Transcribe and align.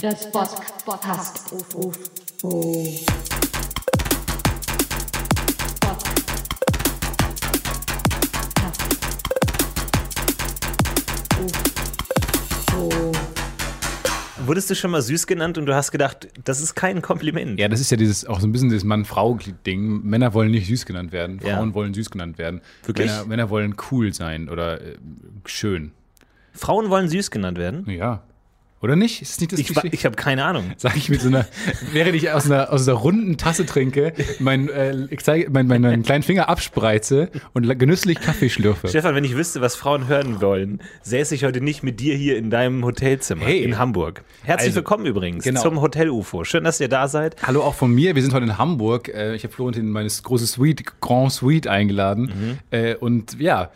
Das 0.00 0.30
Podcast 0.30 1.52
UFO. 1.52 1.92
Wurdest 14.46 14.70
du 14.70 14.76
schon 14.76 14.92
mal 14.92 15.02
süß 15.02 15.26
genannt 15.26 15.58
und 15.58 15.66
du 15.66 15.74
hast 15.74 15.90
gedacht, 15.90 16.28
das 16.44 16.60
ist 16.60 16.76
kein 16.76 17.02
Kompliment? 17.02 17.58
Ja, 17.58 17.66
das 17.66 17.80
ist 17.80 17.90
ja 17.90 17.96
dieses 17.96 18.24
auch 18.24 18.38
so 18.38 18.46
ein 18.46 18.52
bisschen 18.52 18.68
dieses 18.68 18.84
Mann-Frau-Ding. 18.84 20.04
Männer 20.04 20.32
wollen 20.32 20.52
nicht 20.52 20.68
süß 20.68 20.86
genannt 20.86 21.10
werden, 21.10 21.40
Ja. 21.42 21.56
Frauen 21.56 21.74
wollen 21.74 21.92
süß 21.92 22.10
genannt 22.10 22.38
werden. 22.38 22.60
Wirklich? 22.84 23.08
Männer, 23.10 23.24
Männer 23.26 23.50
wollen 23.50 23.74
cool 23.90 24.14
sein 24.14 24.48
oder 24.48 24.80
äh, 24.80 24.94
schön. 25.44 25.90
Frauen 26.52 26.88
wollen 26.88 27.08
süß 27.08 27.32
genannt 27.32 27.58
werden? 27.58 27.90
Ja. 27.90 28.22
Oder 28.80 28.94
nicht? 28.94 29.22
Ist 29.22 29.40
nicht 29.40 29.50
das 29.52 29.58
Ich, 29.58 29.66
Klischee? 29.66 29.88
ich 29.90 30.04
habe 30.04 30.14
keine 30.14 30.44
Ahnung. 30.44 30.72
Sag 30.76 30.96
ich 30.96 31.08
mit 31.08 31.20
so 31.20 31.26
einer, 31.28 31.46
während 31.92 32.14
ich 32.14 32.30
aus 32.30 32.46
einer, 32.46 32.72
aus 32.72 32.86
einer 32.86 32.96
runden 32.96 33.36
Tasse 33.36 33.66
trinke, 33.66 34.12
mein, 34.38 34.68
äh, 34.68 34.94
ich 35.10 35.20
zeige, 35.24 35.50
mein, 35.50 35.66
meinen 35.66 36.04
kleinen 36.04 36.22
Finger 36.22 36.48
abspreize 36.48 37.28
und 37.54 37.66
genüsslich 37.78 38.20
Kaffee 38.20 38.48
schlürfe. 38.48 38.86
Stefan, 38.88 39.16
wenn 39.16 39.24
ich 39.24 39.34
wüsste, 39.36 39.60
was 39.60 39.74
Frauen 39.74 40.06
hören 40.06 40.40
wollen, 40.40 40.80
säße 41.02 41.34
ich 41.34 41.44
heute 41.44 41.60
nicht 41.60 41.82
mit 41.82 41.98
dir 41.98 42.14
hier 42.14 42.36
in 42.38 42.50
deinem 42.50 42.84
Hotelzimmer 42.84 43.44
Hey. 43.46 43.64
in 43.64 43.78
Hamburg. 43.78 44.22
Herzlich 44.44 44.68
Also, 44.68 44.76
willkommen 44.76 45.06
übrigens 45.06 45.42
genau. 45.42 45.60
zum 45.60 45.80
Hotel 45.80 46.08
UFO. 46.10 46.44
Schön, 46.44 46.62
dass 46.62 46.78
ihr 46.80 46.88
da 46.88 47.08
seid. 47.08 47.34
Hallo 47.42 47.62
auch 47.62 47.74
von 47.74 47.92
mir. 47.92 48.14
Wir 48.14 48.22
sind 48.22 48.32
heute 48.32 48.44
in 48.46 48.58
Hamburg. 48.58 49.08
Äh, 49.08 49.34
Ich 49.34 49.42
habe 49.42 49.52
Florentin 49.52 49.86
in 49.86 49.90
meine 49.90 50.08
große 50.08 50.46
Suite, 50.46 50.84
Grand 51.00 51.32
Suite 51.32 51.66
eingeladen. 51.66 52.22
Mhm. 52.22 52.58
Äh, 52.70 52.94
Und 52.94 53.40
ja, 53.40 53.70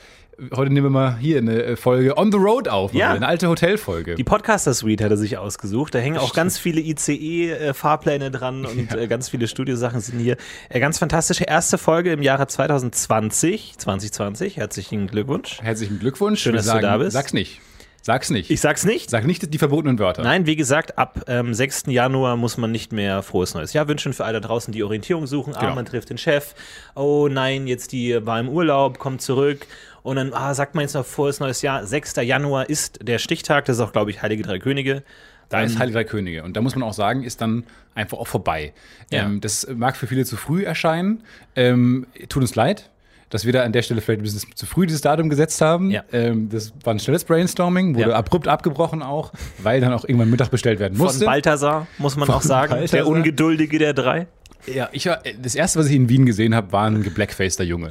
heute 0.55 0.73
nehmen 0.73 0.87
wir 0.87 0.91
mal 0.91 1.17
hier 1.19 1.39
eine 1.39 1.63
äh, 1.63 1.77
Folge 1.77 2.17
On 2.17 2.33
the 2.33 2.39
Road 2.39 2.69
auf. 2.69 2.93
Ja. 2.95 3.13
Eine 3.13 3.27
alte 3.29 3.49
Hotelfolge. 3.49 4.15
Die 4.17 4.25
Podcaster 4.25 4.75
Suite 4.75 5.01
hat 5.03 5.11
er 5.11 5.17
sich 5.17 5.39
ausgesucht. 5.39 5.95
Da 5.95 5.99
hängen 5.99 6.17
auch 6.19 6.35
ganz 6.35 6.59
viele 6.59 6.81
ICE-Fahrpläne 6.81 8.31
dran 8.31 8.67
und 8.67 8.95
äh, 8.95 9.07
ganz 9.09 9.29
viele 9.29 9.49
Studiosachen 9.49 10.01
sind 10.01 10.19
hier. 10.19 10.37
Äh, 10.69 10.81
ganz 10.81 10.99
fantastische 10.99 11.45
erste 11.45 11.79
Folge 11.79 12.13
im 12.13 12.23
Jahre 12.23 12.47
2020. 12.47 13.75
2020. 13.79 14.57
Herzlichen 14.57 15.07
Glückwunsch. 15.07 15.61
Herzlichen 15.63 15.99
Glückwunsch. 15.99 16.41
Schön, 16.41 16.55
dass 16.55 16.65
du 16.65 16.71
sagen, 16.73 16.83
da 16.83 16.97
bist. 16.99 17.13
Sag's 17.13 17.33
nicht. 17.33 17.61
Sag's 18.05 18.31
nicht. 18.31 18.51
Ich 18.51 18.61
sag's 18.61 18.85
nicht. 18.85 19.11
Sag 19.11 19.25
nicht 19.29 19.55
die 19.55 19.59
verbotenen 19.59 20.01
Wörter. 20.01 20.25
Nein, 20.25 20.45
wie 20.45 20.57
gesagt, 20.57 20.99
ab 20.99 21.21
ähm, 21.29 21.55
6. 21.55 21.85
Januar 21.87 22.37
muss 22.37 22.57
man 22.57 22.73
nicht 22.73 22.91
mehr 22.93 23.23
frohes 23.23 23.55
neues 23.55 23.73
Jahr 23.75 23.87
wünschen 23.87 24.13
für 24.13 24.25
alle 24.25 24.41
da 24.41 24.49
draußen, 24.49 24.73
die 24.73 24.83
Orientierung 24.83 25.29
suchen. 25.29 25.55
Ah, 25.55 25.61
Genau. 25.61 25.75
man 25.77 25.85
trifft 25.87 26.11
den 26.11 26.19
Chef. 26.19 26.57
Oh 26.97 27.29
nein, 27.31 27.69
jetzt 27.69 27.93
die 27.93 28.27
war 28.27 28.41
im 28.41 28.49
Urlaub, 28.49 28.99
kommt 28.99 29.23
zurück. 29.23 29.69
Und 30.03 30.17
dann 30.17 30.33
ah, 30.33 30.53
sagt 30.55 30.75
man 30.75 30.83
jetzt 30.83 30.95
noch 30.95 31.07
frohes 31.07 31.39
neues 31.41 31.63
Jahr. 31.63 31.87
6. 31.87 32.17
Januar 32.17 32.69
ist 32.69 32.99
der 33.03 33.19
Stichtag. 33.19 33.67
Das 33.67 33.77
ist 33.77 33.83
auch, 33.83 33.93
glaube 33.93 34.11
ich, 34.11 34.23
Heilige 34.23 34.43
Drei 34.43 34.59
Könige. 34.59 35.03
Da 35.49 35.61
ist 35.61 35.79
Heilige 35.79 35.99
Drei 35.99 36.05
Könige. 36.05 36.43
Und 36.43 36.57
da 36.57 36.61
muss 36.63 36.75
man 36.75 36.83
auch 36.83 36.95
sagen, 36.95 37.25
ist 37.25 37.41
dann 37.41 37.65
einfach 37.95 38.19
auch 38.19 38.27
vorbei. 38.27 38.73
Ja. 39.11 39.25
Ähm, 39.25 39.41
das 39.41 39.67
mag 39.75 39.97
für 39.97 40.07
viele 40.07 40.25
zu 40.25 40.37
früh 40.37 40.65
erscheinen. 40.65 41.23
Ähm, 41.55 42.07
tut 42.29 42.43
uns 42.43 42.55
leid, 42.55 42.91
dass 43.29 43.45
wir 43.45 43.53
da 43.53 43.63
an 43.63 43.73
der 43.73 43.83
Stelle 43.83 44.01
vielleicht 44.01 44.21
ein 44.21 44.25
bisschen 44.25 44.57
zu 44.57 44.67
früh 44.67 44.87
dieses 44.87 45.03
Datum 45.03 45.29
gesetzt 45.29 45.61
haben. 45.61 45.91
Ja. 45.91 46.05
Ähm, 46.13 46.49
das 46.49 46.73
war 46.85 46.95
ein 46.95 46.99
schnelles 46.99 47.25
Brainstorming, 47.25 47.95
wurde 47.95 48.11
Ja. 48.11 48.17
abrupt 48.17 48.49
abgebrochen 48.49 49.03
auch, 49.03 49.33
weil 49.59 49.81
dann 49.81 49.93
auch 49.93 50.05
irgendwann 50.05 50.31
Mittag 50.31 50.51
bestellt 50.51 50.81
werden 50.81 50.97
Von 50.97 51.07
musste. 51.07 51.27
Balthasar, 51.27 51.87
muss 51.99 52.17
man 52.17 52.27
Von 52.27 52.37
auch 52.37 52.43
sagen. 52.43 52.73
Der 52.73 52.81
Balthasar. 52.81 53.07
Ungeduldige 53.07 53.79
der 53.79 53.93
drei. 53.95 54.27
Ja, 54.67 54.89
ich 54.93 55.07
war, 55.07 55.21
das 55.41 55.55
erste, 55.55 55.81
was 55.81 55.87
ich 55.87 55.97
in 55.97 56.09
Wien 56.09 56.25
gesehen 56.25 56.55
habe, 56.55 56.73
war 56.73 56.87
ein 56.87 57.03
geblackfaceter 57.03 57.65
Junge. 57.65 57.91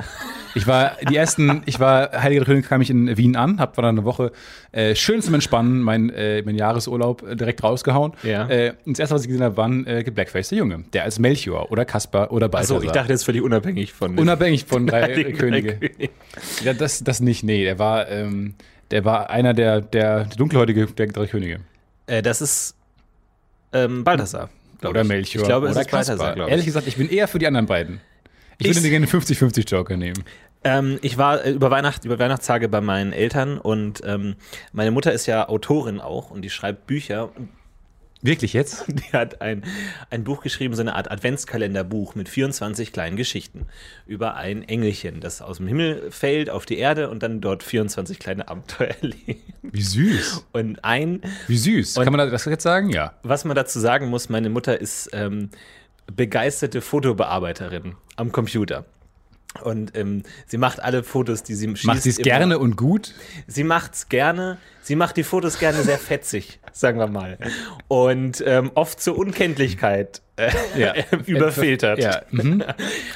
Ich 0.55 0.67
war 0.67 0.97
die 1.09 1.15
ersten, 1.15 1.63
ich 1.65 1.79
war 1.79 2.11
Heilige 2.21 2.41
Drei 2.41 2.51
Könige 2.51 2.67
kam 2.67 2.81
ich 2.81 2.89
in 2.89 3.17
Wien 3.17 3.35
an, 3.35 3.59
hab 3.59 3.77
war 3.77 3.83
dann 3.83 3.97
eine 3.97 4.05
Woche 4.05 4.31
äh, 4.71 4.95
schön 4.95 5.21
zum 5.21 5.33
Entspannen, 5.33 5.81
mein, 5.81 6.09
äh, 6.09 6.41
mein 6.43 6.55
Jahresurlaub 6.55 7.23
äh, 7.23 7.35
direkt 7.35 7.63
rausgehauen. 7.63 8.13
Ja. 8.23 8.47
Äh, 8.49 8.73
und 8.85 8.93
das 8.93 8.99
erste, 8.99 9.15
was 9.15 9.21
ich 9.23 9.27
gesehen 9.27 9.43
habe, 9.43 9.57
war 9.57 9.67
ein 9.67 9.85
äh, 9.85 10.03
geblackfaceter 10.03 10.55
Junge, 10.55 10.83
der 10.93 11.03
als 11.03 11.19
Melchior 11.19 11.71
oder 11.71 11.85
Kaspar 11.85 12.31
oder 12.31 12.49
Balthasar. 12.49 12.77
Achso, 12.77 12.87
ich 12.87 12.93
dachte 12.93 13.11
jetzt 13.11 13.23
völlig 13.23 13.41
unabhängig 13.41 13.93
von. 13.93 14.17
unabhängig 14.17 14.65
von 14.65 14.87
drei 14.87 15.23
Könige. 15.33 15.75
Drei 15.75 15.87
Könige. 15.87 16.09
Ja, 16.63 16.73
das, 16.73 17.03
das 17.03 17.19
nicht, 17.19 17.43
nee, 17.43 17.63
der 17.63 17.79
war, 17.79 18.09
ähm, 18.09 18.55
der 18.91 19.05
war 19.05 19.29
einer 19.29 19.53
der, 19.53 19.81
der, 19.81 20.25
der 20.25 20.37
dunkelhäutige 20.37 20.87
der 20.87 21.07
drei 21.07 21.27
Könige. 21.27 21.59
Äh, 22.07 22.21
das 22.21 22.41
ist 22.41 22.75
ähm, 23.73 24.03
Balthasar. 24.03 24.49
Oder 24.89 25.01
ich. 25.01 25.07
Melchior 25.07 25.41
Ich 25.43 25.47
glaube, 25.47 25.67
es 25.67 25.71
oder 25.73 25.81
ist 25.81 25.91
Balthasar, 25.91 26.15
Kaspar. 26.17 26.35
glaube 26.35 26.49
Ehrlich 26.51 26.63
ich. 26.65 26.67
gesagt, 26.73 26.87
ich 26.87 26.97
bin 26.97 27.09
eher 27.09 27.27
für 27.27 27.39
die 27.39 27.47
anderen 27.47 27.65
beiden. 27.67 28.01
Ich 28.57 28.67
Ich- 28.67 28.75
würde 28.75 28.89
gerne 28.89 29.05
den 29.05 29.11
50-50 29.21 29.69
Joker 29.69 29.97
nehmen. 29.97 30.23
Ähm, 30.63 30.99
ich 31.01 31.17
war 31.17 31.43
äh, 31.43 31.51
über, 31.51 31.71
Weihnacht, 31.71 32.05
über 32.05 32.19
Weihnachtstage 32.19 32.69
bei 32.69 32.81
meinen 32.81 33.13
Eltern 33.13 33.57
und 33.57 34.01
ähm, 34.05 34.35
meine 34.73 34.91
Mutter 34.91 35.11
ist 35.11 35.25
ja 35.25 35.49
Autorin 35.49 35.99
auch 35.99 36.29
und 36.29 36.43
die 36.43 36.51
schreibt 36.51 36.85
Bücher. 36.85 37.31
Wirklich 38.21 38.53
jetzt? 38.53 38.85
Die 38.87 39.13
hat 39.13 39.41
ein, 39.41 39.63
ein 40.09 40.23
Buch 40.23 40.41
geschrieben, 40.41 40.75
so 40.75 40.81
eine 40.81 40.95
Art 40.95 41.09
Adventskalenderbuch 41.09 42.15
mit 42.15 42.29
24 42.29 42.93
kleinen 42.93 43.17
Geschichten 43.17 43.67
über 44.05 44.35
ein 44.35 44.63
Engelchen, 44.63 45.21
das 45.21 45.41
aus 45.41 45.57
dem 45.57 45.67
Himmel 45.67 46.11
fällt 46.11 46.49
auf 46.49 46.65
die 46.65 46.77
Erde 46.77 47.09
und 47.09 47.23
dann 47.23 47.41
dort 47.41 47.63
24 47.63 48.19
kleine 48.19 48.47
Abenteuer 48.47 48.89
erlebt. 49.01 49.41
Wie 49.63 49.81
süß. 49.81 50.45
Und 50.51 50.83
ein, 50.83 51.21
Wie 51.47 51.57
süß. 51.57 51.95
Kann 51.95 52.13
man 52.13 52.29
das 52.29 52.45
jetzt 52.45 52.63
sagen? 52.63 52.89
Ja. 52.89 53.13
was 53.23 53.45
man 53.45 53.55
dazu 53.55 53.79
sagen 53.79 54.07
muss, 54.07 54.29
meine 54.29 54.49
Mutter 54.49 54.79
ist 54.79 55.09
ähm, 55.13 55.49
begeisterte 56.15 56.81
Fotobearbeiterin 56.81 57.95
am 58.15 58.31
Computer. 58.31 58.85
Und 59.63 59.97
ähm, 59.97 60.23
sie 60.47 60.57
macht 60.57 60.81
alle 60.81 61.03
Fotos, 61.03 61.43
die 61.43 61.55
sie 61.55 61.67
schießt. 61.67 61.85
Macht 61.85 62.03
sie 62.03 62.09
es 62.11 62.17
gerne 62.17 62.57
und 62.57 62.77
gut? 62.77 63.13
Sie 63.47 63.65
macht's 63.65 64.07
gerne. 64.07 64.57
Sie 64.81 64.95
macht 64.95 65.17
die 65.17 65.23
Fotos 65.23 65.59
gerne 65.59 65.83
sehr 65.83 65.97
fetzig, 65.97 66.59
sagen 66.71 66.99
wir 66.99 67.07
mal. 67.07 67.37
Und 67.87 68.43
ähm, 68.45 68.71
oft 68.73 68.99
zur 68.99 69.17
Unkenntlichkeit 69.17 70.21
äh, 70.37 70.49
Ja. 70.75 70.93
überfiltert. 71.25 71.99
Ja. 71.99 72.21
Mhm. 72.31 72.63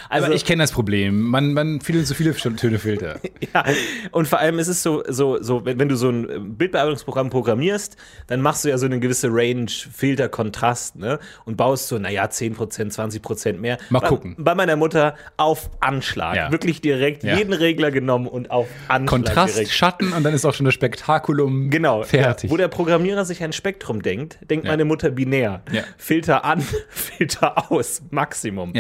Also, 0.10 0.26
Aber 0.26 0.36
ich 0.36 0.46
kenne 0.46 0.64
das 0.64 0.72
Problem. 0.72 1.22
Man, 1.22 1.54
man 1.54 1.82
viele 1.82 2.04
zu 2.04 2.14
viele 2.14 2.34
schöne 2.34 2.80
Filter. 2.80 3.20
ja. 3.54 3.66
Und 4.12 4.28
vor 4.28 4.40
allem 4.40 4.60
ist 4.60 4.68
es 4.68 4.84
so, 4.84 5.04
so, 5.08 5.42
so 5.42 5.66
wenn, 5.66 5.90
du 5.90 5.96
so 5.96 6.10
ein 6.10 6.30
äh, 6.30 6.40
Bildbearbeitungsprogramm 6.40 7.30
programmierst, 7.30 7.98
dann 8.28 8.42
machst 8.42 8.66
du 8.66 8.70
ja 8.70 8.78
so 8.78 8.86
eine 8.86 9.00
gewisse 9.00 9.30
Range, 9.32 9.70
Filter, 9.70 10.30
Kontrast, 10.30 10.98
ne? 10.98 11.20
Und 11.46 11.58
baust 11.58 11.88
so, 11.88 11.98
naja, 11.98 12.26
10%, 12.26 12.56
20% 12.94 13.54
mehr. 13.54 13.78
Mal 13.90 14.00
bei, 14.00 14.08
gucken. 14.08 14.36
Bei 14.38 14.56
meiner 14.56 14.76
Mutter 14.76 15.16
auf 15.38 15.70
Anschlag. 15.80 16.36
Ja. 16.36 16.52
Wirklich 16.52 16.82
direkt 16.82 17.24
jeden 17.24 17.54
Regler 17.54 17.92
genommen 17.92 18.28
und 18.28 18.52
auf 18.52 18.68
Anschlag 18.88 19.08
Kontrast, 19.08 19.56
direkt. 19.56 19.72
Schatten 19.72 20.14
und 20.14 20.24
dann 20.24 20.34
ist 20.34 20.46
auch 20.46 20.54
schon 20.54 20.66
das 20.66 20.74
Spektakulum 20.74 21.55
Genau, 21.70 22.04
fertig. 22.04 22.50
Ja, 22.50 22.54
wo 22.54 22.58
der 22.58 22.68
Programmierer 22.68 23.26
sich 23.26 23.44
ein 23.44 23.54
Spektrum 23.54 24.02
denkt, 24.02 24.38
denkt 24.50 24.66
Ja. 24.66 24.72
meine 24.72 24.86
Mutter 24.86 25.10
binär. 25.12 25.62
Ja. 25.72 25.84
Filter 25.98 26.46
an, 26.46 26.62
Filter 26.90 27.72
aus, 27.72 28.02
Maximum. 28.12 28.74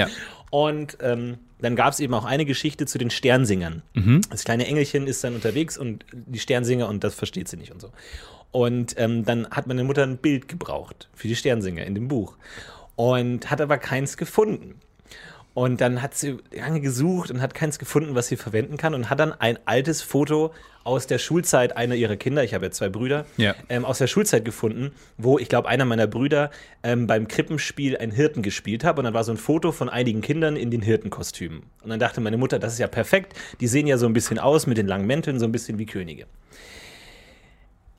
Und 0.51 0.97
ähm, 1.01 1.37
dann 1.59 1.75
gab 1.75 1.93
es 1.93 1.99
eben 1.99 2.13
auch 2.13 2.25
eine 2.25 2.45
Geschichte 2.45 2.85
zu 2.85 2.97
den 2.97 3.09
Sternsingern. 3.09 3.81
Mhm. 3.93 4.21
Das 4.29 4.43
kleine 4.43 4.67
Engelchen 4.67 5.07
ist 5.07 5.23
dann 5.23 5.35
unterwegs 5.35 5.77
und 5.77 6.05
die 6.13 6.39
Sternsinger 6.39 6.87
und 6.87 7.03
das 7.03 7.15
versteht 7.15 7.47
sie 7.47 7.57
nicht 7.57 7.71
und 7.71 7.81
so. 7.81 7.91
Und 8.51 8.95
ähm, 8.97 9.25
dann 9.25 9.47
hat 9.49 9.67
meine 9.67 9.83
Mutter 9.83 10.03
ein 10.03 10.17
Bild 10.17 10.47
gebraucht 10.47 11.09
für 11.13 11.27
die 11.27 11.35
Sternsinger 11.35 11.85
in 11.85 11.95
dem 11.95 12.07
Buch 12.07 12.37
und 12.95 13.49
hat 13.51 13.59
aber 13.59 13.77
keins 13.77 14.15
gefunden. 14.15 14.75
Und 15.55 15.79
dann 15.79 16.01
hat 16.01 16.13
sie 16.15 16.37
lange 16.51 16.81
gesucht 16.81 17.31
und 17.31 17.41
hat 17.41 17.53
keins 17.53 17.79
gefunden, 17.79 18.13
was 18.13 18.27
sie 18.27 18.35
verwenden 18.35 18.75
kann 18.75 18.93
und 18.93 19.09
hat 19.09 19.19
dann 19.21 19.31
ein 19.31 19.57
altes 19.65 20.01
Foto 20.01 20.53
aus 20.83 21.07
der 21.07 21.17
Schulzeit 21.17 21.77
einer 21.77 21.95
ihrer 21.95 22.17
Kinder, 22.17 22.43
ich 22.43 22.53
habe 22.53 22.65
ja 22.65 22.71
zwei 22.71 22.89
Brüder, 22.89 23.25
Ja. 23.37 23.55
ähm, 23.69 23.85
aus 23.85 23.97
der 23.97 24.07
Schulzeit 24.07 24.43
gefunden, 24.43 24.91
wo 25.17 25.39
ich 25.39 25.47
glaube, 25.47 25.69
einer 25.69 25.85
meiner 25.85 26.07
Brüder 26.07 26.51
ähm, 26.83 27.07
beim 27.07 27.27
Krippenspiel 27.29 27.97
einen 27.97 28.11
Hirten 28.11 28.43
gespielt 28.43 28.83
hat. 28.83 28.99
Und 28.99 29.05
dann 29.05 29.13
war 29.13 29.23
so 29.23 29.31
ein 29.31 29.37
Foto 29.37 29.71
von 29.71 29.87
einigen 29.89 30.19
Kindern 30.21 30.57
in 30.57 30.69
den 30.71 30.81
Hirtenkostümen. 30.81 31.63
Und 31.81 31.89
dann 31.89 31.99
dachte 31.99 32.19
meine 32.19 32.37
Mutter, 32.37 32.59
das 32.59 32.73
ist 32.73 32.79
ja 32.79 32.87
perfekt. 32.87 33.33
Die 33.61 33.67
sehen 33.67 33.87
ja 33.87 33.97
so 33.97 34.05
ein 34.05 34.13
bisschen 34.13 34.37
aus 34.37 34.67
mit 34.67 34.77
den 34.77 34.87
langen 34.87 35.07
Mänteln, 35.07 35.39
so 35.39 35.45
ein 35.45 35.53
bisschen 35.53 35.79
wie 35.79 35.85
Könige. 35.85 36.25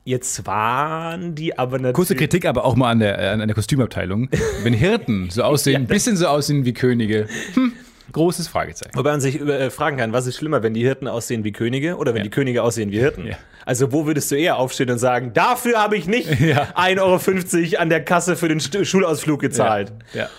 Jetzt 0.07 0.45
waren 0.45 1.35
die 1.35 1.57
aber 1.59 1.79
natürlich. 1.79 1.95
Kurze 1.95 2.15
Kritik 2.15 2.45
aber 2.45 2.63
auch 2.63 2.77
mal 2.77 2.91
an 2.91 2.99
der, 2.99 3.19
äh, 3.19 3.27
an 3.27 3.39
der 3.45 3.53
Kostümabteilung. 3.53 4.29
Wenn 4.63 4.71
Hirten 4.71 5.29
so 5.29 5.43
aussehen, 5.43 5.81
ein 5.81 5.87
bisschen 5.87 6.15
so 6.15 6.27
aussehen 6.27 6.63
wie 6.63 6.71
Könige, 6.73 7.27
hm, 7.55 7.73
großes 8.13 8.47
Fragezeichen. 8.47 8.95
Wobei 8.95 9.11
man 9.11 9.19
sich 9.19 9.41
äh, 9.41 9.69
fragen 9.69 9.97
kann, 9.97 10.13
was 10.13 10.25
ist 10.25 10.37
schlimmer, 10.37 10.63
wenn 10.63 10.73
die 10.73 10.79
Hirten 10.81 11.09
aussehen 11.09 11.43
wie 11.43 11.51
Könige 11.51 11.97
oder 11.97 12.13
wenn 12.13 12.19
Ja. 12.19 12.23
die 12.23 12.29
Könige 12.29 12.63
aussehen 12.63 12.89
wie 12.89 12.99
Hirten? 12.99 13.27
Ja. 13.27 13.37
Also 13.65 13.91
wo 13.91 14.05
würdest 14.05 14.31
du 14.31 14.35
eher 14.37 14.55
aufstehen 14.55 14.89
und 14.91 14.97
sagen, 14.97 15.33
dafür 15.33 15.77
habe 15.83 15.97
ich 15.97 16.07
nicht 16.07 16.27
Ja. 16.39 16.69
1,50 16.75 17.73
Euro 17.73 17.81
an 17.81 17.89
der 17.89 18.01
Kasse 18.05 18.37
für 18.37 18.47
den 18.47 18.61
St 18.61 18.85
Schulausflug 18.87 19.41
gezahlt. 19.41 19.91
Ja. 20.13 20.29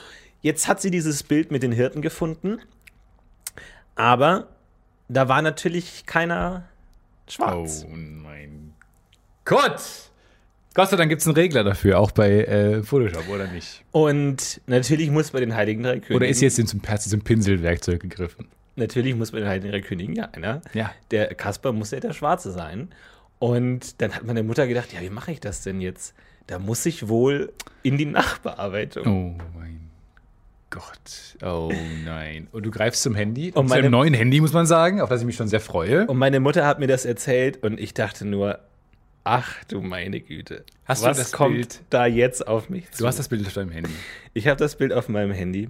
Jetzt 0.40 0.66
hat 0.66 0.80
sie 0.80 0.90
dieses 0.90 1.22
Bild 1.22 1.50
mit 1.50 1.62
den 1.62 1.72
Hirten 1.72 2.00
gefunden, 2.00 2.58
aber 3.96 4.48
da 5.08 5.28
war 5.28 5.42
natürlich 5.42 6.06
keiner 6.06 6.64
Oh 7.26 7.30
schwarz. 7.30 7.84
mein 7.90 8.57
Gott! 9.48 9.80
Gott 10.74 10.90
sei 10.90 10.96
Dank 10.96 11.08
gibt 11.08 11.22
es 11.22 11.26
einen 11.26 11.34
Regler 11.34 11.64
dafür, 11.64 11.98
auch 11.98 12.10
bei 12.12 12.44
äh, 12.44 12.82
Photoshop, 12.82 13.28
oder 13.30 13.46
nicht? 13.48 13.82
Und 13.90 14.60
natürlich 14.66 15.10
muss 15.10 15.30
bei 15.30 15.40
den 15.40 15.54
Heiligen 15.56 15.82
Drei 15.82 15.94
Königen, 15.94 16.16
Oder 16.16 16.28
ist 16.28 16.40
jetzt 16.42 16.56
zum, 16.56 16.66
zum 16.84 17.20
Pinselwerkzeug 17.22 18.00
gegriffen? 18.00 18.46
natürlich 18.76 19.16
muss 19.16 19.32
bei 19.32 19.40
den 19.40 19.48
Heiligen 19.48 19.72
Drei 19.72 19.80
Königen 19.80 20.14
ja 20.14 20.26
einer, 20.32 20.60
Ja. 20.74 20.92
der 21.10 21.34
Kasper 21.34 21.72
muss 21.72 21.90
ja 21.90 21.98
der 22.00 22.12
Schwarze 22.12 22.52
sein. 22.52 22.90
Und 23.40 24.00
dann 24.02 24.12
hat 24.14 24.24
meine 24.24 24.42
Mutter 24.42 24.66
gedacht, 24.66 24.92
ja, 24.92 25.00
wie 25.00 25.10
mache 25.10 25.32
ich 25.32 25.40
das 25.40 25.62
denn 25.62 25.80
jetzt? 25.80 26.14
Da 26.46 26.58
muss 26.58 26.84
ich 26.86 27.08
wohl 27.08 27.52
in 27.82 27.96
die 27.96 28.04
Nachbearbeitung. 28.06 29.06
Oh 29.40 29.58
mein 29.58 29.80
Gott. 30.70 31.36
Oh 31.42 31.72
nein. 32.04 32.48
Und 32.52 32.66
du 32.66 32.70
greifst 32.70 33.02
zum 33.02 33.14
Handy. 33.14 33.46
Und 33.52 33.54
zu 33.66 33.70
meine- 33.70 33.82
einem 33.84 33.92
neuen 33.92 34.14
Handy, 34.14 34.40
muss 34.40 34.52
man 34.52 34.66
sagen, 34.66 35.00
auf 35.00 35.08
das 35.08 35.20
ich 35.22 35.26
mich 35.26 35.36
schon 35.36 35.48
sehr 35.48 35.60
freue. 35.60 36.06
Und 36.06 36.18
meine 36.18 36.38
Mutter 36.40 36.66
hat 36.66 36.78
mir 36.78 36.86
das 36.88 37.04
erzählt 37.06 37.62
und 37.62 37.80
ich 37.80 37.94
dachte 37.94 38.26
nur, 38.26 38.58
ach 39.24 39.64
du 39.64 39.80
meine 39.80 40.20
Güte. 40.20 40.64
Hast 40.84 41.02
du 41.02 41.08
was 41.08 41.16
das 41.18 41.32
kommt 41.32 41.54
Bild? 41.54 41.80
da 41.90 42.06
jetzt 42.06 42.46
auf 42.46 42.68
mich 42.70 42.90
zu? 42.90 43.02
Du 43.02 43.06
hast 43.06 43.18
das 43.18 43.28
Bild 43.28 43.46
auf 43.46 43.52
deinem 43.52 43.70
Handy. 43.70 43.90
ich 44.34 44.46
habe 44.48 44.56
das 44.58 44.76
Bild 44.76 44.92
auf 44.92 45.08
meinem 45.08 45.32
Handy. 45.32 45.68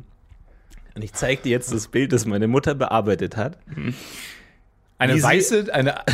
Und 0.95 1.03
ich 1.05 1.13
zeige 1.13 1.43
dir 1.43 1.51
jetzt 1.51 1.73
das 1.73 1.89
Bild, 1.89 2.13
das 2.13 2.25
meine 2.27 2.49
Mutter 2.49 2.75
bearbeitet 2.75 3.37
hat. 3.37 3.59
Eine 4.99 5.15
Wie 5.15 5.19
sie- 5.19 5.25
weiße, 5.25 5.73
eine, 5.73 6.05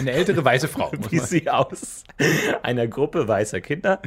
eine 0.00 0.10
ältere 0.10 0.44
weiße 0.44 0.66
Frau. 0.66 0.90
wie 1.10 1.16
man- 1.18 1.26
sie 1.26 1.48
aus 1.48 2.02
einer 2.62 2.88
Gruppe 2.88 3.28
weißer 3.28 3.60
Kinder 3.60 4.00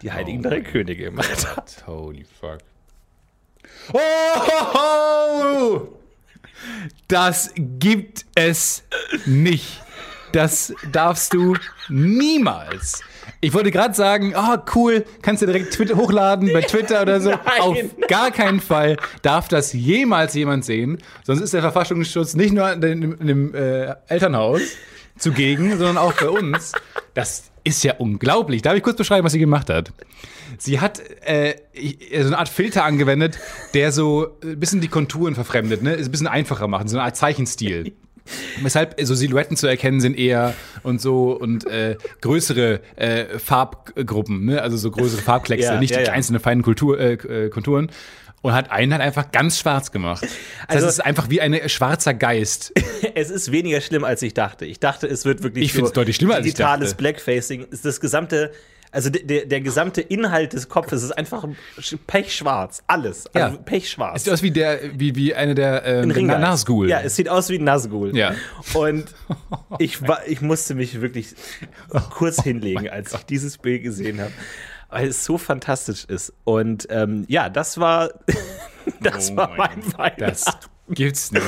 die 0.00 0.10
Heiligen 0.12 0.38
Oh 0.44 0.48
Drei 0.48 0.60
Könige 0.62 1.04
gemacht 1.04 1.56
hat. 1.56 1.84
Holy 1.86 2.24
fuck. 2.40 2.58
Oh, 3.92 5.88
das 7.08 7.52
gibt 7.56 8.24
es 8.34 8.84
nicht. 9.26 9.82
Das 10.32 10.74
darfst 10.90 11.34
du 11.34 11.56
niemals. 11.88 13.02
Ich 13.40 13.52
wollte 13.54 13.70
gerade 13.70 13.94
sagen, 13.94 14.34
oh 14.36 14.56
cool, 14.74 15.04
kannst 15.20 15.42
du 15.42 15.46
direkt 15.46 15.72
Twitter 15.72 15.96
hochladen 15.96 16.52
bei 16.52 16.62
Twitter 16.62 17.02
oder 17.02 17.20
so. 17.20 17.30
Nein. 17.44 17.60
Auf 17.60 17.78
gar 18.08 18.30
keinen 18.30 18.60
Fall 18.60 18.96
darf 19.22 19.48
das 19.48 19.72
jemals 19.72 20.34
jemand 20.34 20.64
sehen. 20.64 20.98
Sonst 21.24 21.40
ist 21.40 21.54
der 21.54 21.60
Verfassungsschutz 21.60 22.34
nicht 22.34 22.52
nur 22.52 22.72
in 22.72 22.80
dem, 22.80 23.20
in 23.20 23.26
dem 23.26 23.54
äh, 23.54 23.94
Elternhaus 24.08 24.60
zugegen, 25.18 25.70
sondern 25.70 25.98
auch 25.98 26.12
bei 26.14 26.28
uns. 26.28 26.72
Das 27.14 27.44
ist 27.64 27.84
ja 27.84 27.94
unglaublich. 27.98 28.62
Darf 28.62 28.74
ich 28.74 28.82
kurz 28.82 28.96
beschreiben, 28.96 29.24
was 29.24 29.32
sie 29.32 29.38
gemacht 29.38 29.70
hat? 29.70 29.92
Sie 30.58 30.80
hat 30.80 31.00
äh, 31.24 31.54
so 32.20 32.28
eine 32.28 32.38
Art 32.38 32.48
Filter 32.48 32.84
angewendet, 32.84 33.38
der 33.74 33.92
so 33.92 34.38
ein 34.42 34.58
bisschen 34.58 34.80
die 34.80 34.88
Konturen 34.88 35.34
verfremdet, 35.34 35.82
ne? 35.82 35.94
Ist 35.94 36.08
ein 36.08 36.12
bisschen 36.12 36.26
einfacher 36.26 36.68
macht, 36.68 36.88
so 36.88 36.96
eine 36.96 37.04
Art 37.04 37.16
Zeichenstil. 37.16 37.92
Weshalb 38.62 38.94
so 39.02 39.14
Silhouetten 39.14 39.56
zu 39.56 39.66
erkennen 39.66 40.00
sind 40.00 40.16
eher 40.18 40.54
und 40.82 41.00
so 41.00 41.32
und 41.32 41.66
äh, 41.66 41.96
größere 42.20 42.80
äh, 42.96 43.38
Farbgruppen, 43.38 44.44
ne? 44.44 44.62
also 44.62 44.76
so 44.76 44.90
größere 44.90 45.22
Farbkleckse, 45.22 45.66
Ja, 45.72 45.78
nicht 45.80 45.90
ja, 45.92 45.98
die 45.98 46.04
ja. 46.06 46.12
einzelnen 46.12 46.40
feinen 46.40 46.62
Kultur, 46.62 46.98
äh, 47.00 47.14
äh, 47.14 47.48
Konturen. 47.50 47.90
Und 48.42 48.54
hat 48.54 48.72
einen 48.72 48.90
halt 48.92 49.02
einfach 49.02 49.30
ganz 49.30 49.60
schwarz 49.60 49.92
gemacht. 49.92 50.22
Das 50.22 50.30
Also- 50.66 50.74
heißt, 50.86 50.86
es 50.86 50.92
ist 50.98 51.04
einfach 51.06 51.30
wie 51.30 51.40
ein 51.40 51.68
schwarzer 51.68 52.12
Geist. 52.14 52.72
Es 53.14 53.30
ist 53.30 53.52
weniger 53.52 53.80
schlimm, 53.80 54.04
als 54.04 54.22
ich 54.22 54.32
dachte. 54.32 54.64
Ich 54.64 54.80
dachte, 54.80 55.06
es 55.06 55.24
wird 55.24 55.42
wirklich 55.42 55.66
Ich 55.66 55.72
find's 55.72 55.92
deutlich 55.92 56.16
schlimmer, 56.16 56.34
als 56.36 56.46
ich 56.46 56.54
digitales 56.54 56.90
dachte. 56.90 57.02
Blackfacing. 57.02 57.66
Das 57.82 58.00
gesamte, 58.00 58.52
also 58.92 59.10
der, 59.10 59.46
der, 59.46 59.60
gesamte 59.62 60.00
Inhalt 60.02 60.52
des 60.52 60.68
Kopfes 60.68 61.02
ist 61.02 61.10
einfach 61.12 61.44
sch- 61.80 61.98
pechschwarz. 62.06 62.82
Alles. 62.86 63.26
Also 63.34 63.56
Ja. 63.56 63.62
pechschwarz. 63.62 64.22
Sieht 64.24 64.32
aus 64.32 64.42
wie 64.42 64.50
der, 64.50 64.78
wie, 64.98 65.16
wie 65.16 65.34
eine 65.34 65.54
der 65.54 65.84
ähm. 65.84 66.08
Nazgul. 66.26 66.88
Ja, 66.88 67.00
es 67.00 67.16
sieht 67.16 67.28
aus 67.28 67.48
wie 67.48 67.58
ein 67.58 67.64
Nazgul. 67.64 68.14
Ja. 68.16 68.34
Und 68.74 69.06
ich, 69.78 70.06
war, 70.06 70.20
ich 70.26 70.40
musste 70.42 70.74
mich 70.74 71.00
wirklich 71.00 71.34
kurz 72.10 72.42
hinlegen, 72.42 72.88
als 72.90 73.14
ich 73.14 73.22
dieses 73.24 73.58
Bild 73.58 73.82
gesehen 73.82 74.20
habe, 74.20 74.32
weil 74.90 75.08
es 75.08 75.24
so 75.24 75.38
fantastisch 75.38 76.04
ist. 76.04 76.32
Und 76.44 76.86
ähm, 76.90 77.24
ja, 77.28 77.48
das 77.48 77.78
war, 77.80 78.10
das 79.00 79.30
Oh 79.30 79.36
war 79.36 79.48
mein 79.56 79.70
mein 79.78 79.98
Weihnachten. 79.98 80.20
Das 80.20 80.44
gibt's 80.90 81.32
nicht. 81.32 81.42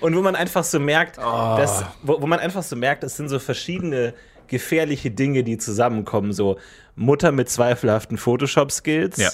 Und 0.00 0.16
wo 0.16 0.22
man 0.22 0.34
einfach 0.34 0.64
so 0.64 0.80
merkt, 0.80 1.18
Oh. 1.18 1.54
dass, 1.56 1.84
wo, 2.02 2.20
wo 2.20 2.26
man 2.26 2.40
einfach 2.40 2.62
so 2.64 2.74
merkt, 2.74 3.04
es 3.04 3.16
sind 3.16 3.28
so 3.28 3.38
verschiedene 3.38 4.14
gefährliche 4.48 5.10
Dinge, 5.10 5.44
die 5.44 5.58
zusammenkommen. 5.58 6.32
So 6.32 6.58
Mutter 6.96 7.32
mit 7.32 7.48
zweifelhaften 7.48 8.18
Photoshop-Skills 8.18 9.16
Ja. 9.18 9.30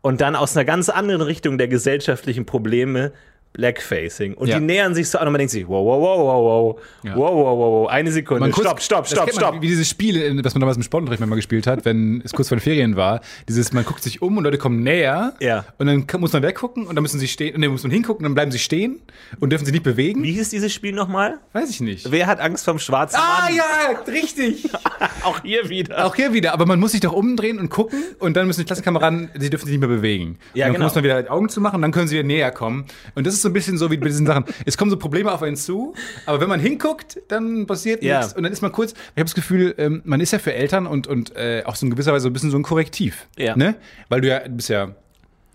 und 0.00 0.20
dann 0.20 0.36
aus 0.36 0.56
einer 0.56 0.64
ganz 0.64 0.88
anderen 0.88 1.22
Richtung 1.22 1.58
der 1.58 1.68
gesellschaftlichen 1.68 2.46
Probleme 2.46 3.12
Blackfacing. 3.54 4.34
Und 4.34 4.48
Ja. 4.48 4.58
die 4.58 4.64
nähern 4.64 4.94
sich 4.94 5.08
so 5.08 5.18
an 5.18 5.28
und 5.28 5.32
man 5.32 5.38
denkt 5.38 5.52
sich, 5.52 5.66
wow, 5.66 5.84
wow, 5.86 6.00
wow, 6.00 6.18
wow, 6.18 6.44
wow, 6.76 6.80
Ja. 7.04 7.16
wow, 7.16 7.30
wow, 7.34 7.58
wow, 7.58 7.72
wow, 7.84 7.88
eine 7.88 8.10
Sekunde, 8.12 8.52
stopp, 8.52 8.80
stopp, 8.82 9.06
stopp, 9.06 9.32
stopp. 9.32 9.62
Wie 9.62 9.68
dieses 9.68 9.88
Spiel, 9.88 10.42
das 10.42 10.54
man 10.54 10.60
damals 10.60 10.76
im 10.76 10.82
Sportunterricht 10.82 11.24
mal 11.24 11.34
gespielt 11.36 11.66
hat, 11.68 11.84
wenn 11.84 12.20
es 12.24 12.32
kurz 12.32 12.48
vor 12.48 12.56
den 12.56 12.62
Ferien 12.62 12.96
war. 12.96 13.20
Dieses, 13.48 13.72
man 13.72 13.84
guckt 13.84 14.02
sich 14.02 14.20
um 14.22 14.36
und 14.36 14.44
Leute 14.44 14.58
kommen 14.58 14.82
näher. 14.82 15.34
Ja. 15.40 15.64
Und 15.78 15.86
dann 15.86 16.04
muss 16.20 16.32
man 16.32 16.42
weggucken 16.42 16.86
und 16.86 16.96
dann 16.96 17.02
müssen 17.02 17.20
sie 17.20 17.28
stehen. 17.28 17.54
Und 17.54 17.62
dann 17.62 17.70
muss 17.70 17.84
man 17.84 17.92
hingucken 17.92 18.24
und 18.26 18.30
dann 18.30 18.34
bleiben 18.34 18.50
sie 18.50 18.58
stehen 18.58 19.00
und 19.38 19.50
dürfen 19.50 19.64
sich 19.64 19.72
nicht 19.72 19.84
bewegen. 19.84 20.22
Wie 20.24 20.32
hieß 20.32 20.50
dieses 20.50 20.72
Spiel 20.72 20.92
nochmal? 20.92 21.38
Weiß 21.52 21.70
ich 21.70 21.80
nicht. 21.80 22.10
Wer 22.10 22.26
hat 22.26 22.40
Angst 22.40 22.64
vom 22.64 22.80
schwarzen 22.80 23.16
Ah 23.20 23.44
Mann? 23.46 23.54
ja, 23.56 24.12
richtig. 24.12 24.68
Auch 25.22 25.40
hier 25.42 25.68
wieder. 25.68 26.04
Auch 26.06 26.16
hier 26.16 26.32
wieder. 26.32 26.52
Aber 26.54 26.66
man 26.66 26.80
muss 26.80 26.90
sich 26.92 27.00
doch 27.00 27.12
umdrehen 27.12 27.60
und 27.60 27.68
gucken 27.70 28.02
und 28.18 28.36
dann 28.36 28.48
müssen 28.48 28.60
die 28.62 28.66
Klassenkameraden, 28.66 29.30
sie 29.38 29.48
dürfen 29.48 29.66
sich 29.66 29.72
nicht 29.78 29.86
mehr 29.86 29.96
bewegen. 29.96 30.38
Ja, 30.54 30.66
und 30.66 30.70
dann 30.70 30.72
genau. 30.74 30.84
muss 30.86 30.94
man 30.96 31.04
wieder 31.04 31.22
die 31.22 31.30
Augen 31.30 31.48
zu 31.48 31.60
machen 31.60 31.76
und 31.76 31.82
dann 31.82 31.92
können 31.92 32.08
sie 32.08 32.16
wieder 32.16 32.26
näher 32.26 32.50
kommen. 32.50 32.84
Und 33.14 33.26
das 33.26 33.34
ist 33.34 33.43
so 33.44 33.48
ein 33.48 33.52
bisschen 33.52 33.78
so 33.78 33.90
wie 33.92 33.96
bei 33.96 34.08
diesen 34.08 34.26
Sachen. 34.26 34.44
Es 34.66 34.76
kommen 34.76 34.90
so 34.90 34.96
Probleme 34.96 35.30
auf 35.32 35.42
einen 35.42 35.54
zu, 35.56 35.94
aber 36.26 36.40
wenn 36.40 36.48
man 36.48 36.58
hinguckt, 36.58 37.20
dann 37.28 37.66
passiert 37.66 38.02
Ja. 38.02 38.18
nichts. 38.18 38.34
Und 38.34 38.42
dann 38.42 38.52
ist 38.52 38.60
man 38.62 38.72
kurz, 38.72 38.90
ich 38.92 38.98
habe 39.12 39.24
das 39.24 39.34
Gefühl, 39.36 39.74
ähm, 39.78 40.02
man 40.04 40.20
ist 40.20 40.32
ja 40.32 40.38
für 40.40 40.52
Eltern 40.54 40.86
und, 40.88 41.06
und 41.06 41.36
äh, 41.36 41.62
auch 41.64 41.76
so 41.76 41.86
in 41.86 41.90
gewisser 41.90 42.12
Weise 42.12 42.24
so 42.24 42.30
ein 42.30 42.32
bisschen 42.32 42.50
so 42.50 42.56
ein 42.58 42.62
Korrektiv. 42.64 43.28
Ja. 43.38 43.56
Ne? 43.56 43.76
Weil 44.08 44.20
du 44.22 44.28
ja, 44.28 44.40
bist 44.48 44.68
ja 44.68 44.88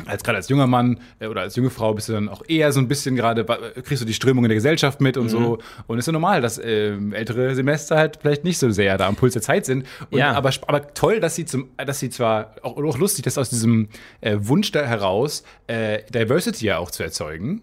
als 0.05 0.23
gerade 0.23 0.37
als 0.37 0.47
junger 0.47 0.65
Mann 0.65 1.01
äh, 1.19 1.27
oder 1.27 1.41
als 1.41 1.57
junge 1.57 1.69
Frau 1.69 1.93
bist 1.93 2.07
du 2.07 2.13
dann 2.13 2.29
auch 2.29 2.41
eher 2.47 2.71
so 2.71 2.79
ein 2.79 2.87
bisschen 2.87 3.17
gerade, 3.17 3.41
äh, 3.41 3.81
kriegst 3.81 4.01
du 4.01 4.05
die 4.05 4.13
Strömung 4.13 4.45
in 4.45 4.49
der 4.49 4.55
Gesellschaft 4.55 5.01
mit 5.01 5.17
und 5.17 5.25
Mhm. 5.25 5.29
so. 5.29 5.57
Und 5.87 5.99
ist 5.99 6.05
ja 6.05 6.13
normal, 6.13 6.39
dass 6.41 6.57
ähm, 6.63 7.11
ältere 7.11 7.53
Semester 7.53 7.97
halt 7.97 8.17
vielleicht 8.21 8.45
nicht 8.45 8.59
so 8.59 8.69
sehr 8.71 8.97
da 8.97 9.07
am 9.09 9.17
Puls 9.17 9.33
der 9.33 9.41
Zeit 9.41 9.65
sind. 9.65 9.85
Und, 10.09 10.17
Ja. 10.19 10.31
aber, 10.31 10.51
aber 10.67 10.93
toll, 10.93 11.19
dass 11.19 11.35
sie 11.35 11.43
zum, 11.43 11.67
dass 11.75 11.99
sie 11.99 12.09
zwar 12.09 12.55
auch, 12.61 12.77
auch 12.77 12.97
lustig, 12.97 13.25
dass 13.25 13.37
aus 13.37 13.49
diesem 13.49 13.89
äh, 14.21 14.37
Wunsch 14.39 14.71
da 14.71 14.85
heraus 14.85 15.43
äh, 15.67 15.99
Diversity 16.13 16.67
ja 16.67 16.77
auch 16.77 16.91
zu 16.91 17.03
erzeugen. 17.03 17.61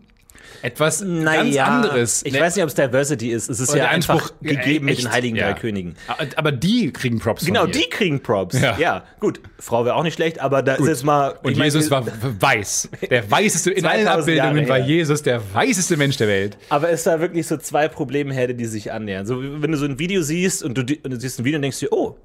Etwas 0.62 1.00
ganz 1.00 1.56
anderes. 1.58 2.22
Ich 2.24 2.32
Ne? 2.32 2.40
weiß 2.40 2.56
nicht, 2.56 2.62
ob 2.62 2.68
es 2.68 2.74
Diversity 2.74 3.30
ist. 3.30 3.48
Es 3.48 3.60
ist 3.60 3.70
Oder 3.70 3.78
ja 3.78 3.88
einfach 3.88 4.14
Anspruch, 4.14 4.32
äh, 4.42 4.54
gegeben 4.56 4.86
mit 4.86 4.94
echt, 4.96 5.04
den 5.06 5.12
Heiligen 5.12 5.36
ja. 5.36 5.52
Drei 5.52 5.58
Königen. 5.60 5.94
Aber 6.36 6.52
die 6.52 6.92
kriegen 6.92 7.18
Props 7.18 7.44
Genau, 7.44 7.66
die 7.66 7.88
kriegen 7.90 8.22
Props. 8.22 8.60
Ja. 8.60 8.76
Ja, 8.78 9.04
gut. 9.20 9.40
Frau 9.58 9.84
wäre 9.84 9.94
auch 9.96 10.02
nicht 10.02 10.14
schlecht, 10.14 10.38
aber 10.40 10.62
da 10.62 10.76
Gut. 10.76 10.86
ist 10.86 10.88
jetzt 10.88 11.04
mal. 11.04 11.30
Und 11.42 11.56
meine, 11.56 11.64
Jesus 11.64 11.84
wir- 11.90 11.90
war 11.90 12.06
weiß. 12.40 12.88
Der 13.10 13.30
weißeste, 13.30 13.70
in 13.70 13.86
allen 13.86 14.04
2000 14.06 14.40
Abbildungen 14.40 14.68
war. 14.68 14.78
Jesus 14.78 15.22
der 15.22 15.40
weißeste 15.54 15.96
Mensch 15.96 16.16
der 16.16 16.28
Welt. 16.28 16.56
Aber 16.68 16.90
es 16.90 17.04
da 17.04 17.20
wirklich 17.20 17.46
so 17.46 17.56
zwei 17.56 17.88
Problemherde, 17.88 18.54
die 18.54 18.66
sich 18.66 18.92
annähern. 18.92 19.26
So, 19.26 19.40
wenn 19.42 19.70
du 19.72 19.78
so 19.78 19.84
ein 19.84 19.98
Video 19.98 20.22
siehst 20.22 20.62
und 20.62 20.76
du, 20.76 20.82
und 20.82 21.10
du 21.10 21.18
siehst 21.20 21.38
ein 21.40 21.44
Video 21.44 21.58
und 21.58 21.62
denkst 21.62 21.78
dir, 21.80 21.92
oh, 21.92 22.16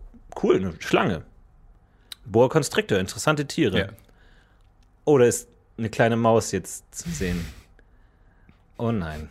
cool, 0.43 0.55
eine 0.57 0.73
Schlange. 0.79 1.23
Boa 2.25 2.49
Constrictor, 2.49 2.99
interessante 2.99 3.45
Tiere. 3.45 3.77
Ja. 3.79 3.85
Oh, 5.05 5.17
da 5.17 5.25
ist 5.25 5.47
eine 5.77 5.89
kleine 5.89 6.15
Maus 6.15 6.51
jetzt 6.51 6.83
zu 6.93 7.09
sehen. 7.09 7.43
Oh 8.81 8.91
nein. 8.91 9.29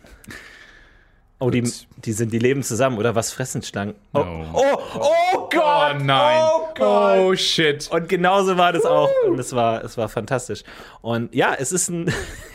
Oh, 1.39 1.49
die, 1.49 1.69
die 1.97 2.13
sind, 2.13 2.31
die 2.31 2.39
leben 2.39 2.63
zusammen, 2.63 2.97
oder 2.99 3.15
was 3.15 3.33
fressen 3.33 3.61
Schlangen? 3.63 3.95
Oh, 4.13 4.19
No. 4.19 4.45
oh, 4.53 4.77
oh 4.95 5.49
Gott! 5.51 5.95
Oh 5.95 6.03
nein. 6.03 6.41
Oh 6.41 6.69
Gott! 6.73 7.17
Oh 7.19 7.35
shit. 7.35 7.89
Und 7.91 8.07
genauso 8.07 8.57
war 8.57 8.71
das 8.71 8.85
auch. 8.85 9.09
Und 9.27 9.39
es 9.39 9.53
war, 9.53 9.83
es 9.83 9.97
war 9.97 10.07
fantastisch. 10.07 10.63
Und 11.01 11.35
ja, 11.35 11.53
es 11.53 11.73
ist 11.73 11.89
ein, 11.89 12.13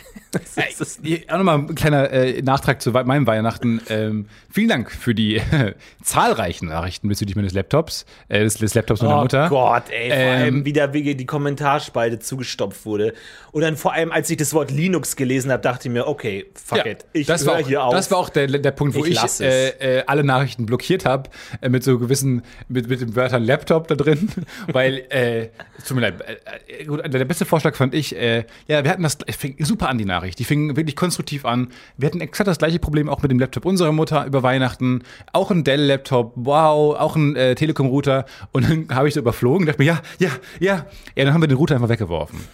Hier 1.02 1.20
auch 1.28 1.38
nochmal 1.38 1.58
ein 1.58 1.74
kleiner 1.74 2.10
äh, 2.10 2.42
Nachtrag 2.42 2.82
zu 2.82 2.92
meinem 2.92 3.26
Weihnachten. 3.26 3.80
Ähm, 3.88 4.26
vielen 4.50 4.68
Dank 4.68 4.90
für 4.90 5.14
die 5.14 5.40
zahlreichen 6.02 6.68
Nachrichten 6.68 7.08
bezüglich 7.08 7.36
meines 7.36 7.52
Laptops, 7.52 8.06
äh, 8.28 8.40
des, 8.40 8.54
des 8.54 8.74
Laptops 8.74 9.02
meiner 9.02 9.18
Oh 9.18 9.22
Mutter. 9.22 9.48
Gott, 9.48 9.84
ey, 9.90 10.08
vor 10.10 10.18
Ähm, 10.18 10.28
allem 10.42 10.64
wie 10.64 10.72
da 10.72 10.92
wie 10.92 11.14
die 11.14 11.26
Kommentarspalte 11.26 12.18
zugestopft 12.18 12.86
wurde. 12.86 13.14
Und 13.52 13.62
dann 13.62 13.76
vor 13.76 13.92
allem, 13.92 14.12
als 14.12 14.28
ich 14.30 14.36
das 14.36 14.52
Wort 14.52 14.70
Linux 14.70 15.16
gelesen 15.16 15.50
habe, 15.50 15.62
dachte 15.62 15.88
ich 15.88 15.92
mir, 15.92 16.06
okay, 16.06 16.46
fuck 16.54 16.78
Ja, 16.78 16.86
it, 16.86 17.04
ich 17.12 17.26
das 17.26 17.46
war 17.46 17.58
auch, 17.58 17.66
hier 17.66 17.82
auf. 17.82 17.92
Das 17.94 18.10
war 18.10 18.18
auch 18.18 18.28
der, 18.28 18.46
der 18.46 18.70
Punkt, 18.70 18.94
wo 18.94 19.04
Ich 19.04 19.22
ich, 19.22 19.40
äh, 19.40 19.68
äh, 19.98 20.04
alle 20.06 20.24
Nachrichten 20.24 20.66
blockiert 20.66 21.04
habe, 21.04 21.30
äh, 21.60 21.68
mit 21.68 21.82
so 21.82 21.98
gewissen, 21.98 22.42
mit, 22.68 22.88
mit 22.88 23.00
den 23.00 23.16
Wörtern 23.16 23.42
Laptop 23.44 23.88
da 23.88 23.94
drin, 23.94 24.28
weil, 24.72 25.04
äh, 25.08 25.48
tut 25.86 25.94
mir 25.96 26.02
leid, 26.02 26.14
äh, 26.20 26.82
äh, 26.82 26.84
gut, 26.84 27.00
der 27.04 27.24
beste 27.24 27.44
Vorschlag 27.46 27.74
fand 27.76 27.94
ich, 27.94 28.14
äh, 28.16 28.44
ja, 28.66 28.84
wir 28.84 28.90
hatten 28.90 29.02
das, 29.02 29.18
fing 29.38 29.56
super 29.64 29.88
an, 29.88 29.98
die 29.98 30.04
Nachricht, 30.04 30.25
die 30.34 30.44
fing 30.44 30.76
wirklich 30.76 30.96
konstruktiv 30.96 31.44
an. 31.44 31.68
Wir 31.96 32.08
hatten 32.08 32.20
exakt 32.20 32.48
das 32.48 32.58
gleiche 32.58 32.78
Problem 32.78 33.08
auch 33.08 33.22
mit 33.22 33.30
dem 33.30 33.38
Laptop 33.38 33.64
unserer 33.64 33.92
Mutter 33.92 34.26
über 34.26 34.42
Weihnachten, 34.42 35.02
auch 35.32 35.50
ein 35.50 35.62
Dell-Laptop, 35.62 36.32
wow, 36.34 36.96
auch 36.98 37.14
ein 37.14 37.36
äh, 37.36 37.54
Telekom-Router. 37.54 38.26
Und 38.52 38.68
dann 38.68 38.88
habe 38.94 39.08
ich 39.08 39.14
so 39.14 39.20
überflogen. 39.20 39.60
Und 39.60 39.66
dachte 39.66 39.82
mir, 39.82 39.86
ja, 39.86 40.02
ja, 40.18 40.30
ja, 40.58 40.86
ja, 41.14 41.24
dann 41.24 41.34
haben 41.34 41.42
wir 41.42 41.48
den 41.48 41.56
Router 41.56 41.74
einfach 41.76 41.88
weggeworfen. 41.88 42.40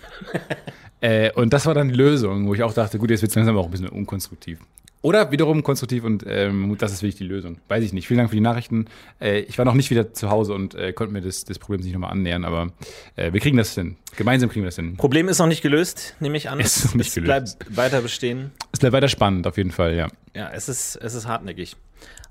Äh, 1.05 1.33
und 1.33 1.53
das 1.53 1.67
war 1.67 1.75
dann 1.75 1.89
die 1.89 1.97
Lösung, 1.97 2.47
wo 2.47 2.55
ich 2.55 2.63
auch 2.63 2.73
dachte, 2.73 2.97
gut, 2.97 3.11
jetzt 3.11 3.23
wird 3.23 3.31
es 3.31 3.35
langsam 3.35 3.57
auch 3.57 3.65
ein 3.65 3.73
bisschen 3.73 3.89
unkonstruktiv. 3.89 4.61
Oder 5.03 5.33
wiederum 5.33 5.65
konstruktiv 5.65 6.05
und 6.05 6.25
ähm, 6.29 6.77
das 6.79 6.93
ist 6.93 7.03
wirklich 7.03 7.17
die 7.17 7.25
Lösung. 7.25 7.59
Weiß 7.69 7.83
ich 7.83 7.93
nicht. 7.93 8.07
Vielen 8.07 8.19
Dank 8.19 8.31
für 8.31 8.37
die 8.37 8.41
Nachrichten. 8.41 8.87
Äh, 9.21 9.41
ich 9.41 9.59
war 9.59 9.65
noch 9.65 9.75
nicht 9.75 9.91
wieder 9.91 10.13
zu 10.13 10.31
Hause 10.31 10.55
und 10.55 10.77
äh, 10.77 10.93
konnte 10.93 11.13
mir 11.13 11.21
des, 11.21 11.45
des 11.45 11.59
Problems 11.59 11.85
nicht 11.85 11.93
nochmal 11.93 12.13
annähern, 12.13 12.45
aber 12.45 12.73
äh, 13.17 13.33
wir 13.33 13.41
kriegen 13.41 13.57
das 13.57 13.75
hin. 13.75 13.97
Gemeinsam 14.17 14.49
kriegen 14.49 14.63
wir 14.63 14.69
das 14.69 14.77
hin. 14.77 14.97
Problem 14.97 15.29
ist 15.29 15.39
noch 15.41 15.49
nicht 15.49 15.63
gelöst, 15.63 16.15
nehme 16.21 16.37
ich 16.37 16.49
an. 16.49 16.61
Es 16.61 16.85
ist 16.85 16.95
nicht 16.95 17.09
es 17.09 17.15
gelöst. 17.17 17.59
bleibt 17.59 17.77
weiter 17.77 18.01
bestehen. 18.01 18.53
Es 18.71 18.79
bleibt 18.79 18.93
weiter 18.93 19.09
spannend, 19.09 19.47
auf 19.49 19.57
jeden 19.57 19.73
Fall, 19.73 19.97
ja. 19.97 20.09
Ja, 20.35 20.51
es 20.55 20.69
ist, 20.69 20.97
es 20.97 21.15
ist 21.15 21.27
hartnäckig. 21.27 21.77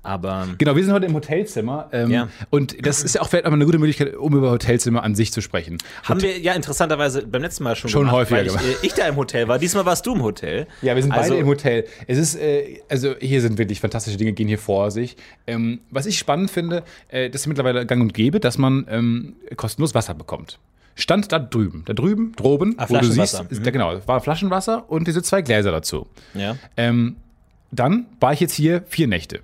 Aber 0.04 0.48
Genau, 0.58 0.74
wir 0.74 0.82
sind 0.84 0.92
heute 0.92 1.06
im 1.06 1.14
Hotelzimmer. 1.14 1.88
Ähm, 1.92 2.10
Ja. 2.10 2.28
Und 2.50 2.84
das 2.84 3.04
ist 3.04 3.14
ja 3.14 3.20
auch 3.22 3.28
vielleicht 3.28 3.46
eine 3.46 3.64
gute 3.64 3.78
Möglichkeit, 3.78 4.16
um 4.16 4.34
über 4.36 4.50
Hotelzimmer 4.50 5.04
an 5.04 5.14
sich 5.14 5.32
zu 5.32 5.40
sprechen. 5.40 5.78
haben 6.02 6.20
wir 6.20 6.38
ja 6.40 6.54
interessanterweise 6.54 7.24
beim 7.24 7.40
letzten 7.42 7.62
Mal 7.62 7.76
schon 7.76 7.88
Schon 7.88 8.10
häufiger 8.10 8.40
weil 8.40 8.46
ich, 8.48 8.52
gemacht. 8.52 8.66
äh, 8.82 8.86
ich 8.86 8.94
da 8.94 9.06
im 9.06 9.14
Hotel 9.14 9.46
war. 9.46 9.60
Diesmal 9.60 9.86
warst 9.86 10.04
du 10.06 10.14
im 10.14 10.22
Hotel. 10.24 10.66
Ja, 10.82 10.96
wir 10.96 11.02
sind 11.02 11.12
Also- 11.12 11.30
beide 11.30 11.40
im 11.40 11.46
Hotel. 11.46 11.84
Es 12.08 12.18
ist, 12.18 12.34
äh, 12.34 12.80
also 12.88 13.14
hier 13.20 13.40
sind 13.40 13.58
wirklich 13.58 13.80
fantastische 13.80 14.16
Dinge, 14.16 14.32
gehen 14.32 14.48
hier 14.48 14.58
vor 14.58 14.90
sich. 14.90 15.16
Ähm, 15.46 15.80
was 15.92 16.06
ich 16.06 16.18
spannend 16.18 16.50
finde, 16.50 16.82
äh, 17.08 17.30
das 17.30 17.42
ist 17.42 17.46
mittlerweile 17.46 17.86
gang 17.86 18.02
und 18.02 18.12
gäbe, 18.12 18.40
dass 18.40 18.58
man 18.58 18.86
ähm, 18.90 19.36
kostenlos 19.56 19.94
Wasser 19.94 20.14
bekommt. 20.14 20.58
Stand 20.96 21.30
da 21.30 21.38
drüben, 21.38 21.84
da 21.86 21.92
drüben, 21.94 22.32
droben, 22.34 22.74
Ah, 22.76 22.86
wo 22.88 22.98
du 22.98 23.04
siehst, 23.06 23.40
ist, 23.50 23.64
da, 23.64 23.70
genau, 23.70 23.96
war 24.06 24.20
Flaschenwasser 24.20 24.90
und 24.90 25.06
diese 25.06 25.22
zwei 25.22 25.42
Gläser 25.42 25.70
dazu. 25.70 26.08
Ja. 26.34 26.56
Ähm, 26.76 27.16
dann 27.70 28.06
war 28.20 28.32
ich 28.32 28.40
jetzt 28.40 28.52
hier 28.54 28.82
vier 28.88 29.06
Nächte. 29.06 29.40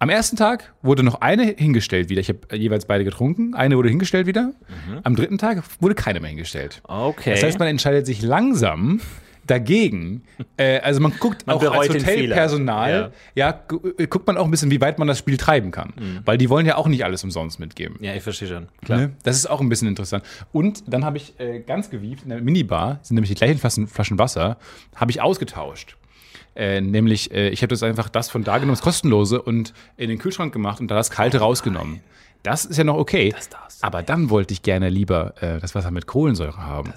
Am 0.00 0.08
ersten 0.10 0.36
Tag 0.36 0.74
wurde 0.82 1.02
noch 1.02 1.20
eine 1.20 1.44
hingestellt 1.44 2.08
wieder. 2.08 2.20
Ich 2.20 2.28
habe 2.28 2.40
jeweils 2.56 2.84
beide 2.86 3.04
getrunken. 3.04 3.54
Eine 3.54 3.76
wurde 3.76 3.88
hingestellt 3.88 4.26
wieder. 4.26 4.52
Am 5.02 5.16
dritten 5.16 5.38
Tag 5.38 5.62
wurde 5.80 5.94
keine 5.94 6.20
mehr 6.20 6.28
hingestellt. 6.28 6.80
Okay. 6.84 7.30
Das 7.30 7.42
heißt, 7.42 7.58
man 7.58 7.68
entscheidet 7.68 8.04
sich 8.06 8.20
langsam 8.22 9.00
dagegen. 9.46 10.22
Äh, 10.56 10.78
also 10.80 11.00
man 11.00 11.12
guckt 11.18 11.44
Man 11.48 11.56
auch 11.56 11.62
als 11.72 11.88
Hotelpersonal, 12.28 13.12
ja, 13.34 13.50
gu- 13.66 13.80
äh, 13.98 14.06
guckt 14.06 14.24
man 14.26 14.36
auch 14.36 14.44
ein 14.44 14.50
bisschen, 14.52 14.70
wie 14.70 14.80
weit 14.80 15.00
man 15.00 15.08
das 15.08 15.18
Spiel 15.18 15.36
treiben 15.36 15.72
kann. 15.72 15.92
Weil 16.24 16.38
die 16.38 16.48
wollen 16.48 16.64
ja 16.64 16.76
auch 16.76 16.86
nicht 16.86 17.04
alles 17.04 17.24
umsonst 17.24 17.58
mitgeben. 17.58 17.96
ja, 18.00 18.14
ich 18.14 18.22
verstehe 18.22 18.46
schon. 18.46 18.68
Klar. 18.84 18.98
Ne? 19.00 19.10
Das 19.24 19.36
ist 19.36 19.46
auch 19.46 19.60
ein 19.60 19.68
bisschen 19.68 19.88
interessant. 19.88 20.22
Und 20.52 20.84
dann 20.86 21.04
habe 21.04 21.16
ich 21.16 21.38
äh, 21.40 21.58
ganz 21.60 21.90
gewieft, 21.90 22.22
in 22.22 22.28
der 22.30 22.40
Minibar, 22.40 23.00
sind 23.02 23.16
nämlich 23.16 23.30
die 23.30 23.34
gleichen 23.34 23.58
Flaschen, 23.58 23.88
Flaschen 23.88 24.16
Wasser, 24.18 24.58
habe 24.94 25.10
ich 25.10 25.20
ausgetauscht. 25.20 25.96
Äh, 26.56 26.80
nämlich, 26.80 27.32
äh, 27.32 27.48
ich 27.48 27.62
habe 27.62 27.68
das 27.68 27.82
einfach 27.82 28.08
das 28.08 28.30
von 28.30 28.44
da 28.44 28.54
genommen, 28.58 28.72
das 28.72 28.82
kostenlose, 28.82 29.42
und 29.42 29.72
in 29.96 30.08
den 30.08 30.18
Kühlschrank 30.18 30.52
gemacht 30.52 30.80
und 30.80 30.88
da 30.88 30.94
das 30.94 31.10
kalte 31.10 31.38
rausgenommen. 31.38 32.00
Das 32.42 32.64
ist 32.66 32.76
ja 32.76 32.84
noch 32.84 32.96
okay. 32.96 33.30
darfst 33.30 33.82
du 33.82 33.86
aber 33.86 34.02
dann 34.02 34.30
wollte 34.30 34.54
ich 34.54 34.62
gerne 34.62 34.88
lieber 34.88 35.34
äh, 35.42 35.60
das 35.60 35.74
Wasser 35.74 35.90
mit 35.90 36.06
Kohlensäure 36.06 36.58
haben. 36.58 36.90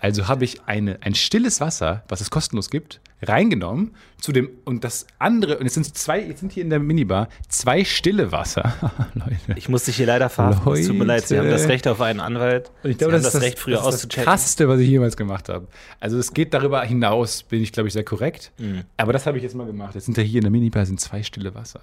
Also 0.00 0.28
habe 0.28 0.44
ich 0.44 0.62
eine, 0.66 0.98
ein 1.00 1.14
stilles 1.14 1.60
Wasser, 1.60 2.02
was 2.08 2.20
es 2.20 2.30
kostenlos 2.30 2.68
gibt, 2.68 3.00
reingenommen 3.28 3.94
zu 4.24 4.32
dem 4.32 4.48
und 4.64 4.84
das 4.84 5.06
andere 5.18 5.58
und 5.58 5.64
jetzt 5.64 5.74
sind 5.74 5.96
zwei, 5.96 6.20
jetzt 6.20 6.40
sind 6.40 6.50
hier 6.50 6.62
in 6.62 6.70
der 6.70 6.78
Minibar 6.78 7.28
zwei 7.48 7.84
stille 7.84 8.32
Wasser, 8.32 8.72
Leute. 9.14 9.36
Ich 9.56 9.68
muss 9.68 9.84
dich 9.84 9.96
hier 9.96 10.06
leider 10.06 10.30
verhaften. 10.30 10.72
Es 10.72 10.86
tut 10.86 10.96
mir 10.96 11.04
leid, 11.04 11.28
Sie 11.28 11.38
haben 11.38 11.50
das 11.50 11.68
Recht 11.68 11.86
auf 11.86 12.00
einen 12.00 12.20
Anwalt. 12.20 12.70
Und 12.82 12.90
ich 12.90 12.98
glaube, 12.98 13.12
das, 13.12 13.22
das 13.22 13.34
ist 13.34 13.42
Recht, 13.42 13.58
früher 13.58 13.76
das, 13.76 13.82
ist 13.82 13.86
das 13.86 13.94
auszuchecken. 13.96 14.24
Krasseste, 14.24 14.68
was 14.68 14.80
ich 14.80 14.88
jemals 14.88 15.18
gemacht 15.18 15.50
habe. 15.50 15.66
Also 16.00 16.18
es 16.18 16.32
geht 16.32 16.54
darüber 16.54 16.82
hinaus, 16.82 17.42
bin 17.42 17.62
ich, 17.62 17.72
glaube 17.72 17.88
ich, 17.88 17.92
sehr 17.92 18.04
korrekt. 18.04 18.52
Mhm. 18.58 18.84
Aber 18.96 19.12
das 19.12 19.26
habe 19.26 19.36
ich 19.36 19.42
jetzt 19.42 19.54
mal 19.54 19.66
gemacht. 19.66 19.94
Jetzt 19.94 20.06
sind 20.06 20.16
ja 20.16 20.22
hier 20.22 20.38
in 20.38 20.44
der 20.44 20.50
Minibar 20.50 20.86
sind 20.86 21.00
zwei 21.00 21.22
stille 21.22 21.54
Wasser. 21.54 21.80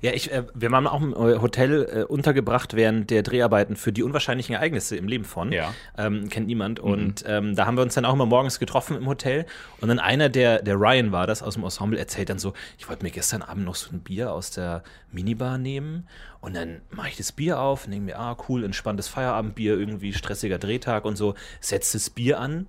Ja, 0.00 0.12
ich, 0.12 0.32
äh, 0.32 0.42
wir 0.52 0.72
waren 0.72 0.88
auch 0.88 1.00
im 1.00 1.12
äh, 1.12 1.40
Hotel 1.40 1.84
äh, 1.84 2.02
untergebracht 2.02 2.74
während 2.74 3.10
der 3.10 3.22
Dreharbeiten 3.22 3.76
für 3.76 3.92
die 3.92 4.02
unwahrscheinlichen 4.02 4.56
Ereignisse 4.56 4.96
im 4.96 5.06
Leben 5.06 5.24
von. 5.24 5.52
Ja. 5.52 5.72
Ähm, 5.96 6.28
kennt 6.28 6.48
niemand. 6.48 6.80
Und 6.80 7.24
ähm, 7.28 7.54
da 7.54 7.66
haben 7.66 7.76
wir 7.76 7.82
uns 7.82 7.94
dann 7.94 8.04
auch 8.04 8.14
immer 8.14 8.26
morgens 8.26 8.58
getroffen 8.58 8.96
im 8.96 9.06
Hotel. 9.06 9.46
Und 9.80 9.88
dann 9.88 10.00
einer, 10.00 10.28
der, 10.28 10.60
der 10.60 10.74
Ryan 10.84 11.12
war 11.12 11.26
das 11.26 11.42
aus 11.42 11.54
dem 11.54 11.64
Ensemble, 11.64 11.98
erzählt 11.98 12.28
dann 12.28 12.38
so, 12.38 12.52
ich 12.78 12.88
wollte 12.88 13.02
mir 13.02 13.10
gestern 13.10 13.42
Abend 13.42 13.64
noch 13.64 13.74
so 13.74 13.90
ein 13.90 14.00
Bier 14.00 14.32
aus 14.32 14.50
der 14.50 14.82
Minibar 15.10 15.56
nehmen. 15.56 16.06
Und 16.40 16.54
dann 16.54 16.82
mache 16.90 17.08
ich 17.08 17.16
das 17.16 17.32
Bier 17.32 17.58
auf 17.58 17.86
und 17.86 17.92
denke 17.92 18.06
mir, 18.06 18.18
ah, 18.18 18.36
cool, 18.48 18.64
entspanntes 18.64 19.08
Feierabendbier, 19.08 19.78
irgendwie 19.78 20.12
stressiger 20.12 20.58
Drehtag 20.58 21.04
und 21.04 21.16
so. 21.16 21.34
Setzt 21.60 21.94
das 21.94 22.10
Bier 22.10 22.38
an. 22.38 22.68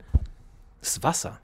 Das 0.79 0.97
ist 0.97 1.03
Wasser. 1.03 1.39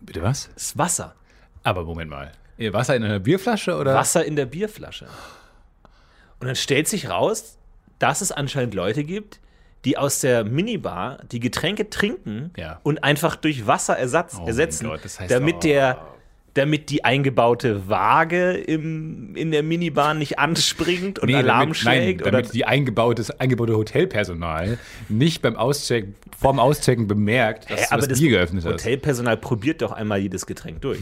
Bitte 0.00 0.22
was? 0.22 0.50
Das 0.54 0.62
ist 0.62 0.78
Wasser. 0.78 1.14
Aber 1.62 1.84
Moment 1.84 2.10
mal. 2.10 2.32
Wasser 2.58 2.96
in 2.96 3.04
einer 3.04 3.18
Bierflasche 3.18 3.76
oder? 3.76 3.94
Wasser 3.94 4.24
in 4.24 4.36
der 4.36 4.46
Bierflasche. 4.46 5.06
Und 6.40 6.46
dann 6.46 6.56
stellt 6.56 6.88
sich 6.88 7.08
raus, 7.08 7.58
dass 7.98 8.20
es 8.20 8.32
anscheinend 8.32 8.74
Leute 8.74 9.04
gibt, 9.04 9.40
die 9.84 9.98
aus 9.98 10.20
der 10.20 10.44
Minibar 10.44 11.18
die 11.30 11.40
Getränke 11.40 11.90
trinken 11.90 12.50
Ja. 12.56 12.80
und 12.82 13.04
einfach 13.04 13.36
durch 13.36 13.66
Wasserersatz 13.66 14.34
mein 14.38 14.46
ersetzen, 14.46 14.88
Gott, 14.88 15.04
das 15.04 15.20
heißt, 15.20 15.30
damit 15.30 15.56
oh. 15.56 15.60
der 15.60 15.98
damit 16.54 16.88
die 16.90 17.04
eingebaute 17.04 17.88
Waage 17.88 18.52
im, 18.52 19.34
in 19.34 19.50
der 19.50 19.64
Minibar 19.64 20.14
nicht 20.14 20.38
anspringt 20.38 21.18
und 21.18 21.34
Alarm 21.34 21.60
damit, 21.60 21.76
schlägt. 21.76 22.20
Nein, 22.20 22.28
oder 22.28 22.42
damit 22.42 22.54
die 22.54 22.64
eingebautes, 22.64 23.32
eingebaute 23.32 23.76
Hotelpersonal 23.76 24.78
nicht 25.08 25.42
beim 25.42 25.56
Auschecken, 25.56 26.14
vorm 26.38 26.60
Auschecken 26.60 27.08
bemerkt, 27.08 27.68
dass 27.70 27.90
Hä, 27.90 28.00
du 28.00 28.06
das 28.06 28.20
Bier 28.20 28.30
geöffnet 28.30 28.64
hast. 28.64 28.72
Hotelpersonal 28.72 29.36
probiert 29.36 29.82
doch 29.82 29.90
einmal 29.90 30.20
jedes 30.20 30.46
Getränk 30.46 30.80
durch. 30.80 31.00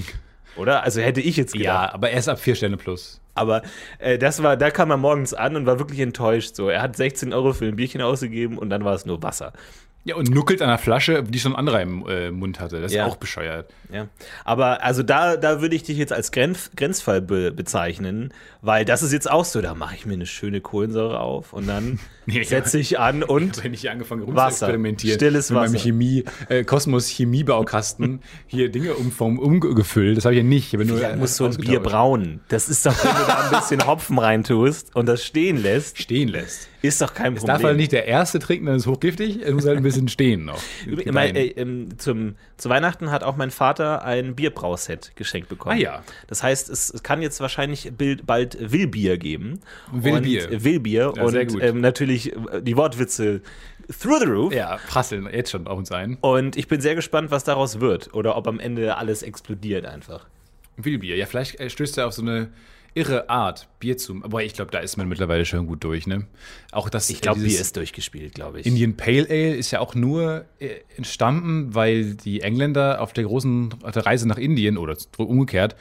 Oder? 0.56 0.82
Also 0.82 1.00
hätte 1.00 1.20
ich 1.20 1.36
jetzt 1.36 1.52
gedacht. 1.52 1.64
Ja, 1.64 1.94
aber 1.94 2.10
erst 2.10 2.28
ab 2.28 2.38
vier 2.38 2.54
Sterne 2.54 2.76
plus. 2.76 3.20
Aber 3.34 3.62
äh, 3.98 4.18
das 4.18 4.42
war, 4.42 4.56
da 4.56 4.70
kam 4.70 4.90
er 4.90 4.96
morgens 4.96 5.32
an 5.34 5.56
und 5.56 5.66
war 5.66 5.78
wirklich 5.78 6.00
enttäuscht. 6.00 6.54
So, 6.54 6.68
er 6.68 6.82
hat 6.82 6.96
16 6.96 7.32
Euro 7.32 7.52
für 7.52 7.66
ein 7.66 7.76
Bierchen 7.76 8.02
ausgegeben 8.02 8.58
und 8.58 8.70
dann 8.70 8.84
war 8.84 8.94
es 8.94 9.06
nur 9.06 9.22
Wasser. 9.22 9.52
Ja, 10.04 10.16
und 10.16 10.30
nuckelt 10.30 10.60
an 10.62 10.68
einer 10.68 10.78
Flasche, 10.78 11.22
die 11.22 11.38
schon 11.38 11.52
ein 11.52 11.58
anderer 11.58 11.80
im 11.80 12.04
äh, 12.08 12.30
Mund 12.32 12.58
hatte. 12.58 12.80
Das 12.80 12.90
ist 12.90 12.96
Ja. 12.96 13.06
auch 13.06 13.16
bescheuert. 13.16 13.70
Ja. 13.92 14.08
Aber 14.44 14.82
also 14.82 15.02
da, 15.04 15.36
da 15.36 15.60
würde 15.60 15.76
ich 15.76 15.84
dich 15.84 15.96
jetzt 15.96 16.12
als 16.12 16.32
Grenz, 16.32 16.70
Grenzfall 16.76 17.20
be 17.22 17.52
bezeichnen, 17.52 18.32
weil 18.62 18.84
das 18.84 19.02
ist 19.04 19.12
jetzt 19.12 19.30
auch 19.30 19.44
so, 19.44 19.60
da 19.60 19.74
mache 19.74 19.94
ich 19.94 20.04
mir 20.04 20.14
eine 20.14 20.26
schöne 20.26 20.60
Kohlensäure 20.60 21.20
auf 21.20 21.52
und 21.52 21.68
dann 21.68 22.00
Nee, 22.26 22.42
setze 22.44 22.78
ich 22.78 22.98
an 23.00 23.22
und 23.24 23.62
Wenn 23.64 23.74
ich 23.74 23.90
angefangen 23.90 24.22
rum 24.22 24.34
Wasser. 24.36 24.66
experimentieren, 24.66 25.16
Stilles 25.16 25.50
mit 25.50 25.58
meinem 25.58 25.74
Wasser. 25.74 25.82
Chemie, 25.84 26.24
äh, 26.48 26.62
Kosmos 26.64 27.08
Chemiebaukasten 27.08 28.20
hier 28.46 28.70
Dinge 28.70 28.94
umformen, 28.94 29.38
umgefüllt. 29.38 30.16
Das 30.16 30.24
habe 30.24 30.34
ich 30.34 30.38
ja 30.42 30.44
nicht. 30.44 30.68
Ich 30.68 30.72
habe 30.74 30.84
nur 30.84 31.00
ja, 31.00 31.10
äh, 31.10 31.16
muss 31.16 31.36
so 31.36 31.46
ein. 31.46 31.56
Bier 31.56 31.80
brauen. 31.80 32.40
Das 32.48 32.68
ist 32.68 32.86
doch, 32.86 32.94
wenn 33.04 33.10
du 33.10 33.26
da 33.26 33.50
ein 33.50 33.50
bisschen 33.60 33.86
Hopfen 33.86 34.18
reintust 34.18 34.94
und 34.94 35.06
das 35.06 35.24
stehen 35.24 35.60
lässt, 35.60 35.98
stehen 36.00 36.28
lässt. 36.28 36.68
ist 36.80 37.00
doch 37.02 37.12
kein 37.12 37.32
Es 37.34 37.40
Problem. 37.40 37.54
darf 37.56 37.64
halt 37.64 37.76
nicht 37.76 37.92
der 37.92 38.06
erste 38.06 38.38
trinken, 38.38 38.66
dann 38.66 38.76
ist 38.76 38.82
es 38.82 38.86
hochgiftig. 38.86 39.40
Es 39.42 39.52
muss 39.52 39.66
halt 39.66 39.76
ein 39.78 39.82
bisschen 39.82 39.91
stehen 40.08 40.44
noch. 40.44 40.60
Mein, 41.10 41.36
äh, 41.36 41.46
ähm, 41.48 41.98
zum, 41.98 42.36
zu 42.56 42.68
Weihnachten 42.68 43.10
hat 43.10 43.24
auch 43.24 43.36
mein 43.36 43.50
Vater 43.50 44.04
ein 44.04 44.34
Bierbrauset 44.34 45.12
geschenkt 45.16 45.48
bekommen. 45.48 45.76
Ah 45.76 45.80
ja. 45.80 46.02
Das 46.26 46.42
heißt, 46.42 46.68
es, 46.70 47.02
kann 47.02 47.22
jetzt 47.22 47.40
wahrscheinlich 47.40 47.92
bald 48.24 48.56
Willbier 48.72 49.18
geben. 49.18 49.60
Willbier. 49.92 50.50
Und, 50.50 50.64
Willbier. 50.64 51.12
Ja, 51.16 51.22
und. 51.22 51.62
Ähm, 51.62 51.80
natürlich 51.80 52.34
äh, 52.34 52.62
die 52.62 52.76
Wortwitze 52.76 53.42
through 54.00 54.20
the 54.20 54.26
roof. 54.26 54.52
ja, 54.52 54.78
prasseln 54.88 55.28
jetzt 55.32 55.50
schon 55.50 55.66
auf 55.66 55.78
uns 55.78 55.92
ein. 55.92 56.18
Und 56.20 56.56
ich 56.56 56.68
bin 56.68 56.80
sehr 56.80 56.94
gespannt, 56.94 57.30
was 57.30 57.44
daraus 57.44 57.80
wird. 57.80 58.14
Oder 58.14 58.36
ob 58.36 58.46
am 58.46 58.60
Ende 58.60 58.96
alles 58.96 59.22
explodiert 59.22 59.86
einfach. 59.86 60.26
Wildbier. 60.76 61.16
Ja, 61.16 61.26
vielleicht 61.26 61.60
äh, 61.60 61.68
stößt 61.68 61.98
er 61.98 62.06
auf 62.06 62.14
so 62.14 62.22
eine 62.22 62.50
irre 62.94 63.28
Art, 63.30 63.68
Bier 63.78 63.96
zu. 63.96 64.20
Aber 64.22 64.42
ich 64.42 64.54
glaube, 64.54 64.70
da 64.70 64.78
ist 64.78 64.96
man 64.96 65.08
mittlerweile 65.08 65.44
schon 65.44 65.66
gut 65.66 65.84
durch, 65.84 66.06
ne? 66.06 66.26
Auch 66.70 66.88
das. 66.88 67.10
Ich 67.10 67.20
glaube, 67.20 67.40
äh, 67.40 67.44
Bier 67.44 67.60
ist 67.60 67.76
durchgespielt, 67.76 68.34
glaube 68.34 68.60
ich. 68.60 68.66
Indian 68.66 68.96
Pale 68.96 69.26
Ale 69.28 69.54
ist 69.54 69.70
ja 69.70 69.80
auch 69.80 69.94
nur 69.94 70.44
äh, 70.58 70.70
entstanden, 70.96 71.74
weil 71.74 72.14
die 72.14 72.40
Engländer 72.40 73.00
auf 73.00 73.12
der 73.12 73.24
großen 73.24 73.74
auf 73.82 73.92
der 73.92 74.06
Reise 74.06 74.28
nach 74.28 74.38
Indien 74.38 74.78
oder 74.78 74.96
umgekehrt 75.16 75.76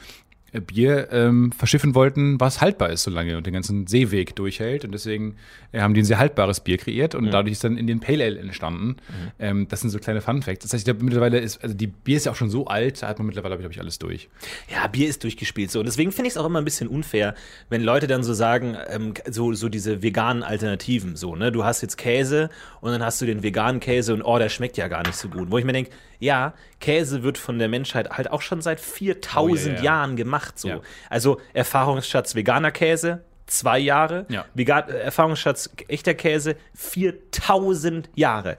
Bier 0.60 1.08
ähm, 1.12 1.52
verschiffen 1.54 1.96
wollten, 1.96 2.40
was 2.40 2.60
haltbar 2.60 2.90
ist 2.90 3.04
so 3.04 3.12
lange 3.12 3.38
und 3.38 3.46
den 3.46 3.54
ganzen 3.54 3.88
Seeweg 3.88 4.36
durchhält. 4.36 4.84
Und 4.84 4.92
deswegen 4.92 5.36
äh, 5.72 5.80
haben 5.80 5.94
die 5.94 6.02
ein 6.02 6.06
sehr 6.06 6.18
haltbares 6.20 6.60
Bier 6.60 6.78
kreiert 6.78 7.16
und 7.16 7.32
dadurch 7.32 7.54
ist 7.54 7.64
dann 7.64 7.78
in 7.78 7.88
den 7.88 8.02
Pale 8.02 8.26
Ale 8.26 8.40
entstanden. 8.40 8.98
Ähm, 9.40 9.68
das 9.70 9.82
sind 9.82 9.92
so 9.92 10.00
kleine 10.00 10.20
Fun 10.20 10.42
Facts. 10.42 10.64
Das 10.64 10.74
heißt, 10.74 10.82
ich 10.82 10.86
glaube, 10.86 11.06
mittlerweile 11.06 11.40
ist, 11.40 11.64
also 11.64 11.74
die 11.74 11.88
Bier 11.88 12.18
ist 12.18 12.26
ja 12.26 12.34
auch 12.34 12.36
schon 12.36 12.50
so 12.50 12.66
alt, 12.66 13.02
da 13.02 13.08
hat 13.08 13.18
man 13.20 13.28
mittlerweile, 13.28 13.58
glaube 13.58 13.74
ich, 13.74 13.80
alles 13.80 13.98
durch. 13.98 14.30
Ja, 14.70 14.88
Bier 14.88 15.08
ist 15.08 15.24
durchgespielt 15.24 15.72
so. 15.72 15.80
Und 15.80 15.86
deswegen 15.86 16.12
finde 16.12 16.28
ich 16.28 16.34
es 16.34 16.38
auch 16.38 16.46
immer 16.46 16.60
ein 16.60 16.66
bisschen 16.66 16.90
unfair, 16.90 17.36
wenn 17.70 17.82
Leute 17.82 18.08
dann 18.08 18.24
so 18.24 18.34
sagen, 18.34 18.76
ähm, 18.90 19.14
so, 19.30 19.54
so 19.54 19.70
diese 19.70 20.04
veganen 20.04 20.44
Alternativen. 20.44 21.16
So, 21.16 21.36
ne? 21.36 21.52
Du 21.52 21.64
hast 21.64 21.82
jetzt 21.82 21.98
Käse 21.98 22.50
und 22.82 22.92
dann 22.92 23.04
hast 23.04 23.22
du 23.22 23.26
den 23.26 23.44
veganen 23.44 23.80
Käse 23.80 24.14
und 24.14 24.22
oh, 24.22 24.38
der 24.38 24.50
schmeckt 24.50 24.76
ja 24.76 24.90
gar 24.90 25.06
nicht 25.06 25.16
so 25.16 25.30
gut. 25.30 25.50
Wo 25.50 25.58
ich 25.58 25.66
mir 25.66 25.74
denke, 25.74 25.92
ja, 26.22 26.54
Käse 26.80 27.24
wird 27.24 27.38
von 27.38 27.60
der 27.60 27.68
Menschheit 27.68 28.10
halt 28.12 28.32
auch 28.32 28.42
schon 28.42 28.62
seit 28.62 28.80
4000 28.80 29.74
Oh, 29.74 29.78
ja. 29.78 29.84
Jahren 29.84 30.16
gemacht. 30.16 30.58
So. 30.58 30.68
Ja. 30.70 30.80
Also 31.10 31.42
Erfahrungsschatz 31.54 32.36
veganer 32.36 32.72
Käse. 32.72 33.24
Zwei 33.48 33.80
Jahre. 33.80 34.26
Ja. 34.30 34.46
Vegan, 34.54 34.88
Erfahrungsschatz 34.88 35.70
echter 35.90 36.14
Käse. 36.14 36.56
4000 36.76 38.10
Jahre. 38.16 38.58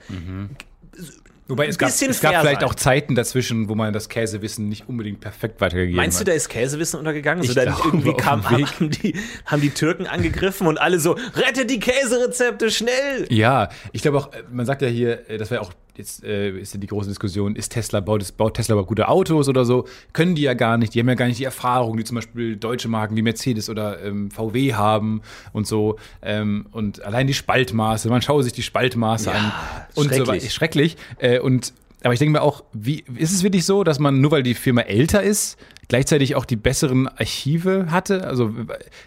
Wobei 1.49 1.67
es 1.67 1.77
gab, 1.77 1.91
es 1.91 2.21
gab 2.21 2.41
vielleicht 2.41 2.61
sein. 2.61 2.69
auch 2.69 2.75
Zeiten 2.75 3.15
dazwischen, 3.15 3.69
wo 3.69 3.75
man 3.75 3.93
das 3.93 4.09
Käsewissen 4.09 4.69
nicht 4.69 4.89
unbedingt 4.89 5.21
perfekt 5.21 5.61
weitergegeben 5.61 5.97
Meinst 5.97 6.19
du, 6.19 6.21
hat. 6.21 6.29
da 6.29 6.33
ist 6.33 6.49
Käsewissen 6.49 6.99
untergegangen? 6.99 7.43
Ich 7.43 7.51
so, 7.51 7.55
dann 7.55 7.67
glaube, 7.67 7.83
irgendwie 7.89 8.15
kam, 8.15 8.49
haben, 8.51 8.91
die, 8.91 9.17
haben 9.47 9.61
die 9.61 9.71
Türken 9.71 10.07
angegriffen 10.07 10.67
und 10.67 10.81
alle 10.81 10.99
so, 11.01 11.17
rettet 11.35 11.69
die 11.69 11.81
Käserezepte 11.81 12.71
schnell! 12.71 13.27
Ja, 13.29 13.69
ich 13.93 14.03
glaube 14.03 14.19
auch, 14.19 14.33
äh, 14.33 14.45
man 14.51 14.67
sagt 14.67 14.83
ja 14.83 14.89
hier, 14.89 15.29
äh, 15.29 15.37
das 15.37 15.51
war 15.51 15.59
ja 15.59 15.63
auch, 15.63 15.73
jetzt 15.97 16.25
äh, 16.25 16.51
ist 16.59 16.75
ja 16.75 16.81
die 16.81 16.87
große 16.87 17.09
Diskussion, 17.09 17.57
ist 17.57 17.71
Tesla, 17.73 18.01
baut, 18.01 18.37
baut 18.37 18.55
Tesla 18.55 18.75
überhaupt 18.75 18.89
gute 18.89 19.09
Autos 19.09 19.49
oder 19.49 19.65
so? 19.65 19.87
Können 20.13 20.35
die 20.35 20.43
ja 20.43 20.55
gar 20.55 20.79
nicht, 20.79 20.95
die 20.95 21.01
haben 21.01 21.09
ja 21.09 21.15
gar 21.15 21.27
nicht 21.27 21.39
die 21.39 21.45
Erfahrung, 21.45 21.97
die 21.97 22.05
zum 22.05 22.15
Beispiel 22.17 22.57
deutsche 22.57 22.89
Marken 22.89 23.17
wie 23.17 23.23
Mercedes 23.23 23.69
oder 23.69 24.03
ähm, 24.03 24.31
VW 24.31 24.75
haben 24.75 25.23
und 25.53 25.67
so. 25.67 25.97
Ähm, 26.23 26.67
und 26.73 27.03
allein 27.03 27.27
die 27.27 27.35
Spaltmaße, 27.35 28.09
man 28.09 28.23
schaue 28.23 28.43
sich 28.43 28.53
die 28.53 28.63
Spaltmaße 28.63 29.31
Ja, 29.31 29.37
an. 29.37 29.53
Und 29.95 30.05
so 30.05 30.09
schrecklich. 30.09 30.29
weiter. 30.29 30.51
Schrecklich. 30.51 30.97
Äh, 31.19 31.39
und 31.41 31.73
aber 32.05 32.15
ich 32.15 32.19
denke 32.19 32.33
mir 32.33 32.43
auch, 32.43 32.65
wie 32.73 33.05
ist 33.17 33.33
es 33.33 33.43
wirklich 33.45 33.65
so, 33.65 33.85
dass 33.85 33.99
man 34.01 34.21
nur 34.21 34.33
weil 34.33 34.43
die 34.43 34.55
Firma 34.55 34.81
älter 34.83 35.23
ist, 35.23 35.57
gleichzeitig 35.87 36.35
auch 36.35 36.45
die 36.45 36.57
besseren 36.57 37.07
Archive 37.07 37.91
hatte? 37.91 38.27
Also 38.27 38.53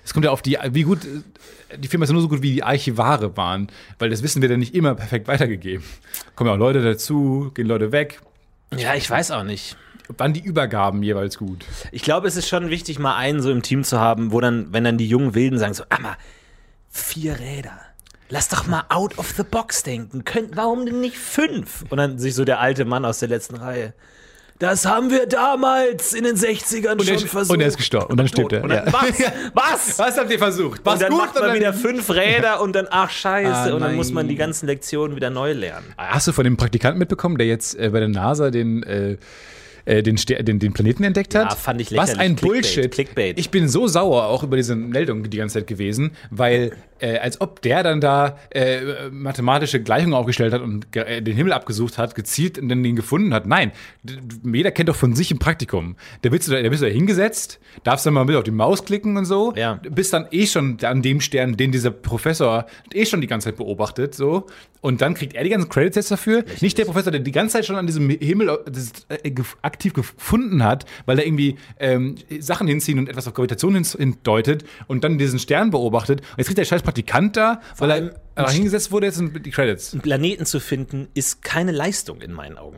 es 0.05 0.13
kommt 0.13 0.23
ja 0.25 0.31
auf 0.31 0.41
die, 0.41 0.57
wie 0.71 0.83
gut 0.83 0.99
die 1.77 1.87
Firma 1.87 2.03
ist 2.03 2.09
ja 2.09 2.13
nur 2.13 2.21
so 2.21 2.29
gut, 2.29 2.41
wie 2.41 2.53
die 2.53 2.63
Archivare 2.63 3.35
waren, 3.37 3.67
weil 3.99 4.09
das 4.09 4.23
Wissen 4.23 4.41
wird 4.41 4.51
ja 4.51 4.57
nicht 4.57 4.75
immer 4.75 4.95
perfekt 4.95 5.27
weitergegeben. 5.27 5.85
Kommen 6.35 6.49
ja 6.49 6.55
auch 6.55 6.59
Leute 6.59 6.83
dazu, 6.83 7.51
gehen 7.53 7.67
Leute 7.67 7.91
weg. 7.91 8.21
Ja, 8.75 8.95
ich 8.95 9.09
weiß 9.09 9.31
auch 9.31 9.43
nicht. 9.43 9.77
Wann 10.17 10.33
die 10.33 10.43
Übergaben 10.43 11.01
jeweils 11.01 11.37
gut? 11.37 11.65
Ich 11.91 12.03
glaube, 12.03 12.27
es 12.27 12.35
ist 12.35 12.47
schon 12.47 12.69
wichtig, 12.69 12.99
mal 12.99 13.15
einen 13.15 13.41
so 13.41 13.51
im 13.51 13.63
Team 13.63 13.83
zu 13.83 13.99
haben, 13.99 14.31
wo 14.31 14.39
dann, 14.39 14.71
wenn 14.71 14.83
dann 14.83 14.97
die 14.97 15.07
jungen 15.07 15.33
Wilden 15.33 15.57
sagen 15.57 15.73
so, 15.73 15.83
ah 15.89 15.99
mal, 15.99 16.17
vier 16.91 17.39
Räder. 17.39 17.79
Lass 18.29 18.49
doch 18.49 18.67
mal 18.67 18.83
out 18.89 19.17
of 19.17 19.33
the 19.37 19.43
box 19.43 19.83
denken. 19.83 20.23
Könnt, 20.25 20.55
warum 20.55 20.85
denn 20.85 20.99
nicht 20.99 21.17
fünf? 21.17 21.85
Und 21.89 21.97
dann 21.97 22.19
sich 22.19 22.35
so 22.35 22.45
der 22.45 22.59
alte 22.59 22.85
Mann 22.85 23.05
aus 23.05 23.19
der 23.19 23.29
letzten 23.29 23.55
Reihe. 23.55 23.93
Das 24.57 24.85
haben 24.85 25.11
wir 25.11 25.25
damals 25.27 26.13
in 26.13 26.23
den 26.23 26.37
60ern 26.37 26.93
Und 26.93 27.09
er, 27.09 27.19
schon 27.19 27.27
versucht. 27.27 27.53
und 27.53 27.59
er 27.61 27.67
ist 27.67 27.75
gestorben. 27.75 28.11
Und 28.11 28.17
dann 28.17 28.27
stirbt 28.29 28.53
er. 28.53 28.61
Dann, 28.61 28.85
ja. 28.87 28.93
was? 28.93 29.19
Was? 29.53 29.99
Was 29.99 30.17
habt 30.17 30.31
ihr 30.31 30.39
versucht? 30.39 30.87
Und 30.87 31.01
dann 31.01 31.11
macht 31.11 31.37
man 31.37 31.53
wieder 31.53 31.73
fünf 31.73 32.09
Räder 32.09 32.61
und 32.61 32.73
dann, 32.73 32.87
ach 32.89 33.09
scheiße, 33.09 33.51
Ah, 33.71 33.73
und 33.73 33.81
dann 33.81 33.95
muss 33.95 34.11
man 34.11 34.27
die 34.29 34.35
ganzen 34.35 34.67
Lektionen 34.67 35.15
wieder 35.17 35.29
neu 35.29 35.51
lernen. 35.51 35.85
Hast 35.97 36.27
du 36.27 36.31
von 36.31 36.45
dem 36.45 36.55
Praktikanten 36.55 36.99
mitbekommen, 36.99 37.37
der 37.37 37.47
jetzt 37.47 37.77
äh, 37.77 37.89
bei 37.89 37.99
der 37.99 38.07
NASA 38.07 38.49
den, 38.49 38.83
äh, 38.83 39.17
äh, 39.85 40.03
den, 40.03 40.15
den, 40.17 40.59
den 40.59 40.73
Planeten 40.73 41.03
entdeckt 41.03 41.35
hat? 41.35 41.51
Ja, 41.51 41.55
fand 41.55 41.81
ich 41.81 41.91
Was 41.95 42.09
lächerlich. 42.11 42.19
ein 42.19 42.35
Clickbait, 42.35 42.61
Bullshit. 42.61 42.91
Clickbait. 42.91 43.39
Ich 43.39 43.49
bin 43.49 43.67
so 43.69 43.87
sauer 43.87 44.25
auch 44.25 44.43
über 44.43 44.57
diese 44.57 44.75
Meldung 44.75 45.29
die 45.29 45.37
ganze 45.37 45.59
Zeit 45.59 45.67
gewesen, 45.67 46.11
weil 46.31 46.71
äh, 46.99 47.17
als 47.17 47.41
ob 47.41 47.61
der 47.61 47.83
dann 47.83 47.99
da 48.01 48.37
äh, 48.51 49.09
mathematische 49.11 49.81
Gleichungen 49.81 50.13
aufgestellt 50.13 50.53
hat 50.53 50.61
und 50.61 50.95
äh, 50.95 51.21
den 51.21 51.35
Himmel 51.35 51.51
abgesucht 51.53 51.97
hat, 51.97 52.15
gezielt 52.15 52.57
und 52.57 52.69
dann 52.69 52.83
den 52.83 52.95
gefunden 52.95 53.33
hat. 53.33 53.45
Nein, 53.45 53.71
jeder 54.43 54.71
kennt 54.71 54.89
doch 54.89 54.95
von 54.95 55.13
sich 55.13 55.29
im 55.31 55.39
Praktikum. 55.39 55.95
Da 56.21 56.29
bist 56.29 56.47
du 56.47 56.51
da, 56.53 56.61
da 56.61 56.69
bist 56.69 56.81
du 56.81 56.87
da 56.87 56.91
hingesetzt, 56.91 57.59
darfst 57.83 58.05
dann 58.05 58.13
mal 58.13 58.25
mit 58.25 58.35
auf 58.35 58.43
die 58.43 58.51
Maus 58.51 58.85
klicken 58.85 59.17
und 59.17 59.25
so, 59.25 59.53
Ja. 59.55 59.79
bist 59.89 60.13
dann 60.13 60.27
eh 60.31 60.45
schon 60.47 60.77
an 60.83 61.01
dem 61.01 61.19
Stern, 61.21 61.57
den 61.57 61.71
dieser 61.71 61.91
Professor 61.91 62.65
eh 62.93 63.05
schon 63.05 63.21
die 63.21 63.27
ganze 63.27 63.49
Zeit 63.49 63.57
beobachtet, 63.57 64.15
so. 64.15 64.47
Und 64.85 65.01
dann 65.01 65.15
kriegt 65.15 65.33
er 65.33 65.43
die 65.43 65.49
ganzen 65.49 65.67
Credits 65.67 65.95
jetzt 65.95 66.11
dafür. 66.11 66.45
Nicht 66.61 66.77
der 66.77 66.85
Professor, 66.85 67.11
der 67.11 67.19
die 67.21 67.31
ganze 67.31 67.53
Zeit 67.53 67.65
schon 67.65 67.75
an 67.75 67.87
diesem 67.87 68.07
Himmel 68.07 68.49
äh, 68.49 68.57
das, 68.69 68.91
äh, 69.09 69.31
aktiv 69.63 69.93
gefunden 69.93 70.63
hat, 70.63 70.85
weil 71.07 71.17
er 71.17 71.25
irgendwie 71.25 71.57
ähm, 71.79 72.13
Sachen 72.39 72.67
hinziehen 72.67 72.99
und 72.99 73.09
etwas 73.09 73.27
auf 73.27 73.33
Gravitation 73.33 73.73
hin- 73.73 73.83
hindeutet 73.83 74.63
und 74.85 75.03
dann 75.03 75.17
diesen 75.17 75.39
Stern 75.39 75.71
beobachtet. 75.71 76.21
Und 76.21 76.37
jetzt 76.37 76.45
kriegt 76.47 76.59
der 76.59 76.65
scheiß 76.65 76.83
Praktikant 76.83 77.35
da, 77.35 77.61
weil 77.79 78.13
er 78.35 78.49
hingesetzt 78.51 78.91
wurde, 78.91 79.07
jetzt 79.07 79.15
sind 79.15 79.43
die 79.43 79.49
Credits. 79.49 79.93
einen 79.93 80.01
Planeten 80.03 80.45
zu 80.45 80.59
finden, 80.59 81.07
ist 81.15 81.41
keine 81.41 81.71
Leistung 81.71 82.21
in 82.21 82.31
meinen 82.31 82.59
Augen. 82.59 82.77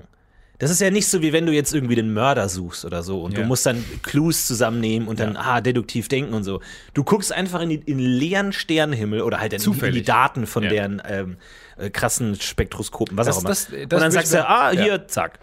Das 0.59 0.71
ist 0.71 0.81
ja 0.81 0.89
nicht 0.89 1.07
so, 1.07 1.21
wie 1.21 1.33
wenn 1.33 1.45
du 1.45 1.51
jetzt 1.51 1.73
irgendwie 1.73 1.93
den 1.95 2.13
Mörder 2.13 2.49
suchst 2.49 2.83
oder 2.83 3.03
so 3.03 3.21
und 3.21 3.33
Ja. 3.33 3.41
du 3.41 3.45
musst 3.47 3.65
dann 3.67 3.83
Clues 4.01 4.47
zusammennehmen 4.47 5.07
und 5.07 5.19
dann, 5.19 5.37
ah, 5.37 5.61
deduktiv 5.61 6.07
denken 6.07 6.33
und 6.33 6.43
so. 6.43 6.61
Du 6.95 7.03
guckst 7.03 7.31
einfach 7.31 7.61
in, 7.61 7.69
die, 7.69 7.75
in 7.75 7.99
leeren 7.99 8.51
Sternenhimmel 8.53 9.21
oder 9.21 9.39
halt 9.39 9.53
in, 9.53 9.61
die- 9.61 9.85
in 9.85 9.93
die. 9.93 10.01
Daten 10.03 10.47
von 10.47 10.63
Ja. 10.63 10.69
deren 10.69 11.01
ähm, 11.07 11.37
äh, 11.77 11.91
krassen 11.91 12.35
Spektroskopen, 12.39 13.15
was 13.17 13.27
Das- 13.27 13.35
auch 13.37 13.41
immer. 13.41 13.49
das- 13.49 13.67
das 13.67 13.81
und 13.83 13.91
dann 13.91 14.11
sagst 14.11 14.33
du, 14.33 14.47
ah, 14.49 14.71
ja. 14.71 14.81
hier, 14.81 15.07
zack. 15.07 15.39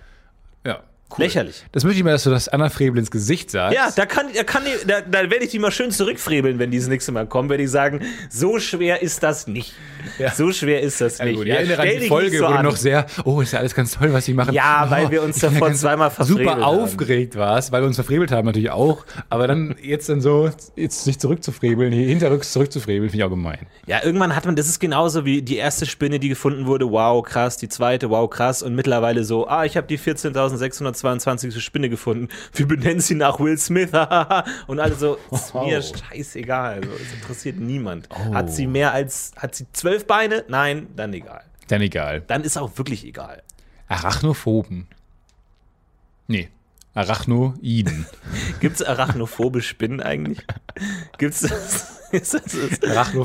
Ja. 1.10 1.18
Lächerlich. 1.18 1.64
Das 1.70 1.84
möchte 1.84 1.98
ich 1.98 2.04
mal, 2.04 2.10
dass 2.10 2.24
du 2.24 2.30
das 2.30 2.48
Anna 2.48 2.70
Frebel 2.70 2.98
ins 2.98 3.10
Gesicht 3.10 3.48
sagst. 3.50 3.76
Ja, 3.76 3.88
da 3.94 4.04
kann, 4.04 4.26
da 4.34 4.42
kann 4.42 4.62
da, 4.86 5.00
da 5.00 5.30
werde 5.30 5.44
ich 5.44 5.50
die 5.50 5.60
mal 5.60 5.70
schön 5.70 5.92
zurückfrebeln, 5.92 6.58
wenn 6.58 6.72
die 6.72 6.78
das 6.78 6.88
nächste 6.88 7.12
Mal 7.12 7.26
kommen, 7.26 7.48
werde 7.50 7.62
ich 7.62 7.70
sagen, 7.70 8.00
so 8.30 8.58
schwer 8.58 9.00
ist 9.00 9.22
das 9.22 9.46
nicht. 9.46 9.74
Ja. 10.18 10.32
So 10.32 10.50
schwer 10.50 10.80
ist 10.80 11.00
das 11.00 11.18
Ja, 11.18 11.26
nicht. 11.26 11.36
gut, 11.36 11.46
Ja, 11.46 11.56
erinnere 11.56 11.82
an 11.82 11.88
die 12.00 12.08
Folge, 12.08 12.38
so 12.38 12.46
du 12.46 12.50
an. 12.50 12.64
noch 12.64 12.74
sehr, 12.76 13.06
oh, 13.24 13.40
ist 13.40 13.52
ja 13.52 13.60
alles 13.60 13.74
ganz 13.76 13.92
toll, 13.92 14.12
was 14.12 14.24
sie 14.24 14.34
machen. 14.34 14.54
Ja, 14.54 14.86
oh, 14.86 14.90
weil 14.90 15.10
wir 15.12 15.22
uns 15.22 15.38
davon 15.40 15.60
ganz 15.60 15.80
zweimal 15.82 16.10
verfrebelt 16.10 16.48
Super 16.48 16.60
haben. 16.60 16.80
aufgeregt 16.80 17.36
warst, 17.36 17.70
weil 17.70 17.82
wir 17.82 17.86
uns 17.86 17.96
verfrebelt 17.96 18.32
haben 18.32 18.46
natürlich 18.46 18.70
auch. 18.70 19.04
Aber 19.30 19.46
dann 19.46 19.76
jetzt 19.82 20.08
dann 20.08 20.20
so, 20.20 20.50
jetzt 20.74 21.04
sich 21.04 21.18
zurückzufrebeln, 21.20 21.92
hier 21.92 22.08
hinterrücks 22.08 22.50
zurückzufrebeln, 22.52 23.10
finde 23.10 23.18
ich 23.18 23.24
auch 23.24 23.30
gemein. 23.30 23.66
Ja, 23.86 24.02
irgendwann 24.04 24.34
hat 24.34 24.46
man, 24.46 24.56
das 24.56 24.68
ist 24.68 24.80
genauso 24.80 25.24
wie 25.24 25.42
die 25.42 25.56
erste 25.56 25.86
Spinne, 25.86 26.18
die 26.18 26.28
gefunden 26.28 26.66
wurde, 26.66 26.90
wow, 26.90 27.22
krass, 27.22 27.56
die 27.56 27.68
zweite, 27.68 28.10
wow, 28.10 28.28
krass, 28.28 28.62
und 28.62 28.74
mittlerweile 28.74 29.22
so, 29.22 29.46
ah, 29.46 29.64
ich 29.64 29.76
habe 29.76 29.86
die 29.86 29.98
14.622. 30.94 31.60
Spinne 31.60 31.88
gefunden, 31.88 32.28
wir 32.54 32.66
benennen 32.66 33.00
sie 33.00 33.14
nach 33.14 33.40
Will 33.40 33.58
Smith, 33.58 33.90
und 34.66 34.80
alle 34.80 34.94
so, 34.94 35.18
ist 35.30 35.54
mir 35.54 35.82
scheißegal, 35.82 36.84
so, 36.84 36.90
es 36.90 37.12
interessiert 37.12 37.58
niemand. 37.58 38.08
Hat 38.32 38.52
sie 38.52 38.66
mehr 38.66 38.92
als, 38.92 39.32
hat 39.36 39.54
sie 39.54 39.66
zwölf 39.72 40.06
Beine? 40.06 40.44
Nein, 40.48 40.88
dann 40.96 41.12
egal. 41.12 41.44
Dann 41.68 41.80
egal. 41.80 42.22
Dann 42.22 42.42
ist 42.42 42.56
auch 42.56 42.76
wirklich 42.76 43.04
egal. 43.04 43.42
Arachnophoben. 43.88 44.86
Nee. 46.26 46.48
Arachnoiden. 46.94 48.06
Gibt 48.60 48.76
es 48.76 48.82
arachnophobe 48.82 49.62
Spinnen 49.62 50.00
eigentlich? 50.00 50.38
Gibt 51.18 51.34
es 51.34 51.40
das? 51.40 51.90
Ist 52.14 52.32
das 52.34 52.52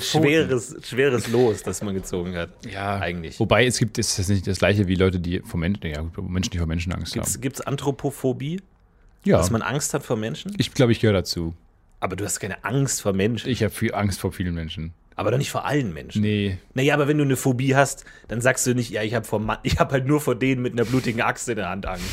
schweres, 0.09 0.75
schweres 0.83 1.27
Los, 1.27 1.61
das 1.61 1.83
man 1.83 1.93
gezogen 1.93 2.35
hat? 2.35 2.49
Ja, 2.67 2.97
Eigentlich. 2.97 3.39
Wobei 3.39 3.67
es 3.67 3.77
gibt, 3.77 3.99
ist 3.99 4.17
das 4.17 4.29
nicht 4.29 4.47
das 4.47 4.57
gleiche 4.57 4.87
wie 4.87 4.95
Leute, 4.95 5.19
die 5.19 5.41
vor 5.41 5.59
Menschen, 5.59 5.85
ja, 5.85 6.03
Menschen, 6.19 6.49
die 6.49 6.57
vor 6.57 6.65
Menschen 6.65 6.91
Angst 6.91 7.15
haben. 7.15 7.41
Gibt 7.41 7.57
es 7.57 7.61
Anthropophobie? 7.61 8.61
Ja, 9.25 9.37
Dass 9.37 9.51
man 9.51 9.61
Angst 9.61 9.93
hat 9.93 10.03
vor 10.03 10.15
Menschen? 10.17 10.55
ich 10.57 10.73
glaube, 10.73 10.91
ich 10.91 10.99
gehöre 11.01 11.13
dazu. 11.13 11.53
Aber 11.99 12.15
du 12.15 12.25
hast 12.25 12.39
keine 12.39 12.63
Angst 12.63 13.01
vor 13.03 13.13
Menschen. 13.13 13.47
Ich 13.51 13.61
habe 13.61 13.71
viel 13.71 13.93
Angst 13.93 14.19
vor 14.21 14.31
vielen 14.31 14.55
Menschen. 14.55 14.93
aber 15.15 15.29
doch 15.29 15.37
nicht 15.37 15.51
vor 15.51 15.65
allen 15.65 15.93
Menschen. 15.93 16.23
Nee. 16.23 16.57
Naja, 16.73 16.95
aber 16.95 17.07
wenn 17.07 17.17
du 17.19 17.25
eine 17.25 17.35
Phobie 17.35 17.75
hast, 17.75 18.05
dann 18.27 18.41
sagst 18.41 18.65
du 18.65 18.73
nicht, 18.73 18.89
ja, 18.89 19.03
ich 19.03 19.13
habe 19.13 19.25
vor 19.27 19.39
Ma- 19.39 19.59
ich 19.63 19.77
habe 19.77 19.91
halt 19.91 20.07
nur 20.07 20.19
vor 20.19 20.33
denen 20.33 20.63
mit 20.63 20.73
einer 20.73 20.85
blutigen 20.85 21.21
Axt 21.21 21.47
in 21.47 21.57
der 21.57 21.69
Hand 21.69 21.85
Angst. 21.85 22.05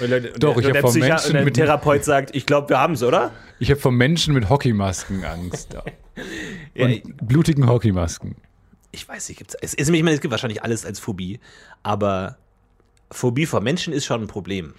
Und 0.00 0.10
der, 0.10 0.20
Doch, 0.20 0.56
ich 0.56 0.66
der, 0.66 0.74
hab 0.74 0.80
vor 0.82 0.90
Psychi- 0.90 1.08
Menschen 1.08 1.26
und 1.28 1.34
der 1.34 1.44
mit- 1.44 1.54
Therapeut 1.54 2.04
sagt, 2.04 2.34
ich 2.36 2.46
glaube, 2.46 2.68
wir 2.68 2.78
haben 2.80 2.94
es, 2.94 3.02
oder? 3.02 3.32
Ich 3.58 3.70
habe 3.70 3.80
vor 3.80 3.92
Menschen 3.92 4.34
mit 4.34 4.48
Hockeymasken 4.48 5.24
Angst. 5.24 5.74
Ja, 5.74 5.82
Und 6.86 7.26
blutigen 7.26 7.68
Hockeymasken. 7.68 8.36
ich 8.92 9.08
weiß 9.08 9.28
nicht, 9.28 9.38
gibt's, 9.38 9.54
es, 9.60 9.74
es, 9.74 9.88
ich 9.88 10.02
meine, 10.02 10.14
es 10.14 10.20
gibt 10.20 10.30
wahrscheinlich 10.32 10.62
alles 10.62 10.84
als 10.86 10.98
Phobie, 11.00 11.40
aber 11.82 12.38
Phobie 13.10 13.46
vor 13.46 13.60
Menschen 13.60 13.92
ist 13.92 14.04
schon 14.04 14.22
ein 14.22 14.26
Problem. 14.28 14.74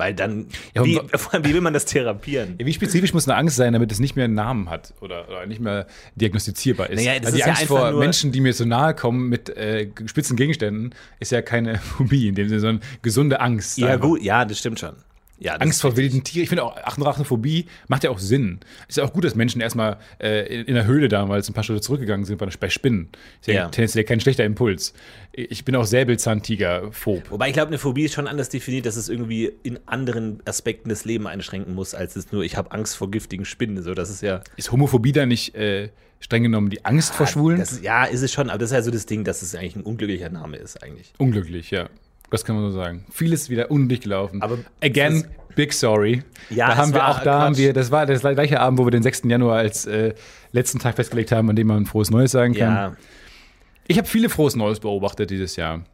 Weil 0.00 0.14
dann, 0.14 0.46
Ja, 0.74 0.82
wie, 0.82 0.98
vor 1.14 1.34
allem, 1.34 1.44
wie 1.44 1.52
will 1.52 1.60
man 1.60 1.74
das 1.74 1.84
therapieren? 1.84 2.54
Ja, 2.58 2.64
wie 2.64 2.72
spezifisch 2.72 3.12
muss 3.12 3.28
eine 3.28 3.36
Angst 3.36 3.56
sein, 3.56 3.74
damit 3.74 3.92
es 3.92 4.00
nicht 4.00 4.16
mehr 4.16 4.24
einen 4.24 4.32
Namen 4.32 4.70
hat 4.70 4.94
oder, 5.02 5.28
oder 5.28 5.44
nicht 5.44 5.60
mehr 5.60 5.86
diagnostizierbar 6.14 6.88
ist? 6.88 6.96
Naja, 6.96 7.12
Weil 7.12 7.20
die 7.20 7.26
ist 7.26 7.36
ja 7.36 7.46
Angst 7.48 7.60
einfach 7.60 7.90
vor 7.90 7.92
Menschen, 7.98 8.32
die 8.32 8.40
mir 8.40 8.54
so 8.54 8.64
nahe 8.64 8.94
kommen 8.94 9.28
mit 9.28 9.50
äh, 9.50 9.88
spitzen 10.06 10.38
Gegenständen, 10.38 10.94
ist 11.18 11.32
ja 11.32 11.42
keine 11.42 11.76
Phobie 11.78 12.28
in 12.28 12.34
dem 12.34 12.48
Sinne, 12.48 12.60
sondern 12.60 12.88
gesunde 13.02 13.40
Angst. 13.40 13.76
Ja, 13.76 13.88
einfach. 13.88 14.00
gut, 14.00 14.22
ja, 14.22 14.46
das 14.46 14.58
stimmt 14.58 14.80
schon. 14.80 14.94
Ja, 15.42 15.54
Angst 15.56 15.80
vor 15.80 15.96
wilden 15.96 16.22
Tieren. 16.22 16.42
Ich 16.42 16.48
finde 16.50 16.64
auch, 16.64 16.76
Arachnophobie 16.76 17.64
macht 17.88 18.04
ja 18.04 18.10
auch 18.10 18.18
Sinn. 18.18 18.60
Ist 18.88 18.98
ja 18.98 19.04
auch 19.04 19.12
gut, 19.12 19.24
dass 19.24 19.34
Menschen 19.34 19.60
erstmal 19.62 19.96
äh, 20.22 20.46
in, 20.54 20.66
in 20.66 20.74
der 20.74 20.84
Höhle 20.84 21.08
damals 21.08 21.48
ein 21.48 21.54
paar 21.54 21.64
Schritte 21.64 21.80
zurückgegangen 21.80 22.26
sind 22.26 22.36
bei, 22.36 22.46
bei 22.46 22.68
Spinnen. 22.68 23.08
Ist 23.40 23.46
ja, 23.48 23.54
Ja. 23.54 23.68
tendenziell 23.70 24.04
kein 24.04 24.20
schlechter 24.20 24.44
Impuls. 24.44 24.92
Ich 25.32 25.64
bin 25.64 25.74
auch 25.76 25.84
Säbelzahntiger-phob. 25.86 27.30
Wobei 27.30 27.48
ich 27.48 27.54
glaube, 27.54 27.68
eine 27.68 27.78
Phobie 27.78 28.04
ist 28.04 28.14
schon 28.14 28.26
anders 28.26 28.48
definiert, 28.48 28.86
dass 28.86 28.96
es 28.96 29.08
irgendwie 29.08 29.50
in 29.62 29.78
anderen 29.86 30.40
Aspekten 30.44 30.88
des 30.88 31.04
Lebens 31.04 31.28
einschränken 31.28 31.74
muss, 31.74 31.94
als 31.94 32.16
es 32.16 32.32
nur, 32.32 32.42
ich 32.44 32.56
habe 32.56 32.72
Angst 32.72 32.96
vor 32.96 33.10
giftigen 33.10 33.44
Spinnen. 33.44 33.82
So, 33.82 33.94
das 33.94 34.10
ist 34.10 34.22
ja. 34.22 34.42
Ist 34.56 34.72
Homophobie 34.72 35.12
da 35.12 35.26
nicht 35.26 35.54
äh, 35.54 35.88
streng 36.20 36.42
genommen 36.42 36.70
die 36.70 36.84
Angst 36.84 37.14
vor 37.14 37.26
Schwulen? 37.26 37.58
Das 37.58 37.80
ja, 37.80 38.04
ist 38.04 38.22
es 38.22 38.32
schon, 38.32 38.50
aber 38.50 38.58
das 38.58 38.70
ist 38.70 38.74
ja 38.74 38.82
so 38.82 38.90
das 38.90 39.06
Ding, 39.06 39.24
dass 39.24 39.42
es 39.42 39.54
eigentlich 39.54 39.76
ein 39.76 39.82
unglücklicher 39.82 40.28
Name 40.30 40.56
ist, 40.58 40.82
eigentlich. 40.82 41.12
Unglücklich, 41.18 41.70
ja. 41.70 41.88
Das 42.30 42.44
kann 42.44 42.56
man 42.56 42.70
so 42.70 42.76
sagen. 42.76 43.04
Vieles 43.10 43.50
wieder 43.50 43.70
undicht 43.70 44.04
gelaufen. 44.04 44.40
Aber 44.40 44.58
again, 44.82 45.26
big 45.56 45.72
sorry. 45.72 46.22
Ja, 46.48 46.68
da 46.68 46.76
haben 46.76 46.94
wir 46.94 47.08
auch, 47.08 47.20
da 47.22 47.40
haben 47.40 47.56
wir, 47.56 47.72
das 47.72 47.90
war 47.90 48.06
der 48.06 48.18
gleiche 48.18 48.60
Abend, 48.60 48.78
wo 48.78 48.86
wir 48.86 48.90
den 48.90 49.02
6. 49.02 49.22
Januar 49.24 49.58
als 49.58 49.86
äh, 49.86 50.14
letzten 50.52 50.78
Tag 50.78 50.96
festgelegt 50.96 51.32
haben, 51.32 51.50
an 51.50 51.56
dem 51.56 51.66
man 51.66 51.86
frohes 51.86 52.10
Neues 52.10 52.30
sagen 52.30 52.54
kann. 52.54 52.74
Ja. 52.74 52.96
Ich 53.88 53.98
habe 53.98 54.06
viele 54.06 54.28
frohes 54.28 54.54
Neues 54.54 54.80
beobachtet 54.80 55.30
dieses 55.30 55.56
Jahr. 55.56 55.84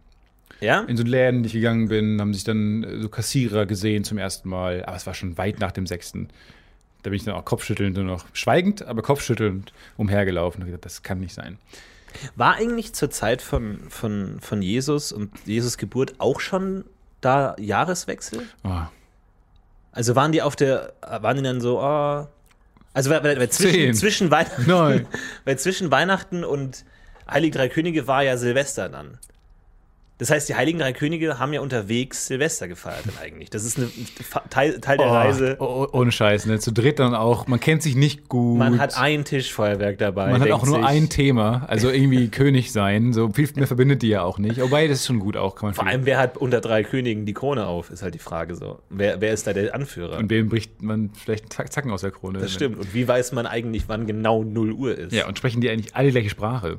Ja? 0.60 0.80
In 0.82 0.96
so 0.96 1.02
Läden, 1.02 1.42
die 1.42 1.48
ich 1.48 1.52
gegangen 1.54 1.88
bin, 1.88 2.20
haben 2.20 2.34
sich 2.34 2.44
dann 2.44 2.84
äh, 2.84 3.00
so 3.00 3.08
Kassierer 3.08 3.66
gesehen 3.66 4.04
zum 4.04 4.18
ersten 4.18 4.48
Mal. 4.48 4.84
Aber 4.84 4.96
es 4.96 5.06
war 5.06 5.14
schon 5.14 5.38
weit 5.38 5.60
nach 5.60 5.72
dem 5.72 5.86
6. 5.86 6.12
Da 7.02 7.10
bin 7.10 7.14
ich 7.14 7.24
dann 7.24 7.34
auch 7.34 7.44
kopfschüttelnd 7.44 7.96
nur 7.96 8.04
noch, 8.04 8.26
schweigend, 8.32 8.84
aber 8.84 9.02
kopfschüttelnd 9.02 9.72
umhergelaufen 9.96 10.62
und 10.62 10.66
gesagt, 10.66 10.84
das 10.84 11.02
kann 11.02 11.20
nicht 11.20 11.34
sein. 11.34 11.58
War 12.34 12.54
eigentlich 12.54 12.92
zur 12.94 13.10
Zeit 13.10 13.42
von, 13.42 13.80
von, 13.88 14.38
von 14.40 14.62
Jesus 14.62 15.12
und 15.12 15.30
Jesus 15.44 15.78
Geburt 15.78 16.14
auch 16.18 16.40
schon 16.40 16.84
da 17.20 17.54
Jahreswechsel? 17.58 18.42
Oh. 18.64 18.82
Also 19.92 20.14
waren 20.14 20.32
die 20.32 20.42
auf 20.42 20.56
der, 20.56 20.92
waren 21.02 21.36
die 21.36 21.42
dann 21.42 21.60
so, 21.60 21.80
oh, 21.80 22.26
also 22.92 23.10
weil, 23.10 23.22
weil, 23.24 23.38
weil 23.38 23.50
zwischen, 23.50 23.94
zwischen, 23.94 24.30
Weihn 24.30 24.46
Neun. 24.66 25.06
weil 25.44 25.58
zwischen 25.58 25.90
Weihnachten 25.90 26.44
und 26.44 26.84
Heilige 27.28 27.58
Drei 27.58 27.68
Könige 27.68 28.06
war 28.06 28.22
ja 28.22 28.36
Silvester 28.36 28.88
dann. 28.88 29.18
Das 30.18 30.30
heißt, 30.30 30.48
die 30.48 30.54
Heiligen 30.54 30.78
Drei 30.78 30.94
Könige 30.94 31.38
haben 31.38 31.52
ja 31.52 31.60
unterwegs 31.60 32.26
Silvester 32.26 32.68
gefeiert 32.68 33.04
eigentlich. 33.22 33.50
Das 33.50 33.64
ist 33.66 33.76
eine, 33.76 33.90
Teil, 34.48 34.80
Teil 34.80 34.96
der 34.96 35.08
Oh, 35.08 35.12
Reise. 35.12 35.56
oh, 35.58 35.86
ohne 35.92 36.10
Scheiß, 36.10 36.46
ne? 36.46 36.58
Zu 36.58 36.72
dritt 36.72 36.98
dann 36.98 37.14
auch. 37.14 37.46
Man 37.48 37.60
kennt 37.60 37.82
sich 37.82 37.96
nicht 37.96 38.26
gut. 38.30 38.58
Man 38.58 38.78
hat 38.80 38.96
ein 38.96 39.26
Tischfeuerwerk 39.26 39.98
dabei. 39.98 40.30
Man 40.30 40.40
hat 40.40 40.50
auch 40.52 40.64
nur 40.64 40.86
ein 40.86 41.10
Thema, 41.10 41.66
also 41.68 41.90
irgendwie 41.90 42.28
König 42.30 42.72
sein. 42.72 43.12
So 43.12 43.28
viel 43.30 43.46
mehr 43.56 43.66
verbindet 43.66 44.00
die 44.00 44.08
ja 44.08 44.22
auch 44.22 44.38
nicht. 44.38 44.58
Wobei, 44.58 44.88
das 44.88 45.00
ist 45.00 45.06
schon 45.06 45.18
gut 45.18 45.36
auch, 45.36 45.54
kann 45.54 45.66
man 45.68 45.74
Vor 45.74 45.86
allem, 45.86 46.06
wer 46.06 46.16
hat 46.18 46.38
unter 46.38 46.62
drei 46.62 46.82
Königen 46.82 47.26
die 47.26 47.34
Krone 47.34 47.66
auf, 47.66 47.90
ist 47.90 48.02
halt 48.02 48.14
die 48.14 48.18
Frage 48.18 48.54
so. 48.54 48.78
Wer, 48.88 49.20
wer 49.20 49.34
ist 49.34 49.46
da 49.46 49.52
der 49.52 49.74
Anführer? 49.74 50.16
Und 50.16 50.30
wem 50.30 50.48
bricht 50.48 50.80
man 50.80 51.10
vielleicht 51.12 51.44
einen 51.44 51.50
Zack- 51.50 51.72
Zacken 51.72 51.90
aus 51.90 52.00
der 52.00 52.10
Krone? 52.10 52.38
das 52.38 52.54
stimmt. 52.54 52.78
Und 52.78 52.94
wie 52.94 53.06
weiß 53.06 53.32
man 53.32 53.46
eigentlich, 53.46 53.84
wann 53.88 54.06
genau 54.06 54.42
0 54.44 54.72
Uhr 54.72 54.96
ist? 54.96 55.12
Ja, 55.12 55.26
und 55.28 55.36
sprechen 55.36 55.60
die 55.60 55.68
eigentlich 55.68 55.94
alle 55.94 56.06
die 56.06 56.12
gleiche 56.12 56.30
Sprache? 56.30 56.78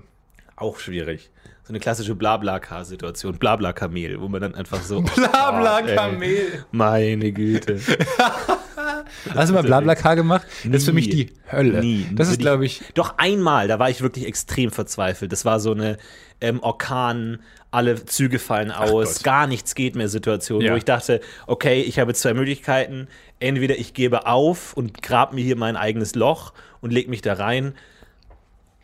Auch 0.55 0.79
schwierig. 0.79 1.29
So 1.67 1.73
eine 1.73 1.81
klassische 1.81 2.15
Blabla-Car-Situation. 2.15 3.39
Blabla-Kamel, 3.39 4.21
wo 4.21 4.29
man 4.29 4.39
dann 4.39 4.55
einfach 4.55 4.81
so. 4.81 5.01
Blabla-Kamel. 5.15 6.29
Ey, 6.53 6.59
Meine 6.71 7.33
Güte. 7.33 7.81
Hast 9.35 9.49
du 9.49 9.53
mal 9.53 9.63
Blablacar 9.63 10.15
gemacht? 10.15 10.47
Das 10.63 10.77
ist 10.83 10.85
für 10.85 10.93
mich 10.93 11.07
Nie. 11.07 11.25
die 11.25 11.33
Hölle. 11.51 11.81
Nie. 11.81 12.07
Das 12.13 12.29
ist, 12.29 12.39
glaube 12.39 12.65
ich, 12.65 12.81
Doch 12.93 13.17
einmal, 13.17 13.67
da 13.67 13.79
war 13.79 13.89
ich 13.89 14.01
wirklich 14.01 14.25
extrem 14.25 14.71
verzweifelt. 14.71 15.33
Das 15.33 15.43
war 15.43 15.59
so 15.59 15.71
eine 15.73 15.97
ähm, 16.39 16.61
Orkan, 16.61 17.39
alle 17.69 18.05
Züge 18.05 18.39
fallen 18.39 18.71
aus, 18.71 19.21
gar 19.23 19.45
nichts 19.45 19.75
geht 19.75 19.97
mehr 19.97 20.07
Situation, 20.07 20.61
Ja. 20.61 20.71
wo 20.71 20.77
ich 20.77 20.85
dachte, 20.85 21.19
okay, 21.47 21.81
ich 21.81 21.99
habe 21.99 22.13
zwei 22.13 22.33
Möglichkeiten. 22.33 23.09
Entweder 23.41 23.77
ich 23.77 23.93
gebe 23.93 24.25
auf 24.25 24.71
und 24.71 25.03
grab 25.03 25.33
mir 25.33 25.43
hier 25.43 25.57
mein 25.57 25.75
eigenes 25.75 26.15
Loch 26.15 26.53
und 26.79 26.93
leg 26.93 27.09
mich 27.09 27.21
da 27.21 27.33
rein, 27.33 27.73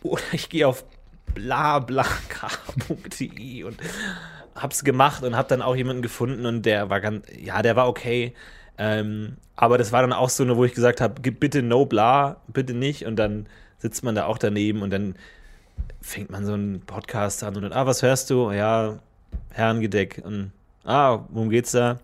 oder 0.01 0.21
ich 0.33 0.49
gehe 0.49 0.67
auf 0.67 0.83
blablak.de 1.33 2.83
und 3.63 3.77
hab's 4.55 4.83
gemacht 4.83 5.23
und 5.23 5.35
hab 5.35 5.47
dann 5.47 5.61
auch 5.61 5.75
jemanden 5.75 6.01
gefunden 6.01 6.45
und 6.45 6.63
der 6.63 6.89
war 6.89 7.01
ganz, 7.01 7.25
ja, 7.37 7.61
der 7.61 7.75
war 7.75 7.87
okay. 7.87 8.33
Ähm, 8.77 9.37
aber 9.55 9.77
das 9.77 9.91
war 9.91 10.01
dann 10.01 10.13
auch 10.13 10.29
so 10.29 10.43
eine, 10.43 10.57
wo 10.57 10.65
ich 10.65 10.73
gesagt 10.73 11.01
habe, 11.01 11.21
bitte 11.31 11.61
no 11.61 11.85
bla, 11.85 12.37
bitte 12.47 12.73
nicht. 12.73 13.05
Und 13.05 13.17
dann 13.17 13.47
sitzt 13.77 14.03
man 14.03 14.15
da 14.15 14.25
auch 14.25 14.37
daneben 14.37 14.81
und 14.81 14.89
dann 14.91 15.15
fängt 16.01 16.29
man 16.29 16.45
so 16.45 16.53
einen 16.53 16.81
Podcast 16.81 17.43
an 17.43 17.55
und 17.55 17.63
dann, 17.63 17.73
ah, 17.73 17.85
was 17.85 18.01
hörst 18.01 18.29
du? 18.29 18.51
Ja, 18.51 18.99
Herrengedeck. 19.51 20.21
Und 20.23 20.51
ah, 20.83 21.19
worum 21.29 21.49
geht's 21.49 21.71
da? 21.71 21.99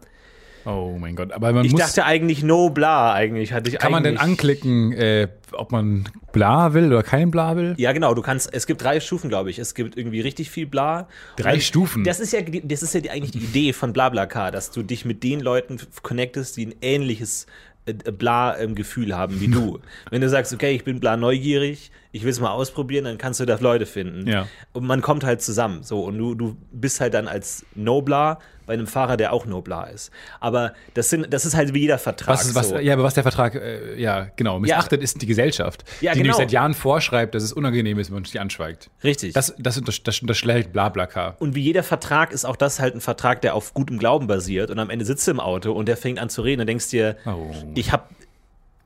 Oh 0.66 0.98
mein 1.00 1.16
Gott. 1.16 1.32
Aber 1.32 1.52
man 1.54 1.66
Ich 1.66 1.72
muss, 1.72 1.82
dachte 1.82 2.06
eigentlich 2.06 2.44
no 2.44 2.70
bla, 2.70 3.14
eigentlich 3.14 3.54
hatte 3.54 3.70
ich 3.70 3.80
kann 3.80 3.92
man 3.92 4.04
denn 4.04 4.18
anklicken, 4.18 4.92
äh, 4.94 5.28
ob 5.52 5.72
man 5.72 6.08
bla 6.32 6.74
will 6.74 6.88
oder 6.88 7.04
kein 7.04 7.32
bla 7.32 7.56
will? 7.56 7.76
Ja, 7.78 7.92
genau, 7.92 8.14
du 8.14 8.22
kannst, 8.22 8.54
es 8.54 8.68
gibt 8.68 8.84
drei 8.84 9.00
Stufen, 9.00 9.30
glaube 9.30 9.50
ich. 9.50 9.60
Es 9.60 9.74
gibt 9.74 9.98
irgendwie 9.98 10.22
richtig 10.22 10.52
viel 10.52 10.68
Bla. 10.68 11.08
Drei 11.38 11.56
Und 11.56 11.64
Stufen? 11.64 12.04
Das 12.04 12.20
ist 12.20 12.34
ja, 12.34 12.42
das 12.42 12.84
ist 12.84 12.94
ja 12.94 13.02
die, 13.02 13.10
eigentlich 13.10 13.32
die 13.32 13.40
Idee 13.40 13.74
von 13.74 13.94
BlaBlaCar, 13.94 14.52
dass 14.52 14.72
du 14.72 14.84
dich 14.84 15.06
mit 15.06 15.24
den 15.24 15.40
Leuten 15.40 15.80
connectest, 16.04 16.58
die 16.58 16.68
ein 16.68 16.76
ähnliches 16.82 17.48
äh, 17.86 17.94
Bla-Gefühl 17.94 19.16
haben 19.16 19.42
wie 19.42 19.48
du. 19.48 19.80
Wenn 20.10 20.22
du 20.22 20.30
sagst, 20.30 20.54
okay, 20.54 20.72
ich 20.72 20.84
bin 20.84 21.00
Bla 21.00 21.18
neugierig, 21.18 21.92
ich 22.12 22.24
will 22.24 22.32
es 22.32 22.40
mal 22.40 22.52
ausprobieren, 22.52 23.06
dann 23.06 23.18
kannst 23.18 23.40
du 23.40 23.46
da 23.46 23.58
Leute 23.60 23.86
finden. 23.86 24.28
Ja. 24.28 24.48
Und 24.74 24.86
man 24.86 25.02
kommt 25.02 25.24
halt 25.24 25.42
zusammen. 25.42 25.84
So, 25.84 26.04
und 26.06 26.18
du, 26.18 26.34
du 26.34 26.58
bist 26.72 27.00
halt 27.02 27.14
dann 27.14 27.28
als 27.28 27.66
No-Bla 27.76 28.40
bei 28.66 28.74
einem 28.74 28.88
Fahrer, 28.88 29.18
der 29.18 29.34
auch 29.34 29.46
No-Bla 29.46 29.86
ist. 29.86 30.12
Aber 30.40 30.74
das, 30.94 31.10
sind, 31.10 31.32
das 31.34 31.46
ist 31.46 31.56
halt 31.56 31.74
wie 31.74 31.82
jeder 31.82 31.98
Vertrag. 31.98 32.36
Was, 32.36 32.54
was, 32.56 32.70
so. 32.70 32.78
ja, 32.78 32.94
aber 32.94 33.04
was 33.04 33.16
der 33.16 33.24
Vertrag, 33.24 33.56
äh, 33.56 34.00
ja, 34.00 34.28
genau, 34.36 34.60
missachtet 34.60 35.02
ist 35.02 35.22
die 35.22 35.26
Gesellschaft, 35.26 35.84
Ja, 36.02 36.14
die 36.14 36.20
genau. 36.20 36.34
nämlich 36.34 36.36
seit 36.38 36.52
Jahren 36.52 36.74
vorschreibt, 36.76 37.34
dass 37.36 37.44
es 37.44 37.54
unangenehm 37.54 37.98
ist, 38.00 38.10
wenn 38.10 38.16
man 38.16 38.26
sich 38.26 38.40
anschweigt. 38.40 38.90
Richtig. 39.04 39.34
Das, 39.34 39.54
das, 39.58 39.82
das, 39.84 40.04
das 40.04 40.20
unterschlägt 40.22 40.72
Blablacar. 40.72 41.36
Und 41.40 41.56
wie 41.56 41.62
jeder 41.62 41.84
Vertrag 41.84 42.32
ist 42.32 42.46
auch 42.46 42.56
das 42.56 42.80
halt 42.80 42.96
ein 42.96 43.02
Vertrag, 43.02 43.42
der 43.42 43.56
auf 43.56 43.74
gutem 43.74 43.98
Glauben 44.00 44.28
basiert. 44.28 44.70
Und 44.72 44.80
am 44.80 44.90
Ende 44.92 45.06
sitzt 45.06 45.26
du 45.28 45.32
im 45.32 45.40
Auto 45.40 45.72
und 45.72 45.88
der 45.88 45.98
fängt 45.98 46.20
an 46.20 46.30
zu 46.30 46.42
reden 46.42 46.62
und 46.62 46.68
denkst 46.68 46.90
dir, 46.90 47.18
Oh. 47.26 47.52
ich 47.76 47.92
habe, 47.92 48.04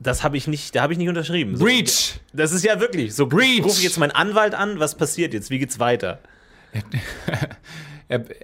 das 0.06 0.22
habe 0.22 0.36
ich 0.36 0.46
nicht, 0.46 0.74
da 0.74 0.82
habe 0.82 0.92
ich 0.92 0.98
nicht 0.98 1.08
unterschrieben. 1.08 1.56
So, 1.56 1.64
Breach! 1.64 2.20
Das 2.32 2.52
ist 2.52 2.64
ja 2.64 2.78
wirklich 2.78 3.14
so. 3.14 3.26
Breach! 3.26 3.64
Ich 3.66 3.82
jetzt 3.82 3.98
meinen 3.98 4.12
Anwalt 4.12 4.54
an, 4.54 4.78
was 4.78 4.94
passiert 4.94 5.34
jetzt? 5.34 5.50
Wie 5.50 5.58
geht's 5.58 5.80
weiter? 5.80 6.20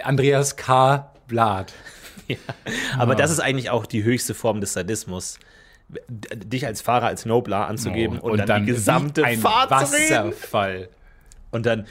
Andreas 0.03 0.57
K. 0.57 1.13
Blad. 1.29 1.73
Aber 2.99 3.15
das 3.15 3.31
ist 3.31 3.41
eigentlich 3.41 3.71
auch 3.71 3.87
die 3.87 4.05
höchste 4.05 4.35
Form 4.35 4.61
des 4.61 4.73
Sadismus. 4.73 5.39
Dich 6.09 6.67
als 6.67 6.81
Fahrer 6.81 7.07
als 7.07 7.27
Nobler 7.27 7.67
anzugeben 7.67 8.21
Oh, 8.23 8.31
und, 8.31 8.49
dann, 8.49 8.65
die 8.65 8.73
gesamte 8.73 9.23
Fahrt 9.39 9.89
zu 9.89 9.95
reden. 9.95 10.29
Wasserfall. 10.29 10.89
Und 11.51 11.67
dann, 11.67 11.87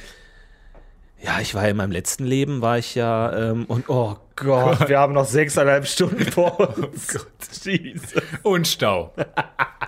ja, 1.22 1.40
ich 1.42 1.54
war 1.56 1.64
ja 1.64 1.70
in 1.70 1.78
meinem 1.78 1.92
letzten 1.92 2.24
Leben, 2.26 2.62
war 2.62 2.78
ich 2.78 2.96
ja, 2.96 3.52
ähm, 3.52 3.66
und 3.66 3.90
oh 3.90 4.18
Gott, 4.36 4.88
wir 4.90 5.00
haben 5.00 5.14
noch 5.14 5.26
sechseinhalb 5.26 5.86
Stunden 5.88 6.24
vor 6.32 6.60
uns. 6.78 7.18
Jesus. 7.64 8.14
Und 8.44 8.68
Stau. 8.68 9.14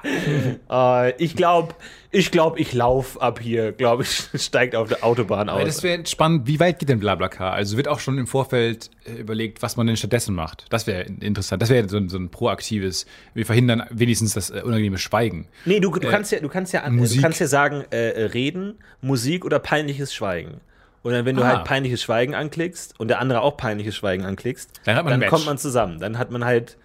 Äh, 0.04 1.12
ich 1.24 1.36
glaube, 1.36 1.76
ich 2.10 2.32
glaube, 2.32 2.60
ich 2.60 2.74
laufe 2.74 3.22
ab 3.22 3.40
hier, 3.40 3.72
glaube 3.72 4.02
ich, 4.04 4.30
steigt 4.42 4.76
auf 4.76 4.88
der 4.90 5.04
Autobahn 5.04 5.48
aus. 5.50 5.64
das 5.64 5.84
wäre 5.84 6.04
spannend, 6.08 6.48
wie 6.48 6.60
weit 6.60 6.80
geht 6.80 6.90
denn 6.90 7.00
Blablacar? 7.00 7.54
Also 7.54 7.78
wird 7.78 7.88
auch 7.88 8.00
schon 8.00 8.18
im 8.18 8.26
Vorfeld 8.26 8.90
äh, 9.06 9.14
überlegt, 9.20 9.62
was 9.62 9.78
man 9.78 9.86
denn 9.88 9.98
stattdessen 9.98 10.34
macht. 10.34 10.66
Das 10.70 10.88
wäre 10.88 11.04
interessant. 11.04 11.62
Das 11.62 11.70
wäre 11.70 11.88
so, 11.88 11.98
ein- 11.98 12.10
so 12.10 12.18
ein 12.18 12.30
proaktives, 12.30 13.06
wir 13.36 13.46
verhindern 13.46 13.84
wenigstens 13.92 14.34
das 14.34 14.50
äh, 14.50 14.62
unangenehme 14.64 14.98
Schweigen. 14.98 15.48
Nee, 15.66 15.80
du, 15.80 15.92
du 15.92 16.00
kannst 16.10 16.32
ja, 16.32 16.40
du 16.40 16.50
kannst 16.50 16.74
ja, 16.74 16.90
Musik. 16.90 17.18
du 17.20 17.22
kannst 17.24 17.40
ja 17.40 17.48
sagen, 17.48 17.84
äh, 17.92 18.10
äh, 18.10 18.24
reden, 18.26 18.80
Musik 19.02 19.46
oder 19.46 19.60
peinliches 19.60 20.14
Schweigen. 20.14 20.62
Und 21.04 21.14
dann, 21.14 21.26
wenn 21.26 21.36
du 21.36 21.44
Ah. 21.44 21.48
halt 21.58 21.64
peinliches 21.66 22.02
Schweigen 22.04 22.36
anklickst 22.36 23.00
und 23.00 23.08
der 23.08 23.20
andere 23.20 23.42
auch 23.42 23.58
peinliches 23.58 23.96
Schweigen 23.96 24.24
anklickst, 24.26 24.70
Dann 24.86 24.96
hat 24.96 25.06
man 25.06 25.18
Match. 25.20 25.30
kommt 25.30 25.46
man 25.48 25.58
zusammen. 25.58 26.00
Dann 26.00 26.18
hat 26.18 26.30
man 26.32 26.46
halt 26.46 26.78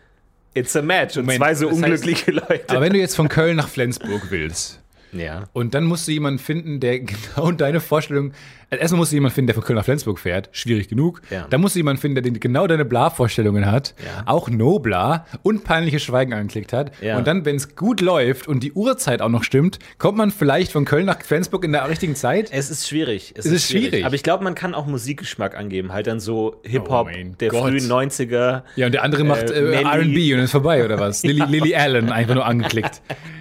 It's 0.55 0.75
a 0.75 0.81
Match 0.81 1.19
und 1.19 1.25
Moment, 1.27 1.39
zwei 1.43 1.55
so 1.55 1.69
das 1.69 1.79
heißt- 1.79 1.83
unglückliche 1.85 2.31
Leute. 2.33 2.65
Aber 2.69 2.81
wenn 2.81 2.93
du 2.95 2.99
jetzt 2.99 3.15
von 3.15 3.29
Köln 3.29 3.57
nach 3.57 3.69
Flensburg 3.69 4.31
willst, 4.31 4.81
ja. 5.13 5.45
Und 5.53 5.75
dann 5.75 5.85
musst 5.85 6.09
du 6.09 6.13
jemanden 6.13 6.39
finden, 6.39 6.81
der 6.81 7.01
genau 7.37 7.51
deine 7.53 7.81
Vorstellung. 7.81 8.33
Also 8.69 8.81
erstmal 8.81 8.99
musst 8.99 9.13
du 9.13 9.17
jemanden 9.17 9.35
finden, 9.35 9.47
der 9.47 9.55
von 9.55 9.63
Köln 9.63 9.77
nach 9.77 9.85
Flensburg 9.85 10.19
fährt. 10.19 10.49
Schwierig 10.51 10.89
genug. 10.89 11.23
Ja. 11.31 11.47
Dann 11.49 11.61
musst 11.61 11.77
du 11.77 11.79
jemanden 11.79 12.01
finden, 12.01 12.21
der 12.21 12.33
genau 12.33 12.67
deine 12.67 12.85
Bla-Vorstellungen 12.85 13.71
hat. 13.71 13.95
Ja. 14.05 14.25
Auch 14.27 14.49
No 14.51 14.81
Bla 14.81 15.25
und 15.43 15.63
peinliches 15.63 16.03
Schweigen 16.03 16.33
angeklickt 16.33 16.73
hat. 16.73 16.91
Ja. 17.01 17.17
Und 17.17 17.27
dann, 17.29 17.45
wenn 17.45 17.55
es 17.57 17.77
gut 17.77 18.01
läuft 18.01 18.49
und 18.49 18.65
die 18.65 18.73
Uhrzeit 18.73 19.23
auch 19.23 19.29
noch 19.29 19.45
stimmt, 19.45 19.79
kommt 19.99 20.19
man 20.19 20.33
vielleicht 20.33 20.73
von 20.73 20.85
Köln 20.85 21.07
nach 21.07 21.23
Flensburg 21.23 21.65
in 21.65 21.73
der 21.73 21.89
richtigen 21.89 22.17
Zeit. 22.17 22.49
Es 22.51 22.71
ist 22.71 22.89
schwierig. 22.89 23.35
Es, 23.37 23.47
ist 23.47 23.69
schwierig. 23.71 24.05
Aber 24.05 24.15
ich 24.17 24.25
glaube, 24.25 24.43
man 24.43 24.57
kann 24.57 24.75
auch 24.75 24.87
Musikgeschmack 24.87 25.57
angeben. 25.57 25.93
Halt 25.93 26.09
dann 26.09 26.19
so 26.19 26.61
Hip-Hop 26.65 27.09
Oh 27.09 27.35
der 27.41 27.49
Gott. 27.51 27.63
frühen 27.71 27.89
90er. 27.89 28.63
Ja, 28.75 28.87
und 28.87 28.93
der 28.93 29.05
andere 29.05 29.23
macht 29.23 29.51
Äh, 29.51 29.59
äh, 29.81 29.85
Melly. 29.85 30.33
RB 30.33 30.39
und 30.39 30.45
ist 30.45 30.51
vorbei, 30.51 30.85
oder 30.85 30.99
was? 30.99 31.23
Lily, 31.25 31.45
Lily 31.49 31.77
Allen, 31.77 32.11
einfach 32.11 32.35
nur 32.35 32.45
angeklickt. 32.47 33.01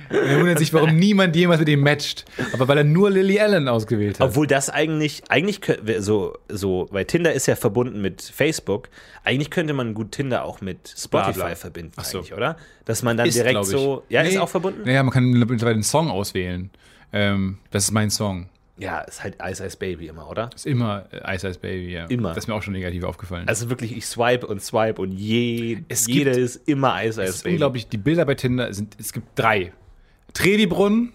Und 0.09 0.17
er 0.17 0.39
wundert 0.39 0.59
sich, 0.59 0.71
warum 0.71 0.95
niemand 0.97 1.35
jemals 1.35 1.59
mit 1.59 1.69
ihm 1.69 1.81
matcht. 1.81 2.25
Aber 2.53 2.67
weil 2.67 2.77
er 2.77 2.83
nur 2.83 3.09
Lily 3.09 3.39
Allen 3.39 3.67
ausgewählt 3.67 4.19
hat. 4.19 4.29
Obwohl 4.29 4.45
das 4.45 4.69
eigentlich, 4.69 5.14
eigentlich 5.29 5.59
kö- 5.59 5.99
so, 6.01 6.37
so, 6.49 6.87
weil 6.91 7.05
Tinder 7.05 7.33
ist 7.33 7.45
ja 7.47 7.55
verbunden 7.55 8.01
mit 8.01 8.21
Facebook. 8.21 8.89
Eigentlich 9.23 9.49
könnte 9.49 9.73
man 9.73 9.93
gut 9.93 10.11
Tinder 10.11 10.43
auch 10.43 10.61
mit 10.61 10.87
Spotify 10.87 11.33
Bla, 11.33 11.45
bla. 11.47 11.55
verbinden, 11.55 11.91
Ach 11.95 12.05
so. 12.05 12.19
eigentlich, 12.19 12.33
oder? 12.33 12.57
Dass 12.85 13.03
man 13.03 13.17
dann 13.17 13.27
Ist, 13.27 13.35
direkt 13.37 13.65
so, 13.65 14.03
ja, 14.09 14.21
ist 14.21 14.33
Nee, 14.33 14.39
auch 14.39 14.49
verbunden? 14.49 14.81
Naja, 14.85 15.03
man 15.03 15.13
kann 15.13 15.23
mittlerweile 15.31 15.73
einen 15.75 15.83
Song 15.83 16.09
auswählen. 16.09 16.69
Ähm, 17.13 17.59
das 17.71 17.85
ist 17.85 17.91
mein 17.91 18.09
Song. 18.09 18.49
Ja, 18.77 18.99
ist 18.99 19.23
halt 19.23 19.37
Ice 19.41 19.65
Ice 19.65 19.77
Baby 19.77 20.07
immer, 20.07 20.29
oder? 20.29 20.49
Ist 20.53 20.65
immer 20.65 21.05
Ice 21.33 21.47
Ice 21.47 21.59
Baby, 21.59 21.93
ja. 21.93 22.05
Immer. 22.07 22.29
Das 22.29 22.39
ist 22.39 22.47
mir 22.49 22.55
auch 22.55 22.61
schon 22.61 22.73
negativ 22.73 23.03
aufgefallen. 23.05 23.47
Also 23.47 23.69
wirklich, 23.69 23.95
ich 23.95 24.05
swipe 24.05 24.45
und 24.45 24.61
swipe 24.61 25.01
und 25.01 25.13
je, 25.13 25.77
Es 25.87 26.07
jeder 26.07 26.31
gibt- 26.31 26.43
ist 26.43 26.67
immer 26.67 27.01
Ice 27.05 27.21
es 27.21 27.29
Ice 27.29 27.35
ist 27.37 27.43
Baby. 27.43 27.53
unglaublich, 27.55 27.87
die 27.87 27.97
Bilder 27.97 28.25
bei 28.25 28.35
Tinder 28.35 28.73
sind, 28.73 28.97
es 28.99 29.13
gibt 29.13 29.27
drei. 29.39 29.71
Trevi-Brunnen, 30.33 31.13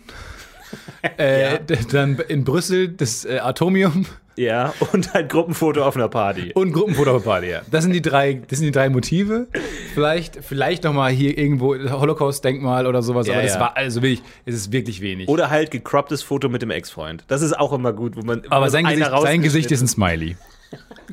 äh, 1.18 1.54
Ja. 1.54 1.58
dann 1.92 2.18
in 2.28 2.44
Brüssel 2.44 2.88
das 2.88 3.24
äh, 3.24 3.38
Atomium 3.38 4.06
Ja, 4.36 4.72
und 4.92 5.12
halt 5.12 5.28
Gruppenfoto 5.28 5.82
auf 5.82 5.96
einer 5.96 6.08
Party. 6.08 6.52
und 6.54 6.72
Gruppenfoto 6.72 7.16
auf 7.16 7.22
der 7.22 7.30
Party, 7.30 7.50
ja. 7.50 7.62
Das 7.70 7.84
sind 7.84 7.92
die 7.92 8.00
drei, 8.02 8.40
das 8.48 8.58
sind 8.58 8.66
die 8.66 8.72
drei 8.72 8.88
Motive. 8.88 9.48
Vielleicht, 9.92 10.38
vielleicht 10.42 10.84
nochmal 10.84 11.10
hier 11.10 11.36
irgendwo 11.36 11.74
Holocaust-Denkmal 11.76 12.86
oder 12.86 13.02
sowas, 13.02 13.26
Ja, 13.26 13.34
aber 13.34 13.42
das 13.42 13.54
ja. 13.54 13.60
war 13.60 13.76
also 13.76 14.02
wirklich, 14.02 14.22
es 14.46 14.54
ist 14.54 14.72
wirklich 14.72 15.00
wenig. 15.00 15.28
Oder 15.28 15.50
halt 15.50 15.70
gecropptes 15.70 16.22
Foto 16.22 16.48
mit 16.48 16.62
dem 16.62 16.70
Ex-Freund. 16.70 17.24
Das 17.28 17.42
ist 17.42 17.58
auch 17.58 17.72
immer 17.72 17.92
gut, 17.92 18.16
wo 18.16 18.22
man. 18.22 18.42
aber 18.50 18.70
sein 18.70 18.86
einer 18.86 19.06
Gesicht, 19.10 19.22
sein 19.22 19.42
Gesicht 19.42 19.70
ist 19.72 19.82
ein 19.82 19.88
Smiley. 19.88 20.36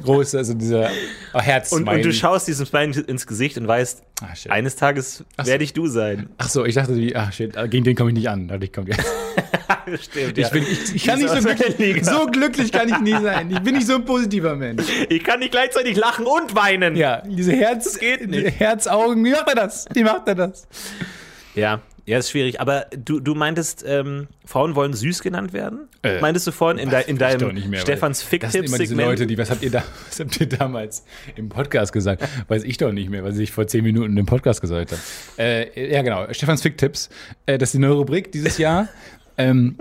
Groß, 0.04 0.36
also 0.36 0.54
dieser 0.54 0.90
oh, 1.34 1.40
herz 1.40 1.72
und, 1.72 1.88
und 1.88 2.04
du 2.04 2.14
schaust 2.14 2.48
diesem 2.48 2.66
Smiley 2.66 3.02
ins 3.08 3.28
Gesicht 3.28 3.58
und 3.58 3.68
weißt, 3.68 4.04
Ah, 4.22 4.34
eines 4.50 4.76
Tages 4.76 5.24
werde 5.38 5.64
ich 5.64 5.74
du 5.74 5.86
sein. 5.86 6.30
Ach 6.40 6.50
so, 6.50 6.66
ich 6.66 6.74
dachte, 6.74 6.96
wie, 6.96 7.16
ach 7.16 7.32
shit, 7.32 7.54
gegen 7.70 7.84
den 7.84 7.96
komme 7.96 8.10
ich 8.10 8.16
nicht 8.16 8.30
an. 8.30 8.48
Dachte 8.48 8.66
ich, 8.66 8.74
komm, 8.74 8.88
ja. 8.88 8.96
Stimmt, 10.02 10.38
Ich, 10.38 10.50
bin, 10.50 10.64
ich, 10.64 10.96
ich 10.96 11.06
kann 11.06 11.20
Die 11.20 11.26
nicht 11.26 11.36
so 11.42 11.50
glücklich, 11.50 12.06
so 12.06 12.26
glücklich 12.26 12.72
kann 12.72 12.90
ich 12.90 13.00
nie 13.00 13.12
sein. 13.12 13.52
Ich 13.52 13.60
bin 13.60 13.76
nicht 13.76 13.86
so 13.86 13.96
ein 13.96 14.06
positiver 14.06 14.56
Mensch. 14.56 14.84
Ich 15.08 15.24
kann 15.24 15.40
nicht 15.40 15.52
gleichzeitig 15.52 15.96
lachen 15.96 16.26
und 16.26 16.56
weinen. 16.56 16.96
Ja, 16.96 17.22
diese 17.22 17.54
Herz, 17.54 18.00
geht 18.00 18.28
nicht. 18.28 18.60
Herzaugen, 18.60 19.24
wie 19.24 19.32
macht 19.32 19.48
er 19.48 19.56
das? 19.56 19.86
Wie 19.94 20.04
macht 20.04 20.28
er 20.28 20.36
das? 20.36 20.68
Ja, 21.54 21.82
ja, 22.08 22.17
ist 22.17 22.32
schwierig. 22.32 22.62
Aber 22.62 22.86
du, 22.98 23.20
du 23.20 23.36
meintest, 23.36 23.84
ähm, 23.86 24.28
Frauen 24.46 24.76
wollen 24.76 24.93
süß 24.93 25.22
genannt 25.22 25.52
werden? 25.52 25.89
Äh, 26.04 26.22
meintest 26.22 26.48
du 26.48 26.54
vorhin 26.54 26.80
in, 26.80 26.89
de, 26.89 27.04
in 27.06 27.17
deinem 27.17 27.70
mehr, 27.70 27.82
Stefans 27.82 28.26
Das 28.39 28.54
sind 28.54 28.65
immer 28.65 28.78
diese? 28.78 28.96
Leute, 28.96 29.28
die, 29.28 29.38
was 29.38 29.52
habt, 29.52 29.62
ihr 29.62 29.72
da, 29.72 29.84
was 30.08 30.22
habt 30.22 30.39
ihr 30.39 30.48
damals 30.48 31.04
im 31.36 31.50
Podcast 31.50 31.91
gesagt? 31.91 32.24
Weiß 32.48 32.63
ich 32.63 32.78
doch 32.78 32.93
nicht 32.93 33.10
mehr, 33.10 33.26
was 33.26 33.38
ich 33.38 33.52
vor 33.52 33.67
zehn 33.67 33.84
Minuten 33.84 34.15
im 34.15 34.26
Podcast 34.26 34.62
gesagt 34.62 34.93
habe. 34.93 35.02
Äh, 35.38 35.91
ja, 35.93 36.02
genau, 36.02 36.32
Stefans 36.32 36.62
Fick-Tipps. 36.62 37.10
Äh, 37.46 37.58
das 37.58 37.70
ist 37.70 37.74
die 37.74 37.80
neue 37.80 37.96
Rubrik 37.96 38.32
dieses 38.32 38.58
Jahr. 38.58 38.88
ähm, 39.38 39.78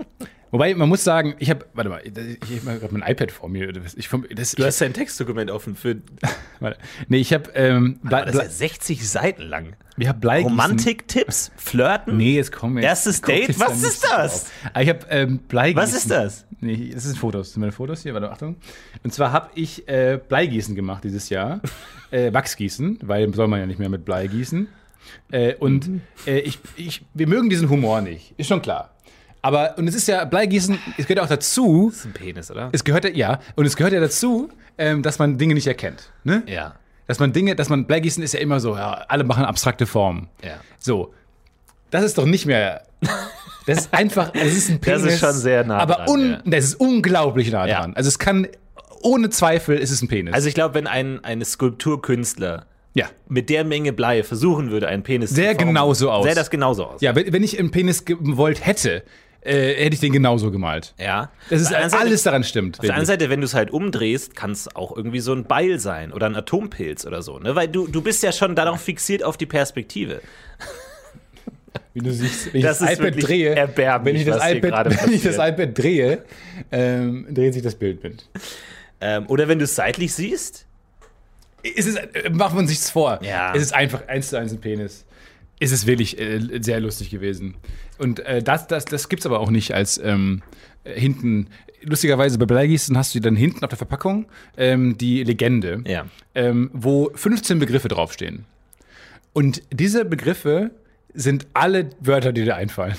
wobei, 0.51 0.73
man 0.75 0.89
muss 0.89 1.03
sagen, 1.03 1.35
ich 1.39 1.49
habe, 1.49 1.65
warte 1.73 1.89
mal, 1.89 2.01
ich 2.05 2.65
habe 2.65 2.79
gerade 2.79 2.93
mein 2.97 3.09
iPad 3.09 3.31
vor 3.31 3.49
mir. 3.49 3.69
Ich, 3.95 4.09
das, 4.35 4.51
Du 4.51 4.61
ich, 4.61 4.67
hast 4.67 4.81
dein 4.81 4.93
Textdokument 4.93 5.51
offen 5.51 5.75
für. 5.75 5.97
warte, 6.59 6.77
nee, 7.07 7.17
ich 7.17 7.33
habe 7.33 7.51
ähm, 7.55 7.99
Aber 8.05 8.25
das 8.25 8.35
ist 8.35 8.41
ja 8.41 8.49
60 8.49 9.09
Seiten 9.09 9.43
lang. 9.43 9.75
ich 9.97 10.07
hab 10.07 10.21
Bleigießen. 10.21 10.51
Romantik-Tipps? 10.51 11.51
Flirten? 11.57 12.17
Nee, 12.17 12.39
es 12.39 12.51
kommen 12.51 12.77
jetzt. 12.77 12.85
Erstes 12.85 13.21
Date? 13.21 13.59
Was 13.59 13.83
ist 13.83 14.03
das? 14.03 14.43
drauf. 14.43 14.51
Aber 14.73 14.83
ich 14.83 14.89
habe 14.89 14.99
ähm, 15.09 15.39
Bleigießen. 15.39 15.81
Was 15.83 15.93
ist 15.93 16.11
das? 16.11 16.45
Nee, 16.59 16.91
das 16.93 17.03
sind 17.03 17.17
Fotos. 17.17 17.47
Das 17.47 17.53
sind 17.53 17.59
meine 17.61 17.71
Fotos 17.71 18.01
hier. 18.03 18.13
Warte, 18.13 18.31
Achtung. 18.31 18.55
Und 19.03 19.13
zwar 19.13 19.31
habe 19.31 19.49
ich 19.55 19.87
äh, 19.87 20.19
Bleigießen 20.27 20.75
gemacht 20.75 21.03
dieses 21.03 21.29
Jahr. 21.29 21.61
äh, 22.11 22.33
Wachsgießen, 22.33 22.99
weil 23.03 23.33
soll 23.33 23.47
man 23.47 23.59
ja 23.59 23.65
nicht 23.65 23.79
mehr 23.79 23.89
mit 23.89 24.05
Blei 24.05 24.27
gießen. 24.27 24.67
Äh, 25.31 25.55
und 25.55 25.87
Mhm. 25.87 26.01
äh, 26.25 26.39
ich, 26.39 26.59
ich, 26.75 27.05
wir 27.13 27.27
mögen 27.27 27.49
diesen 27.49 27.69
Humor 27.69 28.01
nicht. 28.01 28.33
Ist 28.37 28.47
schon 28.47 28.61
klar. 28.61 28.93
Aber, 29.47 29.77
und 29.77 29.87
es 29.87 29.95
ist 29.95 30.07
ja, 30.07 30.25
Bleigießen, 30.25 30.77
es 30.97 31.07
gehört 31.07 31.23
auch 31.25 31.29
dazu, 31.29 31.87
Das 31.89 31.99
ist 31.99 32.05
ein 32.05 32.11
Penis, 32.13 32.51
oder? 32.51 32.69
es 32.73 32.83
gehört 32.83 33.05
ja, 33.05 33.11
ja, 33.11 33.39
und 33.55 33.65
es 33.65 33.77
gehört 33.77 33.93
ja 33.93 33.99
dazu, 34.01 34.49
ähm, 34.77 35.01
dass 35.03 35.19
man 35.19 35.37
Dinge 35.37 35.53
nicht 35.53 35.67
erkennt. 35.67 36.11
Ne? 36.23 36.43
ja. 36.47 36.75
Dass 37.07 37.19
man 37.19 37.31
Dinge, 37.31 37.55
dass 37.55 37.69
man, 37.69 37.85
Bleigießen 37.85 38.21
ist 38.21 38.33
ja 38.33 38.41
immer 38.41 38.59
so, 38.59 38.75
ja, 38.75 39.05
alle 39.07 39.23
machen 39.23 39.45
abstrakte 39.45 39.85
Formen. 39.85 40.27
Ja. 40.43 40.55
So, 40.77 41.13
das 41.89 42.03
ist 42.03 42.17
doch 42.17 42.25
nicht 42.25 42.45
mehr. 42.45 42.83
Das 43.65 43.77
ist 43.77 43.93
einfach, 43.93 44.31
es 44.33 44.53
ist 44.57 44.69
ein 44.69 44.81
Das 44.81 45.01
Penis. 45.01 45.13
ist 45.13 45.19
schon 45.21 45.31
sehr 45.33 45.63
nah 45.63 45.77
Aber 45.77 45.93
dran, 45.95 46.09
un, 46.09 46.29
ja. 46.31 46.41
das 46.45 46.65
ist 46.65 46.75
unglaublich 46.75 47.49
nah 47.49 47.65
Ja. 47.65 47.79
dran. 47.79 47.93
Also 47.95 48.09
es 48.09 48.19
kann, 48.19 48.47
ohne 49.01 49.29
Zweifel 49.29 49.77
ist 49.77 49.91
es 49.91 50.01
ein 50.01 50.09
Penis. 50.09 50.33
Also 50.33 50.49
ich 50.49 50.53
glaube, 50.53 50.73
wenn 50.75 50.85
ein 50.87 51.23
eine 51.23 51.45
Skulpturkünstler 51.45 52.65
ja. 52.93 53.05
mit 53.29 53.49
der 53.49 53.63
Menge 53.63 53.93
Blei 53.93 54.23
versuchen 54.23 54.71
würde, 54.71 54.87
einen 54.89 55.03
Penis 55.03 55.29
Sähe 55.29 55.51
zu 55.51 55.55
formen, 55.59 55.75
genauso 55.75 56.11
aus. 56.11 56.25
Sähe 56.25 56.35
das 56.35 56.49
genauso 56.49 56.85
aus. 56.87 57.01
Ja, 57.01 57.15
wenn, 57.15 57.31
wenn 57.31 57.43
ich 57.43 57.57
einen 57.59 57.71
Penis 57.71 58.03
gewollt 58.05 58.65
hätte, 58.65 59.03
äh, 59.47 59.75
hätte 59.83 59.93
ich 59.95 59.99
den 59.99 60.13
genauso 60.13 60.51
gemalt. 60.51 60.93
Ja. 60.99 61.31
Das 61.49 61.61
ist 61.61 61.67
anderen 61.67 61.89
Seite- 61.89 62.03
alles 62.03 62.23
daran 62.23 62.43
stimmt. 62.43 62.79
Auf 62.79 62.85
der 62.85 62.95
anderen 62.95 63.07
wirklich. 63.07 63.21
Seite, 63.23 63.29
wenn 63.31 63.41
du 63.41 63.45
es 63.45 63.53
halt 63.53 63.71
umdrehst, 63.71 64.35
kann 64.35 64.51
es 64.51 64.73
auch 64.75 64.95
irgendwie 64.95 65.19
so 65.19 65.33
ein 65.33 65.45
Beil 65.45 65.79
sein 65.79 66.11
oder 66.13 66.25
ein 66.27 66.35
Atompilz 66.35 67.05
oder 67.05 67.21
so, 67.21 67.39
ne? 67.39 67.55
Weil 67.55 67.67
du, 67.67 67.87
du 67.87 68.01
bist 68.01 68.23
ja 68.23 68.31
schon 68.31 68.55
darauf 68.55 68.81
fixiert 68.81 69.23
auf 69.23 69.37
die 69.37 69.45
Perspektive. 69.45 70.21
Wie 71.93 72.01
du 72.01 72.11
siehst, 72.11 72.53
wenn 72.53 72.59
ich 72.59 72.65
Das 72.65 72.79
das, 72.79 72.91
ist 72.91 72.99
iPad 72.99 73.23
drehe, 73.23 73.55
wenn 74.03 74.15
ich 74.15 74.25
das 74.25 74.37
was 74.37 74.45
hier 74.47 74.61
gerade 74.61 74.89
iPad, 74.91 75.03
wenn 75.07 75.13
ich 75.13 75.23
das 75.23 75.35
iPad 75.37 75.77
drehe, 75.77 76.23
ähm, 76.71 77.27
dreht 77.31 77.53
sich 77.53 77.63
das 77.63 77.75
Bild 77.75 78.03
mit. 78.03 78.27
Ähm, 79.01 79.25
oder 79.27 79.47
wenn 79.47 79.57
du 79.59 79.65
es 79.65 79.75
seitlich 79.75 80.13
siehst, 80.13 80.65
Es 81.63 81.85
ist, 81.85 81.97
äh, 81.97 82.29
macht 82.29 82.55
man 82.55 82.67
sich's 82.67 82.89
vor. 82.89 83.19
Ja. 83.23 83.53
Es 83.55 83.61
ist 83.63 83.73
einfach 83.73 84.07
eins 84.07 84.29
zu 84.29 84.37
eins 84.37 84.51
ein 84.53 84.59
Penis. 84.61 85.05
Es 85.59 85.71
ist 85.71 85.87
wirklich 85.87 86.19
äh, 86.19 86.39
sehr 86.61 86.79
lustig 86.79 87.09
gewesen. 87.09 87.55
Und 87.97 88.19
äh, 88.19 88.43
das, 88.43 88.67
das, 88.67 88.85
das 88.85 89.09
gibt's 89.09 89.25
aber 89.25 89.39
auch 89.39 89.49
nicht 89.49 89.73
als 89.73 89.97
ähm, 89.97 90.43
äh, 90.83 90.99
hinten. 90.99 91.47
Lustigerweise 91.83 92.37
bei 92.37 92.45
Bleigießen 92.45 92.97
hast 92.97 93.13
du 93.15 93.19
dann 93.19 93.35
hinten 93.35 93.63
auf 93.63 93.69
der 93.69 93.77
Verpackung 93.77 94.25
ähm, 94.57 94.97
die 94.97 95.23
Legende, 95.23 95.83
Ja. 95.85 96.05
ähm, 96.35 96.69
wo 96.73 97.11
15 97.13 97.59
Begriffe 97.59 97.87
draufstehen. 97.87 98.45
Und 99.33 99.61
diese 99.71 100.03
Begriffe 100.05 100.71
sind 101.13 101.47
alle 101.53 101.89
Wörter, 101.99 102.33
die 102.33 102.43
dir 102.43 102.55
einfallen. 102.55 102.95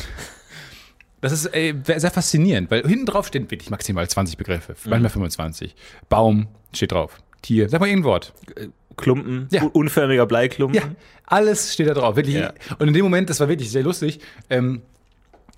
Das 1.20 1.32
ist 1.32 1.46
äh, 1.54 1.74
sehr 1.84 2.12
faszinierend, 2.12 2.70
weil 2.70 2.82
hinten 2.86 3.06
drauf 3.06 3.26
stehen 3.26 3.50
wirklich 3.50 3.70
maximal 3.70 4.08
20 4.08 4.36
Begriffe, 4.36 4.72
Mhm. 4.84 4.90
manchmal 4.90 5.10
25. 5.10 5.74
Baum 6.08 6.46
steht 6.72 6.92
drauf. 6.92 7.18
Tier, 7.42 7.68
sag 7.68 7.80
mal 7.80 7.88
irgendein 7.88 8.08
Wort. 8.08 8.32
Klumpen, 8.98 9.48
Ja. 9.50 9.62
un- 9.62 9.70
unförmiger 9.70 10.26
Bleiklumpen. 10.26 10.76
Ja, 10.80 10.86
alles 11.24 11.72
steht 11.72 11.88
da 11.88 11.94
drauf. 11.94 12.16
Wirklich. 12.16 12.34
Ja. 12.36 12.52
Und 12.78 12.88
in 12.88 12.94
dem 12.94 13.04
Moment, 13.04 13.30
das 13.30 13.40
war 13.40 13.48
wirklich 13.48 13.70
sehr 13.70 13.82
lustig, 13.82 14.20
ähm, 14.50 14.82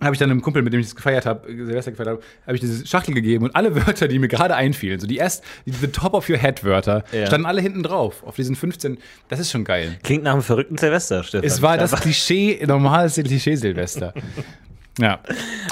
habe 0.01 0.15
ich 0.15 0.19
dann 0.19 0.31
einem 0.31 0.41
Kumpel, 0.41 0.63
mit 0.63 0.73
dem 0.73 0.81
ich 0.81 0.87
das 0.87 0.97
gefeiert 0.97 1.27
habe, 1.27 1.47
äh, 1.47 1.57
Silvester 1.67 1.91
gefeiert 1.91 2.09
habe, 2.09 2.23
habe 2.47 2.55
ich 2.55 2.61
diese 2.63 2.87
Schachtel 2.87 3.13
gegeben 3.13 3.45
und 3.45 3.55
alle 3.55 3.75
Wörter, 3.87 4.09
die 4.09 4.19
mir 4.19 4.29
gerade 4.29 4.55
einfielen, 4.57 4.99
so 4.99 5.07
die 5.07 5.17
erst, 5.19 5.45
die 5.67 5.73
the 5.73 5.89
top 5.89 6.15
of 6.15 6.31
your 6.31 6.39
head 6.39 6.65
Wörter, 6.65 7.05
Ja. 7.13 7.27
standen 7.27 7.45
alle 7.47 7.61
hinten 7.61 7.83
drauf, 7.83 8.23
auf 8.25 8.35
diesen 8.37 8.57
15. 8.57 8.97
Das 9.29 9.41
ist 9.41 9.51
schon 9.51 9.65
geil. 9.65 9.99
Klingt 10.03 10.23
nach 10.25 10.33
einem 10.33 10.43
verrückten 10.43 10.79
Silvester, 10.79 11.23
Stefan. 11.23 11.47
Es 11.47 11.61
war 11.61 11.77
das 11.77 11.93
Aber- 11.93 12.01
Klischee, 12.01 12.63
normales 12.67 13.17
Klischee 13.17 13.57
Silvester. 13.57 14.15
ja. 14.99 15.19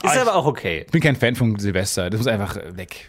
Ist 0.05 0.19
aber 0.19 0.35
auch 0.35 0.45
okay. 0.45 0.83
Ich 0.85 0.93
bin 0.93 1.01
kein 1.01 1.17
Fan 1.17 1.35
von 1.35 1.59
Silvester. 1.59 2.11
Das 2.11 2.19
muss 2.19 2.27
einfach 2.27 2.57
weg. 2.77 3.09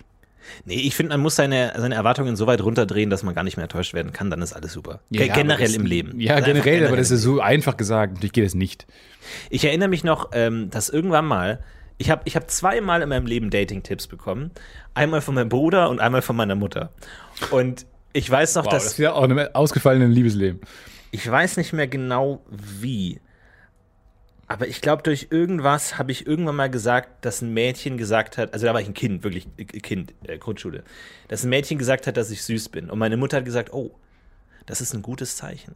Nee, 0.66 0.76
ich 0.76 0.96
finde, 0.96 1.14
man 1.14 1.22
muss 1.22 1.36
seine, 1.36 1.74
seine 1.78 1.96
Erwartungen 1.96 2.36
so 2.36 2.48
weit 2.48 2.62
runterdrehen, 2.62 3.10
dass 3.10 3.24
man 3.24 3.36
gar 3.36 3.44
nicht 3.44 3.58
mehr 3.58 3.64
enttäuscht 3.64 3.94
werden 3.94 4.14
kann. 4.14 4.30
Dann 4.30 4.42
ist 4.42 4.54
alles 4.54 4.74
super. 4.74 5.00
Ge- 5.12 5.28
Ja, 5.28 5.34
generell 5.34 5.68
das- 5.68 5.76
im 5.76 5.86
Leben. 5.86 6.20
Ja, 6.20 6.36
einfach 6.36 6.48
generell, 6.48 6.88
aber 6.88 6.98
das 6.98 7.12
ist 7.12 7.22
so 7.22 7.40
einfach 7.42 7.78
gesagt. 7.78 8.14
Natürlich 8.14 8.34
geht 8.34 8.46
es 8.46 8.56
nicht. 8.56 8.86
Ich 9.50 9.64
erinnere 9.66 9.90
mich 9.90 10.04
noch, 10.04 10.30
ähm, 10.34 10.70
dass 10.70 10.90
irgendwann 10.90 11.26
mal, 11.26 11.64
ich 11.98 12.10
habe 12.10 12.22
ich 12.26 12.36
hab 12.36 12.50
zweimal 12.50 13.02
in 13.02 13.10
meinem 13.10 13.26
Leben 13.26 13.50
Dating-Tipps 13.50 14.08
bekommen. 14.08 14.52
Einmal 14.94 15.22
von 15.22 15.36
meinem 15.36 15.50
Bruder 15.50 15.90
und 15.90 16.00
einmal 16.00 16.22
von 16.22 16.36
meiner 16.36 16.56
Mutter. 16.56 16.92
Und 17.52 17.86
ich 18.14 18.30
weiß 18.30 18.56
noch, 18.56 18.66
Wow, 18.66 18.72
das 18.72 18.84
dass. 18.84 18.92
ist 18.94 18.98
ja 19.00 19.14
auch 19.14 19.24
ein 19.24 19.56
ausgefallenes 19.56 20.14
Liebesleben. 20.16 20.62
Ich 21.12 21.30
weiß 21.30 21.58
nicht 21.58 21.74
mehr 21.74 21.88
genau 21.88 22.44
wie. 22.50 23.20
Aber 24.52 24.68
ich 24.68 24.82
glaube, 24.82 25.04
durch 25.04 25.28
irgendwas 25.30 26.00
habe 26.00 26.12
ich 26.12 26.26
irgendwann 26.26 26.56
mal 26.56 26.70
gesagt, 26.72 27.24
dass 27.24 27.42
ein 27.44 27.54
Mädchen 27.54 27.98
gesagt 27.98 28.38
hat, 28.40 28.52
also 28.52 28.66
da 28.66 28.74
war 28.74 28.82
ich 28.82 28.88
ein 28.88 28.96
Kind, 28.96 29.24
wirklich 29.24 29.48
äh, 29.58 29.64
Kind, 29.66 30.14
äh, 30.24 30.40
Grundschule, 30.40 30.84
dass 31.28 31.44
ein 31.44 31.50
Mädchen 31.50 31.78
gesagt 31.78 32.08
hat, 32.08 32.18
dass 32.18 32.32
ich 32.32 32.42
süß 32.44 32.70
bin. 32.70 32.90
Und 32.90 32.98
meine 32.98 33.16
Mutter 33.16 33.38
hat 33.38 33.46
gesagt, 33.46 33.72
oh, 33.74 33.92
das 34.66 34.82
ist 34.82 34.96
ein 34.96 35.04
gutes 35.04 35.36
Zeichen, 35.38 35.76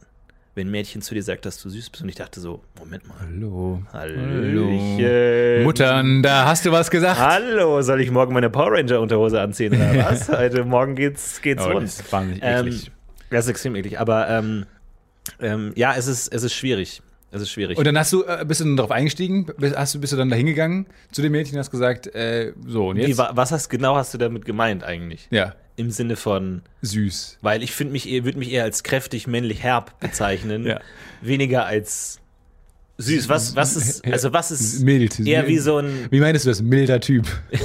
wenn 0.56 0.66
ein 0.66 0.70
Mädchen 0.72 1.02
zu 1.02 1.14
dir 1.14 1.22
sagt, 1.22 1.46
dass 1.46 1.62
du 1.62 1.68
süß 1.70 1.90
bist. 1.90 2.02
Und 2.02 2.08
ich 2.08 2.16
dachte 2.16 2.40
so, 2.40 2.62
Moment 2.76 3.06
mal. 3.06 3.14
Hallo. 3.20 3.80
Hallöchen. 3.92 5.62
Muttern, 5.62 6.22
da 6.24 6.44
hast 6.46 6.66
du 6.66 6.72
was 6.72 6.90
gesagt. 6.90 7.20
Hallo, 7.20 7.80
soll 7.82 8.00
ich 8.00 8.10
morgen 8.10 8.34
meine 8.34 8.50
Power 8.50 8.72
Ranger 8.72 9.00
Unterhose 9.00 9.40
anziehen 9.40 9.74
oder 9.74 10.04
was? 10.10 10.28
Heute 10.28 10.64
Morgen 10.64 10.96
geht's, 10.96 11.40
geht's 11.40 11.62
Oh, 11.64 11.70
rund. 11.70 11.84
das 11.86 12.00
ist 12.00 12.12
wahnsinnig 12.12 12.42
Ähm, 12.44 12.66
eklig. 12.66 12.90
das 13.30 13.44
ist 13.44 13.50
extrem 13.50 13.76
eklig. 13.76 14.00
Aber 14.00 14.28
ähm, 14.28 14.66
ähm, 15.40 15.72
ja, 15.76 15.94
es 15.96 16.08
ist, 16.08 16.32
es 16.34 16.42
ist 16.42 16.54
schwierig. 16.54 17.02
Es 17.34 17.42
ist 17.42 17.50
schwierig. 17.50 17.76
Und 17.76 17.84
dann 17.86 17.98
hast 17.98 18.12
du, 18.12 18.22
äh, 18.24 18.44
bist 18.46 18.60
du 18.60 18.64
dann 18.64 18.76
darauf 18.76 18.92
eingestiegen? 18.92 19.46
Bist, 19.58 19.76
hast 19.76 19.94
du, 19.94 20.00
bist 20.00 20.12
du 20.12 20.16
dann 20.16 20.30
da 20.30 20.36
hingegangen 20.36 20.86
zu 21.10 21.20
dem 21.20 21.32
Mädchen 21.32 21.54
und 21.56 21.58
hast 21.60 21.70
gesagt, 21.70 22.06
äh, 22.14 22.52
so, 22.66 22.88
und 22.90 22.96
Wie, 22.96 23.02
jetzt? 23.02 23.18
wa- 23.18 23.32
was 23.34 23.50
hast, 23.52 23.68
genau 23.68 23.96
hast 23.96 24.14
du 24.14 24.18
damit 24.18 24.44
gemeint 24.44 24.84
eigentlich? 24.84 25.26
ja, 25.30 25.54
Im 25.76 25.90
Sinne 25.90 26.14
von, 26.16 26.62
süß. 26.82 27.38
weil 27.42 27.62
ich 27.64 27.72
finde 27.72 27.92
mich 27.92 28.06
würde 28.24 28.38
mich 28.38 28.52
eher 28.52 28.62
als 28.62 28.84
kräftig 28.84 29.26
männlich 29.26 29.62
herb 29.64 29.98
bezeichnen, 29.98 30.64
Ja. 30.66 30.80
weniger 31.20 31.66
als 31.66 32.20
Süß, 32.98 33.28
was, 33.28 33.56
was 33.56 33.74
ist, 33.74 34.04
also 34.06 34.32
was 34.32 34.52
ist 34.52 34.80
Mild. 34.84 35.18
eher 35.18 35.48
wie 35.48 35.58
so 35.58 35.78
ein, 35.78 36.06
Wie 36.10 36.20
meinst 36.20 36.44
du 36.44 36.50
das? 36.50 36.62
Milder 36.62 37.00
Typ. 37.00 37.26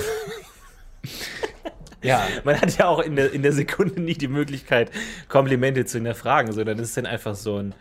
ja. 2.03 2.27
man 2.43 2.59
hat 2.59 2.77
ja 2.77 2.87
auch 2.87 2.99
in 3.01 3.15
der, 3.15 3.31
in 3.31 3.43
der 3.43 3.51
Sekunde 3.53 4.01
nicht 4.01 4.21
die 4.21 4.27
Möglichkeit, 4.27 4.89
Komplimente 5.27 5.85
zu 5.85 5.97
hinterfragen, 5.99 6.51
sondern 6.53 6.79
es 6.79 6.89
ist 6.89 6.97
dann 6.97 7.05
einfach 7.05 7.35
so 7.35 7.57
ein, 7.57 7.75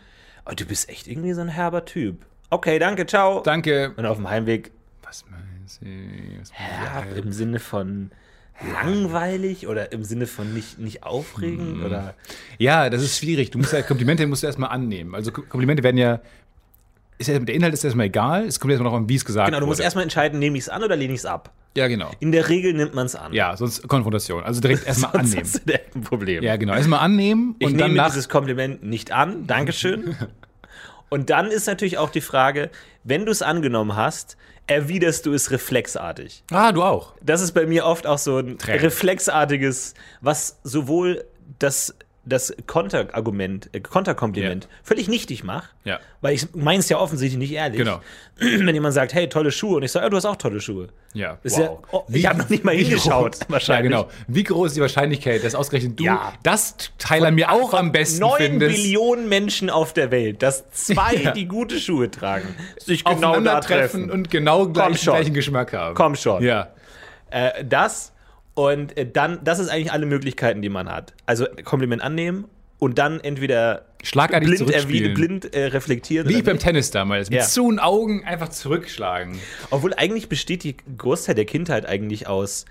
oh, 0.49 0.53
du 0.55 0.65
bist 0.65 0.89
echt 0.89 1.07
irgendwie 1.07 1.33
so 1.33 1.41
ein 1.41 1.49
herber 1.49 1.85
Typ. 1.85 2.25
Okay, 2.49 2.79
danke, 2.79 3.05
ciao. 3.05 3.41
Danke. 3.41 3.93
Und 3.95 4.05
auf 4.05 4.17
dem 4.17 4.29
Heimweg, 4.29 4.71
Was 5.03 5.23
meinst 5.29 5.81
du? 5.81 5.85
Was 6.39 6.51
herb 6.53 7.15
im 7.15 7.31
Sinne 7.31 7.59
von 7.59 8.11
langweilig 8.83 9.67
oder 9.67 9.91
im 9.91 10.03
Sinne 10.03 10.27
von 10.27 10.53
nicht, 10.53 10.79
nicht 10.79 11.03
aufregend 11.03 11.83
oder 11.83 12.13
Ja, 12.57 12.89
das 12.89 13.01
ist 13.01 13.17
schwierig. 13.17 13.51
Du 13.51 13.57
musst 13.59 13.71
ja, 13.73 13.81
Komplimente 13.81 14.25
musst 14.27 14.43
du 14.43 14.47
erstmal 14.47 14.69
annehmen. 14.71 15.15
Also 15.15 15.31
Komplimente 15.31 15.83
werden 15.83 15.97
ja, 15.97 16.19
ist 17.17 17.27
ja, 17.27 17.37
der 17.39 17.55
Inhalt 17.55 17.73
ist 17.73 17.83
erstmal 17.83 18.07
egal, 18.07 18.45
es 18.45 18.59
kommt 18.59 18.71
erstmal 18.71 18.91
noch 18.91 18.97
an, 18.97 19.07
wie 19.09 19.15
es 19.15 19.25
gesagt 19.25 19.47
Genau, 19.47 19.59
du 19.59 19.65
musst 19.65 19.79
wurde. 19.79 19.83
erstmal 19.85 20.03
entscheiden, 20.03 20.39
nehme 20.39 20.57
ich 20.57 20.63
es 20.63 20.69
an 20.69 20.83
oder 20.83 20.95
lehne 20.95 21.13
ich 21.13 21.19
es 21.19 21.25
ab. 21.25 21.53
Ja, 21.77 21.87
genau. 21.87 22.11
In 22.19 22.31
der 22.31 22.49
Regel 22.49 22.73
nimmt 22.73 22.95
man 22.95 23.05
es 23.05 23.15
an. 23.15 23.31
Ja, 23.33 23.55
sonst 23.55 23.87
Konfrontation. 23.87 24.43
Also 24.43 24.59
direkt 24.59 24.85
erstmal 24.87 25.15
annehmen. 25.17 25.49
du 25.53 25.59
direkt 25.59 25.95
ein 25.95 26.01
Problem. 26.01 26.43
Ja, 26.43 26.55
genau. 26.57 26.73
Erstmal 26.73 26.99
annehmen 26.99 27.55
Ich 27.59 27.67
und 27.67 27.73
nehme 27.75 27.89
dann 27.89 27.95
nach. 27.95 28.07
dieses 28.07 28.27
Kompliment 28.27 28.83
nicht 28.83 29.11
an. 29.11 29.45
Dankeschön. 29.47 30.15
Und 31.09 31.29
dann 31.29 31.51
ist 31.51 31.67
natürlich 31.67 31.97
auch 31.97 32.09
die 32.09 32.21
Frage, 32.21 32.69
wenn 33.03 33.25
du 33.25 33.31
es 33.31 33.41
angenommen 33.41 33.95
hast, 33.95 34.37
erwiderst 34.67 35.25
du 35.25 35.33
es 35.33 35.51
reflexartig. 35.51 36.43
Ah, 36.51 36.71
du 36.71 36.83
auch. 36.83 37.13
Das 37.21 37.41
ist 37.41 37.53
bei 37.53 37.65
mir 37.65 37.85
oft 37.85 38.05
auch 38.05 38.19
so 38.19 38.37
ein 38.37 38.57
Tränen. 38.59 38.81
reflexartiges, 38.81 39.95
was 40.21 40.59
sowohl 40.63 41.25
das, 41.57 41.95
das 42.29 42.55
Konterargument, 42.67 43.69
äh, 43.73 43.79
Konterkompliment 43.79 44.67
völlig 44.83 45.07
nichtig 45.07 45.43
macht, 45.43 45.69
Ja. 45.83 45.99
weil 46.21 46.33
ich 46.35 46.47
meine 46.53 46.79
es 46.79 46.89
ja 46.89 46.97
offensichtlich 46.97 47.37
nicht 47.37 47.51
ehrlich. 47.53 47.77
Genau. 47.79 48.01
Wenn 48.37 48.73
jemand 48.73 48.93
sagt, 48.93 49.13
hey, 49.13 49.27
tolle 49.27 49.51
Schuhe, 49.51 49.77
und 49.77 49.83
ich 49.83 49.91
sage, 49.91 50.05
ja, 50.05 50.09
du 50.09 50.17
hast 50.17 50.25
auch 50.25 50.35
tolle 50.37 50.61
Schuhe. 50.61 50.87
Ja, 51.13 51.39
Ist 51.43 51.57
wow. 51.57 51.63
ja, 51.63 51.87
oh, 51.91 52.03
ich 52.09 52.25
habe 52.27 52.39
noch 52.39 52.49
nicht 52.49 52.63
mal 52.63 52.75
hingeschaut, 52.75 53.37
wahrscheinlich. 53.49 53.91
Ja, 53.91 54.01
genau. 54.03 54.11
Wie 54.27 54.43
groß 54.43 54.67
ist 54.67 54.75
die 54.77 54.81
Wahrscheinlichkeit, 54.81 55.43
dass 55.43 55.55
ausgerechnet 55.55 55.99
du 55.99 56.03
Ja. 56.05 56.33
das 56.43 56.75
Teil 56.97 57.25
an 57.25 57.35
mir 57.35 57.51
auch 57.51 57.73
am 57.73 57.91
besten 57.91 58.19
Neun 58.21 58.37
findest? 58.37 58.75
Billionen 58.75 59.27
Menschen 59.27 59.69
auf 59.69 59.93
der 59.93 60.11
Welt, 60.11 60.41
dass 60.43 60.69
zwei, 60.71 61.15
Ja. 61.23 61.31
die 61.31 61.47
gute 61.47 61.79
Schuhe 61.79 62.09
tragen, 62.11 62.55
sich 62.77 63.03
genau 63.03 63.39
da 63.41 63.59
treffen. 63.59 64.09
und 64.11 64.29
genau 64.29 64.67
gleich, 64.67 65.01
gleichen 65.01 65.33
Geschmack 65.33 65.73
haben. 65.73 65.95
Komm 65.95 66.15
schon. 66.15 66.43
Ja. 66.43 66.69
Äh, 67.31 67.63
das 67.65 68.11
und 68.59 68.97
äh, 68.97 69.09
dann, 69.09 69.39
das 69.43 69.59
ist 69.59 69.69
eigentlich 69.69 69.93
alle 69.93 70.05
Möglichkeiten, 70.05 70.61
die 70.61 70.67
man 70.67 70.89
hat. 70.89 71.13
Also 71.25 71.45
Kompliment 71.63 72.01
annehmen 72.01 72.45
und 72.77 72.97
dann 72.97 73.21
entweder 73.21 73.85
Schlagartig 74.03 74.49
blind, 74.49 74.71
erwidern, 74.71 75.13
blind 75.13 75.53
äh, 75.53 75.67
reflektieren. 75.67 76.27
Wie 76.27 76.41
beim. 76.41 76.59
Tennis 76.59 76.91
damals. 76.91 77.29
Mit 77.29 77.39
Ja. 77.39 77.45
zu 77.45 77.77
Augen 77.79 78.25
einfach 78.25 78.49
zurückschlagen. 78.49 79.39
Obwohl 79.69 79.93
eigentlich 79.93 80.27
besteht 80.27 80.63
die 80.63 80.75
Großteil 80.97 81.35
der 81.35 81.45
Kindheit 81.45 81.85
eigentlich 81.85 82.27
aus, 82.27 82.65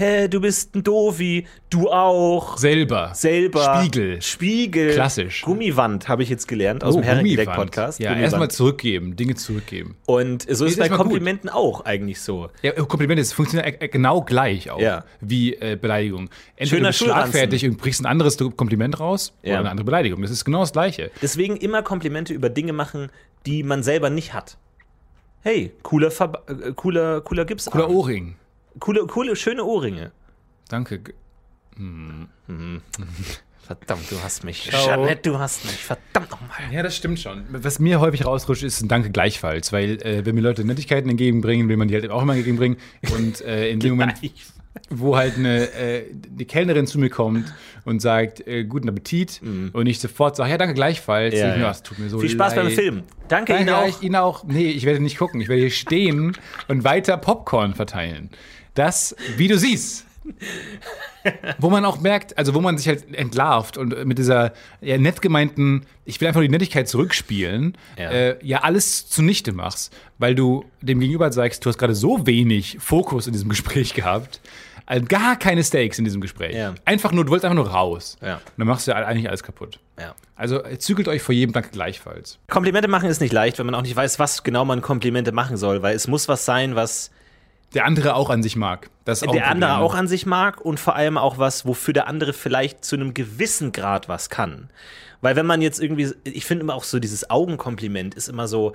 hä, 0.00 0.28
du 0.28 0.40
bist 0.40 0.74
ein 0.74 0.82
Dovi, 0.82 1.46
du 1.68 1.90
auch. 1.90 2.56
Selber. 2.56 3.10
Selber. 3.14 3.80
Spiegel. 3.82 4.22
Spiegel. 4.22 4.94
Klassisch. 4.94 5.42
Gummiwand 5.42 6.08
habe 6.08 6.22
ich 6.22 6.30
jetzt 6.30 6.48
gelernt 6.48 6.82
aus 6.82 6.94
dem 6.94 7.02
Gummiband. 7.02 7.18
Herrengedeck-Podcast. 7.28 8.00
Ja, 8.00 8.08
Gummiband. 8.10 8.24
erstmal 8.24 8.50
zurückgeben, 8.50 9.14
Dinge 9.16 9.34
zurückgeben. 9.34 9.96
Und 10.06 10.42
so 10.42 10.64
ist 10.64 10.72
ist 10.72 10.78
bei 10.78 10.84
erstmal 10.84 10.88
gut. 10.98 10.98
Komplimenten 11.08 11.50
auch 11.50 11.84
eigentlich 11.84 12.20
so. 12.22 12.48
Ja, 12.62 12.72
Komplimente, 12.72 13.20
es 13.20 13.32
funktioniert 13.34 13.80
äh, 13.82 13.88
genau 13.88 14.22
gleich 14.22 14.70
auch 14.70 14.80
Ja. 14.80 15.04
wie 15.20 15.54
äh, 15.54 15.76
Beleidigung. 15.80 16.30
Entweder 16.56 16.66
Schöner 16.66 16.80
du 16.80 16.86
bist 16.88 16.98
schlagfertig 16.98 17.64
und 17.66 17.76
brichst 17.76 18.00
ein 18.00 18.06
anderes 18.06 18.38
Kompliment 18.38 18.98
raus 19.00 19.34
Ja. 19.42 19.50
oder 19.52 19.60
eine 19.60 19.70
andere 19.70 19.84
Beleidigung. 19.84 20.22
Das 20.22 20.30
ist 20.30 20.44
genau 20.46 20.60
das 20.60 20.72
Gleiche. 20.72 21.10
Deswegen 21.20 21.56
immer 21.56 21.82
Komplimente 21.82 22.32
über 22.32 22.48
Dinge 22.48 22.72
machen, 22.72 23.10
die 23.44 23.62
man 23.62 23.82
selber 23.82 24.08
nicht 24.08 24.32
hat. 24.32 24.56
Hey, 25.42 25.72
cooler, 25.82 26.10
Verba 26.10 26.42
äh, 26.48 26.72
cooler, 26.74 27.20
cooler 27.20 27.44
Gipsarm. 27.44 27.72
Cooler 27.72 27.90
Ohrring. 27.90 28.36
Coole, 28.78 29.06
coole, 29.06 29.36
schöne 29.36 29.64
Ohrringe. 29.64 30.12
Danke. 30.68 31.00
Verdammt, 33.62 34.10
du 34.10 34.16
hast 34.22 34.42
mich. 34.44 34.68
Ciao. 34.68 34.84
Jeanette, 34.84 35.30
du 35.30 35.38
hast 35.38 35.64
mich. 35.64 35.76
Verdammt 35.76 36.30
nochmal. 36.30 36.58
Ja, 36.72 36.82
das 36.82 36.96
stimmt 36.96 37.20
schon. 37.20 37.44
Was 37.50 37.78
mir 37.78 38.00
häufig 38.00 38.26
rausrutscht, 38.26 38.64
ist 38.64 38.80
ein 38.82 38.88
Danke 38.88 39.10
gleichfalls, 39.10 39.72
weil 39.72 40.02
äh, 40.02 40.26
wenn 40.26 40.34
mir 40.34 40.40
Leute 40.40 40.64
Nettigkeiten 40.64 41.08
entgegenbringen, 41.08 41.68
will 41.68 41.76
man 41.76 41.86
die 41.88 41.94
halt 41.94 42.10
auch 42.10 42.22
immer 42.22 42.34
entgegenbringen. 42.34 42.78
Und 43.16 43.40
äh, 43.42 43.70
in 43.70 43.78
dem 43.80 43.90
Moment, 43.90 44.14
wo 44.88 45.16
halt 45.16 45.36
eine 45.36 45.72
äh, 45.72 46.04
die 46.12 46.46
Kellnerin 46.46 46.86
zu 46.88 46.98
mir 46.98 47.10
kommt 47.10 47.52
und 47.84 48.00
sagt, 48.02 48.44
äh, 48.46 48.64
guten 48.64 48.88
Appetit 48.88 49.40
und 49.42 49.86
ich 49.86 50.00
sofort 50.00 50.34
sage, 50.36 50.50
ja, 50.50 50.58
danke 50.58 50.74
gleichfalls. 50.74 51.34
Mhm. 51.34 51.40
Ja, 51.40 51.46
mir, 51.54 51.60
ja. 51.60 51.68
"Ah, 51.68 51.70
es 51.70 51.82
tut 51.82 51.98
mir 52.00 52.08
so 52.08 52.18
Viel 52.18 52.30
Spaß 52.30 52.56
leid. 52.56 52.64
beim 52.64 52.72
Film. 52.74 53.02
Danke, 53.28 53.52
Danke 53.52 53.62
Ihnen 53.62 53.74
auch. 53.74 53.86
Ich, 53.88 54.02
Ihnen 54.02 54.16
auch. 54.16 54.44
Nee, 54.44 54.70
ich 54.70 54.84
werde 54.84 55.00
nicht 55.00 55.16
gucken. 55.18 55.40
Ich 55.40 55.48
werde 55.48 55.60
hier 55.62 55.70
stehen 55.70 56.36
und 56.66 56.82
weiter 56.82 57.16
Popcorn 57.16 57.74
verteilen. 57.74 58.30
Das, 58.74 59.14
wie 59.36 59.48
du 59.48 59.58
siehst. 59.58 60.06
wo 61.58 61.70
man 61.70 61.84
auch 61.84 62.00
merkt, 62.00 62.36
also 62.38 62.54
wo 62.54 62.60
man 62.60 62.78
sich 62.78 62.88
halt 62.88 63.14
entlarvt 63.14 63.76
und 63.76 64.04
mit 64.06 64.18
dieser 64.18 64.52
ja, 64.80 64.96
nett 64.98 65.22
gemeinten, 65.22 65.86
ich 66.04 66.20
will 66.20 66.28
einfach 66.28 66.40
die 66.42 66.48
Nettigkeit 66.48 66.88
zurückspielen, 66.88 67.76
Ja. 67.98 68.10
äh, 68.10 68.36
ja 68.42 68.58
alles 68.62 69.08
zunichte 69.08 69.52
machst, 69.52 69.92
weil 70.18 70.34
du 70.34 70.64
dem 70.80 71.00
Gegenüber 71.00 71.32
sagst, 71.32 71.64
du 71.64 71.68
hast 71.68 71.78
gerade 71.78 71.94
so 71.94 72.26
wenig 72.26 72.76
Fokus 72.80 73.26
in 73.26 73.32
diesem 73.32 73.48
Gespräch 73.48 73.94
gehabt, 73.94 74.40
also 74.86 75.06
gar 75.06 75.36
keine 75.36 75.62
Stakes 75.62 75.98
in 75.98 76.04
diesem 76.04 76.20
Gespräch. 76.20 76.54
Ja. 76.54 76.74
Einfach 76.84 77.12
nur, 77.12 77.24
du 77.24 77.30
wolltest 77.30 77.44
einfach 77.44 77.62
nur 77.62 77.70
raus. 77.70 78.18
Ja. 78.20 78.36
Und 78.36 78.42
dann 78.56 78.66
machst 78.66 78.86
du 78.86 78.90
ja 78.90 78.96
eigentlich 78.98 79.28
alles 79.28 79.42
kaputt. 79.42 79.78
Ja. 79.98 80.14
Also 80.34 80.64
äh, 80.64 80.78
zügelt 80.78 81.06
euch 81.06 81.22
vor 81.22 81.32
jedem 81.34 81.52
Dank 81.52 81.70
gleichfalls. 81.70 82.38
Komplimente 82.48 82.88
machen 82.88 83.08
ist 83.08 83.20
nicht 83.20 83.32
leicht, 83.32 83.58
wenn 83.58 83.66
man 83.66 83.74
auch 83.76 83.82
nicht 83.82 83.94
weiß, 83.94 84.18
was 84.18 84.42
genau 84.42 84.64
man 84.64 84.80
Komplimente 84.80 85.32
machen 85.32 85.56
soll, 85.56 85.82
weil 85.82 85.94
es 85.94 86.08
muss 86.08 86.26
was 86.28 86.44
sein, 86.44 86.74
was 86.74 87.10
Der 87.74 87.84
andere 87.84 88.14
auch 88.14 88.30
an 88.30 88.42
sich 88.42 88.56
mag. 88.56 88.90
Das 89.04 89.20
der 89.20 89.28
andere 89.30 89.70
Problem. 89.70 89.86
auch 89.86 89.94
an 89.94 90.08
sich 90.08 90.26
mag 90.26 90.60
und 90.60 90.80
vor 90.80 90.96
allem 90.96 91.16
auch 91.16 91.38
was, 91.38 91.66
wofür 91.66 91.94
der 91.94 92.08
andere 92.08 92.32
vielleicht 92.32 92.84
zu 92.84 92.96
einem 92.96 93.14
gewissen 93.14 93.72
Grad 93.72 94.08
was 94.08 94.28
kann. 94.28 94.70
Weil 95.20 95.36
wenn 95.36 95.46
man 95.46 95.62
jetzt 95.62 95.80
irgendwie, 95.80 96.12
ich 96.24 96.46
finde 96.46 96.64
immer 96.64 96.74
auch 96.74 96.84
so 96.84 96.98
dieses 96.98 97.30
Augenkompliment 97.30 98.14
ist 98.14 98.28
immer 98.28 98.48
so, 98.48 98.72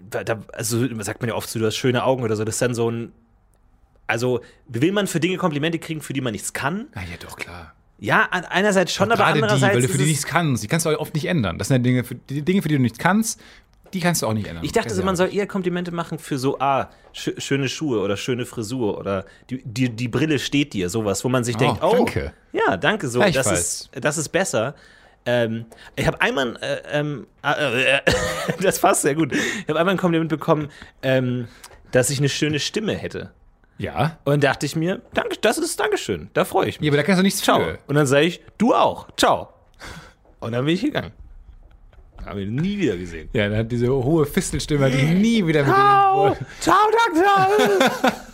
da, 0.00 0.24
da, 0.24 0.42
also 0.52 0.86
sagt 1.02 1.20
man 1.20 1.28
ja 1.28 1.34
oft 1.34 1.48
so, 1.48 1.58
du 1.58 1.66
hast 1.66 1.76
schöne 1.76 2.04
Augen 2.04 2.22
oder 2.24 2.36
so, 2.36 2.44
das 2.44 2.56
ist 2.56 2.62
dann 2.62 2.74
so 2.74 2.90
ein, 2.90 3.12
also 4.06 4.40
will 4.68 4.92
man 4.92 5.06
für 5.06 5.20
Dinge 5.20 5.36
Komplimente 5.36 5.78
kriegen, 5.78 6.00
für 6.00 6.12
die 6.12 6.20
man 6.20 6.32
nichts 6.32 6.52
kann? 6.52 6.88
Na 6.94 7.02
ja, 7.02 7.16
doch, 7.20 7.36
klar. 7.36 7.72
Ja, 7.98 8.28
einerseits 8.30 8.92
schon, 8.92 9.10
aber 9.10 9.16
Gerade 9.16 9.38
die, 9.38 9.42
andererseits 9.42 9.74
weil 9.74 9.82
du 9.82 9.88
für 9.88 9.98
die 9.98 10.04
nichts 10.04 10.26
kannst. 10.26 10.62
Die 10.62 10.68
kannst 10.68 10.84
du 10.84 10.90
auch 10.90 10.98
oft 10.98 11.14
nicht 11.14 11.24
ändern. 11.24 11.58
Das 11.58 11.68
sind 11.68 11.78
ja 11.78 11.82
Dinge, 11.82 12.04
für 12.04 12.14
die 12.14 12.42
Dinge, 12.42 12.60
für 12.60 12.68
die 12.68 12.76
du 12.76 12.82
nichts 12.82 12.98
kannst, 12.98 13.40
die 13.92 14.00
kannst 14.00 14.22
du 14.22 14.26
auch 14.26 14.32
nicht 14.32 14.46
ändern. 14.46 14.64
Ich 14.64 14.72
dachte, 14.72 14.94
so, 14.94 15.02
man 15.02 15.16
soll 15.16 15.34
eher 15.34 15.46
Komplimente 15.46 15.92
machen 15.92 16.18
für 16.18 16.38
so, 16.38 16.58
ah, 16.58 16.90
sch 17.12 17.30
schöne 17.38 17.68
Schuhe 17.68 18.00
oder 18.00 18.16
schöne 18.16 18.46
Frisur 18.46 18.98
oder 18.98 19.24
die, 19.50 19.62
die, 19.64 19.90
die 19.90 20.08
Brille 20.08 20.38
steht 20.38 20.72
dir, 20.72 20.88
sowas, 20.88 21.24
wo 21.24 21.28
man 21.28 21.44
sich 21.44 21.56
denkt, 21.56 21.82
oh, 21.82 21.92
danke. 21.92 22.32
ja, 22.52 22.76
danke, 22.76 23.08
so, 23.08 23.20
das 23.20 23.50
ist, 23.50 23.90
das 23.94 24.18
ist 24.18 24.28
besser. 24.30 24.74
Ähm, 25.24 25.66
ich 25.96 26.06
habe 26.06 26.20
einmal, 26.20 26.56
äh, 26.60 26.78
ähm, 26.92 27.26
äh, 27.44 27.96
äh, 27.96 28.00
das 28.62 28.78
passt 28.78 29.02
sehr 29.02 29.14
gut, 29.14 29.32
ich 29.32 29.68
habe 29.68 29.78
einmal 29.78 29.94
ein 29.94 29.98
Kompliment 29.98 30.28
bekommen, 30.30 30.68
ähm, 31.02 31.48
dass 31.90 32.10
ich 32.10 32.18
eine 32.18 32.28
schöne 32.28 32.60
Stimme 32.60 32.94
hätte. 32.94 33.32
Ja. 33.78 34.18
Und 34.24 34.42
dachte 34.44 34.64
ich 34.66 34.76
mir, 34.76 35.02
danke, 35.14 35.36
das 35.40 35.58
ist 35.58 35.78
Dankeschön, 35.80 36.30
da 36.32 36.44
freue 36.44 36.68
ich 36.68 36.80
mich. 36.80 36.86
Ja, 36.86 36.90
aber 36.92 36.98
da 36.98 37.02
kannst 37.02 37.18
du 37.18 37.24
nichts 37.24 37.42
Ciao. 37.42 37.60
für. 37.60 37.78
Und 37.86 37.96
dann 37.96 38.06
sage 38.06 38.26
ich, 38.26 38.40
du 38.56 38.74
auch, 38.74 39.08
ciao. 39.16 39.48
Und 40.40 40.52
dann 40.52 40.64
bin 40.64 40.74
ich 40.74 40.82
gegangen. 40.82 41.12
Habe 42.26 42.42
ihn 42.42 42.54
nie 42.56 42.76
wieder 42.78 42.96
gesehen. 42.96 43.28
Ja, 43.32 43.48
dann 43.48 43.58
hat 43.58 43.72
diese 43.72 43.88
hohe 43.88 44.26
Fistelstimme 44.26 44.90
die 44.90 45.02
nie 45.14 45.46
wieder 45.46 45.62
mit 45.62 45.72
Ciao, 45.72 46.36
ciao, 46.60 46.76
Doktor. 47.14 48.12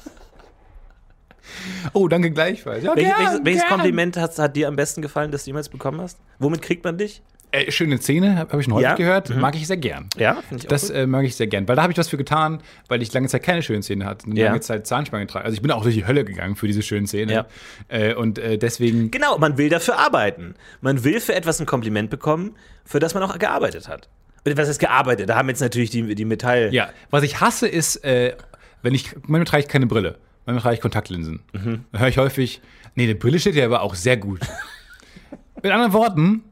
Oh, 1.92 2.08
danke 2.08 2.30
gleichfalls. 2.30 2.82
Ja, 2.82 2.96
Welches, 2.96 3.12
gern, 3.12 3.26
welches, 3.26 3.44
welches 3.44 3.60
gern. 3.62 3.70
Kompliment 3.72 4.16
hat, 4.16 4.38
hat 4.38 4.56
dir 4.56 4.68
am 4.68 4.76
besten 4.76 5.02
gefallen, 5.02 5.30
das 5.30 5.44
du 5.44 5.50
jemals 5.50 5.68
bekommen 5.68 6.00
hast? 6.00 6.18
Womit 6.38 6.62
kriegt 6.62 6.84
man 6.84 6.98
dich? 6.98 7.22
Äh, 7.52 7.70
schöne 7.70 7.98
Szene, 7.98 8.36
habe 8.38 8.50
hab 8.52 8.58
ich 8.60 8.64
schon 8.64 8.72
häufig 8.74 8.84
Ja. 8.88 8.94
gehört. 8.94 9.28
Mag 9.36 9.54
ich 9.54 9.66
sehr 9.66 9.76
gern. 9.76 10.08
Ja, 10.16 10.42
ich 10.56 10.66
Das 10.66 10.88
äh, 10.88 11.06
mag 11.06 11.24
ich 11.24 11.36
sehr 11.36 11.46
gern, 11.46 11.68
weil 11.68 11.76
da 11.76 11.82
habe 11.82 11.92
ich 11.92 11.98
was 11.98 12.08
für 12.08 12.16
getan, 12.16 12.62
weil 12.88 13.02
ich 13.02 13.12
lange 13.12 13.28
Zeit 13.28 13.42
keine 13.42 13.62
schöne 13.62 13.82
Szene 13.82 14.06
hatte. 14.06 14.26
Eine 14.26 14.40
Ja. 14.40 14.46
lange 14.46 14.60
Zeit 14.60 14.86
Zahnspange 14.86 15.26
getragen. 15.26 15.44
Also 15.44 15.54
ich 15.54 15.60
bin 15.62 15.70
auch 15.70 15.82
durch 15.82 15.94
die 15.94 16.06
Hölle 16.06 16.24
gegangen 16.24 16.56
für 16.56 16.66
diese 16.66 16.82
schöne 16.82 17.06
Szene. 17.06 17.32
Ja. 17.32 17.46
Äh, 17.88 18.14
und 18.14 18.38
äh, 18.38 18.56
deswegen 18.56 19.10
Genau, 19.10 19.36
man 19.38 19.58
will 19.58 19.68
dafür 19.68 19.98
arbeiten. 19.98 20.54
Man 20.80 21.04
will 21.04 21.20
für 21.20 21.34
etwas 21.34 21.60
ein 21.60 21.66
Kompliment 21.66 22.08
bekommen, 22.08 22.56
für 22.84 23.00
das 23.00 23.12
man 23.14 23.22
auch 23.22 23.38
gearbeitet 23.38 23.86
hat. 23.86 24.08
Was 24.44 24.68
heißt 24.68 24.80
gearbeitet? 24.80 25.28
Da 25.28 25.36
haben 25.36 25.48
jetzt 25.50 25.60
natürlich 25.60 25.90
die, 25.90 26.14
die 26.14 26.24
Metall. 26.24 26.70
Ja, 26.72 26.88
was 27.10 27.22
ich 27.22 27.40
hasse 27.40 27.68
ist, 27.68 28.02
äh, 28.04 28.34
wenn 28.82 28.94
ich, 28.94 29.14
manchmal 29.26 29.44
trage 29.44 29.62
ich 29.64 29.68
keine 29.68 29.86
Brille, 29.86 30.16
manchmal 30.46 30.62
trage 30.62 30.74
ich 30.76 30.80
Kontaktlinsen. 30.80 31.40
Mhm. 31.52 31.84
Dann 31.92 32.00
höre 32.00 32.08
ich 32.08 32.16
häufig, 32.18 32.60
nee, 32.94 33.04
eine 33.04 33.14
Brille 33.14 33.38
steht 33.38 33.54
dir 33.56 33.66
aber 33.66 33.82
auch 33.82 33.94
sehr 33.94 34.16
gut. 34.16 34.40
Mit 35.62 35.70
anderen 35.70 35.92
Worten, 35.92 36.42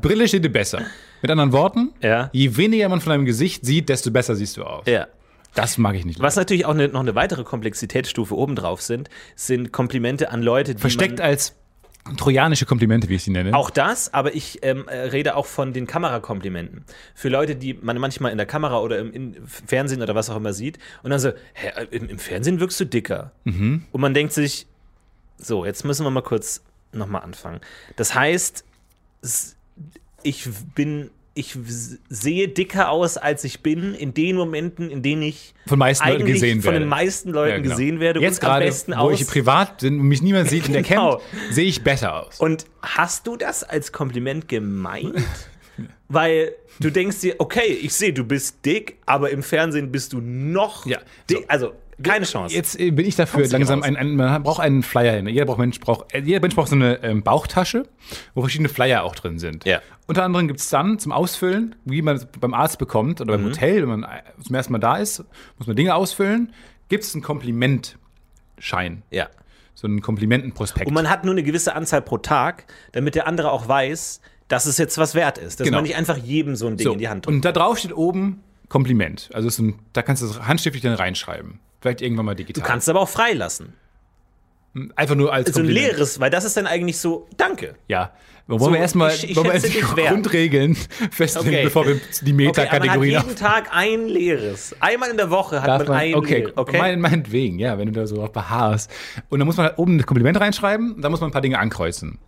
Brille 0.00 0.26
steht 0.28 0.44
dir 0.44 0.50
besser. 0.52 0.82
Mit 1.22 1.30
anderen 1.30 1.52
Worten, 1.52 1.92
Ja. 2.02 2.30
je 2.32 2.56
weniger 2.56 2.88
man 2.88 3.00
von 3.00 3.10
deinem 3.10 3.24
Gesicht 3.26 3.64
sieht, 3.66 3.88
desto 3.88 4.10
besser 4.10 4.34
siehst 4.34 4.56
du 4.56 4.64
aus. 4.64 4.86
Ja. 4.86 5.06
Das 5.54 5.78
mag 5.78 5.96
ich 5.96 6.04
nicht. 6.04 6.20
Was 6.20 6.36
natürlich 6.36 6.64
auch 6.64 6.70
eine, 6.74 6.88
noch 6.88 7.00
eine 7.00 7.14
weitere 7.16 7.42
Komplexitätsstufe 7.42 8.36
obendrauf 8.36 8.80
sind, 8.82 9.10
sind 9.34 9.72
Komplimente 9.72 10.30
an 10.30 10.42
Leute, 10.42 10.74
die 10.76 10.80
Versteckt 10.80 11.20
als 11.20 11.56
Trojanische 12.16 12.64
Komplimente, 12.64 13.08
wie 13.10 13.16
ich 13.16 13.24
sie 13.24 13.30
nenne. 13.30 13.54
Auch 13.54 13.68
das, 13.68 14.14
aber 14.14 14.34
ich 14.34 14.60
ähm, 14.62 14.88
äh, 14.88 14.96
rede 14.96 15.36
auch 15.36 15.44
von 15.44 15.74
den 15.74 15.86
Kamerakomplimenten. 15.86 16.84
Für 17.14 17.28
Leute, 17.28 17.56
die 17.56 17.74
man 17.74 17.98
manchmal 17.98 18.32
in 18.32 18.38
der 18.38 18.46
Kamera 18.46 18.80
oder 18.80 18.98
im, 18.98 19.12
im 19.12 19.34
Fernsehen 19.46 20.00
oder 20.00 20.14
was 20.14 20.30
auch 20.30 20.36
immer 20.36 20.54
sieht 20.54 20.78
und 21.02 21.10
dann 21.10 21.18
so, 21.20 21.32
hä, 21.52 21.68
äh, 21.76 21.86
im, 21.90 22.08
im 22.08 22.18
Fernsehen 22.18 22.58
wirkst 22.58 22.80
du 22.80 22.86
dicker. 22.86 23.32
Und 23.44 23.84
man 24.00 24.14
denkt 24.14 24.32
sich, 24.32 24.66
so, 25.36 25.66
jetzt 25.66 25.84
müssen 25.84 26.06
wir 26.06 26.10
mal 26.10 26.22
kurz 26.22 26.62
nochmal 26.92 27.22
anfangen. 27.22 27.60
Das 27.96 28.14
heißt, 28.14 28.64
ich 30.22 30.48
bin, 30.74 31.10
ich 31.34 31.56
sehe 32.08 32.48
dicker 32.48 32.90
aus, 32.90 33.16
als 33.16 33.44
ich 33.44 33.60
bin, 33.60 33.94
in 33.94 34.12
den 34.14 34.36
Momenten, 34.36 34.90
in 34.90 35.02
denen 35.02 35.22
ich 35.22 35.54
Von 35.66 35.78
meisten 35.78 36.08
Leuten 36.08 36.26
gesehen 36.26 36.60
von 36.62 36.74
den 36.74 36.88
meisten 36.88 37.30
Leuten 37.30 37.50
Ja, 37.50 37.56
genau. 37.58 37.70
gesehen 37.70 38.00
werde 38.00 38.20
Jetzt 38.20 38.38
und 38.38 38.44
am 38.44 38.50
gerade, 38.54 38.66
besten 38.66 38.92
wo 38.92 38.96
aus. 38.96 39.20
ich 39.20 39.26
privat 39.26 39.78
bin 39.78 40.00
und 40.00 40.06
mich 40.08 40.22
niemand 40.22 40.48
sieht 40.48 40.68
und 40.68 40.74
Genau. 40.88 41.12
erkennt, 41.14 41.22
sehe 41.54 41.66
ich 41.66 41.82
besser 41.82 42.26
aus. 42.26 42.40
Und 42.40 42.64
hast 42.82 43.26
du 43.26 43.36
das 43.36 43.62
als 43.64 43.92
Kompliment 43.92 44.48
gemeint? 44.48 45.14
Weil 46.08 46.54
du 46.80 46.90
denkst 46.90 47.20
dir, 47.20 47.36
okay, 47.38 47.66
ich 47.80 47.94
sehe, 47.94 48.12
du 48.12 48.24
bist 48.24 48.64
dick, 48.66 48.96
aber 49.06 49.30
im 49.30 49.42
Fernsehen 49.42 49.92
bist 49.92 50.12
du 50.12 50.20
noch 50.20 50.84
Ja, 50.84 50.98
dick. 51.28 51.38
so. 51.38 51.44
Also 51.48 51.72
keine 52.02 52.24
Chance. 52.24 52.54
Jetzt 52.54 52.78
äh, 52.78 52.90
bin 52.90 53.06
ich 53.06 53.16
dafür 53.16 53.40
Kommst 53.40 53.52
langsam, 53.52 53.82
ein, 53.82 53.96
ein, 53.96 54.16
man 54.16 54.42
braucht 54.42 54.60
einen 54.60 54.82
Flyer 54.82 55.12
hin. 55.16 55.26
Jeder 55.26 55.44
braucht 55.46 55.58
Mensch 55.58 55.78
braucht, 55.80 56.12
äh, 56.14 56.20
jeder 56.20 56.40
Mensch 56.40 56.54
braucht 56.54 56.68
so 56.68 56.74
eine 56.76 57.02
ähm, 57.02 57.22
Bauchtasche, 57.22 57.84
wo 58.34 58.40
verschiedene 58.42 58.68
Flyer 58.68 59.02
auch 59.04 59.14
drin 59.14 59.38
sind. 59.38 59.64
Ja. 59.64 59.80
Unter 60.06 60.24
anderem 60.24 60.48
gibt 60.48 60.60
es 60.60 60.68
dann 60.70 60.98
zum 60.98 61.12
Ausfüllen, 61.12 61.76
wie 61.84 62.02
man 62.02 62.16
es 62.16 62.26
beim 62.26 62.54
Arzt 62.54 62.78
bekommt 62.78 63.20
oder 63.20 63.32
beim 63.34 63.42
Mhm. 63.42 63.48
Hotel, 63.50 63.82
wenn 63.82 64.00
man 64.00 64.02
äh, 64.04 64.22
zum 64.42 64.54
ersten 64.54 64.72
Mal 64.72 64.78
da 64.78 64.96
ist, 64.96 65.24
muss 65.58 65.66
man 65.66 65.76
Dinge 65.76 65.94
ausfüllen, 65.94 66.52
gibt 66.88 67.04
es 67.04 67.14
einen 67.14 67.22
Komplimentschein, 67.22 69.02
ja. 69.10 69.28
so 69.74 69.86
einen 69.86 70.00
Komplimentenprospekt. 70.02 70.86
Und 70.86 70.94
man 70.94 71.08
hat 71.08 71.24
nur 71.24 71.32
eine 71.34 71.42
gewisse 71.42 71.74
Anzahl 71.74 72.02
pro 72.02 72.18
Tag, 72.18 72.64
damit 72.92 73.14
der 73.14 73.26
andere 73.26 73.50
auch 73.52 73.68
weiß, 73.68 74.20
dass 74.48 74.66
es 74.66 74.78
jetzt 74.78 74.98
was 74.98 75.14
wert 75.14 75.38
ist. 75.38 75.60
Dass 75.60 75.64
Genau. 75.66 75.78
man 75.78 75.84
nicht 75.84 75.96
einfach 75.96 76.16
jedem 76.16 76.56
so 76.56 76.66
ein 76.66 76.76
Ding 76.76 76.84
so, 76.86 76.92
in 76.92 76.98
die 76.98 77.08
Hand 77.08 77.26
drückt. 77.26 77.34
und 77.36 77.44
da 77.44 77.52
drauf 77.52 77.78
steht 77.78 77.94
oben 77.96 78.42
Kompliment. 78.68 79.30
Also 79.32 79.62
ein, 79.62 79.78
da 79.92 80.02
kannst 80.02 80.22
du 80.22 80.26
das 80.26 80.46
handschriftlich 80.46 80.82
dann 80.82 80.94
reinschreiben. 80.94 81.60
Vielleicht 81.80 82.02
irgendwann 82.02 82.26
mal 82.26 82.34
digital. 82.34 82.62
Du 82.62 82.66
kannst 82.68 82.86
es 82.86 82.88
aber 82.90 83.00
auch 83.00 83.08
freilassen. 83.08 83.74
einfach 84.94 85.16
nur 85.16 85.32
als 85.32 85.48
So 85.52 85.60
ein 85.60 85.66
Kompliment. 85.66 85.92
leeres, 85.96 86.20
weil 86.20 86.30
das 86.30 86.44
ist 86.44 86.56
dann 86.56 86.66
eigentlich 86.66 86.98
so, 86.98 87.26
danke. 87.36 87.74
Ja. 87.88 88.12
Wollen 88.46 88.60
So, 88.60 88.72
wir 88.72 88.78
erstmal 88.80 89.12
ich- 89.14 89.30
ich 89.30 89.36
wollen 89.36 89.46
wir 89.46 89.52
schätze 89.60 89.78
erst 89.78 89.96
die. 89.96 90.02
Grundregeln 90.02 90.74
festlegen, 91.10 91.48
Okay. 91.48 91.64
bevor 91.64 91.86
wir 91.86 91.94
die 91.96 92.00
Okay, 92.22 92.32
Metakategorien 92.32 93.22
jeden 93.22 93.36
Tag 93.36 93.68
ein 93.72 94.06
leeres. 94.08 94.74
Einmal 94.80 95.10
in 95.10 95.16
der 95.16 95.30
Woche 95.30 95.60
hat 95.60 95.68
Darf 95.68 95.78
man, 95.80 95.88
man, 95.88 95.96
ein 95.98 96.14
okay, 96.14 96.38
leeres. 96.40 96.56
Okay. 96.56 96.78
Mein, 96.78 97.00
meinetwegen, 97.00 97.58
ja, 97.58 97.78
wenn 97.78 97.86
du 97.86 97.92
da 97.92 98.06
so 98.06 98.22
auf 98.22 98.32
beharrst. 98.32 98.90
Und 99.28 99.38
dann 99.40 99.46
muss 99.46 99.56
man 99.56 99.66
halt 99.66 99.78
oben 99.78 99.96
ein 99.96 100.06
Kompliment 100.06 100.38
reinschreiben, 100.40 101.00
dann 101.00 101.10
muss 101.10 101.20
man 101.20 101.30
ein 101.30 101.32
paar 101.32 101.42
Dinge 101.42 101.58
ankreuzen. 101.58 102.18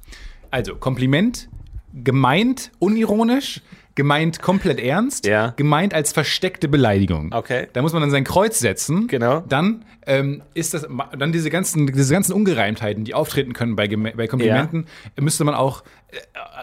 Also, 0.51 0.75
Kompliment, 0.77 1.49
gemeint 1.93 2.71
unironisch, 2.79 3.61
gemeint 3.95 4.41
komplett 4.43 4.81
ernst, 4.81 5.27
Ja. 5.27 5.53
gemeint 5.57 5.95
als 5.95 6.13
versteckte 6.13 6.69
Beleidigung. 6.69 7.33
Okay. 7.33 7.69
Da 7.73 7.83
muss 7.83 7.93
man 7.93 8.03
dann 8.03 8.11
sein 8.11 8.25
Kreuz 8.25 8.59
setzen. 8.59 9.07
Genau. 9.07 9.41
Dann 9.49 9.85
ähm, 10.07 10.43
ist 10.55 10.75
das, 10.75 10.87
dann 11.19 11.33
diese 11.33 11.51
ganzen, 11.51 11.87
diese 11.87 12.13
ganzen 12.13 12.33
Ungereimtheiten, 12.33 13.05
die 13.05 13.15
auftreten 13.15 13.53
können 13.53 13.77
bei, 13.77 13.89
bei 13.89 14.27
Komplimenten, 14.27 14.87
müsste 15.21 15.45
man 15.45 15.55
auch 15.55 15.85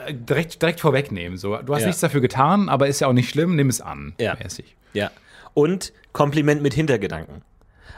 äh, 0.07 0.13
direkt, 0.13 0.61
direkt 0.61 0.79
vorwegnehmen. 0.79 1.37
So, 1.37 1.57
du 1.57 1.73
hast 1.73 1.81
Ja. 1.81 1.87
nichts 1.87 2.01
dafür 2.01 2.21
getan, 2.21 2.67
aber 2.69 2.87
ist 2.87 2.99
ja 2.99 3.07
auch 3.07 3.13
nicht 3.13 3.29
schlimm, 3.29 3.55
nimm 3.55 3.69
es 3.69 3.79
an. 3.81 4.13
Ja. 4.19 4.35
Mäßig. 4.41 4.75
Ja. 4.93 5.11
Und 5.53 5.93
Kompliment 6.11 6.61
mit 6.63 6.73
Hintergedanken. 6.73 7.43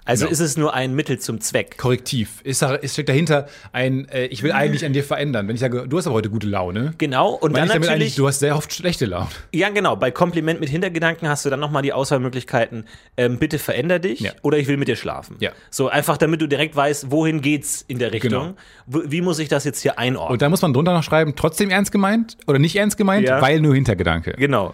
Also 0.03 0.25
Genau. 0.25 0.31
ist 0.33 0.39
es 0.39 0.57
nur 0.57 0.73
ein 0.73 0.95
Mittel 0.95 1.19
zum 1.19 1.39
Zweck. 1.41 1.77
Korrektiv. 1.77 2.41
Ist, 2.43 2.63
ist 2.63 2.93
steckt 2.93 3.09
dahinter 3.09 3.47
ein, 3.71 4.09
äh, 4.09 4.25
ich 4.25 4.41
will 4.41 4.51
eigentlich 4.51 4.83
an 4.83 4.93
dir 4.93 5.03
verändern. 5.03 5.47
Wenn 5.47 5.53
ich 5.53 5.61
sage, 5.61 5.87
du 5.87 5.97
hast 5.97 6.07
aber 6.07 6.15
heute 6.15 6.31
gute 6.31 6.47
Laune, 6.47 6.95
Genau. 6.97 7.29
Und 7.33 7.55
dann 7.55 7.65
ich 7.65 7.71
damit 7.73 7.87
natürlich. 7.87 8.15
du 8.15 8.27
hast 8.27 8.39
sehr 8.39 8.55
oft 8.55 8.73
schlechte 8.73 9.05
Laune. 9.05 9.27
Ja, 9.53 9.69
genau. 9.69 9.95
Bei 9.95 10.09
Kompliment 10.09 10.59
mit 10.59 10.69
Hintergedanken 10.69 11.29
hast 11.29 11.45
du 11.45 11.51
dann 11.51 11.59
nochmal 11.59 11.83
die 11.83 11.93
Auswahlmöglichkeiten, 11.93 12.85
ähm, 13.15 13.37
bitte 13.37 13.59
veränder 13.59 13.99
dich 13.99 14.21
Ja. 14.21 14.31
oder 14.41 14.57
ich 14.57 14.67
will 14.67 14.77
mit 14.77 14.87
dir 14.87 14.95
schlafen. 14.95 15.35
Ja. 15.39 15.51
So 15.69 15.87
einfach, 15.89 16.17
damit 16.17 16.41
du 16.41 16.47
direkt 16.47 16.75
weißt, 16.75 17.11
wohin 17.11 17.41
geht's 17.41 17.85
in 17.87 17.99
der 17.99 18.11
Richtung. 18.11 18.55
Genau. 18.87 19.03
Wie 19.05 19.21
muss 19.21 19.37
ich 19.37 19.49
das 19.49 19.65
jetzt 19.65 19.81
hier 19.81 19.99
einordnen? 19.99 20.33
Und 20.33 20.41
da 20.41 20.49
muss 20.49 20.63
man 20.63 20.73
drunter 20.73 20.93
noch 20.93 21.03
schreiben, 21.03 21.35
trotzdem 21.35 21.69
ernst 21.69 21.91
gemeint 21.91 22.37
oder 22.47 22.57
nicht 22.57 22.75
ernst 22.75 22.97
gemeint, 22.97 23.27
Ja. 23.27 23.39
weil 23.39 23.61
nur 23.61 23.75
Hintergedanke. 23.75 24.31
genau. 24.37 24.73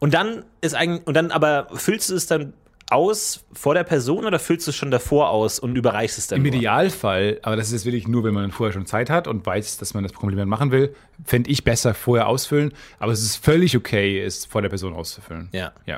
Und 0.00 0.14
dann 0.14 0.44
ist 0.60 0.74
eigentlich, 0.74 1.06
und 1.06 1.14
dann 1.14 1.32
aber 1.32 1.66
füllst 1.74 2.08
du 2.10 2.14
es 2.14 2.26
dann 2.26 2.54
aus 2.90 3.44
vor 3.52 3.74
der 3.74 3.84
Person 3.84 4.24
oder 4.24 4.38
füllst 4.38 4.66
du 4.66 4.70
es 4.70 4.76
schon 4.76 4.90
davor 4.90 5.30
aus 5.30 5.58
und 5.58 5.76
überreichst 5.76 6.18
es 6.18 6.26
dann 6.26 6.38
Im 6.38 6.44
nur? 6.44 6.54
Idealfall, 6.54 7.38
aber 7.42 7.56
das 7.56 7.66
ist 7.68 7.72
jetzt 7.72 7.84
wirklich 7.84 8.08
nur, 8.08 8.24
wenn 8.24 8.34
man 8.34 8.50
vorher 8.50 8.72
schon 8.72 8.86
Zeit 8.86 9.10
hat 9.10 9.26
und 9.26 9.44
weiß, 9.44 9.78
dass 9.78 9.94
man 9.94 10.02
das 10.02 10.12
Kompliment 10.12 10.48
machen 10.48 10.70
will, 10.70 10.94
fände 11.24 11.50
ich 11.50 11.64
besser 11.64 11.94
vorher 11.94 12.28
ausfüllen. 12.28 12.72
Aber 12.98 13.12
es 13.12 13.22
ist 13.22 13.36
völlig 13.36 13.76
okay, 13.76 14.20
es 14.20 14.46
vor 14.46 14.62
der 14.62 14.68
Person 14.68 14.94
auszufüllen. 14.94 15.48
Ja. 15.52 15.72
Ja. 15.86 15.96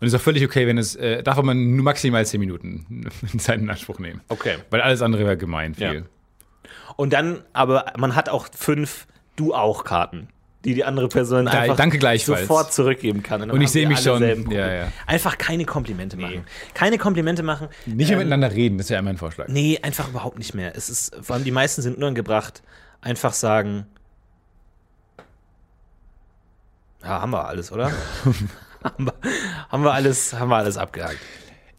Und 0.00 0.06
es 0.06 0.12
ist 0.12 0.20
auch 0.20 0.24
völlig 0.24 0.44
okay, 0.44 0.66
wenn 0.66 0.78
es, 0.78 0.96
äh, 0.96 1.22
darf 1.22 1.40
man 1.42 1.76
nur 1.76 1.84
maximal 1.84 2.24
10 2.24 2.40
Minuten 2.40 3.08
in 3.32 3.38
seinen 3.38 3.70
Anspruch 3.70 3.98
nehmen. 3.98 4.20
Okay. 4.28 4.56
Weil 4.70 4.82
alles 4.82 5.02
andere 5.02 5.24
wäre 5.24 5.36
gemein 5.36 5.74
viel. 5.74 5.94
Ja. 5.94 6.70
Und 6.96 7.12
dann, 7.12 7.42
aber 7.52 7.92
man 7.96 8.14
hat 8.14 8.28
auch 8.28 8.48
fünf 8.56 9.06
Du 9.36 9.52
auch 9.52 9.82
Karten, 9.82 10.28
die 10.64 10.74
die 10.74 10.84
andere 10.84 11.08
Person 11.08 11.44
Da- 11.46 11.52
einfach 11.52 11.76
danke 11.76 11.98
gleichfalls. 11.98 12.40
sofort 12.42 12.72
zurückgeben 12.72 13.22
kann. 13.22 13.40
dann 13.40 13.50
Und 13.50 13.60
ich 13.60 13.70
sehe 13.70 13.86
mich 13.86 14.00
schon. 14.00 14.50
Ja, 14.50 14.72
ja. 14.74 14.92
Einfach 15.06 15.36
keine 15.38 15.64
Komplimente 15.64 16.16
machen. 16.16 16.44
Keine 16.74 16.98
Komplimente 16.98 17.42
machen. 17.42 17.68
Nicht 17.86 18.08
mehr 18.08 18.12
Ähm, 18.12 18.18
miteinander 18.18 18.50
reden, 18.52 18.78
das 18.78 18.86
ist 18.86 18.90
ja 18.90 19.02
mein 19.02 19.16
Vorschlag. 19.16 19.48
Nee, 19.48 19.78
einfach 19.82 20.08
überhaupt 20.08 20.38
nicht 20.38 20.54
mehr. 20.54 20.74
Es 20.76 20.88
ist, 20.88 21.14
vor 21.22 21.36
allem 21.36 21.44
die 21.44 21.50
meisten 21.50 21.82
sind 21.82 21.96
unangebracht. 21.98 22.62
Einfach 23.02 23.34
sagen, 23.34 23.86
ja, 27.02 27.20
haben 27.20 27.32
wir 27.32 27.46
alles, 27.46 27.70
oder? 27.70 27.90
haben, 28.84 29.04
wir, 29.06 29.14
haben 29.68 29.82
wir 29.84 29.92
alles, 29.92 30.32
haben 30.34 30.48
wir 30.48 30.56
alles 30.56 30.76
abgehakt. 30.78 31.18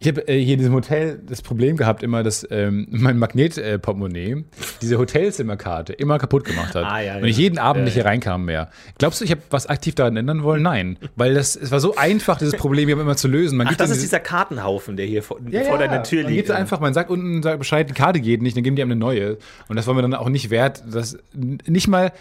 Ich 0.05 0.09
habe 0.09 0.27
äh, 0.27 0.39
hier 0.39 0.53
in 0.53 0.59
diesem 0.59 0.73
Hotel 0.75 1.19
das 1.27 1.41
Problem 1.41 1.77
gehabt, 1.77 2.03
immer, 2.03 2.21
dass 2.21 2.45
ähm, 2.51 2.85
mein 2.91 3.17
Magnet-Portemonnaie 3.17 4.43
diese 4.81 4.99
Hotelzimmerkarte 4.99 5.93
immer 5.93 6.19
kaputt 6.19 6.45
gemacht 6.45 6.75
hat. 6.75 6.85
Ah, 6.85 6.99
ja, 7.01 7.15
und 7.17 7.25
ich 7.25 7.37
ja. 7.37 7.43
jeden 7.43 7.57
Abend 7.57 7.79
Ja, 7.81 7.85
nicht 7.85 7.93
hier 7.95 8.05
reinkam 8.05 8.45
mehr. 8.45 8.69
Glaubst 8.99 9.19
du, 9.21 9.25
ich 9.25 9.31
habe 9.31 9.41
was 9.49 9.65
aktiv 9.65 9.95
daran 9.95 10.15
ändern 10.15 10.43
wollen? 10.43 10.61
Nein. 10.61 10.97
Weil 11.15 11.33
das, 11.33 11.55
es 11.55 11.71
war 11.71 11.79
so 11.79 11.95
einfach, 11.95 12.37
dieses 12.37 12.55
Problem 12.55 12.87
hier 12.87 12.99
immer 12.99 13.15
zu 13.17 13.27
lösen. 13.27 13.57
Man 13.57 13.65
Ach, 13.65 13.71
gibt 13.71 13.81
das 13.81 13.89
ist 13.89 13.95
diese- 13.97 14.05
dieser 14.09 14.19
Kartenhaufen, 14.19 14.95
der 14.95 15.07
hier 15.07 15.23
vor, 15.23 15.39
ja, 15.49 15.63
vor 15.63 15.79
deiner 15.79 16.03
Tür 16.03 16.21
Man 16.23 16.33
liegt. 16.33 16.45
gibt 16.47 16.55
einfach, 16.57 16.79
man 16.79 16.93
sagt 16.93 17.09
unten 17.09 17.41
sagt 17.41 17.57
Bescheid, 17.57 17.89
die 17.89 17.93
Karte 17.93 18.19
geht 18.19 18.43
nicht, 18.43 18.55
dann 18.55 18.63
geben 18.63 18.75
die 18.75 18.83
einem 18.83 18.91
eine 18.91 18.99
neue. 18.99 19.37
Und 19.67 19.75
das 19.75 19.87
war 19.87 19.95
mir 19.95 20.03
dann 20.03 20.13
auch 20.13 20.29
nicht 20.29 20.51
wert, 20.51 20.83
das 20.87 21.17
n- 21.33 21.57
nicht 21.65 21.87
mal 21.87 22.11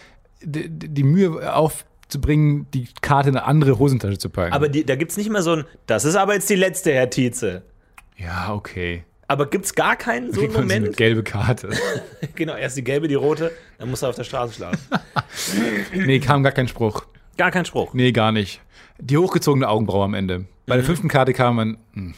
die, 0.43 0.71
die 0.71 1.03
Mühe 1.05 1.55
aufzubringen, 1.55 2.67
die 2.73 2.89
Karte 3.03 3.29
in 3.29 3.37
eine 3.37 3.45
andere 3.47 3.79
Hosentasche 3.79 4.17
zu 4.17 4.31
packen. 4.31 4.55
Aber 4.55 4.71
die, 4.71 4.85
da 4.87 4.97
gibt's 4.97 5.19
nicht 5.19 5.29
mal 5.31 5.43
so 5.43 5.53
ein, 5.57 5.65
das 5.87 6.07
ist 6.07 6.17
aber 6.17 6.33
jetzt 6.33 6.49
die 6.49 6.55
letzte, 6.55 6.91
Herr 6.95 7.11
Tietze. 7.11 7.63
Ja, 8.17 8.53
okay. 8.55 9.05
Aber 9.27 9.47
gibt's 9.47 9.75
gar 9.75 9.97
keinen 9.97 10.33
so 10.33 10.43
einen 10.43 10.51
so 10.53 10.59
eine 10.59 10.67
Moment? 10.67 10.97
gelbe 10.97 11.23
Karte. 11.23 11.71
genau, 12.35 12.55
erst 12.57 12.77
die 12.77 12.85
gelbe, 12.85 13.09
die 13.09 13.15
rote, 13.15 13.51
dann 13.79 13.89
muss 13.91 14.03
er 14.03 14.11
auf 14.11 14.17
der 14.17 14.25
Straße 14.25 14.53
schlafen. 14.55 14.79
nee, 15.95 16.21
kam 16.21 16.43
gar 16.43 16.53
kein 16.53 16.69
Spruch. 16.69 17.07
Gar 17.39 17.51
kein 17.51 17.65
Spruch. 17.65 17.95
Nee, 17.95 18.13
gar 18.13 18.33
nicht. 18.33 18.61
Die 18.99 19.17
hochgezogene 19.17 19.67
Augenbraue 19.69 20.05
am 20.05 20.15
Ende. 20.15 20.45
Bei 20.67 20.75
Mhm. 20.75 20.79
der 20.81 20.85
fünften 20.85 21.09
Karte 21.09 21.33
kam 21.33 21.57
man. 21.57 21.79
Hm. 21.95 22.15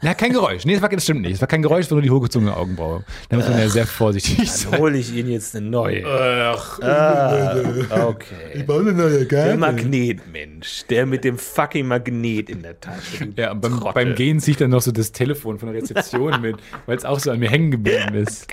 Ja, 0.00 0.14
kein 0.14 0.32
Geräusch. 0.32 0.64
Nee, 0.64 0.74
das, 0.74 0.82
war, 0.82 0.88
das 0.88 1.02
stimmt 1.02 1.22
nicht. 1.22 1.34
Es 1.34 1.40
war 1.40 1.48
kein 1.48 1.60
Geräusch, 1.62 1.86
es 1.86 1.90
war 1.90 1.96
nur 1.96 2.02
die 2.02 2.10
hochgezogene 2.10 2.56
Augenbraue. 2.56 3.04
Da 3.28 3.36
muss 3.36 3.48
man 3.48 3.58
ja 3.58 3.68
sehr 3.68 3.86
vorsichtig 3.86 4.50
sein. 4.50 4.78
Hole 4.78 4.96
ich 4.96 5.12
Ihnen 5.12 5.30
jetzt 5.30 5.56
eine 5.56 5.66
neue. 5.66 6.04
Ach, 7.90 8.06
okay. 8.06 8.64
Der 9.46 9.56
Magnetmensch, 9.56 10.84
der 10.88 11.04
mit 11.06 11.24
dem 11.24 11.36
fucking 11.36 11.86
Magnet 11.86 12.48
in 12.48 12.62
der 12.62 12.78
Tasche. 12.78 13.28
Ja, 13.36 13.50
und 13.52 13.60
beim, 13.60 13.80
beim 13.92 14.14
Gehen 14.14 14.38
zieht 14.40 14.60
dann 14.60 14.70
noch 14.70 14.82
so 14.82 14.92
das 14.92 15.10
Telefon 15.12 15.58
von 15.58 15.72
der 15.72 15.82
Rezeption 15.82 16.40
mit, 16.42 16.56
weil 16.86 16.96
es 16.96 17.04
auch 17.04 17.18
so 17.18 17.30
an 17.32 17.40
mir 17.40 17.50
hängen 17.50 17.70
geblieben 17.72 18.14
ist. 18.14 18.46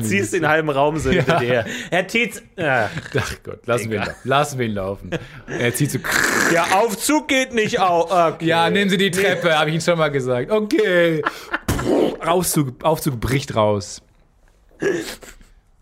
Ziehst 0.00 0.32
den 0.32 0.48
halben 0.48 0.70
Raum 0.70 0.98
so 0.98 1.10
Ja. 1.10 1.22
hinter 1.22 1.38
dir. 1.38 1.64
Herr 1.90 2.06
Tietz, 2.06 2.42
ach, 2.56 2.90
Ach 3.16 3.34
Gott, 3.42 3.66
lassen 3.66 3.90
wir 3.90 3.98
ihn 3.98 4.04
laufen. 4.06 4.28
Lassen 4.28 4.58
wir 4.58 4.66
ihn 4.66 4.74
laufen. 4.74 5.10
Er 5.46 5.74
zieht 5.74 5.90
so. 5.90 5.98
der 6.52 6.76
Aufzug 6.78 7.28
geht 7.28 7.52
nicht 7.54 7.78
auf. 7.80 8.10
Okay. 8.10 8.46
Ja, 8.46 8.70
nehmen 8.70 8.90
Sie 8.90 8.96
die 8.96 9.10
Treppe, 9.10 9.58
habe 9.58 9.70
ich 9.70 9.74
Ihnen 9.74 9.82
schon 9.82 9.98
mal 9.98 10.08
gesagt. 10.08 10.50
Okay. 10.50 11.22
Aufzug, 12.20 12.82
Aufzug 12.84 13.20
bricht 13.20 13.54
raus. 13.54 14.02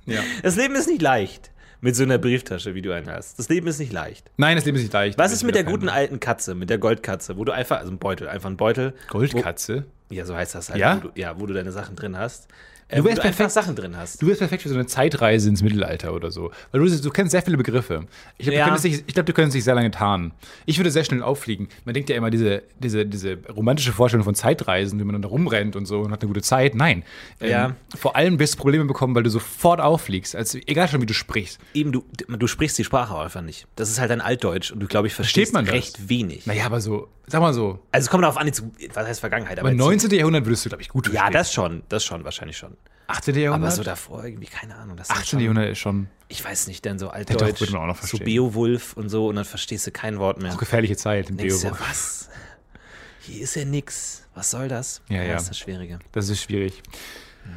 Ja. 0.06 0.20
Das 0.42 0.56
Leben 0.56 0.74
ist 0.74 0.88
nicht 0.88 1.02
leicht 1.02 1.50
mit 1.80 1.94
so 1.94 2.02
einer 2.02 2.18
Brieftasche, 2.18 2.74
wie 2.74 2.82
du 2.82 2.92
einen 2.92 3.08
hast. 3.10 3.38
Das 3.38 3.48
Leben 3.48 3.66
ist 3.68 3.78
nicht 3.78 3.92
leicht. 3.92 4.30
Nein, 4.36 4.56
das 4.56 4.64
Leben 4.64 4.76
ist 4.76 4.82
nicht 4.84 4.92
leicht. 4.92 5.18
Was 5.18 5.32
ist 5.32 5.44
mit 5.44 5.54
der 5.54 5.64
guten 5.64 5.88
alten 5.88 6.18
Katze, 6.18 6.54
mit 6.54 6.70
der 6.70 6.78
Goldkatze, 6.78 7.36
wo 7.36 7.44
du 7.44 7.52
einfach, 7.52 7.78
also 7.78 7.92
ein 7.92 7.98
Beutel, 7.98 8.28
einfach 8.28 8.50
ein 8.50 8.56
Beutel. 8.56 8.94
Goldkatze? 9.08 9.84
Wo, 10.08 10.14
ja, 10.14 10.24
so 10.24 10.34
heißt 10.34 10.54
das 10.54 10.70
halt. 10.70 10.80
Ja? 10.80 10.96
Wo 10.96 11.08
du, 11.08 11.12
ja, 11.14 11.38
wo 11.38 11.46
du 11.46 11.54
deine 11.54 11.70
Sachen 11.70 11.94
drin 11.94 12.16
hast. 12.16 12.48
Äh, 12.88 12.96
Du 12.96 13.04
wärst 13.04 13.18
du 13.18 13.22
perfekt. 13.22 13.50
Sachen 13.50 13.76
drin 13.76 13.96
hast. 13.96 14.20
Du 14.22 14.26
wärst 14.26 14.38
perfekt 14.40 14.62
für 14.62 14.68
so 14.68 14.74
eine 14.74 14.86
Zeitreise 14.86 15.48
ins 15.48 15.62
Mittelalter 15.62 16.12
oder 16.14 16.30
so. 16.30 16.50
Weil 16.72 16.80
du, 16.80 17.00
du 17.00 17.10
kennst 17.10 17.32
sehr 17.32 17.42
viele 17.42 17.56
Begriffe. 17.56 18.06
Ich 18.38 18.44
glaube, 18.46 18.56
Ja. 18.58 18.64
du, 18.64 18.70
könntest 18.70 18.84
dich- 18.84 19.04
ich 19.06 19.14
glaub, 19.14 19.26
du 19.26 19.32
könntest 19.32 19.54
dich 19.56 19.64
sehr 19.64 19.74
lange 19.74 19.90
tarnen. 19.90 20.32
Ich 20.66 20.78
würde 20.78 20.90
sehr 20.90 21.04
schnell 21.04 21.22
auffliegen. 21.22 21.68
Man 21.84 21.94
denkt 21.94 22.08
ja 22.10 22.16
immer, 22.16 22.30
diese, 22.30 22.62
diese, 22.78 23.04
diese 23.06 23.38
romantische 23.54 23.92
Vorstellung 23.92 24.24
von 24.24 24.34
Zeitreisen, 24.34 24.98
wie 24.98 25.04
man 25.04 25.12
dann 25.14 25.22
da 25.22 25.28
rumrennt 25.28 25.76
und 25.76 25.86
so 25.86 26.00
und 26.00 26.10
hat 26.12 26.22
eine 26.22 26.28
gute 26.28 26.42
Zeit. 26.42 26.74
Nein. 26.74 27.04
Ähm, 27.40 27.50
Ja. 27.50 27.76
Vor 27.96 28.16
allem 28.16 28.38
wirst 28.38 28.54
du 28.54 28.58
Probleme 28.58 28.84
bekommen, 28.86 29.14
weil 29.14 29.22
du 29.22 29.30
sofort 29.30 29.80
auffliegst. 29.80 30.34
Also, 30.36 30.58
egal 30.66 30.88
schon, 30.88 31.00
wie 31.02 31.06
du 31.06 31.14
sprichst. 31.14 31.60
Eben, 31.74 31.92
du, 31.92 32.04
du 32.28 32.46
sprichst 32.46 32.78
die 32.78 32.84
Sprache 32.84 33.16
einfach 33.18 33.42
nicht. 33.42 33.66
Das 33.76 33.90
ist 33.90 34.00
halt 34.00 34.10
ein 34.10 34.20
Altdeutsch 34.20 34.70
und 34.72 34.80
du, 34.80 34.86
glaube 34.86 35.06
ich, 35.08 35.14
verstehst 35.14 35.52
man 35.52 35.64
das? 35.66 35.74
recht 35.74 36.08
wenig. 36.08 36.46
Naja, 36.46 36.64
aber 36.66 36.80
so, 36.80 37.08
sag 37.28 37.40
mal 37.40 37.52
so, 37.54 37.78
Also 37.92 38.06
es 38.06 38.10
kommt 38.10 38.24
darauf 38.24 38.36
an, 38.36 38.46
jetzt, 38.46 38.62
was 38.94 39.06
heißt 39.06 39.20
Vergangenheit? 39.20 39.58
jetzt- 39.58 39.74
19. 39.76 40.10
Jahrhundert 40.10 40.44
würdest 40.46 40.64
du, 40.64 40.68
glaube 40.70 40.82
ich, 40.82 40.88
gut 40.88 41.12
Ja, 41.12 41.30
das 41.30 41.52
schon, 41.52 41.82
das 41.88 42.04
schon, 42.04 42.24
wahrscheinlich 42.24 42.56
schon. 42.56 42.76
18. 43.06 43.34
Aber 43.34 43.40
Jahrhundert? 43.42 43.72
so 43.72 43.82
davor 43.82 44.24
irgendwie, 44.24 44.46
keine 44.46 44.76
Ahnung. 44.76 44.96
Das 44.96 45.08
ist 45.08 45.12
18. 45.12 45.26
schon, 45.26 45.40
Jahrhundert 45.40 45.70
ist 45.70 45.78
schon 45.78 46.08
Ich 46.28 46.44
weiß 46.44 46.66
nicht, 46.66 46.84
denn 46.84 46.98
so 46.98 47.06
doch, 47.06 47.14
Altdeutsch, 47.14 47.60
würde 47.60 47.72
man 47.72 47.82
auch 47.82 47.86
noch 47.86 47.96
so 47.96 48.06
verstehen. 48.18 48.24
Beowulf 48.26 48.92
und 48.94 49.08
so 49.08 49.28
und 49.28 49.36
dann 49.36 49.44
verstehst 49.46 49.86
du 49.86 49.90
kein 49.92 50.18
Wort 50.18 50.38
mehr. 50.40 50.50
eine 50.50 50.58
gefährliche 50.58 50.96
Zeit 50.96 51.30
im 51.30 51.36
Denkst 51.38 51.62
ja, 51.62 51.70
Beowulf. 51.70 51.88
was? 51.88 52.28
Hier 53.22 53.42
ist 53.44 53.54
ja 53.56 53.64
nix. 53.64 54.26
Was 54.34 54.50
soll 54.50 54.68
das? 54.68 55.00
Ja, 55.08 55.22
ja. 55.22 55.32
Das 55.34 55.42
ist 55.44 55.50
das 55.50 55.58
Schwierige. 55.58 55.98
Das 56.12 56.28
ist 56.28 56.42
schwierig. 56.42 56.82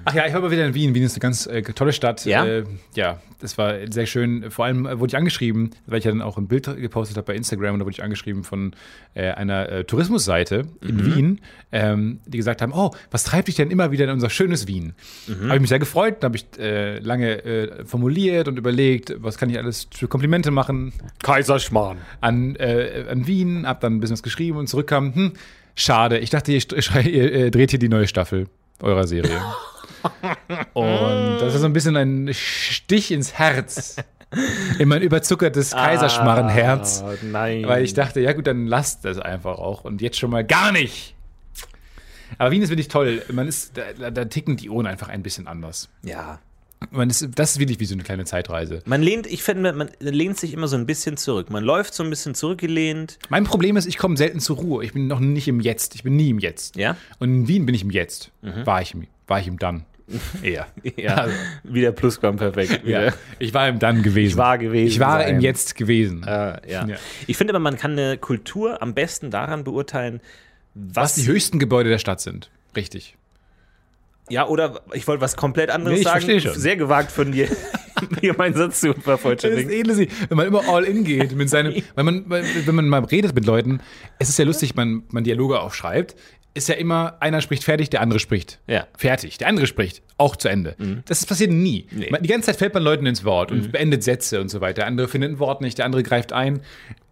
Ach 0.04 0.16
ja, 0.16 0.26
ich 0.26 0.34
war 0.34 0.42
mal 0.42 0.50
wieder 0.50 0.66
in 0.66 0.74
Wien. 0.74 0.96
Wien 0.96 1.04
ist 1.04 1.14
eine 1.14 1.20
ganz 1.20 1.46
äh, 1.46 1.62
tolle 1.62 1.94
Stadt. 1.94 2.26
Ja? 2.26 2.44
Äh, 2.46 2.64
ja, 2.96 3.22
das 3.40 3.58
war 3.58 3.76
sehr 3.92 4.08
schön. 4.08 4.50
Vor 4.50 4.66
allem 4.66 4.86
äh, 4.88 5.00
wurde 5.00 5.12
ich 5.12 5.18
angeschrieben, 5.18 5.72
weil 5.86 6.00
ich 6.00 6.06
ja 6.06 6.12
dann 6.12 6.22
auch 6.24 6.38
ein 6.38 6.48
Bild 6.48 6.66
gepostet 6.76 7.18
habe 7.18 7.28
bei 7.28 7.36
Instagram 7.36 7.74
und 7.76 7.80
da 7.82 7.86
wurde 7.86 7.94
ich 7.94 8.04
angeschrieben 8.04 8.44
von 8.44 8.74
äh, 9.14 9.30
einer 9.32 9.70
äh, 9.70 9.84
Tourismusseite 9.84 10.64
in 10.82 10.96
Mhm. 10.96 11.16
Wien, 11.16 11.42
ähm, 11.72 12.20
die 12.26 12.38
gesagt 12.38 12.62
haben, 12.62 12.74
oh, 12.74 12.92
was 13.12 13.24
treibt 13.26 13.48
dich 13.48 13.56
denn 13.56 13.70
immer 13.70 13.92
wieder 13.92 14.06
in 14.06 14.12
unser 14.12 14.30
schönes 14.30 14.68
Wien? 14.68 14.94
Mhm. 15.28 15.46
Habe 15.46 15.56
ich 15.56 15.62
mich 15.62 15.70
sehr 15.70 15.80
gefreut, 15.80 16.18
da 16.22 16.26
habe 16.26 16.38
ich 16.38 16.46
äh, 16.58 16.98
lange 17.00 17.86
formuliert 17.86 18.48
und 18.48 18.58
überlegt, 18.58 19.14
was 19.20 19.38
kann 19.38 19.50
ich 19.50 19.58
alles 19.58 19.88
für 19.94 20.08
Komplimente 20.08 20.52
machen 20.52 20.94
Kaiserschmarrn. 21.22 21.98
an, 22.22 22.58
an 22.58 23.28
Wien, 23.28 23.68
hab 23.68 23.82
dann 23.82 23.96
ein 23.96 24.00
bisschen 24.00 24.14
was 24.14 24.24
geschrieben 24.24 24.58
und 24.58 24.68
zurückkam, 24.68 25.14
hm, 25.14 25.34
schade, 25.76 26.18
ich 26.20 26.30
dachte, 26.30 26.52
ihr, 26.54 26.64
ihr 27.06 27.52
dreht 27.52 27.72
hier 27.72 27.80
die 27.80 27.90
neue 27.90 28.08
Staffel 28.08 28.48
eurer 28.84 29.08
Serie. 29.08 29.42
und 30.74 31.38
das 31.40 31.54
ist 31.54 31.62
so 31.62 31.66
ein 31.66 31.74
bisschen 31.74 31.96
ein 31.96 32.34
Stich 32.34 33.12
ins 33.12 33.34
Herz. 33.34 33.98
In 34.80 34.88
mein 34.88 35.02
überzuckertes 35.02 35.72
Kaiserschmarrenherz. 35.72 37.04
Ah, 37.06 37.16
nein. 37.22 37.68
Weil 37.68 37.84
ich 37.84 37.94
dachte, 37.94 38.22
ja 38.22 38.32
gut, 38.32 38.48
dann 38.48 38.66
lasst 38.66 39.04
das 39.04 39.20
einfach 39.20 39.58
auch. 39.58 39.84
Und 39.84 40.02
jetzt 40.02 40.18
schon 40.18 40.30
mal 40.30 40.46
gar 40.46 40.72
nicht. 40.72 41.16
Aber 42.38 42.52
Wien 42.52 42.62
ist 42.62 42.70
wirklich 42.70 42.88
toll. 42.88 43.22
Man 43.32 43.48
ist, 43.50 43.78
da, 43.78 44.10
da 44.10 44.26
ticken 44.26 44.56
die 44.56 44.70
Ohren 44.70 44.88
einfach 44.88 45.10
ein 45.10 45.22
bisschen 45.22 45.48
anders. 45.48 45.90
Ja. 46.04 46.40
Man 46.90 47.10
ist, 47.10 47.28
das 47.36 47.52
ist 47.52 47.60
wirklich 47.60 47.80
wie 47.80 47.86
so 47.86 47.94
eine 47.94 48.04
kleine 48.04 48.26
Zeitreise. 48.26 48.82
Man 48.86 49.04
lehnt, 49.04 49.28
ich 49.28 49.44
finde, 49.44 49.72
man 49.74 49.92
lehnt 50.00 50.38
sich 50.40 50.52
immer 50.54 50.68
so 50.68 50.76
ein 50.76 50.86
bisschen 50.88 51.16
zurück. 51.16 51.50
Man 51.52 51.64
läuft 51.64 51.94
so 51.94 52.04
ein 52.04 52.10
bisschen 52.10 52.34
zurückgelehnt. 52.34 53.20
Mein 53.30 53.44
Problem 53.44 53.78
ist, 53.78 53.86
ich 53.86 53.98
komme 53.98 54.18
selten 54.18 54.40
zur 54.40 54.58
Ruhe. 54.58 54.84
Ich 54.84 54.94
bin 54.94 55.06
noch 55.08 55.20
nicht 55.20 55.48
im 55.48 55.60
Jetzt. 55.60 55.94
Ich 55.96 56.04
bin 56.04 56.16
nie 56.16 56.30
im 56.32 56.40
Jetzt. 56.40 56.76
Ja? 56.76 56.98
Und 57.20 57.30
in 57.30 57.48
Wien 57.48 57.66
bin 57.68 57.76
ich 57.76 57.84
im 57.84 57.92
Jetzt. 57.92 58.32
War, 58.42 58.82
ich 58.82 58.94
im, 58.96 59.06
war 59.28 59.40
ich 59.40 59.48
im 59.48 59.60
Dann. 59.60 59.86
Eher. 60.42 60.68
Ja. 60.98 61.16
Also, 61.16 61.36
Wieder 61.64 61.92
Plusquamperfekt. 61.92 62.86
ja. 62.86 63.02
Wieder. 63.04 63.14
Ich 63.40 63.54
war 63.54 63.70
im 63.70 63.80
Dann 63.80 64.02
gewesen. 64.02 64.32
Ich 64.32 64.38
war 64.38 64.58
gewesen 64.58 64.88
Ich 64.88 65.00
war 65.00 65.20
sein. 65.22 65.36
im 65.36 65.42
Jetzt 65.42 65.76
gewesen. 65.76 66.24
Äh, 66.24 66.70
ja. 66.70 66.86
Ja. 66.88 66.96
Ich 67.28 67.38
finde 67.38 67.54
aber, 67.54 67.60
man 67.60 67.78
kann 67.78 67.92
eine 67.92 68.18
Kultur 68.18 68.82
am 68.82 68.94
besten 68.96 69.30
daran 69.32 69.64
beurteilen, 69.64 70.20
was, 70.74 70.96
Was 70.96 71.24
die 71.24 71.28
höchsten 71.28 71.60
Gebäude 71.60 71.90
der 71.90 72.00
Stadt 72.00 72.20
sind. 72.22 72.50
Richtig. 72.76 73.16
Ja, 74.30 74.48
oder 74.48 74.82
ich 74.94 75.08
wollte 75.08 75.22
was 75.22 75.36
komplett 75.36 75.70
anderes 75.70 76.00
Nee, 76.00 76.02
ich 76.02 76.44
sagen. 76.44 76.60
Sehr 76.60 76.78
gewagt 76.78 77.12
von 77.12 77.32
dir, 77.32 77.50
mir 78.22 78.36
meinen 78.38 78.54
Satz 78.54 78.82
zu 78.82 78.88
Das 78.88 78.98
ist 78.98 79.04
vervollständigen. 79.04 79.70
ähnlich, 79.72 80.10
wenn 80.30 80.38
man 80.38 80.48
immer 80.48 80.68
all 80.68 80.84
in 80.84 81.04
geht 81.04 81.36
mit 81.36 81.50
seinem, 81.50 81.74
wenn 81.96 82.06
man, 82.06 82.26
wenn 82.30 82.76
man 82.76 82.88
mal 82.88 83.04
redet 83.04 83.36
mit 83.36 83.46
Leuten, 83.46 83.82
es 84.20 84.30
ist 84.30 84.40
ja 84.40 84.46
lustig, 84.46 84.76
man, 84.76 85.04
man 85.12 85.24
Dialoge 85.24 85.60
aufschreibt, 85.60 86.16
ist 86.54 86.68
ja 86.68 86.76
immer, 86.76 87.18
einer 87.22 87.42
spricht 87.42 87.64
fertig, 87.64 87.90
der 87.90 88.02
andere 88.02 88.20
spricht 88.20 88.60
Ja. 88.68 88.86
fertig, 88.98 89.38
der 89.38 89.48
andere 89.48 89.68
spricht 89.68 90.02
auch 90.18 90.36
zu 90.36 90.50
Ende. 90.50 90.76
Das 91.06 91.26
passiert 91.26 91.52
nie. 91.52 91.88
Nee. 91.92 92.12
Die 92.22 92.28
ganze 92.28 92.48
Zeit 92.48 92.58
fällt 92.58 92.74
man 92.74 92.84
Leuten 92.84 93.06
ins 93.06 93.24
Wort 93.24 93.52
und 93.52 93.72
beendet 93.72 94.04
Sätze 94.04 94.42
und 94.42 94.50
so 94.50 94.60
weiter. 94.62 94.82
Der 94.82 94.88
andere 94.88 95.08
findet 95.08 95.32
ein 95.32 95.40
Wort 95.40 95.62
nicht, 95.62 95.78
der 95.78 95.86
andere 95.86 96.04
greift 96.04 96.34
ein. 96.34 96.62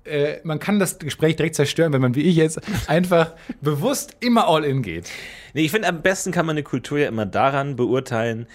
Äh, 0.03 0.37
man 0.43 0.59
kann 0.59 0.79
das 0.79 0.99
Gespräch 0.99 1.35
direkt 1.35 1.55
zerstören, 1.55 1.93
wenn 1.93 2.01
man 2.01 2.15
wie 2.15 2.21
ich 2.21 2.35
jetzt 2.35 2.59
einfach 2.87 3.33
bewusst 3.61 4.15
immer 4.19 4.47
all 4.47 4.65
in 4.65 4.81
geht. 4.81 5.09
Nee, 5.53 5.61
ich 5.65 5.71
finde, 5.71 5.87
am 5.87 6.01
besten 6.01 6.31
kann 6.31 6.45
man 6.45 6.55
eine 6.55 6.63
Kultur 6.63 6.99
ja 6.99 7.07
immer 7.07 7.25
daran 7.25 7.75
beurteilen, 7.75 8.47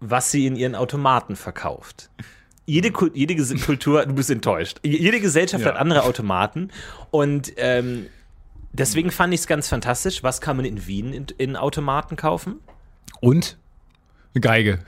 was 0.00 0.30
sie 0.30 0.46
in 0.46 0.56
ihren 0.56 0.74
Automaten 0.74 1.36
verkauft. 1.36 2.10
Jede, 2.66 2.92
jede 3.14 3.36
Kultur, 3.58 4.04
du 4.06 4.14
bist 4.14 4.30
enttäuscht. 4.30 4.78
Jede 4.82 5.20
Gesellschaft 5.20 5.64
Ja. 5.64 5.72
hat 5.72 5.80
andere 5.80 6.02
Automaten 6.02 6.70
und 7.10 7.52
ähm, 7.56 8.06
deswegen 8.72 9.10
fand 9.10 9.34
ich 9.34 9.40
es 9.40 9.46
ganz 9.46 9.68
fantastisch. 9.68 10.22
Was 10.22 10.40
kann 10.40 10.56
man 10.56 10.64
in 10.64 10.86
Wien 10.86 11.12
in, 11.12 11.26
in 11.38 11.56
Automaten 11.56 12.16
kaufen? 12.16 12.60
Und 13.20 13.58
eine 14.34 14.40
Geige. 14.40 14.78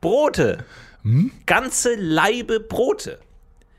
Brote. 0.00 0.64
Hm? 1.02 1.32
Ganze 1.46 1.94
Laibe 1.94 2.60
Brote. 2.60 3.18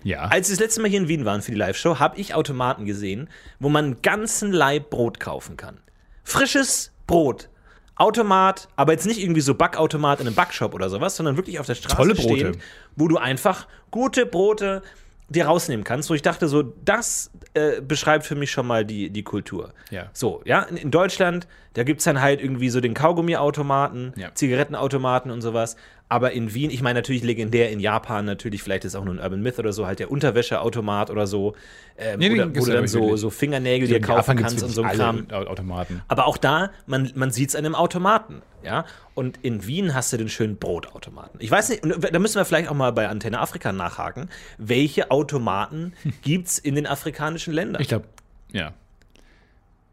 Ja. 0.03 0.25
Als 0.25 0.49
wir 0.49 0.55
das 0.55 0.59
letzte 0.59 0.81
Mal 0.81 0.89
hier 0.89 0.99
in 0.99 1.07
Wien 1.07 1.25
waren 1.25 1.41
für 1.41 1.51
die 1.51 1.57
Live-Show, 1.57 1.97
habe 1.97 2.19
ich 2.19 2.35
Automaten 2.35 2.85
gesehen, 2.85 3.27
wo 3.59 3.69
man 3.69 3.85
einen 3.85 4.01
ganzen 4.03 4.51
Leib 4.51 4.91
Brot 4.91 5.19
kaufen 5.19 5.57
kann. 5.57 5.79
Frisches 6.23 6.91
Brot. 7.07 7.49
Automat, 7.97 8.67
aber 8.75 8.91
jetzt 8.91 9.07
nicht 9.07 9.21
irgendwie 9.21 9.41
so 9.41 9.55
Backautomat 9.55 10.19
in 10.19 10.27
einem 10.27 10.35
Backshop 10.35 10.73
oder 10.73 10.89
sowas, 10.89 11.15
sondern 11.15 11.37
wirklich 11.37 11.59
auf 11.59 11.65
der 11.65 11.75
Straße 11.75 11.95
Tolle 11.95 12.13
Brote. 12.13 12.27
stehen, 12.27 12.57
wo 12.95 13.07
du 13.07 13.17
einfach 13.17 13.67
gute 13.89 14.25
Brote 14.25 14.81
dir 15.29 15.45
rausnehmen 15.47 15.83
kannst, 15.83 16.09
wo 16.09 16.13
ich 16.13 16.21
dachte, 16.21 16.47
so, 16.47 16.61
das 16.61 17.31
äh, 17.55 17.81
beschreibt 17.81 18.25
für 18.25 18.35
mich 18.35 18.51
schon 18.51 18.67
mal 18.67 18.85
die, 18.85 19.09
die 19.09 19.23
Kultur. 19.23 19.73
Ja. 19.89 20.09
So, 20.13 20.41
ja, 20.45 20.61
in, 20.63 20.77
in 20.77 20.91
Deutschland, 20.91 21.47
da 21.73 21.83
gibt 21.83 21.99
es 21.99 22.05
dann 22.05 22.21
halt 22.21 22.41
irgendwie 22.41 22.69
so 22.69 22.79
den 22.79 22.93
Kaugummiautomaten, 22.93 24.13
Ja. 24.17 24.33
Zigarettenautomaten 24.33 25.31
und 25.31 25.41
sowas. 25.41 25.75
Aber 26.07 26.33
in 26.33 26.53
Wien, 26.53 26.69
ich 26.69 26.83
meine 26.83 26.99
natürlich 26.99 27.23
legendär 27.23 27.71
in 27.71 27.79
Japan 27.79 28.25
natürlich, 28.25 28.61
vielleicht 28.61 28.85
ist 28.85 28.95
auch 28.95 29.03
nur 29.03 29.15
ein 29.15 29.19
Urban 29.19 29.41
Myth 29.41 29.57
oder 29.57 29.73
so, 29.73 29.87
halt 29.87 29.97
der 29.97 30.11
Unterwäscheautomat 30.11 31.09
oder 31.09 31.25
so, 31.25 31.55
ähm, 31.97 32.19
Nee, 32.19 32.31
oder, 32.31 32.55
wo 32.55 32.63
du 32.63 32.71
dann 32.71 32.87
so, 32.87 33.15
so 33.15 33.31
Fingernägel 33.31 33.87
dir 33.87 33.99
kaufen 34.01 34.37
Japan 34.37 34.37
kannst 34.37 34.63
und 34.63 34.69
so 34.69 34.83
ein 34.83 34.97
Kram. 34.97 35.29
Automaten. 35.31 36.03
Aber 36.07 36.27
auch 36.27 36.37
da, 36.37 36.69
man, 36.85 37.11
man 37.15 37.31
sieht 37.31 37.49
es 37.49 37.55
an 37.55 37.65
einem 37.65 37.73
Automaten, 37.73 38.43
ja. 38.63 38.85
Und 39.15 39.39
in 39.41 39.65
Wien 39.65 39.95
hast 39.95 40.13
du 40.13 40.17
den 40.17 40.29
schönen 40.29 40.57
Brotautomaten. 40.57 41.39
Ich 41.39 41.49
weiß 41.49 41.69
nicht, 41.69 41.83
da 41.83 42.19
müssen 42.19 42.35
wir 42.35 42.45
vielleicht 42.45 42.69
auch 42.69 42.75
mal 42.75 42.91
bei 42.91 43.07
Antenne 43.07 43.39
Afrika 43.39 43.71
nachhaken, 43.71 44.29
welche 44.57 45.09
Automaten 45.09 45.93
gibt 46.21 46.47
es 46.47 46.59
in 46.59 46.75
den 46.75 46.85
afrikanischen 46.85 47.53
Ländern? 47.53 47.81
Ich 47.81 47.87
glaube, 47.87 48.05
ja. 48.51 48.73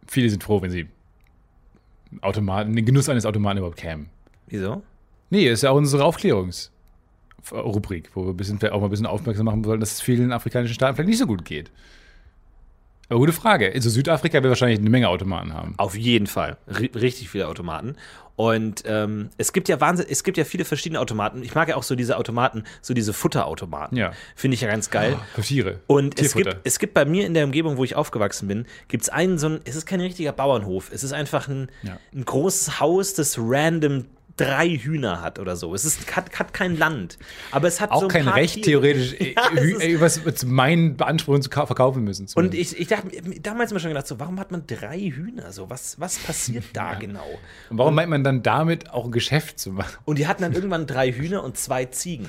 Viele 0.06 0.28
sind 0.28 0.44
froh, 0.44 0.60
wenn 0.60 0.70
sie 0.70 0.88
Automaten, 2.20 2.76
den 2.76 2.84
Genuss 2.84 3.08
eines 3.08 3.24
Automaten 3.24 3.58
überhaupt 3.58 3.78
kämen. 3.78 4.10
Wieso? 4.48 4.82
Nee, 5.32 5.48
ist 5.48 5.62
ja 5.62 5.70
auch 5.70 5.76
unsere 5.76 6.04
Aufklärungsrubrik, 6.04 8.10
wo 8.12 8.26
wir 8.26 8.34
bisschen, 8.34 8.62
auch 8.70 8.80
mal 8.80 8.88
ein 8.88 8.90
bisschen 8.90 9.06
aufmerksam 9.06 9.46
machen 9.46 9.64
wollen, 9.64 9.80
dass 9.80 9.92
es 9.92 10.02
vielen 10.02 10.30
afrikanischen 10.30 10.74
Staaten 10.74 10.94
vielleicht 10.94 11.08
nicht 11.08 11.20
so 11.20 11.26
gut 11.26 11.46
geht. 11.46 11.70
Aber 13.08 13.18
gute 13.18 13.32
Frage. 13.32 13.72
Also 13.74 13.88
Südafrika 13.88 14.42
wird 14.42 14.50
wahrscheinlich 14.50 14.78
eine 14.78 14.90
Menge 14.90 15.08
Automaten 15.08 15.54
haben. 15.54 15.72
Auf 15.78 15.96
jeden 15.96 16.26
Fall. 16.26 16.58
R 16.66 16.82
richtig 16.94 17.30
viele 17.30 17.48
Automaten. 17.48 17.96
Und 18.36 18.82
ähm, 18.86 19.30
es 19.38 19.54
gibt 19.54 19.70
ja 19.70 19.80
Wahnsinn, 19.80 20.04
es 20.10 20.22
gibt 20.22 20.36
ja 20.36 20.44
viele 20.44 20.66
verschiedene 20.66 21.00
Automaten. 21.00 21.42
Ich 21.42 21.54
mag 21.54 21.66
ja 21.68 21.76
auch 21.76 21.82
so 21.82 21.94
diese 21.94 22.18
Automaten, 22.18 22.64
so 22.82 22.92
diese 22.92 23.14
Futterautomaten. 23.14 23.96
Ja. 23.96 24.12
Finde 24.36 24.56
ich 24.56 24.60
ja 24.60 24.68
ganz 24.68 24.90
geil. 24.90 25.16
Für 25.34 25.40
Tiere. 25.40 25.80
Und 25.86 26.20
es 26.20 26.34
gibt, 26.34 26.58
es 26.64 26.78
gibt 26.78 26.92
bei 26.92 27.06
mir 27.06 27.24
in 27.26 27.32
der 27.32 27.46
Umgebung, 27.46 27.78
wo 27.78 27.84
ich 27.84 27.94
aufgewachsen 27.94 28.48
bin, 28.48 28.66
gibt 28.88 29.04
es 29.04 29.08
einen 29.08 29.38
so 29.38 29.48
ein, 29.48 29.60
es 29.64 29.76
ist 29.76 29.86
kein 29.86 30.00
richtiger 30.00 30.32
Bauernhof, 30.32 30.90
es 30.92 31.04
ist 31.04 31.12
einfach 31.12 31.48
ein, 31.48 31.70
Ja. 31.82 31.96
ein 32.14 32.26
großes 32.26 32.80
Haus, 32.80 33.14
das 33.14 33.38
random 33.38 34.04
drei 34.36 34.68
Hühner 34.70 35.20
hat 35.20 35.38
oder 35.38 35.56
so. 35.56 35.74
Es 35.74 35.84
ist, 35.84 36.14
hat, 36.16 36.38
hat 36.38 36.54
kein 36.54 36.76
Land, 36.78 37.18
aber 37.50 37.68
es 37.68 37.80
hat 37.80 37.90
auch 37.90 38.00
so 38.00 38.06
ein 38.06 38.12
kein 38.12 38.28
Recht, 38.28 38.62
Tiere. 38.62 38.80
theoretisch, 38.82 39.14
Ja, 39.20 39.42
es 39.54 39.80
äh, 39.80 40.30
ist- 40.30 40.42
äh, 40.42 40.46
meinen 40.46 40.96
beanspruchen 40.96 41.42
zu 41.42 41.50
ka- 41.50 41.66
verkaufen 41.66 42.04
müssen. 42.04 42.26
zu 42.26 42.38
und 42.38 42.54
ich, 42.54 42.78
ich 42.78 42.88
dachte 42.88 43.08
damals 43.42 43.72
mir 43.72 43.80
schon 43.80 43.90
gedacht, 43.90 44.06
so, 44.06 44.18
warum 44.20 44.38
hat 44.40 44.50
man 44.50 44.66
drei 44.66 44.98
Hühner? 44.98 45.52
So, 45.52 45.68
was, 45.70 45.98
was 46.00 46.18
passiert 46.18 46.64
da 46.72 46.94
genau? 47.00 47.26
Und 47.70 47.78
warum 47.78 47.94
meint 47.94 48.10
man 48.10 48.24
dann 48.24 48.42
damit 48.42 48.90
auch 48.90 49.04
ein 49.04 49.12
Geschäft 49.12 49.58
zu 49.58 49.72
machen? 49.72 49.96
Und 50.04 50.18
die 50.18 50.26
hatten 50.26 50.42
dann 50.42 50.52
irgendwann 50.52 50.86
drei 50.86 51.12
Hühner 51.12 51.42
und 51.42 51.56
zwei 51.56 51.84
Ziegen. 51.86 52.28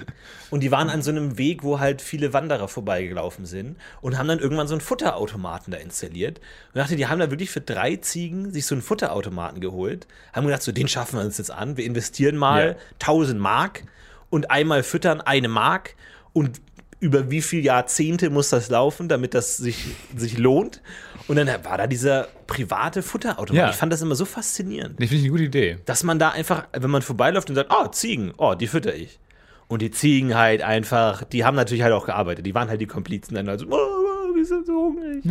Und 0.50 0.62
die 0.62 0.72
waren 0.72 0.90
an 0.90 1.02
so 1.02 1.12
einem 1.12 1.38
Weg, 1.38 1.64
wo 1.64 1.80
halt 1.80 2.02
viele 2.02 2.34
Wanderer 2.34 2.68
vorbeigelaufen 2.68 3.46
sind 3.46 3.78
und 4.02 4.18
haben 4.18 4.28
dann 4.28 4.40
irgendwann 4.40 4.68
so 4.68 4.74
einen 4.76 4.82
Futterautomaten 4.82 5.72
da 5.72 5.78
installiert. 5.78 6.40
Und 6.74 6.80
dachte, 6.80 6.96
die 6.96 7.08
haben 7.08 7.20
da 7.20 7.30
wirklich 7.32 7.50
für 7.50 7.62
drei 7.62 7.96
Ziegen 7.96 8.52
sich 8.52 8.66
so 8.66 8.76
einen 8.76 8.82
Futterautomaten 8.82 9.62
geholt. 9.62 10.08
Haben 10.34 10.46
gedacht, 10.48 10.62
so 10.64 10.72
den 10.72 10.88
schaffen 10.88 11.18
wir 11.20 11.26
uns 11.26 11.38
jetzt 11.38 11.52
an. 11.52 11.78
Wir 11.78 11.86
investieren 11.94 12.36
mal 12.36 12.68
Ja. 12.68 12.76
1000 13.00 13.40
Mark 13.40 13.84
und 14.30 14.52
einmal 14.52 14.84
füttern 14.84 15.22
eine 15.22 15.48
Mark 15.48 15.96
und 16.34 16.60
über 17.00 17.30
wie 17.30 17.42
viele 17.42 17.64
Jahrzehnte 17.64 18.30
muss 18.30 18.50
das 18.50 18.70
laufen, 18.70 19.10
damit 19.10 19.34
das 19.34 19.58
sich, 19.58 19.88
sich 20.16 20.38
lohnt. 20.38 20.82
Und 21.28 21.36
dann 21.36 21.48
war 21.66 21.78
da 21.78 21.86
dieser 21.88 22.28
private 22.48 23.02
Futterautomat. 23.02 23.62
Ja. 23.62 23.70
Ich 23.70 23.76
fand 23.76 23.92
das 23.92 24.02
immer 24.02 24.16
so 24.16 24.24
faszinierend, 24.26 25.00
Nee, 25.00 25.08
finde 25.08 25.18
ich 25.18 25.24
eine 25.24 25.32
gute 25.32 25.44
Idee. 25.44 25.78
dass 25.86 26.04
man 26.04 26.18
da 26.18 26.30
einfach, 26.30 26.68
wenn 26.72 26.90
man 26.90 27.02
vorbeiläuft 27.02 27.50
und 27.50 27.56
sagt, 27.56 27.72
oh, 27.78 27.88
Ziegen, 27.90 28.34
oh, 28.38 28.56
die 28.56 28.68
fütter 28.68 28.96
ich. 28.96 29.20
Und 29.68 29.82
die 29.82 29.92
Ziegen 29.92 30.36
halt 30.36 30.62
einfach, 30.62 31.24
die 31.26 31.44
haben 31.46 31.56
natürlich 31.56 31.84
halt 31.84 31.94
auch 31.94 32.06
gearbeitet. 32.06 32.46
Die 32.46 32.54
waren 32.56 32.70
halt 32.70 32.80
die 32.80 32.86
Komplizen 32.88 33.36
dann 33.36 33.50
also, 33.50 33.66
oh, 33.70 33.76
oh, 33.76 34.36
wir 34.36 34.46
sind 34.46 34.66
so 34.66 34.74
hungrig. 34.74 35.24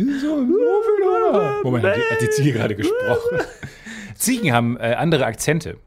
Moment, 1.63 1.85
hat 1.85 1.95
die, 1.95 2.01
hat 2.13 2.21
die 2.21 2.29
Ziege 2.29 2.53
gerade 2.53 2.75
gesprochen? 2.75 3.39
Ziegen 4.15 4.53
haben 4.53 4.77
äh, 4.77 4.93
andere 4.93 5.25
Akzente. 5.25 5.77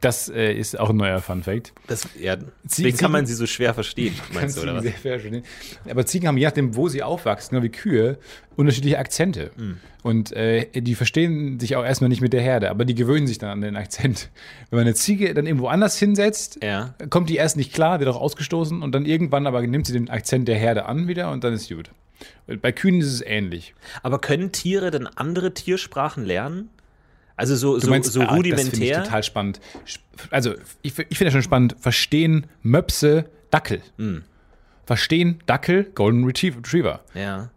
Das 0.00 0.28
äh, 0.28 0.52
ist 0.52 0.78
auch 0.78 0.90
ein 0.90 0.96
neuer 0.96 1.20
Fun 1.20 1.42
Fact. 1.42 1.72
Das, 1.86 2.08
ja, 2.20 2.36
Ziegen- 2.36 2.50
deswegen 2.64 2.96
kann 2.98 3.12
man 3.12 3.26
sie 3.26 3.34
so 3.34 3.46
schwer 3.46 3.72
verstehen, 3.74 4.14
meinst 4.34 4.56
du, 4.56 4.62
oder 4.62 4.74
was? 4.76 4.82
sehr 4.82 4.92
fair 4.92 5.18
verstehen. 5.20 5.42
Aber 5.88 6.04
Ziegen 6.06 6.28
haben 6.28 6.36
je 6.36 6.44
nachdem, 6.44 6.76
wo 6.76 6.88
sie 6.88 7.02
aufwachsen, 7.02 7.50
genau 7.54 7.62
wie 7.64 7.70
Kühe, 7.70 8.18
unterschiedliche 8.56 8.98
Akzente. 8.98 9.50
Hm. 9.56 9.78
Und 10.02 10.32
äh, 10.32 10.66
die 10.80 10.94
verstehen 10.94 11.58
sich 11.58 11.76
auch 11.76 11.84
erstmal 11.84 12.08
nicht 12.08 12.20
mit 12.20 12.32
der 12.32 12.40
Herde, 12.42 12.70
aber 12.70 12.84
die 12.84 12.94
gewöhnen 12.94 13.26
sich 13.26 13.38
dann 13.38 13.50
an 13.50 13.60
den 13.60 13.76
Akzent. 13.76 14.30
Wenn 14.70 14.78
man 14.78 14.86
eine 14.86 14.94
Ziege 14.94 15.34
dann 15.34 15.46
irgendwo 15.46 15.68
anders 15.68 15.98
hinsetzt, 15.98 16.62
Ja. 16.62 16.94
kommt 17.10 17.28
die 17.28 17.36
erst 17.36 17.56
nicht 17.56 17.72
klar, 17.72 17.98
wird 17.98 18.08
auch 18.10 18.20
ausgestoßen 18.20 18.82
und 18.82 18.92
dann 18.94 19.04
irgendwann 19.06 19.46
aber 19.46 19.60
nimmt 19.66 19.86
sie 19.86 19.92
den 19.94 20.08
Akzent 20.10 20.46
der 20.48 20.56
Herde 20.56 20.86
an 20.86 21.08
wieder 21.08 21.30
und 21.32 21.42
dann 21.44 21.52
ist 21.54 21.68
gut. 21.68 21.90
Bei 22.62 22.72
Kühen 22.72 23.00
ist 23.00 23.12
es 23.12 23.20
ähnlich. 23.20 23.74
Aber 24.02 24.18
können 24.20 24.52
Tiere 24.52 24.90
denn 24.90 25.06
andere 25.06 25.52
Tiersprachen 25.52 26.24
lernen? 26.24 26.70
Also 27.36 27.54
so, 27.54 27.78
so, 27.78 27.90
meinst, 27.90 28.12
so 28.12 28.20
ah, 28.20 28.24
Das 28.26 28.34
finde 28.34 28.48
ich 28.48 28.54
rudimentär? 28.56 29.04
total 29.04 29.22
spannend. 29.22 29.60
Also, 30.30 30.54
ich, 30.82 30.98
ich 30.98 31.18
finde 31.18 31.24
das 31.26 31.32
schon 31.32 31.42
spannend. 31.42 31.76
Verstehen 31.78 32.46
Möpse 32.62 33.26
Dackel. 33.50 33.82
Hm. 33.98 34.24
Verstehen 34.86 35.40
Dackel 35.46 35.84
Golden 35.94 36.24
Retriever. 36.24 36.58
Retriever. 36.58 37.00
ja. 37.14 37.50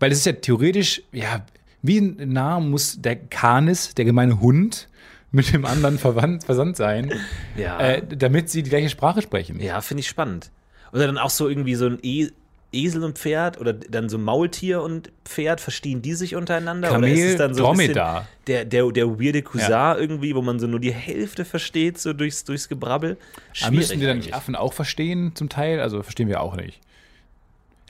Weil 0.00 0.10
es 0.12 0.18
ist 0.18 0.26
ja 0.26 0.32
theoretisch, 0.32 1.02
ja, 1.12 1.46
wie 1.80 2.00
nah 2.00 2.60
muss 2.60 3.00
der 3.00 3.16
Kanis, 3.16 3.94
der 3.94 4.04
gemeine 4.04 4.40
Hund, 4.40 4.88
mit 5.30 5.52
dem 5.52 5.64
anderen 5.64 5.98
verwandt, 5.98 6.44
versandt 6.44 6.76
sein, 6.76 7.12
Ja. 7.56 7.78
äh, 7.78 8.02
damit 8.06 8.50
sie 8.50 8.62
die 8.62 8.70
gleiche 8.70 8.88
Sprache 8.90 9.22
sprechen. 9.22 9.60
Ja, 9.60 9.80
finde 9.80 10.00
ich 10.02 10.08
spannend. 10.08 10.50
Oder 10.92 11.06
dann 11.06 11.18
auch 11.18 11.30
so 11.30 11.48
irgendwie 11.48 11.74
so 11.74 11.86
ein 11.86 11.98
e 12.02 12.28
Esel 12.74 13.04
und 13.04 13.18
Pferd 13.18 13.60
oder 13.60 13.72
dann 13.72 14.08
so 14.08 14.18
Maultier 14.18 14.82
und 14.82 15.10
Pferd, 15.24 15.60
verstehen 15.60 16.02
die 16.02 16.14
sich 16.14 16.34
untereinander? 16.36 16.88
oder 16.88 16.96
Kamel, 17.00 17.12
ist 17.12 17.24
es 17.24 17.36
dann 17.36 17.54
so 17.54 17.62
Dromedar. 17.62 18.26
der, 18.46 18.64
der, 18.64 18.90
der 18.90 19.06
weirde 19.20 19.42
Cousin 19.42 19.70
Ja. 19.70 19.96
irgendwie, 19.96 20.34
wo 20.34 20.42
man 20.42 20.58
so 20.58 20.66
nur 20.66 20.80
die 20.80 20.92
Hälfte 20.92 21.44
versteht, 21.44 21.98
so 21.98 22.12
durchs, 22.12 22.44
durchs 22.44 22.68
Gebrabbel? 22.68 23.16
Aber 23.62 23.72
müssen 23.72 24.00
die 24.00 24.06
dann 24.06 24.18
nicht 24.18 24.34
Affen 24.34 24.56
auch 24.56 24.72
verstehen, 24.72 25.32
zum 25.34 25.48
Teil? 25.48 25.80
Also 25.80 26.02
verstehen 26.02 26.28
wir 26.28 26.40
auch 26.40 26.56
nicht. 26.56 26.80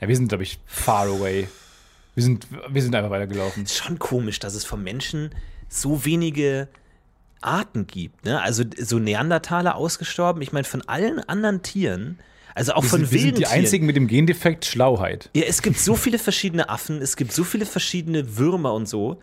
Ja, 0.01 0.07
wir 0.07 0.15
sind, 0.15 0.27
glaube 0.27 0.43
ich, 0.43 0.59
far 0.65 1.07
away. 1.07 1.47
Wir 2.13 2.23
sind, 2.23 2.47
wir 2.69 2.81
sind 2.81 2.95
einfach 2.95 3.09
weitergelaufen. 3.09 3.63
ist 3.63 3.75
schon 3.75 3.99
komisch, 3.99 4.39
dass 4.39 4.53
es 4.55 4.63
vom 4.65 4.83
Menschen 4.83 5.31
so 5.67 6.05
wenige 6.05 6.67
Arten 7.41 7.87
gibt. 7.87 8.25
Ne? 8.25 8.41
Also 8.41 8.63
so 8.77 8.99
Neandertaler 8.99 9.75
ausgestorben. 9.75 10.41
Ich 10.41 10.51
meine, 10.51 10.63
von 10.63 10.81
allen 10.87 11.19
anderen 11.19 11.61
Tieren, 11.61 12.19
also 12.55 12.73
auch 12.73 12.83
Wir 12.83 12.89
von 12.89 12.99
sind, 13.01 13.11
wir 13.11 13.17
wilden 13.17 13.25
sind 13.27 13.37
die 13.37 13.43
Tieren. 13.43 13.59
einzigen 13.59 13.85
mit 13.85 13.95
dem 13.95 14.07
Gendefekt 14.07 14.65
Schlauheit. 14.65 15.29
Ja, 15.35 15.43
es 15.43 15.61
gibt 15.61 15.77
so 15.77 15.95
viele 15.95 16.17
verschiedene 16.17 16.69
Affen, 16.69 17.01
es 17.01 17.15
gibt 17.15 17.31
so 17.31 17.43
viele 17.43 17.65
verschiedene 17.65 18.37
Würmer 18.37 18.73
und 18.73 18.87
so. 18.89 19.19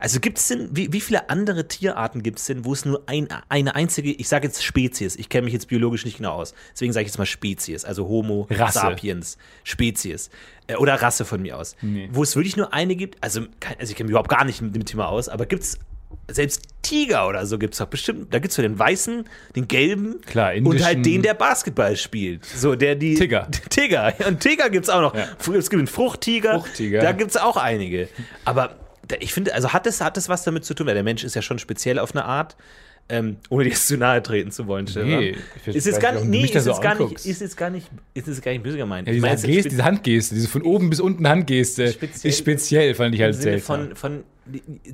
Also 0.00 0.20
gibt 0.20 0.38
es 0.38 0.48
denn, 0.48 0.68
wie, 0.72 0.92
wie 0.92 1.00
viele 1.00 1.30
andere 1.30 1.66
Tierarten 1.66 2.22
gibt 2.22 2.38
es 2.38 2.44
denn, 2.46 2.64
wo 2.64 2.72
es 2.72 2.84
nur 2.84 3.04
ein, 3.06 3.28
eine 3.48 3.74
einzige, 3.74 4.10
ich 4.10 4.28
sage 4.28 4.46
jetzt 4.46 4.62
Spezies, 4.62 5.16
ich 5.16 5.28
kenne 5.28 5.44
mich 5.44 5.54
jetzt 5.54 5.68
biologisch 5.68 6.04
nicht 6.04 6.18
genau 6.18 6.32
aus, 6.32 6.52
deswegen 6.72 6.92
sage 6.92 7.04
ich 7.04 7.08
jetzt 7.08 7.18
mal 7.18 7.26
Spezies, 7.26 7.84
also 7.84 8.06
Homo 8.06 8.46
Rasse. 8.50 8.80
sapiens, 8.80 9.38
Spezies 9.62 10.30
äh, 10.66 10.74
oder 10.74 11.00
Rasse 11.00 11.24
von 11.24 11.40
mir 11.40 11.56
aus, 11.56 11.76
wo 12.10 12.22
es 12.22 12.34
wirklich 12.36 12.56
nur 12.56 12.74
eine 12.74 12.96
gibt, 12.96 13.22
also, 13.22 13.42
also 13.78 13.90
ich 13.90 13.96
kenne 13.96 14.08
mich 14.08 14.10
überhaupt 14.10 14.28
gar 14.28 14.44
nicht 14.44 14.60
mit 14.60 14.74
dem 14.74 14.84
Thema 14.84 15.08
aus, 15.08 15.28
aber 15.28 15.46
gibt 15.46 15.62
es 15.62 15.78
selbst 16.30 16.62
Tiger 16.82 17.28
oder 17.28 17.46
so 17.46 17.58
gibt 17.58 17.74
es 17.74 17.78
doch 17.78 17.86
bestimmt, 17.86 18.32
da 18.32 18.38
gibt 18.38 18.50
es 18.50 18.56
so 18.56 18.62
den 18.62 18.78
weißen, 18.78 19.24
den 19.56 19.68
gelben 19.68 20.20
Klar, 20.22 20.52
und 20.62 20.84
halt 20.84 21.04
den, 21.04 21.22
der 21.22 21.34
Basketball 21.34 21.96
spielt. 21.96 22.44
So, 22.44 22.74
der 22.74 22.94
die. 22.94 23.14
Tiger. 23.14 23.48
Tiger. 23.70 24.14
Und 24.26 24.40
Tiger 24.40 24.70
gibt 24.70 24.84
es 24.84 24.90
auch 24.90 25.00
noch. 25.00 25.14
Ja. 25.14 25.28
Es 25.38 25.70
gibt 25.70 25.80
einen 25.80 25.86
Fruchttiger. 25.86 26.60
Fruchttiger. 26.60 27.00
Da 27.00 27.12
gibt 27.12 27.30
es 27.30 27.36
auch 27.36 27.56
einige. 27.56 28.08
Aber 28.44 28.76
ich 29.20 29.32
finde, 29.32 29.54
also 29.54 29.72
hat 29.72 29.86
es, 29.86 30.00
hat 30.00 30.16
es 30.16 30.28
was 30.28 30.44
damit 30.44 30.64
zu 30.64 30.74
tun, 30.74 30.86
weil 30.86 30.94
der 30.94 31.02
Mensch 31.02 31.24
ist 31.24 31.34
ja 31.34 31.42
schon 31.42 31.58
speziell 31.58 31.98
auf 31.98 32.12
eine 32.12 32.24
Art. 32.24 32.56
Ähm, 33.06 33.36
ohne 33.50 33.64
dir 33.64 33.70
jetzt 33.70 33.86
zu 33.86 33.98
nahe 33.98 34.22
treten 34.22 34.50
zu 34.50 34.66
wollen, 34.66 34.86
Stefan. 34.86 35.08
Nee, 35.08 35.36
ich 35.66 35.76
ist 35.76 35.86
jetzt 35.86 36.00
gar 36.00 36.12
nee, 36.24 36.44
ist 36.46 36.64
so 36.64 36.70
jetzt 36.70 36.80
gar 36.80 36.94
nicht, 36.94 37.26
ist 37.26 37.40
jetzt 37.42 37.56
gar 37.56 37.68
nicht, 37.68 37.86
ist 38.14 38.26
jetzt 38.28 38.42
gar 38.42 38.52
nicht 38.52 38.62
böse 38.64 38.78
gemeint. 38.78 39.06
Ja, 39.06 39.12
Ich 39.12 39.16
diese, 39.16 39.26
meine 39.26 39.34
jetzt 39.34 39.44
Geste, 39.46 39.60
spe- 39.62 39.68
diese 39.68 39.84
Handgeste, 39.84 40.34
diese 40.34 40.48
von 40.48 40.62
oben 40.62 40.88
bis 40.88 41.00
unten 41.00 41.28
Handgeste, 41.28 41.92
Speziell- 41.92 42.30
ist 42.30 42.38
speziell, 42.38 42.94
fand 42.94 43.14
ich 43.14 43.20
halt 43.20 43.34
seltsam. 43.34 43.88
von, 43.88 43.96
von 43.96 44.24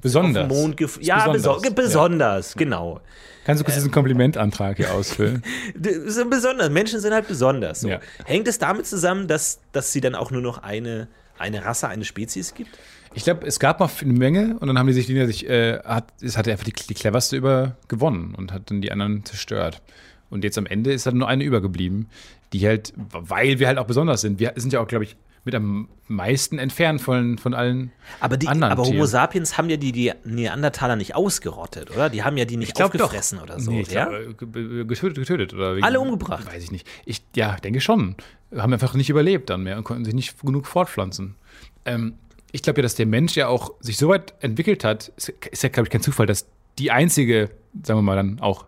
Besonders. 0.01 0.49
Mond 0.49 0.79
ja, 1.01 1.29
besonders. 1.29 1.43
besonders, 1.43 1.75
besonders 1.75 2.55
genau. 2.55 3.01
Kannst 3.45 3.61
du 3.61 3.65
kurz 3.65 3.77
diesen 3.77 3.91
Komplimentantrag 3.91 4.77
hier 4.77 4.93
ausfüllen? 4.93 5.43
Sind 6.07 6.31
besonders. 6.31 6.71
Menschen 6.71 7.01
sind 7.01 7.13
halt 7.13 7.27
besonders. 7.27 7.81
So. 7.81 7.89
Ja. 7.89 8.01
Hängt 8.25 8.47
es 8.49 8.59
damit 8.59 8.87
zusammen, 8.87 9.27
dass, 9.29 9.61
dass 9.73 9.93
sie 9.93 10.01
dann 10.01 10.15
auch 10.15 10.31
nur 10.31 10.43
noch 10.43 10.63
eine, 10.63 11.09
eine 11.39 11.65
Rasse, 11.65 11.89
eine 11.89 12.05
Spezies 12.05 12.55
gibt? 12.55 12.79
Ich 13.15 13.25
glaube, 13.25 13.47
es 13.47 13.59
gab 13.59 13.81
mal 13.81 13.91
eine 14.01 14.13
Menge 14.13 14.57
und 14.61 14.69
dann 14.69 14.79
haben 14.79 14.87
die 14.87 14.93
sich, 14.93 15.07
die 15.07 15.27
sich 15.27 15.49
äh, 15.49 15.81
hat, 15.81 16.13
es 16.23 16.37
hatte 16.37 16.53
einfach 16.53 16.65
die, 16.65 16.73
die 16.73 16.95
cleverste 16.95 17.37
über 17.37 17.77
gewonnen 17.89 18.35
und 18.37 18.53
hat 18.53 18.71
dann 18.71 18.81
die 18.81 18.93
anderen 18.93 19.25
zerstört. 19.25 19.83
Und 20.31 20.45
jetzt 20.45 20.57
am 20.59 20.67
Ende 20.67 20.93
ist 20.93 21.07
dann 21.07 21.19
nur 21.19 21.29
eine 21.29 21.43
übergeblieben, 21.43 22.09
die 22.53 22.67
halt, 22.67 22.93
weil 22.97 23.59
wir 23.59 23.67
halt 23.67 23.79
auch 23.79 23.87
besonders 23.87 24.21
sind. 24.21 24.39
Wir 24.39 24.53
sind 24.57 24.73
ja 24.73 24.81
auch, 24.81 24.87
glaube 24.87 25.05
ich, 25.05 25.17
mit 25.45 25.55
am 25.55 25.89
meisten 26.07 26.59
entfernt 26.59 27.01
von, 27.01 27.39
von 27.39 27.55
allen 27.55 27.93
Aber, 28.21 28.37
die, 28.37 28.47
anderen 28.47 28.73
aber 28.73 28.83
Homo 28.83 28.93
Tieren. 28.93 29.07
sapiens 29.07 29.57
haben 29.57 29.71
ja 29.71 29.77
die, 29.77 29.93
die 29.93 30.13
Neandertaler 30.25 30.97
nicht 30.97 31.15
ausgerottet, 31.15 31.91
oder? 31.91 32.11
Die 32.11 32.23
haben 32.23 32.37
ja 32.37 32.45
die 32.45 32.59
nicht 32.59 32.75
glaub 32.75 32.93
doch. 32.93 33.05
aufgefressen 33.05 33.39
oder 33.39 33.59
so. 33.59 33.71
Nee, 33.71 33.83
ich 33.83 33.91
ja? 33.91 34.07
glaub, 34.07 34.55
äh, 34.55 34.85
getötet, 34.85 35.17
getötet 35.17 35.55
oder 35.55 35.77
wegen, 35.77 35.85
Alle 35.85 35.99
umgebracht? 36.01 36.47
Weiß 36.47 36.63
ich 36.63 36.71
nicht. 36.71 36.87
Ich 37.07 37.23
ja, 37.35 37.57
denke 37.57 37.81
schon. 37.81 38.17
Haben 38.55 38.73
einfach 38.73 38.95
nicht 38.95 39.09
überlebt 39.09 39.49
dann 39.49 39.63
mehr 39.63 39.79
und 39.79 39.85
konnten 39.85 40.05
sich 40.05 40.15
nicht 40.15 40.39
genug 40.41 40.67
fortpflanzen. 40.67 41.37
Ähm, 41.85 42.15
ich 42.53 42.63
glaube 42.63 42.81
ja, 42.81 42.83
dass 42.83 42.95
der 42.95 43.07
Mensch 43.07 43.37
ja 43.37 43.49
auch 43.49 43.73
sich 43.81 43.97
so 43.97 44.09
weit 44.09 44.35
entwickelt 44.41 44.85
hat, 44.85 45.09
ist, 45.17 45.29
ist 45.29 45.63
ja, 45.63 45.69
glaube 45.69 45.87
ich, 45.87 45.91
kein 45.91 46.03
Zufall, 46.03 46.27
dass 46.27 46.47
die 46.79 46.91
einzige, 46.91 47.51
sagen 47.83 47.99
wir 47.99 48.03
mal 48.03 48.17
dann 48.17 48.41
auch, 48.41 48.67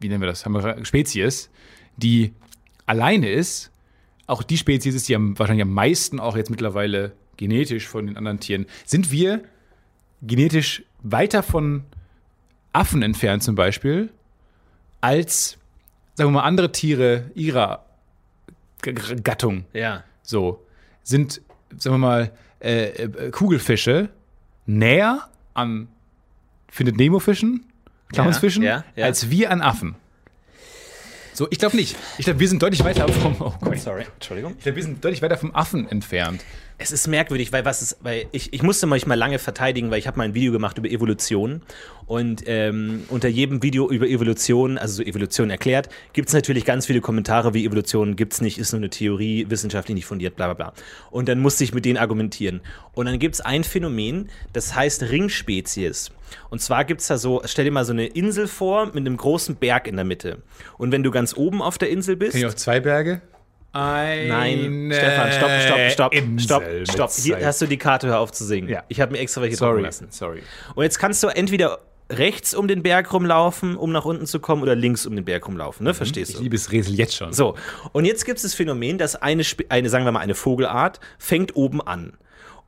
wie 0.00 0.08
nennen 0.08 0.20
wir 0.20 0.28
das, 0.28 0.44
haben 0.44 0.52
wir 0.52 0.84
Spezies, 0.84 1.50
die 1.96 2.32
alleine 2.86 3.30
ist, 3.30 3.70
auch 4.26 4.42
die 4.42 4.56
Spezies 4.56 4.94
ist, 4.94 5.08
die 5.08 5.14
am, 5.14 5.38
wahrscheinlich 5.38 5.62
am 5.62 5.72
meisten 5.72 6.20
auch 6.20 6.36
jetzt 6.36 6.50
mittlerweile 6.50 7.12
genetisch 7.36 7.86
von 7.86 8.06
den 8.06 8.16
anderen 8.16 8.40
Tieren. 8.40 8.66
Sind 8.84 9.10
wir 9.10 9.42
genetisch 10.22 10.82
weiter 11.02 11.42
von 11.42 11.84
Affen 12.72 13.02
entfernt 13.02 13.42
zum 13.42 13.54
Beispiel, 13.54 14.10
als, 15.00 15.58
sagen 16.14 16.30
wir 16.30 16.40
mal, 16.40 16.42
andere 16.42 16.72
Tiere 16.72 17.30
ihrer 17.34 17.84
Gattung. 18.82 19.64
ja. 19.72 20.04
So, 20.22 20.66
sind, 21.04 21.40
sagen 21.76 21.94
wir 21.94 21.98
mal, 21.98 22.32
äh, 22.60 22.84
äh, 22.84 23.30
Kugelfische 23.30 24.10
näher 24.66 25.28
an 25.54 25.88
Findet 26.68 26.96
Nemo-Fischen, 26.96 27.64
Clownsfischen, 28.12 28.62
ja, 28.62 28.84
ja. 28.96 29.06
als 29.06 29.30
wir 29.30 29.50
an 29.50 29.62
Affen. 29.62 29.94
So, 31.32 31.46
ich 31.50 31.58
glaube 31.58 31.76
nicht. 31.76 31.96
Ich 32.18 32.24
glaube, 32.24 32.40
wir 32.40 32.48
sind 32.48 32.62
deutlich 32.62 32.82
weiter 32.82 33.06
vom. 33.08 33.36
Oh 33.40 33.52
Gott. 33.60 33.78
Sorry, 33.78 34.06
Entschuldigung. 34.14 34.54
Ich 34.56 34.64
glaube, 34.64 34.76
wir 34.76 34.82
sind 34.82 35.04
deutlich 35.04 35.22
weiter 35.22 35.36
vom 35.36 35.54
Affen 35.54 35.88
entfernt. 35.90 36.42
Es 36.78 36.92
ist 36.92 37.06
merkwürdig, 37.06 37.52
weil 37.52 37.64
was 37.64 37.80
ist, 37.80 37.96
weil 38.02 38.26
ich, 38.32 38.52
ich 38.52 38.62
musste 38.62 38.86
mich 38.86 39.06
mal 39.06 39.14
lange 39.14 39.38
verteidigen, 39.38 39.90
weil 39.90 39.98
ich 39.98 40.06
habe 40.06 40.18
mal 40.18 40.24
ein 40.24 40.34
Video 40.34 40.52
gemacht 40.52 40.76
über 40.76 40.90
Evolution 40.90 41.62
und 42.04 42.42
ähm, 42.46 43.04
unter 43.08 43.28
jedem 43.28 43.62
Video 43.62 43.90
über 43.90 44.06
Evolution, 44.06 44.76
also 44.76 44.96
so 44.96 45.02
Evolution 45.02 45.48
erklärt, 45.48 45.88
gibt 46.12 46.28
es 46.28 46.34
natürlich 46.34 46.66
ganz 46.66 46.84
viele 46.84 47.00
Kommentare 47.00 47.54
wie 47.54 47.64
Evolution 47.64 48.14
gibt's 48.14 48.42
nicht, 48.42 48.58
ist 48.58 48.72
nur 48.72 48.80
eine 48.80 48.90
Theorie, 48.90 49.46
wissenschaftlich 49.48 49.94
nicht 49.94 50.04
fundiert, 50.04 50.36
bla 50.36 50.52
bla 50.52 50.54
bla. 50.54 50.72
Und 51.10 51.30
dann 51.30 51.40
musste 51.40 51.64
ich 51.64 51.72
mit 51.72 51.86
denen 51.86 51.96
argumentieren. 51.96 52.60
Und 52.92 53.06
dann 53.06 53.18
gibt 53.18 53.36
es 53.36 53.40
ein 53.40 53.64
Phänomen, 53.64 54.28
das 54.52 54.74
heißt 54.74 55.04
Ringspezies. 55.04 56.10
Und 56.50 56.60
zwar 56.60 56.84
gibt 56.84 57.00
es 57.00 57.06
da 57.06 57.16
so, 57.16 57.40
stell 57.46 57.64
dir 57.64 57.70
mal 57.70 57.86
so 57.86 57.92
eine 57.92 58.06
Insel 58.06 58.48
vor 58.48 58.86
mit 58.86 58.98
einem 58.98 59.16
großen 59.16 59.56
Berg 59.56 59.88
in 59.88 59.96
der 59.96 60.04
Mitte. 60.04 60.42
Und 60.76 60.92
wenn 60.92 61.02
du 61.02 61.10
ganz 61.10 61.34
oben 61.34 61.62
auf 61.62 61.78
der 61.78 61.88
Insel 61.88 62.16
bist. 62.16 62.32
Kenn 62.32 62.40
ich 62.40 62.46
auch 62.46 62.54
zwei 62.54 62.80
Berge? 62.80 63.22
Eine 63.76 64.28
Nein, 64.28 64.90
Stefan, 64.90 65.32
stopp, 65.32 65.50
stopp, 65.60 65.90
stopp, 65.90 66.14
Insel 66.14 66.86
stopp, 66.86 67.10
stopp. 67.10 67.10
Hier 67.12 67.46
hast 67.46 67.60
du 67.60 67.66
die 67.66 67.76
Karte, 67.76 68.06
hör 68.08 68.20
auf 68.20 68.32
zu 68.32 68.44
singen. 68.44 68.68
Ja. 68.68 68.84
Ich 68.88 69.00
habe 69.02 69.12
mir 69.12 69.18
extra 69.18 69.42
welche 69.42 69.56
Sorry, 69.56 69.82
lassen. 69.82 70.06
sorry. 70.10 70.42
Und 70.74 70.84
jetzt 70.84 70.98
kannst 70.98 71.22
du 71.22 71.28
entweder 71.28 71.80
rechts 72.08 72.54
um 72.54 72.68
den 72.68 72.82
Berg 72.82 73.12
rumlaufen, 73.12 73.76
um 73.76 73.92
nach 73.92 74.04
unten 74.06 74.26
zu 74.26 74.40
kommen, 74.40 74.62
oder 74.62 74.74
links 74.74 75.04
um 75.04 75.14
den 75.14 75.24
Berg 75.24 75.46
rumlaufen, 75.46 75.84
ne? 75.84 75.92
Verstehst 75.92 76.30
Ich 76.30 76.36
du? 76.36 76.42
liebe 76.42 76.56
es 76.56 76.72
Rätsel 76.72 76.94
jetzt 76.94 77.16
schon. 77.16 77.32
So, 77.32 77.54
und 77.92 78.04
jetzt 78.06 78.24
gibt 78.24 78.38
es 78.38 78.44
das 78.44 78.54
Phänomen, 78.54 78.96
dass 78.96 79.16
eine, 79.16 79.42
eine, 79.68 79.90
sagen 79.90 80.04
wir 80.06 80.12
mal, 80.12 80.20
eine 80.20 80.34
Vogelart 80.34 81.00
fängt 81.18 81.54
oben 81.56 81.82
an. 81.82 82.14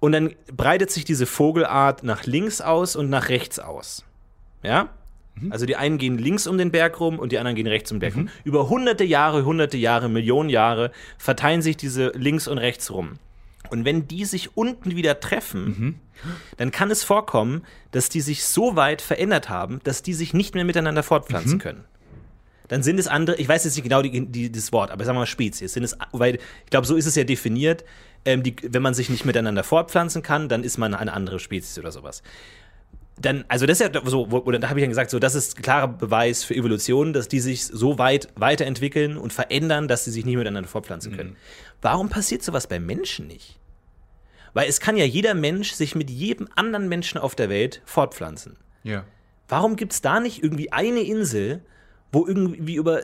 Und 0.00 0.12
dann 0.12 0.34
breitet 0.54 0.90
sich 0.90 1.04
diese 1.04 1.24
Vogelart 1.24 2.02
nach 2.02 2.24
links 2.24 2.60
aus 2.60 2.96
und 2.96 3.08
nach 3.08 3.30
rechts 3.30 3.58
aus. 3.58 4.04
Ja? 4.62 4.90
Also 5.50 5.66
die 5.66 5.76
einen 5.76 5.98
gehen 5.98 6.18
links 6.18 6.46
um 6.46 6.58
den 6.58 6.70
Berg 6.70 7.00
rum 7.00 7.18
und 7.18 7.32
die 7.32 7.38
anderen 7.38 7.56
gehen 7.56 7.66
rechts 7.66 7.90
um 7.92 7.96
den 7.96 8.00
Berg 8.00 8.16
rum. 8.16 8.28
Über 8.44 8.68
hunderte 8.68 9.04
Jahre, 9.04 9.44
hunderte 9.44 9.76
Jahre, 9.76 10.08
Millionen 10.08 10.50
Jahre 10.50 10.90
verteilen 11.18 11.62
sich 11.62 11.76
diese 11.76 12.12
links 12.14 12.48
und 12.48 12.58
rechts 12.58 12.90
rum. 12.90 13.14
Und 13.70 13.84
wenn 13.84 14.08
die 14.08 14.24
sich 14.24 14.56
unten 14.56 14.96
wieder 14.96 15.20
treffen, 15.20 16.00
dann 16.56 16.70
kann 16.70 16.90
es 16.90 17.04
vorkommen, 17.04 17.62
dass 17.90 18.08
die 18.08 18.20
sich 18.20 18.44
so 18.44 18.76
weit 18.76 19.02
verändert 19.02 19.48
haben, 19.48 19.80
dass 19.84 20.02
die 20.02 20.14
sich 20.14 20.34
nicht 20.34 20.54
mehr 20.54 20.64
miteinander 20.64 21.02
fortpflanzen 21.02 21.58
können. 21.58 21.84
Dann 22.68 22.82
sind 22.82 22.98
es 23.00 23.08
andere, 23.08 23.36
ich 23.36 23.48
weiß 23.48 23.64
jetzt 23.64 23.76
nicht 23.76 23.84
genau 23.84 24.02
die, 24.02 24.26
die, 24.26 24.52
das 24.52 24.72
Wort, 24.72 24.90
aber 24.90 25.04
sagen 25.04 25.16
wir 25.16 25.20
mal 25.20 25.26
Spezies. 25.26 25.72
Sind 25.72 25.84
es, 25.84 25.96
weil 26.12 26.36
ich 26.36 26.70
glaube, 26.70 26.86
so 26.86 26.96
ist 26.96 27.06
es 27.06 27.14
ja 27.14 27.24
definiert. 27.24 27.84
Ähm, 28.24 28.42
die, 28.42 28.56
wenn 28.62 28.82
man 28.82 28.94
sich 28.94 29.08
nicht 29.08 29.24
miteinander 29.24 29.64
fortpflanzen 29.64 30.22
kann, 30.22 30.48
dann 30.48 30.64
ist 30.64 30.76
man 30.76 30.94
eine 30.94 31.12
andere 31.12 31.38
Spezies 31.38 31.78
oder 31.78 31.92
sowas. 31.92 32.22
Dann, 33.20 33.44
also 33.48 33.66
das 33.66 33.80
ist 33.80 33.94
ja 33.94 34.00
so, 34.04 34.30
wo- 34.30 34.38
oder 34.38 34.58
da 34.58 34.68
habe 34.68 34.78
ich 34.78 34.84
dann 34.84 34.90
gesagt, 34.90 35.10
so 35.10 35.18
das 35.18 35.34
ist 35.34 35.60
klarer 35.62 35.88
Beweis 35.88 36.44
für 36.44 36.54
Evolution, 36.54 37.12
dass 37.12 37.28
die 37.28 37.40
sich 37.40 37.64
so 37.64 37.98
weit 37.98 38.28
weiterentwickeln 38.36 39.16
und 39.16 39.32
verändern, 39.32 39.88
dass 39.88 40.04
sie 40.04 40.10
sich 40.10 40.24
nicht 40.24 40.36
miteinander 40.36 40.68
fortpflanzen 40.68 41.16
können. 41.16 41.36
Warum 41.82 42.08
passiert 42.08 42.42
sowas 42.42 42.66
bei 42.66 42.78
Menschen 42.78 43.26
nicht? 43.26 43.58
Weil 44.54 44.68
es 44.68 44.80
kann 44.80 44.96
ja 44.96 45.04
jeder 45.04 45.34
Mensch 45.34 45.72
sich 45.72 45.94
mit 45.94 46.10
jedem 46.10 46.48
anderen 46.54 46.88
Menschen 46.88 47.18
auf 47.18 47.34
der 47.34 47.48
Welt 47.48 47.82
fortpflanzen. 47.84 48.56
Ja. 48.82 49.04
Warum 49.48 49.76
gibt 49.76 49.92
es 49.92 50.00
da 50.00 50.20
nicht 50.20 50.42
irgendwie 50.42 50.72
eine 50.72 51.00
Insel, 51.00 51.62
wo 52.12 52.26
irgendwie 52.26 52.74
über 52.74 53.02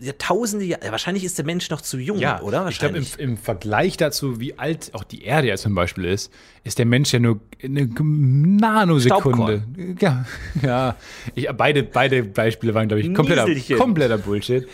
ja, 0.00 0.12
tausende 0.18 0.64
Jahre, 0.64 0.84
ja, 0.86 0.90
wahrscheinlich 0.90 1.22
ist 1.24 1.38
der 1.38 1.44
Mensch 1.44 1.70
noch 1.70 1.80
zu 1.80 1.98
jung, 1.98 2.18
Ja, 2.18 2.40
oder? 2.42 2.66
Ich 2.68 2.78
glaube, 2.80 2.98
im, 2.98 3.06
im 3.18 3.36
Vergleich 3.36 3.96
dazu, 3.96 4.40
wie 4.40 4.58
alt 4.58 4.90
auch 4.92 5.04
die 5.04 5.22
Erde 5.22 5.48
ja 5.48 5.56
zum 5.56 5.74
Beispiel 5.74 6.04
ist, 6.06 6.32
ist 6.64 6.78
der 6.78 6.86
Mensch 6.86 7.12
ja 7.12 7.20
nur 7.20 7.40
eine 7.62 7.86
Nanosekunde. 7.86 9.62
Ja, 10.00 10.24
ja. 10.62 10.96
Ich, 11.34 11.48
beide, 11.56 11.82
beide 11.84 12.24
Beispiele 12.24 12.74
waren, 12.74 12.88
glaube 12.88 13.02
ich, 13.02 13.14
kompletter, 13.14 13.46
kompletter 13.76 14.18
Bullshit. 14.18 14.66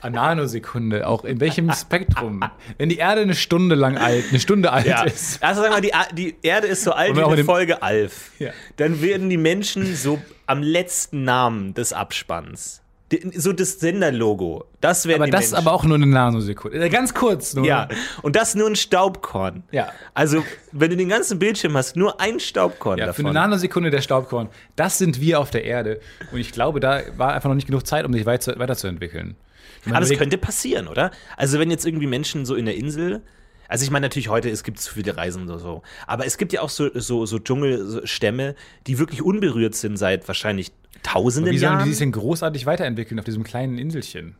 Eine 0.00 0.16
Nanosekunde, 0.16 1.06
auch 1.06 1.24
in 1.24 1.40
welchem 1.40 1.72
Spektrum? 1.72 2.44
Wenn 2.76 2.88
die 2.88 2.98
Erde 2.98 3.22
eine 3.22 3.34
Stunde 3.34 3.74
lang 3.74 3.96
alt, 3.96 4.26
eine 4.30 4.40
Stunde 4.40 4.70
alt 4.70 4.86
ja. 4.86 5.04
ist. 5.04 5.42
Also 5.42 5.62
sagen 5.62 5.74
wir, 5.74 5.80
die, 5.80 5.94
A- 5.94 6.12
die 6.12 6.36
Erde 6.42 6.66
ist 6.66 6.84
so 6.84 6.92
alt 6.92 7.16
wie 7.16 7.22
eine 7.22 7.44
Folge 7.44 7.82
Alf. 7.82 8.32
Ja. 8.38 8.50
Dann 8.76 9.00
werden 9.00 9.30
die 9.30 9.38
Menschen 9.38 9.96
so 9.96 10.20
am 10.46 10.62
letzten 10.62 11.24
Namen 11.24 11.72
des 11.74 11.92
Abspanns. 11.92 12.82
So 13.36 13.52
das 13.52 13.78
Senderlogo. 13.78 14.64
Das 14.80 15.06
werden 15.06 15.22
Aber 15.22 15.30
das 15.30 15.52
Menschen. 15.52 15.54
aber 15.56 15.72
auch 15.72 15.84
nur 15.84 15.94
eine 15.94 16.06
Nanosekunde. 16.06 16.78
Äh, 16.84 16.88
Ganz 16.88 17.14
kurz 17.14 17.54
nur. 17.54 17.64
Ja, 17.64 17.86
und 18.22 18.34
das 18.34 18.56
nur 18.56 18.68
ein 18.68 18.74
Staubkorn. 18.74 19.62
Ja. 19.70 19.92
Also, 20.12 20.42
wenn 20.72 20.90
du 20.90 20.96
den 20.96 21.08
ganzen 21.08 21.38
Bildschirm 21.38 21.76
hast, 21.76 21.94
nur 21.94 22.20
ein 22.20 22.40
Staubkorn 22.40 22.98
Ja, 22.98 23.04
für 23.12 23.22
davon. 23.22 23.26
eine 23.26 23.34
Nanosekunde 23.34 23.90
der 23.90 24.00
Staubkorn. 24.00 24.48
Das 24.74 24.98
sind 24.98 25.20
wir 25.20 25.38
auf 25.38 25.50
der 25.50 25.62
Erde. 25.64 26.00
Und 26.32 26.40
ich 26.40 26.50
glaube, 26.50 26.80
da 26.80 27.00
war 27.16 27.32
einfach 27.34 27.48
noch 27.48 27.54
nicht 27.54 27.68
genug 27.68 27.86
Zeit, 27.86 28.04
um 28.04 28.12
sich 28.12 28.26
weiter, 28.26 28.58
weiterzuentwickeln. 28.58 29.36
Aber 29.88 30.00
es 30.00 30.10
überleg- 30.10 30.18
könnte 30.18 30.38
passieren, 30.38 30.88
oder? 30.88 31.12
Also 31.36 31.60
wenn 31.60 31.70
jetzt 31.70 31.86
irgendwie 31.86 32.08
Menschen 32.08 32.44
so 32.44 32.56
in 32.56 32.64
der 32.64 32.74
Insel, 32.74 33.22
also 33.68 33.84
ich 33.84 33.90
meine 33.92 34.06
natürlich 34.06 34.28
heute, 34.28 34.50
es 34.50 34.64
gibt 34.64 34.80
zu 34.80 34.92
viele 34.94 35.16
Reisen 35.16 35.48
und 35.48 35.58
so, 35.60 35.82
aber 36.08 36.26
es 36.26 36.38
gibt 36.38 36.52
ja 36.52 36.60
auch 36.60 36.70
so, 36.70 36.88
so, 36.94 37.24
so 37.24 37.38
Dschungelstämme, 37.38 38.56
die 38.88 38.98
wirklich 38.98 39.22
unberührt 39.22 39.76
sind 39.76 39.96
seit 39.96 40.26
wahrscheinlich 40.26 40.72
tausenden 41.06 41.52
Wie 41.52 41.58
sollen 41.58 41.72
Jahren. 41.74 41.84
die 41.84 41.90
sich 41.90 41.98
denn 42.00 42.12
großartig 42.12 42.66
weiterentwickeln 42.66 43.18
auf 43.18 43.24
diesem 43.24 43.44
kleinen 43.44 43.78
Inselchen? 43.78 44.34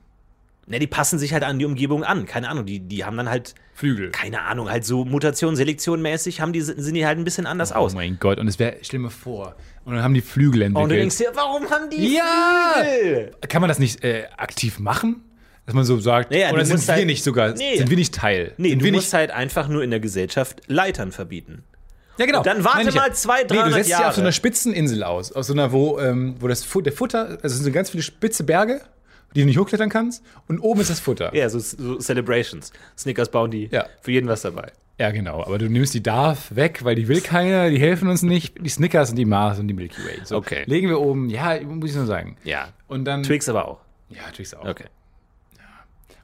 ne, 0.68 0.80
die 0.80 0.88
passen 0.88 1.16
sich 1.20 1.32
halt 1.32 1.44
an 1.44 1.60
die 1.60 1.64
Umgebung 1.64 2.02
an, 2.02 2.26
keine 2.26 2.48
Ahnung, 2.48 2.66
die, 2.66 2.80
die 2.80 3.04
haben 3.04 3.16
dann 3.16 3.28
halt, 3.28 3.54
Flügel. 3.72 4.10
keine 4.10 4.42
Ahnung, 4.42 4.68
halt 4.68 4.84
so 4.84 5.04
Mutation, 5.04 5.54
Selektion 5.54 6.02
mäßig, 6.02 6.40
haben 6.40 6.52
die, 6.52 6.60
sind 6.60 6.92
die 6.94 7.06
halt 7.06 7.18
ein 7.18 7.22
bisschen 7.24 7.46
anders 7.46 7.70
Oh 7.70 7.76
aus. 7.76 7.94
mein 7.94 8.16
Gott, 8.18 8.40
und 8.40 8.48
es 8.48 8.58
wäre, 8.58 8.74
stell 8.82 8.98
mal 8.98 9.10
vor, 9.10 9.54
und 9.84 9.94
dann 9.94 10.02
haben 10.02 10.12
die 10.14 10.20
Flügel 10.22 10.62
Und 10.64 10.74
du 10.74 10.80
entwickelt. 10.80 11.00
denkst 11.02 11.18
dir, 11.18 11.30
warum 11.34 11.70
haben 11.70 11.88
die 11.88 12.16
Ja! 12.16 12.82
Flügel? 12.82 13.30
Kann 13.48 13.60
man 13.60 13.68
das 13.68 13.78
nicht 13.78 14.02
äh, 14.02 14.24
aktiv 14.36 14.80
machen? 14.80 15.22
Dass 15.66 15.74
man 15.76 15.84
so 15.84 16.00
sagt, 16.00 16.32
Naja, 16.32 16.50
oder 16.52 16.64
sind 16.64 16.84
wir 16.84 16.94
halt- 16.94 17.06
nicht 17.06 17.22
sogar, 17.22 17.52
Nee. 17.54 17.76
sind 17.76 17.88
wir 17.90 17.96
nicht 17.96 18.12
Teil? 18.14 18.52
Nee, 18.56 18.70
sind 18.70 18.80
du 18.80 18.86
wir 18.86 18.92
musst 18.92 19.06
nicht, 19.06 19.14
halt 19.14 19.30
einfach 19.30 19.68
nur 19.68 19.84
in 19.84 19.90
der 19.90 20.00
Gesellschaft 20.00 20.62
Leitern 20.66 21.12
verbieten. 21.12 21.62
Ja, 22.18 22.26
genau. 22.26 22.42
dann 22.42 22.64
warte 22.64 22.88
ja. 22.90 22.94
mal 22.94 23.12
zwei, 23.14 23.42
Nee, 23.42 23.48
du 23.48 23.54
300 23.54 23.74
setzt 23.74 23.90
ja 23.90 23.96
auf 23.96 24.02
so 24.02 24.06
Jahre. 24.08 24.20
einer 24.22 24.32
spitzen 24.32 24.72
Insel 24.72 25.02
aus, 25.02 25.32
aus 25.32 25.46
so 25.48 25.52
einer, 25.52 25.72
wo, 25.72 25.98
ähm, 25.98 26.36
wo 26.40 26.48
das 26.48 26.64
Fu 26.64 26.80
der 26.80 26.92
Futter, 26.92 27.28
also 27.28 27.46
es 27.46 27.54
sind 27.56 27.64
so 27.64 27.70
ganz 27.72 27.90
viele 27.90 28.02
spitze 28.02 28.44
Berge, 28.44 28.80
die 29.34 29.40
du 29.40 29.46
nicht 29.46 29.58
hochklettern 29.58 29.88
kannst, 29.90 30.22
und 30.48 30.60
oben 30.60 30.80
ist 30.80 30.90
das 30.90 31.00
Futter. 31.00 31.34
Ja, 31.34 31.48
so, 31.50 31.58
so 31.58 31.98
Celebrations. 31.98 32.72
Snickers 32.96 33.30
bauen 33.30 33.50
die 33.50 33.68
Ja. 33.70 33.86
für 34.00 34.12
jeden 34.12 34.28
was 34.28 34.42
dabei. 34.42 34.72
Ja, 34.98 35.10
genau. 35.10 35.44
Aber 35.44 35.58
du 35.58 35.68
nimmst 35.68 35.92
die 35.92 36.02
Darf 36.02 36.54
weg, 36.56 36.82
weil 36.82 36.94
die 36.94 37.06
will 37.06 37.20
keiner, 37.20 37.68
die 37.68 37.78
helfen 37.78 38.08
uns 38.08 38.22
nicht. 38.22 38.54
Die 38.64 38.70
Snickers 38.70 39.10
und 39.10 39.16
die 39.16 39.26
Mars 39.26 39.58
und 39.58 39.68
die 39.68 39.74
Milky 39.74 40.02
Way. 40.02 40.20
So, 40.24 40.36
Okay. 40.36 40.62
Legen 40.66 40.88
wir 40.88 40.98
oben, 41.00 41.28
ja, 41.28 41.60
muss 41.62 41.90
ich 41.90 41.96
nur 41.96 42.06
sagen. 42.06 42.38
Ja. 42.44 42.68
Und 42.88 43.04
dann. 43.04 43.22
Twix 43.22 43.46
aber 43.50 43.68
auch. 43.68 43.80
Ja, 44.08 44.22
Twix 44.34 44.54
auch. 44.54 44.64
Okay. 44.64 44.84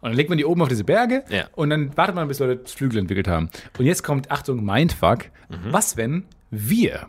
Und 0.03 0.11
dann 0.11 0.17
legt 0.17 0.29
man 0.29 0.37
die 0.37 0.45
oben 0.45 0.61
auf 0.61 0.69
diese 0.69 0.85
Berge 0.85 1.25
Ja. 1.31 1.45
und 1.55 1.71
dann 1.71 1.97
wartet 1.97 2.15
man, 2.15 2.29
bis 2.29 2.39
Leute 2.39 2.69
Flügel 2.69 2.99
entwickelt 2.99 3.29
haben. 3.29 3.49
Und 3.79 3.87
jetzt 3.87 4.03
kommt, 4.03 4.31
Achtung, 4.31 4.63
Mindfuck. 4.65 5.27
Mhm. 5.49 5.57
Was, 5.73 5.97
wenn 5.97 6.25
wir 6.51 7.07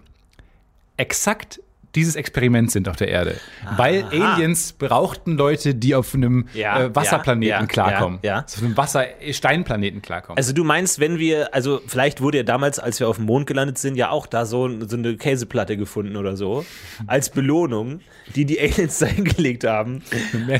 exakt 0.97 1.59
dieses 1.95 2.15
Experiment 2.15 2.71
sind 2.71 2.89
auf 2.89 2.95
der 2.95 3.07
Erde? 3.09 3.35
Weil 3.77 4.03
Aliens 4.05 4.73
brauchten 4.73 5.37
Leute, 5.37 5.75
die 5.75 5.93
auf 5.93 6.13
einem 6.15 6.47
Ja, 6.53 6.81
äh, 6.85 6.95
Wasserplaneten 6.95 7.61
ja, 7.61 7.65
klarkommen. 7.67 8.19
ja, 8.23 8.37
ja. 8.37 8.45
Auf 8.45 8.61
einem 8.63 8.75
Wasser-Steinplaneten 8.77 10.01
klarkommen. 10.01 10.37
Also 10.37 10.53
du 10.53 10.63
meinst, 10.63 10.99
wenn 10.99 11.19
wir, 11.19 11.53
also 11.53 11.81
vielleicht 11.85 12.21
wurde 12.21 12.37
ja 12.37 12.43
damals, 12.43 12.79
als 12.79 12.99
wir 12.99 13.07
auf 13.07 13.17
dem 13.17 13.25
Mond 13.25 13.45
gelandet 13.47 13.77
sind, 13.77 13.95
ja 13.95 14.09
auch 14.09 14.25
da 14.27 14.45
so, 14.45 14.69
so 14.87 14.97
eine 14.97 15.17
Käseplatte 15.17 15.77
gefunden 15.77 16.15
oder 16.15 16.35
so, 16.35 16.65
als 17.05 17.29
Belohnung, 17.29 17.99
die 18.35 18.45
die 18.45 18.59
Aliens 18.59 18.97
da 18.99 19.05
hingelegt 19.05 19.63
haben. 19.63 20.01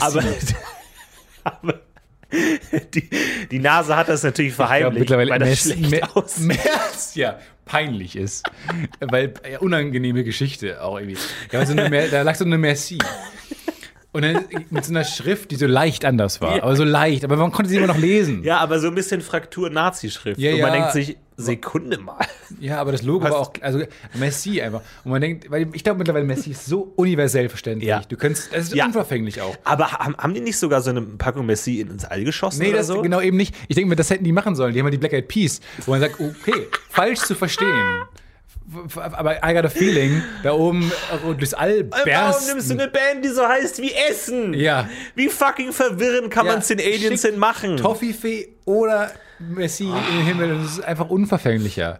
Aber, 0.02 0.24
aber 1.44 1.80
die, 2.94 3.10
die 3.52 3.60
Nase 3.60 3.96
hat 3.96 4.10
das 4.10 4.24
natürlich 4.24 4.52
Ich 4.52 4.58
glaub, 4.58 4.68
verheimlicht, 4.68 5.00
mittlerweile 5.00 5.32
weil 5.32 5.40
das 5.40 5.66
Mess, 5.66 5.88
schlecht 5.88 6.16
aussieht. 6.16 6.48
Mess, 6.48 7.16
ja, 7.16 7.40
peinlich 7.66 8.16
ist. 8.16 8.46
weil 9.00 9.34
ja, 9.50 9.60
unangenehme 9.60 10.24
Geschichte 10.24 10.82
auch 10.84 11.00
irgendwie. 11.00 11.18
Ja, 11.52 11.66
so 11.66 11.74
eine, 11.78 12.10
da 12.10 12.22
lag 12.22 12.36
so 12.36 12.46
eine 12.46 12.58
Merci. 12.58 12.98
Und 14.12 14.22
dann 14.22 14.46
mit 14.70 14.86
so 14.86 14.92
einer 14.92 15.06
Schrift, 15.06 15.50
die 15.50 15.56
so 15.56 15.66
leicht 15.66 16.06
anders 16.06 16.40
war. 16.40 16.58
Ja. 16.58 16.64
Aber 16.64 16.76
so 16.76 16.84
leicht. 16.84 17.24
Aber 17.24 17.36
man 17.36 17.52
konnte 17.52 17.70
sie 17.70 17.78
immer 17.78 17.88
noch 17.88 17.98
lesen. 17.98 18.44
Ja, 18.44 18.60
aber 18.60 18.80
so 18.80 18.88
ein 18.90 18.96
bisschen 18.96 19.22
Fraktur-Nazi-Schrift. 19.22 20.40
Ja, 20.40 20.54
Und 20.54 20.62
man 20.62 20.72
denkt 20.74 20.92
sich, 20.92 21.18
Sekunde 21.38 21.98
mal. 21.98 22.26
Ja, 22.60 22.80
aber 22.80 22.92
das 22.92 23.02
Logo 23.02 23.26
Was? 23.26 23.32
war 23.32 23.40
auch, 23.40 23.54
also 23.62 23.84
Messi 24.14 24.62
einfach. 24.62 24.82
Und 25.04 25.12
man 25.12 25.22
denkt, 25.22 25.50
weil 25.50 25.68
ich 25.74 25.84
glaube 25.84 25.98
mittlerweile 25.98 26.26
Messi 26.26 26.52
ist 26.52 26.66
so 26.66 26.94
universell 26.96 27.50
verständlich. 27.50 27.90
Ja. 27.90 28.02
Du 28.08 28.16
könntest, 28.18 28.50
es 28.54 28.66
ist 28.68 28.76
Ja. 28.76 28.86
unverfänglich 28.86 29.42
auch. 29.42 29.56
Aber 29.64 29.92
haben, 29.94 30.16
haben 30.18 30.34
die 30.34 30.42
nicht 30.42 30.58
sogar 30.58 30.82
so 30.82 30.92
eine 30.92 31.02
Packung 31.02 31.46
Messi 31.46 31.80
ins 31.82 32.06
All 32.06 32.24
geschossen 32.24 32.62
Nee, 32.62 32.70
oder 32.70 32.78
das 32.80 32.88
so? 32.88 33.02
genau 33.02 33.22
eben 33.22 33.38
nicht. 33.38 33.56
Ich 33.68 33.76
denke 33.76 33.90
mir, 33.90 33.96
das 33.96 34.10
hätten 34.10 34.24
die 34.24 34.32
machen 34.32 34.56
sollen. 34.56 34.74
Die 34.74 34.80
haben 34.80 34.86
halt 34.86 34.94
die 34.94 34.98
Black 35.00 35.14
Eyed 35.14 35.28
Peas, 35.28 35.60
wo 35.86 35.92
man 35.92 36.00
sagt, 36.02 36.20
okay, 36.20 36.68
falsch 36.90 37.20
zu 37.22 37.36
verstehen. 37.36 38.04
Aber 38.96 39.38
I 39.44 39.54
got 39.54 39.66
a 39.66 39.70
feeling, 39.70 40.22
da 40.42 40.54
oben 40.54 40.90
äh, 41.12 41.34
durchs 41.36 41.54
All 41.54 41.90
Warum 41.92 42.48
nimmst 42.48 42.70
du 42.70 42.74
eine 42.76 42.88
Band, 42.88 43.24
die 43.24 43.28
so 43.30 43.46
heißt 43.48 43.82
wie 43.82 43.92
Essen? 44.10 44.54
Ja. 44.54 44.88
Wie 45.16 45.28
fucking 45.28 45.74
verwirrend 45.74 46.32
kann 46.32 46.46
Ja, 46.46 46.54
man 46.54 46.62
es 46.62 46.68
den 46.70 46.80
Aliens 46.80 47.22
schick 47.22 47.32
denn 47.32 47.40
machen? 47.40 47.76
Toffifee 47.78 48.48
oder 48.66 49.12
Messi 49.40 49.86
in 49.86 49.94
den 50.18 50.26
Himmel. 50.26 50.56
Das 50.58 50.74
ist 50.74 50.84
einfach 50.84 51.10
unverfänglicher. 51.10 52.00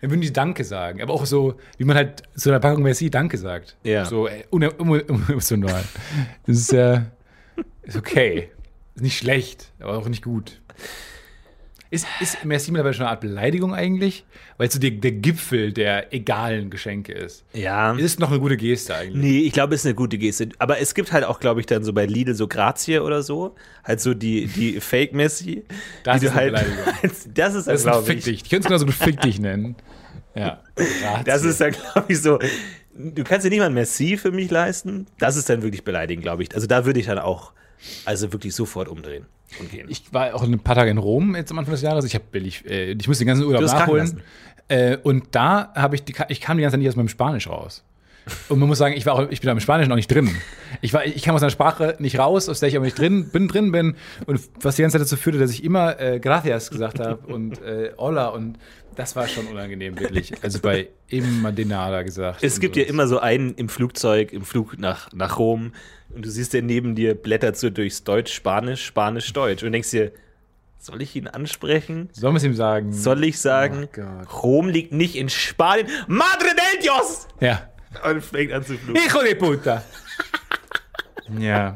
Dann 0.00 0.10
würden 0.10 0.20
die 0.20 0.32
Danke 0.32 0.64
sagen. 0.64 1.00
Aber 1.00 1.14
auch 1.14 1.26
so, 1.26 1.54
wie 1.78 1.84
man 1.84 1.96
halt 1.96 2.22
zu 2.34 2.50
einer 2.50 2.58
Packung 2.60 2.82
Messi 2.82 3.10
Danke 3.10 3.38
sagt. 3.38 3.76
Ja. 3.84 4.04
So 4.04 4.26
äh, 4.26 4.44
un- 4.50 4.64
un- 4.78 5.00
emotional. 5.28 5.82
Das 6.46 6.56
ist, 6.56 6.72
äh, 6.72 7.00
ist 7.82 7.96
okay. 7.96 8.50
Ist 8.94 9.02
nicht 9.02 9.16
schlecht, 9.18 9.70
aber 9.80 9.96
auch 9.98 10.08
nicht 10.08 10.22
gut. 10.24 10.60
Ist, 11.92 12.06
ist 12.20 12.42
Merci 12.42 12.70
mittlerweile 12.70 12.94
schon 12.94 13.02
eine 13.04 13.10
Art 13.10 13.20
Beleidigung 13.20 13.74
eigentlich? 13.74 14.24
Weil 14.56 14.68
es 14.68 14.72
so 14.72 14.80
der, 14.80 14.92
der 14.92 15.12
Gipfel 15.12 15.74
der 15.74 16.10
egalen 16.14 16.70
Geschenke 16.70 17.12
ist. 17.12 17.44
Ja. 17.52 17.92
Ist 17.92 18.18
noch 18.18 18.30
eine 18.30 18.40
gute 18.40 18.56
Geste 18.56 18.94
eigentlich. 18.94 19.22
Nee, 19.22 19.38
ich 19.40 19.52
glaube, 19.52 19.74
es 19.74 19.82
ist 19.82 19.86
eine 19.86 19.94
gute 19.94 20.16
Geste. 20.16 20.48
Aber 20.58 20.78
es 20.78 20.94
gibt 20.94 21.12
halt 21.12 21.24
auch, 21.24 21.38
glaube 21.38 21.60
ich, 21.60 21.66
dann 21.66 21.84
so 21.84 21.92
bei 21.92 22.06
Lidl 22.06 22.34
so 22.34 22.48
Grazie 22.48 23.00
oder 23.00 23.22
so. 23.22 23.54
Halt 23.84 24.00
so 24.00 24.14
die, 24.14 24.46
die 24.46 24.80
Fake-Messi. 24.80 25.64
Das 26.02 26.20
die 26.20 26.26
ist 26.28 26.34
halt, 26.34 26.54
das 27.34 27.54
ist 27.54 27.66
dann, 27.66 27.74
Das 27.74 27.82
glaube 27.82 28.10
ich. 28.14 28.24
dich. 28.24 28.42
Ich 28.44 28.48
könnte 28.48 28.60
es 28.60 28.66
genauso 28.68 28.86
gut 28.86 28.94
Fick 28.94 29.20
dich 29.20 29.38
nennen. 29.38 29.76
Ja. 30.34 30.62
Das 31.26 31.44
ist 31.44 31.60
dann, 31.60 31.72
glaube 31.72 32.06
ich, 32.08 32.22
so. 32.22 32.38
Du 32.94 33.22
kannst 33.22 33.44
dir 33.44 33.50
nicht 33.50 33.58
mal 33.58 33.66
ein 33.66 33.74
Merci 33.74 34.16
für 34.16 34.30
mich 34.30 34.50
leisten. 34.50 35.08
Das 35.18 35.36
ist 35.36 35.50
dann 35.50 35.60
wirklich 35.62 35.84
beleidigend, 35.84 36.22
glaube 36.22 36.42
ich. 36.42 36.54
Also 36.54 36.66
da 36.66 36.86
würde 36.86 37.00
ich 37.00 37.06
dann 37.06 37.18
auch, 37.18 37.52
also 38.04 38.32
wirklich 38.32 38.54
sofort 38.54 38.88
umdrehen 38.88 39.26
und 39.60 39.70
gehen. 39.70 39.86
Ich 39.88 40.12
war 40.12 40.34
auch 40.34 40.42
ein 40.42 40.58
paar 40.60 40.74
Tage 40.74 40.90
in 40.90 40.98
Rom 40.98 41.36
jetzt 41.36 41.50
am 41.50 41.58
Anfang 41.58 41.72
des 41.72 41.82
Jahres. 41.82 42.04
Ich 42.04 42.14
habe 42.14 42.24
billig, 42.30 42.64
äh, 42.66 42.92
ich 42.92 43.08
musste 43.08 43.24
den 43.24 43.28
ganzen 43.28 43.44
Urlaub 43.44 43.62
nachholen. 43.62 44.22
Äh, 44.68 44.96
und 45.02 45.26
da 45.32 45.72
habe 45.74 45.96
ich, 45.96 46.04
die, 46.04 46.14
ich 46.28 46.40
kam 46.40 46.56
die 46.56 46.62
ganze 46.62 46.74
Zeit 46.74 46.80
nicht 46.80 46.88
aus 46.88 46.96
meinem 46.96 47.08
Spanisch 47.08 47.48
raus. 47.48 47.84
Und 48.48 48.58
man 48.58 48.68
muss 48.68 48.78
sagen, 48.78 48.94
ich 48.96 49.04
war 49.04 49.14
auch, 49.14 49.30
ich 49.30 49.40
bin 49.40 49.46
da 49.46 49.52
im 49.52 49.60
Spanischen 49.60 49.88
noch 49.88 49.96
nicht 49.96 50.10
drin. 50.10 50.30
Ich 50.80 50.94
war, 50.94 51.04
ich 51.04 51.22
kam 51.22 51.34
aus 51.34 51.42
einer 51.42 51.50
Sprache 51.50 51.96
nicht 51.98 52.18
raus, 52.18 52.48
aus 52.48 52.60
der 52.60 52.68
ich 52.68 52.76
aber 52.76 52.84
nicht 52.84 52.98
drin 52.98 53.30
bin, 53.30 53.48
drin 53.48 53.72
bin. 53.72 53.96
Und 54.26 54.40
was 54.60 54.76
die 54.76 54.82
ganze 54.82 54.96
Zeit 54.96 55.02
dazu 55.02 55.16
führte, 55.16 55.38
dass 55.38 55.50
ich 55.50 55.64
immer 55.64 56.00
äh, 56.00 56.20
Gracias 56.20 56.70
gesagt 56.70 57.00
habe 57.00 57.26
und 57.26 57.60
äh, 57.62 57.92
Hola 57.98 58.28
und 58.28 58.58
das 58.96 59.16
war 59.16 59.26
schon 59.28 59.46
unangenehm, 59.46 59.98
wirklich. 59.98 60.32
Also 60.42 60.60
bei 60.60 60.88
immer 61.08 61.52
Denada 61.52 62.02
gesagt. 62.02 62.42
Es 62.42 62.60
gibt 62.60 62.74
so. 62.74 62.80
ja 62.80 62.86
immer 62.86 63.06
so 63.06 63.18
einen 63.18 63.54
im 63.54 63.68
Flugzeug, 63.68 64.32
im 64.32 64.44
Flug 64.44 64.78
nach, 64.78 65.12
nach 65.12 65.38
Rom 65.38 65.72
und 66.14 66.24
du 66.24 66.30
siehst, 66.30 66.52
der 66.52 66.62
neben 66.62 66.94
dir 66.94 67.14
blättert 67.14 67.56
so 67.56 67.70
durchs 67.70 68.04
Deutsch, 68.04 68.32
Spanisch, 68.32 68.84
Spanisch, 68.84 69.32
Deutsch 69.32 69.62
und 69.62 69.72
denkst 69.72 69.90
dir, 69.90 70.12
soll 70.78 71.00
ich 71.00 71.14
ihn 71.14 71.28
ansprechen? 71.28 72.08
Sollen 72.12 72.34
wir 72.34 72.38
es 72.38 72.44
ihm 72.44 72.54
sagen? 72.54 72.92
Soll 72.92 73.22
ich 73.24 73.38
sagen, 73.40 73.88
Oh. 73.96 74.38
Rom 74.42 74.68
liegt 74.68 74.92
nicht 74.92 75.14
in 75.16 75.28
Spanien, 75.28 75.86
Madre 76.08 76.48
del 76.48 76.82
Dios! 76.82 77.28
Ja. 77.40 77.68
Und 78.10 78.22
fängt 78.24 78.52
an 78.52 78.64
zu 78.64 78.76
fluchen. 78.78 79.00
Hijo 79.00 79.22
de 79.22 79.34
puta. 79.34 79.84
ja. 81.38 81.74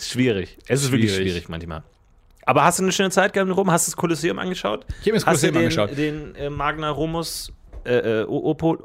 Schwierig. 0.00 0.58
Es 0.66 0.82
ist 0.82 0.90
wirklich 0.92 1.12
Schwierig. 1.12 1.32
schwierig 1.32 1.48
manchmal. 1.48 1.82
Aber 2.46 2.64
hast 2.64 2.78
du 2.78 2.82
eine 2.82 2.92
schöne 2.92 3.10
Zeit 3.10 3.32
gehabt 3.32 3.48
in 3.48 3.54
Rom? 3.54 3.70
Hast 3.70 3.86
du 3.86 3.90
das 3.90 3.96
Kolosseum 3.96 4.38
angeschaut? 4.38 4.84
Ich 4.88 4.96
hab 4.98 5.06
mir 5.06 5.12
das 5.14 5.24
Kolosseum 5.24 5.52
den, 5.54 5.62
angeschaut. 5.62 5.96
den 5.96 6.34
äh, 6.36 6.50
Magna 6.50 6.90
Romus 6.90 7.52
äh, 7.84 8.20
äh, 8.20 8.24
O- 8.24 8.50
Opo, 8.50 8.74
äh, 8.74 8.78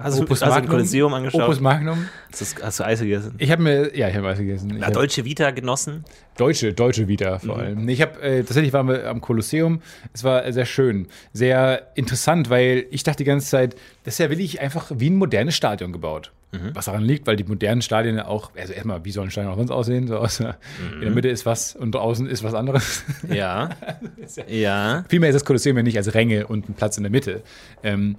hast, 0.00 0.20
Opus 0.20 0.40
du, 0.40 0.44
du 0.46 0.50
Magnum? 0.50 0.70
Kolosseum 0.70 1.14
angeschaut? 1.14 1.42
Opus 1.42 1.60
Magnum. 1.60 2.06
hast, 2.30 2.58
du, 2.58 2.62
hast 2.64 2.80
du 2.80 2.84
Eis 2.84 3.00
gegessen? 3.00 3.34
Ich 3.38 3.50
habe 3.50 3.62
mir, 3.62 3.96
ja, 3.96 4.08
ich 4.08 4.16
habe 4.16 4.28
Eis 4.28 4.38
gegessen. 4.38 4.70
Ich 4.70 4.76
Na, 4.78 4.90
Deutsche 4.90 5.24
Vita 5.24 5.50
genossen? 5.50 6.04
Deutsche, 6.36 6.72
Deutsche 6.72 7.08
wieder 7.08 7.40
vor 7.40 7.58
allem. 7.58 7.84
Nee, 7.84 7.92
Ich 7.92 8.02
habe 8.02 8.20
äh, 8.20 8.42
tatsächlich 8.42 8.72
waren 8.72 8.88
wir 8.88 9.08
am 9.08 9.20
Kolosseum. 9.20 9.80
Es 10.12 10.24
war 10.24 10.50
sehr 10.52 10.66
schön, 10.66 11.08
sehr 11.32 11.88
interessant, 11.94 12.50
weil 12.50 12.86
ich 12.90 13.02
dachte 13.02 13.18
die 13.18 13.24
ganze 13.24 13.48
Zeit, 13.48 13.74
das 14.04 14.14
ist 14.14 14.18
ja 14.18 14.30
wirklich 14.30 14.60
einfach 14.60 14.90
wie 14.94 15.10
ein 15.10 15.16
modernes 15.16 15.56
Stadion 15.56 15.92
gebaut. 15.92 16.32
Was 16.72 16.86
daran 16.86 17.02
liegt, 17.02 17.26
weil 17.26 17.36
die 17.36 17.44
modernen 17.44 17.82
Stadien 17.82 18.16
ja 18.16 18.26
auch, 18.26 18.52
also 18.56 18.72
erstmal, 18.72 19.04
wie 19.04 19.10
soll 19.10 19.26
ein 19.26 19.30
Stadion 19.30 19.52
auch 19.52 19.58
sonst 19.58 19.70
aussehen? 19.70 20.08
So 20.08 20.16
aus, 20.16 20.40
In 20.40 20.54
der 21.02 21.10
Mitte 21.10 21.28
ist 21.28 21.44
was 21.44 21.76
und 21.76 21.94
draußen 21.94 22.26
ist 22.26 22.42
was 22.42 22.54
anderes. 22.54 23.04
Ja. 23.28 23.68
ja. 24.48 25.04
Vielmehr 25.10 25.28
ist 25.28 25.34
das 25.34 25.44
Kolosseum 25.44 25.76
ja 25.76 25.82
nicht 25.82 25.98
als 25.98 26.14
Ränge 26.14 26.46
und 26.46 26.70
ein 26.70 26.72
Platz 26.74 26.96
in 26.96 27.02
der 27.02 27.12
Mitte. 27.12 27.42
Ähm, 27.82 28.16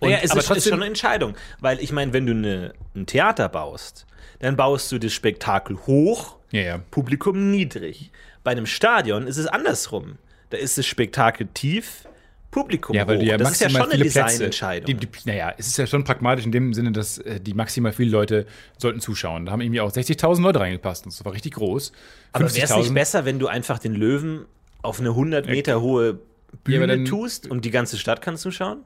Naja, 0.00 0.18
es 0.22 0.30
aber 0.30 0.40
ist, 0.40 0.50
ist 0.50 0.64
schon 0.64 0.74
eine 0.74 0.86
Entscheidung. 0.86 1.34
Weil 1.60 1.80
ich 1.80 1.92
meine, 1.92 2.12
wenn 2.12 2.26
du 2.26 2.32
eine, 2.32 2.74
ein 2.94 3.06
Theater 3.06 3.48
baust, 3.48 4.06
dann 4.40 4.56
baust 4.56 4.90
du 4.92 4.98
das 4.98 5.12
Spektakel 5.12 5.76
hoch, 5.86 6.36
ja, 6.50 6.62
ja. 6.62 6.78
Publikum 6.90 7.50
niedrig. 7.50 8.10
Bei 8.42 8.52
einem 8.52 8.66
Stadion 8.66 9.26
ist 9.26 9.38
es 9.38 9.46
andersrum. 9.46 10.18
Da 10.50 10.58
ist 10.58 10.78
das 10.78 10.86
Spektakel 10.86 11.48
tief, 11.52 12.06
Publikum 12.54 12.94
Ja, 12.94 13.08
weil 13.08 13.16
hoch. 13.16 13.22
du 13.22 13.26
ja 13.28 13.36
das 13.36 13.50
ist 13.50 13.60
ja 13.62 13.68
schon 13.68 13.90
eine. 13.90 14.04
Designentscheidung. 14.04 14.86
Die, 14.86 14.94
die, 14.94 15.08
naja, 15.24 15.52
es 15.58 15.66
ist 15.66 15.76
ja 15.76 15.88
schon 15.88 16.04
pragmatisch 16.04 16.44
in 16.44 16.52
dem 16.52 16.72
Sinne, 16.72 16.92
dass 16.92 17.18
äh, 17.18 17.40
die 17.40 17.52
maximal 17.52 17.92
viele 17.92 18.12
Leute 18.12 18.46
sollten 18.78 19.00
zuschauen. 19.00 19.46
Da 19.46 19.52
haben 19.52 19.60
irgendwie 19.60 19.80
auch 19.80 19.90
60.000 19.90 20.40
Leute 20.40 20.60
reingepasst 20.60 21.04
und 21.04 21.12
das 21.12 21.24
war 21.24 21.32
richtig 21.32 21.54
groß. 21.54 21.90
Aber 22.32 22.44
wäre 22.54 22.64
es 22.64 22.70
50.000. 22.70 22.78
nicht 22.78 22.94
besser, 22.94 23.24
wenn 23.24 23.40
du 23.40 23.48
einfach 23.48 23.80
den 23.80 23.94
Löwen 23.94 24.44
auf 24.82 25.00
eine 25.00 25.08
100 25.08 25.46
Meter 25.46 25.80
hohe 25.80 26.20
Bühne 26.62 26.94
Ja, 26.94 27.04
tust 27.04 27.50
und 27.50 27.64
die 27.64 27.72
ganze 27.72 27.98
Stadt 27.98 28.22
kann 28.22 28.36
zuschauen? 28.36 28.82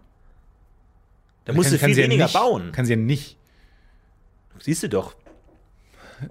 Da 1.49 1.53
Kann- 1.55 1.57
musst 1.57 1.73
du 1.73 1.79
kann 1.79 1.87
viel 1.87 1.95
sie 1.95 2.01
ja 2.03 2.07
weniger 2.09 2.25
nicht, 2.25 2.35
bauen. 2.35 2.73
Kann 2.73 2.85
sie 2.85 2.93
ja 2.93 2.99
nicht. 2.99 3.39
Siehst 4.61 4.83
du 4.83 4.89
doch. 4.91 5.17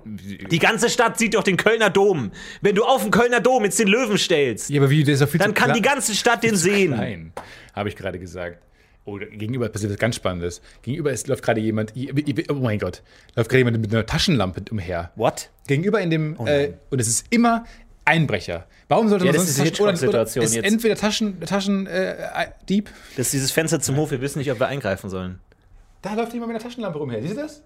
Die 0.05 0.59
ganze 0.59 0.91
Stadt 0.91 1.17
sieht 1.17 1.33
doch 1.33 1.41
den 1.41 1.57
Kölner 1.57 1.89
Dom. 1.89 2.31
Wenn 2.61 2.75
du 2.75 2.83
auf 2.83 3.01
den 3.01 3.09
Kölner 3.09 3.39
Dom 3.39 3.63
jetzt 3.63 3.79
den 3.79 3.87
Löwen 3.87 4.19
stellst, 4.19 4.69
Ja, 4.69 4.79
aber 4.79 4.91
wie, 4.91 5.03
der 5.03 5.15
ist 5.15 5.23
doch 5.23 5.29
viel 5.29 5.39
dann 5.39 5.55
kann 5.55 5.73
die 5.73 5.81
ganze 5.81 6.13
Stadt 6.13 6.43
den 6.43 6.55
sehen. 6.55 6.91
Nein, 6.91 7.33
habe 7.73 7.89
ich 7.89 7.95
gerade 7.95 8.19
gesagt. 8.19 8.61
Oh, 9.05 9.17
gegenüber 9.17 9.69
passiert 9.69 9.91
was 9.91 9.97
ganz 9.97 10.17
Spannendes. 10.17 10.61
Gegenüber 10.83 11.11
ist, 11.11 11.27
läuft 11.27 11.41
gerade 11.43 11.61
jemand, 11.61 11.93
oh 12.49 12.53
mein 12.53 12.77
Gott, 12.77 13.01
läuft 13.35 13.49
gerade 13.49 13.59
jemand 13.59 13.79
mit 13.79 13.91
einer 13.91 14.05
Taschenlampe 14.05 14.61
umher. 14.69 15.13
What? 15.15 15.49
Gegenüber 15.65 15.99
in 15.99 16.11
dem, 16.11 16.37
äh, 16.45 16.73
und 16.91 16.99
es 16.99 17.07
ist 17.07 17.25
immer 17.31 17.65
Einbrecher. 18.07 18.65
Warum 18.87 19.09
sollte 19.09 19.25
Ja, 19.25 19.31
man 19.31 19.35
das 19.35 19.43
sonst 19.45 19.49
ist 19.51 19.59
die 19.59 19.63
Hitchcock-Situation 19.69 20.43
Es 20.43 20.49
ist 20.51 20.55
jetzt. 20.55 20.65
entweder 20.65 20.95
Taschen, 20.95 21.39
Taschen 21.41 21.87
äh, 21.87 22.15
Dieb. 22.69 22.89
Das 23.17 23.27
ist 23.27 23.33
dieses 23.33 23.51
Fenster 23.51 23.79
zum 23.79 23.95
Hof, 23.97 24.11
wir 24.11 24.21
wissen 24.21 24.39
nicht, 24.39 24.51
ob 24.51 24.59
wir 24.59 24.67
eingreifen 24.67 25.09
sollen. 25.09 25.39
Da 26.01 26.13
läuft 26.13 26.33
jemand 26.33 26.51
mit 26.53 26.55
einer 26.61 26.63
Taschenlampe 26.69 26.97
rumher. 26.99 27.21
Siehst 27.21 27.35
du 27.35 27.41
das? 27.41 27.63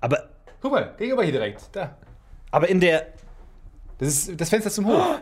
Aber, 0.00 0.28
Guck 0.60 0.72
mal, 0.72 0.94
gegenüber 0.98 1.22
hier 1.24 1.32
direkt. 1.32 1.62
Da. 1.72 1.96
aber 2.50 2.68
in 2.68 2.80
der. 2.80 3.06
Das 3.98 4.08
ist 4.08 4.40
das 4.40 4.48
Fenster 4.48 4.70
zum 4.70 4.86
Hof. 4.86 5.20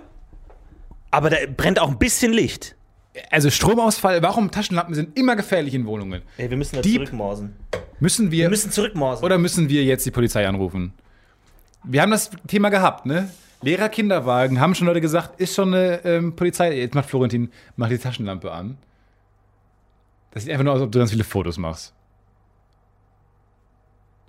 Aber 1.10 1.30
da 1.30 1.36
brennt 1.56 1.78
auch 1.80 1.88
ein 1.88 1.98
bisschen 1.98 2.32
Licht. 2.32 2.76
Also 3.30 3.50
Stromausfall, 3.50 4.22
warum 4.22 4.50
Taschenlampen 4.52 4.94
sind 4.94 5.18
immer 5.18 5.34
gefährlich 5.34 5.74
in 5.74 5.84
Wohnungen? 5.86 6.22
Ey, 6.36 6.48
wir 6.48 6.56
müssen 6.56 6.76
da 6.76 6.82
Dieb. 6.82 6.96
zurückmorsen. 6.96 7.56
Müssen 7.98 8.30
wir, 8.30 8.44
Wir 8.44 8.48
müssen 8.50 8.70
zurückmorsen. 8.70 9.24
oder 9.24 9.36
müssen 9.36 9.68
wir 9.68 9.82
jetzt 9.82 10.06
die 10.06 10.10
Polizei 10.12 10.46
anrufen? 10.46 10.92
Wir 11.82 12.02
haben 12.02 12.10
das 12.12 12.30
Thema 12.46 12.68
gehabt, 12.68 13.06
ne? 13.06 13.28
Lehrer 13.62 13.88
Kinderwagen, 13.88 14.60
haben 14.60 14.74
schon 14.74 14.86
Leute 14.86 15.00
gesagt, 15.00 15.38
ist 15.40 15.54
schon 15.54 15.74
eine 15.74 16.04
ähm, 16.04 16.34
Polizei. 16.34 16.76
Jetzt 16.78 16.94
macht 16.94 17.10
Florentin, 17.10 17.50
mach 17.76 17.88
die 17.88 17.98
Taschenlampe 17.98 18.50
an. 18.50 18.78
Das 20.30 20.44
sieht 20.44 20.52
einfach 20.52 20.64
nur 20.64 20.72
aus, 20.72 20.80
als 20.80 20.86
ob 20.86 20.92
du 20.92 20.98
ganz 20.98 21.10
viele 21.10 21.24
Fotos 21.24 21.58
machst. 21.58 21.92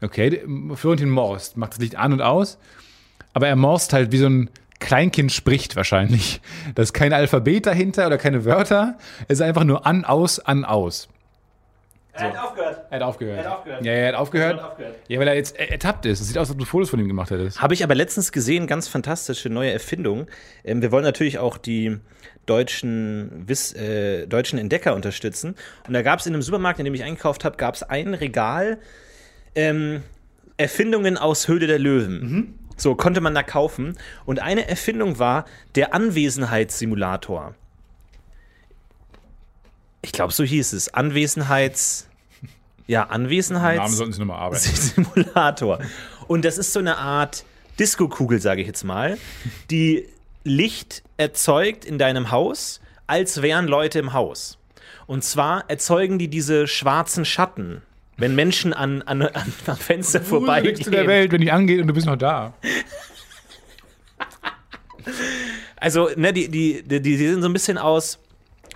Okay, 0.01 0.43
Florentin 0.73 1.09
morst, 1.09 1.57
macht 1.57 1.73
das 1.73 1.79
Licht 1.79 1.95
an 1.95 2.11
und 2.11 2.21
aus, 2.21 2.57
aber 3.33 3.47
er 3.47 3.55
morst 3.55 3.93
halt 3.93 4.11
wie 4.11 4.17
so 4.17 4.27
ein 4.27 4.49
Kleinkind 4.79 5.31
spricht 5.31 5.75
wahrscheinlich. 5.75 6.41
Da 6.75 6.81
ist 6.81 6.93
kein 6.93 7.13
Alphabet 7.13 7.67
dahinter 7.67 8.07
oder 8.07 8.17
keine 8.17 8.45
Wörter. 8.45 8.97
Es 9.27 9.39
ist 9.39 9.41
einfach 9.41 9.63
nur 9.63 9.85
an, 9.85 10.03
aus, 10.03 10.39
an, 10.39 10.65
aus. 10.65 11.07
Er 12.13 12.23
hat 12.33 12.37
aufgehört. 12.37 12.85
Er 12.89 12.95
hat 12.99 13.03
aufgehört. 13.03 13.37
Er 13.37 13.43
hat 13.45 13.57
aufgehört. 13.57 13.85
Ja, 13.85 13.91
er 13.93 14.07
hat 14.09 14.15
aufgehört. 14.15 14.57
Er 14.57 14.63
hat 14.63 14.71
aufgehört. 14.71 14.95
Ja, 15.07 15.19
weil 15.19 15.27
er 15.27 15.35
jetzt 15.35 15.57
er- 15.57 15.71
ertappt 15.71 16.05
ist. 16.05 16.19
Es 16.21 16.27
sieht 16.27 16.37
aus, 16.37 16.47
als 16.47 16.51
ob 16.51 16.59
du 16.59 16.65
Fotos 16.65 16.89
von 16.89 16.99
ihm 16.99 17.07
gemacht 17.07 17.31
hättest. 17.31 17.61
Habe 17.61 17.73
ich 17.73 17.83
aber 17.83 17.95
letztens 17.95 18.31
gesehen, 18.31 18.67
ganz 18.67 18.87
fantastische 18.87 19.49
neue 19.49 19.71
Erfindung. 19.71 20.27
Ähm, 20.63 20.81
wir 20.81 20.91
wollen 20.91 21.03
natürlich 21.03 21.39
auch 21.39 21.57
die 21.57 21.97
deutschen, 22.45 23.43
Wiss, 23.47 23.73
äh, 23.73 24.27
deutschen 24.27 24.59
Entdecker 24.59 24.93
unterstützen. 24.95 25.55
Und 25.87 25.93
da 25.93 26.01
gab 26.01 26.19
es 26.19 26.25
in 26.25 26.33
einem 26.33 26.41
Supermarkt, 26.41 26.79
in 26.79 26.85
dem 26.85 26.93
ich 26.93 27.03
eingekauft 27.03 27.45
habe, 27.45 27.55
gab 27.57 27.75
es 27.75 27.83
ein 27.83 28.13
Regal 28.13 28.77
ähm, 29.55 30.01
Erfindungen 30.57 31.17
aus 31.17 31.47
Höhle 31.47 31.67
der 31.67 31.79
Löwen. 31.79 32.57
So 32.77 32.95
konnte 32.95 33.21
man 33.21 33.33
da 33.35 33.43
kaufen. 33.43 33.95
Und 34.25 34.39
eine 34.41 34.67
Erfindung 34.67 35.17
war 35.19 35.45
der 35.75 35.93
Anwesenheitssimulator. 35.93 37.55
Ich 40.01 40.11
glaube, 40.11 40.33
so 40.33 40.43
hieß 40.43 40.73
es. 40.73 40.93
Anwesenheits. 40.93 42.07
Ja, 42.87 43.03
Anwesenheits. 43.09 43.79
Namen 43.79 43.93
sollten 43.93 44.13
sie 44.13 44.19
nochmal 44.19 44.39
arbeiten. 44.39 44.63
Simulator. 44.75 45.79
Und 46.27 46.45
das 46.45 46.57
ist 46.57 46.73
so 46.73 46.79
eine 46.79 46.97
Art 46.97 47.45
Disco-Kugel, 47.79 48.39
sage 48.39 48.61
ich 48.61 48.67
jetzt 48.67 48.83
mal, 48.83 49.17
die 49.69 50.07
Licht 50.43 51.03
erzeugt 51.17 51.85
in 51.85 51.97
deinem 51.97 52.31
Haus, 52.31 52.81
als 53.07 53.41
wären 53.41 53.67
Leute 53.67 53.99
im 53.99 54.13
Haus. 54.13 54.57
Und 55.07 55.23
zwar 55.23 55.69
erzeugen 55.69 56.19
die 56.19 56.27
diese 56.27 56.67
schwarzen 56.67 57.25
Schatten, 57.25 57.81
wenn 58.17 58.35
Menschen 58.35 58.73
an, 58.73 59.01
an, 59.01 59.21
an, 59.21 59.53
am 59.65 59.77
Fenster 59.77 60.23
zu 60.23 60.29
der 60.29 60.39
vorbeigehen. 60.39 61.07
Welt, 61.07 61.31
wenn 61.31 61.41
die 61.41 61.51
angeht 61.51 61.81
und 61.81 61.87
du 61.87 61.93
bist 61.93 62.07
noch 62.07 62.15
da. 62.15 62.53
Also, 65.75 66.09
ne, 66.15 66.31
die, 66.31 66.49
die, 66.49 66.83
die, 66.83 67.01
die 67.01 67.17
sehen 67.17 67.41
so 67.41 67.49
ein 67.49 67.53
bisschen 67.53 67.77
aus 67.77 68.19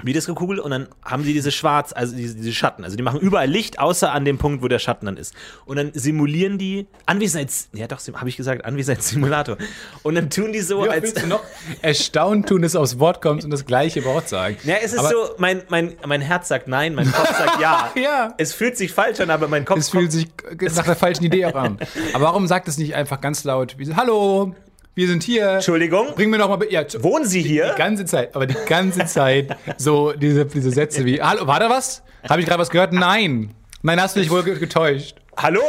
wie 0.04 0.14
Disco-Kugel 0.14 0.60
und 0.60 0.72
dann 0.72 0.88
haben 1.04 1.24
sie 1.24 1.34
diese 1.34 1.52
schwarz, 1.52 1.93
also 1.93 2.16
diese, 2.16 2.36
diese 2.36 2.54
Schatten. 2.54 2.84
Also 2.84 2.98
die 2.98 3.04
machen 3.04 3.20
überall 3.20 3.48
Licht, 3.48 3.80
außer 3.80 4.12
an 4.12 4.26
dem 4.26 4.38
Punkt, 4.38 4.62
wo 4.62 4.68
der 4.68 4.80
Schatten 4.80 5.06
dann 5.06 5.18
ist. 5.18 5.34
Und 5.66 5.78
dann 5.78 5.91
simulieren 5.93 6.58
die 6.58 6.88
Anwesenheits... 7.06 7.70
Ja 7.74 7.88
doch, 7.88 8.00
habe 8.14 8.30
ich 8.30 8.38
gesagt, 8.38 8.66
Anwesenheitssimulator. 8.66 9.58
Und 10.04 10.16
dann 10.16 10.30
tun 10.30 10.52
die 10.52 10.60
so, 10.60 10.80
oft 10.80 10.89
als... 10.89 11.14
du 11.14 11.28
noch 11.28 11.43
erstaunt 11.82 12.50
tun, 12.50 12.62
dass 12.62 12.74
du 12.74 12.80
aufs 12.80 13.00
Wort 13.00 13.22
kommst 13.22 13.46
und 13.46 13.52
das 13.52 13.66
gleiche 13.66 14.04
Wort 14.04 14.28
sagen? 14.28 14.58
Ja, 14.64 14.76
es 14.82 14.93
ist 14.93 15.00
Aber 15.00 15.10
so, 15.10 15.30
mein, 15.38 15.64
mein, 15.70 15.93
mein 16.06 16.22
Herz 16.22 16.48
sagt 16.48 16.68
nein, 16.68 16.93
mein 16.93 17.12
Kopf 17.12 17.38
sagt 17.38 17.62
ja. 17.62 17.91
Ja. 17.96 18.34
Es 18.38 18.54
fühlt 18.54 18.78
sich 18.78 18.91
falsch 18.91 19.20
an, 19.22 19.30
aber 19.30 19.48
mein 19.48 19.66
Kopf 19.66 19.80
Es 19.80 19.89
fühlt 19.89 20.12
sich 20.12 20.28
nach 20.76 20.86
der 20.86 20.96
falschen 20.96 21.24
Idee 21.24 21.46
auch 21.46 21.56
an. 21.56 21.80
Aber 22.14 22.26
warum 22.26 22.48
sagt 22.48 22.68
es 22.68 22.78
nicht 22.78 22.96
einfach 22.96 23.22
ganz 23.22 23.43
laut, 23.43 23.78
wie, 23.78 23.96
Hallo, 23.96 24.54
wir 24.96 25.08
sind 25.08 25.24
hier. 25.24 25.50
Entschuldigung, 25.56 26.16
Bring 26.16 26.30
mir 26.30 26.38
noch 26.38 26.50
mal... 26.50 26.66
Ja, 26.70 26.84
wohnen 27.04 27.26
Sie 27.28 27.41
hier? 27.41 27.72
Die 27.74 27.78
ganze 27.78 28.06
Zeit, 28.06 28.36
aber 28.36 28.48
die 28.48 28.56
ganze 28.66 29.06
Zeit 29.06 29.56
so 29.78 30.14
diese, 30.14 30.46
diese 30.46 30.72
Sätze 30.72 31.06
wie, 31.06 31.22
hallo, 31.22 31.46
war 31.48 31.60
da 31.60 31.70
was? 31.70 32.02
Habe 32.28 32.41
ich 32.41 32.48
gerade 32.48 32.60
was 32.62 32.70
gehört? 32.70 32.93
Nein. 32.93 33.54
Nein, 33.84 34.02
hast 34.02 34.16
du 34.16 34.20
dich 34.22 34.30
wohl 34.32 34.43
ge- 34.43 34.58
getäuscht. 34.58 35.18
Hallo? 35.38 35.62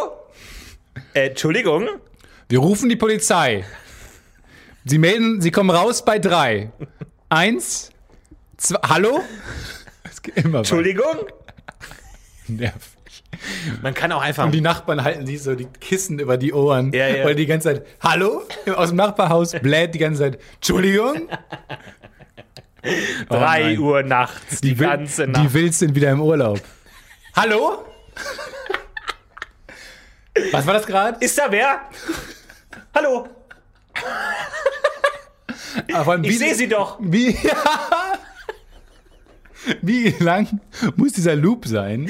Äh, 1.13 1.29
Entschuldigung? 1.29 1.89
Wir 2.49 2.61
rufen 2.61 2.89
die 2.89 2.97
Polizei. 2.97 3.65
Sie 4.85 4.99
melden, 4.99 5.41
sie 5.41 5.51
kommen 5.51 5.71
raus 5.71 6.05
bei 6.05 6.19
drei. 6.19 6.71
Eins, 7.29 7.91
zwei, 8.57 8.79
hallo? 8.89 9.21
Es 10.05 10.23
geht 10.23 10.37
immer 10.37 10.45
weiter. 10.51 10.59
Entschuldigung? 10.61 11.17
Nervig. 12.47 12.96
Man 13.83 13.95
kann 13.95 14.13
auch 14.13 14.23
einfach... 14.23 14.45
Und 14.45 14.53
die 14.53 14.61
Nachbarn 14.61 15.03
halten 15.05 15.27
sich 15.27 15.43
so 15.43 15.55
die 15.55 15.67
Kissen 15.67 16.19
über 16.19 16.37
die 16.37 16.53
Ohren, 16.53 16.93
Ja, 16.93 17.07
ja. 17.09 17.25
weil 17.25 17.35
die 17.35 17.47
ganze 17.47 17.69
Zeit, 17.75 17.87
hallo? 18.01 18.43
Aus 18.75 18.89
dem 18.89 18.97
Nachbarhaus 18.97 19.53
bläht 19.53 19.95
die 19.95 19.99
ganze 19.99 20.21
Zeit, 20.23 20.39
Entschuldigung? 20.57 21.29
Drei 23.29 23.61
nein. 23.63 23.79
Uhr 23.79 24.03
nachts, 24.03 24.61
die, 24.61 24.79
Wil- 24.79 24.87
ganze 24.89 25.27
Nacht. 25.27 25.45
Die 25.45 25.55
Wills 25.55 25.79
sind 25.81 25.95
wieder 25.95 26.11
im 26.13 26.21
Urlaub. 26.21 26.61
Hallo? 27.35 27.85
Was 30.53 30.67
war 30.67 30.75
das 30.75 30.87
gerade? 30.87 31.19
Ist 31.25 31.37
da 31.39 31.51
wer? 31.51 31.81
Hallo, 32.95 33.29
ich 36.23 36.39
sehe 36.39 36.55
sie 36.55 36.69
doch. 36.69 36.99
Wie, 37.01 37.37
wie 39.83 40.15
lang 40.21 40.61
muss 40.97 41.13
dieser 41.13 41.37
Loop 41.37 41.67
sein? 41.67 42.09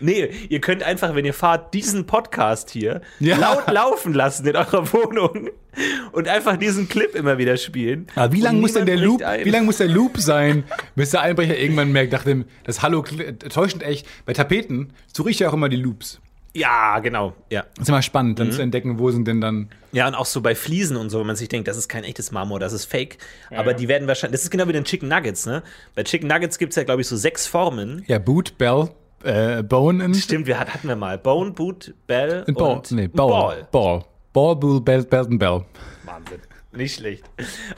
Nee, 0.00 0.30
ihr 0.48 0.60
könnt 0.60 0.82
einfach, 0.82 1.14
wenn 1.14 1.24
ihr 1.24 1.34
fahrt, 1.34 1.72
diesen 1.74 2.06
Podcast 2.06 2.70
hier 2.70 3.00
Ja. 3.20 3.36
laut 3.38 3.70
laufen 3.70 4.12
lassen 4.14 4.46
in 4.46 4.56
eurer 4.56 4.92
Wohnung 4.92 5.50
und 6.12 6.28
einfach 6.28 6.56
diesen 6.56 6.88
Clip 6.88 7.14
immer 7.14 7.38
wieder 7.38 7.56
spielen. 7.56 8.06
Aber 8.14 8.32
wie 8.32 8.40
lang 8.40 8.60
muss 8.60 8.72
denn 8.72 8.86
der 8.86 8.96
Loop, 8.96 9.22
ein. 9.22 9.44
wie 9.44 9.50
lang 9.50 9.64
muss 9.66 9.76
der 9.78 9.88
Loop 9.88 10.18
sein, 10.18 10.64
bis 10.94 11.10
der 11.10 11.20
Einbrecher 11.22 11.58
irgendwann 11.58 11.92
merkt, 11.92 12.12
nachdem 12.12 12.44
das 12.64 12.82
Hallo 12.82 13.00
kli- 13.02 13.36
täuschend 13.48 13.82
echt. 13.82 14.06
Bei 14.24 14.32
Tapeten 14.32 14.92
suche 15.12 15.30
ich 15.30 15.38
ja 15.38 15.48
auch 15.50 15.54
immer 15.54 15.68
die 15.68 15.76
Loops. 15.76 16.20
Ja, 16.56 16.98
genau. 17.00 17.34
Ja. 17.50 17.64
Das 17.74 17.82
ist 17.82 17.88
immer 17.88 18.02
spannend, 18.02 18.38
Mhm. 18.38 18.44
dann 18.44 18.52
zu 18.52 18.62
entdecken, 18.62 18.98
wo 18.98 19.10
sind 19.10 19.26
denn 19.28 19.40
dann. 19.40 19.68
ja, 19.92 20.06
und 20.08 20.14
auch 20.14 20.26
so 20.26 20.40
bei 20.40 20.54
Fliesen 20.54 20.96
und 20.96 21.10
so, 21.10 21.20
wenn 21.20 21.26
man 21.26 21.36
sich 21.36 21.48
denkt, 21.48 21.68
das 21.68 21.76
ist 21.76 21.88
kein 21.88 22.04
echtes 22.04 22.32
Marmor, 22.32 22.58
das 22.60 22.72
ist 22.72 22.84
Fake. 22.86 23.18
Aber 23.54 23.74
die 23.74 23.88
werden 23.88 24.08
wahrscheinlich, 24.08 24.38
das 24.38 24.44
ist 24.44 24.50
genau 24.50 24.66
wie 24.68 24.72
den 24.72 24.84
Chicken 24.84 25.08
Nuggets, 25.08 25.46
ne? 25.46 25.62
Bei 25.94 26.02
Chicken 26.02 26.28
Nuggets 26.28 26.58
gibt 26.58 26.72
es 26.72 26.76
ja, 26.76 26.84
glaube 26.84 27.02
ich, 27.02 27.08
so 27.08 27.16
sechs 27.16 27.46
Formen. 27.46 28.04
Ja, 28.06 28.18
Boot, 28.18 28.56
Bell, 28.58 28.88
äh, 29.24 29.62
Bone 29.62 30.04
und. 30.04 30.14
Stimmt, 30.16 30.46
wir 30.46 30.58
hat- 30.58 30.72
hatten 30.72 30.88
wir 30.88 30.96
mal. 30.96 31.18
Bone, 31.18 31.50
Boot, 31.52 31.94
Bell 32.06 32.44
und 32.46 32.56
Ball. 32.58 32.76
und, 32.76 32.90
nee, 32.92 33.04
und 33.04 33.14
Ball. 33.14 33.66
Ball. 33.70 34.04
Ball, 34.32 34.56
Bull, 34.56 34.80
Bell, 34.80 35.02
Belt 35.04 35.28
und 35.28 35.38
Bell. 35.38 35.64
Wahnsinn. 36.04 36.40
Nicht 36.72 36.96
schlecht. 36.96 37.24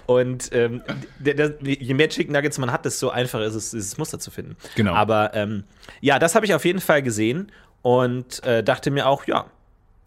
Und 0.07 0.51
ähm, 0.53 0.83
der, 1.21 1.35
der, 1.35 1.55
je 1.63 1.95
mehr 1.95 2.09
Chicken 2.09 2.33
Nuggets 2.33 2.59
man 2.59 2.73
hat, 2.73 2.85
desto 2.85 3.11
einfacher 3.11 3.45
ist 3.45 3.55
es, 3.55 3.71
dieses 3.71 3.97
Muster 3.97 4.19
zu 4.19 4.33
finden. 4.33 4.57
Genau. 4.75 4.93
Aber 4.93 5.31
ähm, 5.35 5.63
ja, 6.01 6.19
das 6.19 6.35
habe 6.35 6.47
ich 6.47 6.53
auf 6.55 6.65
jeden 6.65 6.81
Fall 6.81 7.01
gesehen 7.03 7.53
und 7.83 8.43
äh, 8.45 8.63
dachte 8.63 8.91
mir 8.91 9.07
auch, 9.07 9.27
ja, 9.27 9.47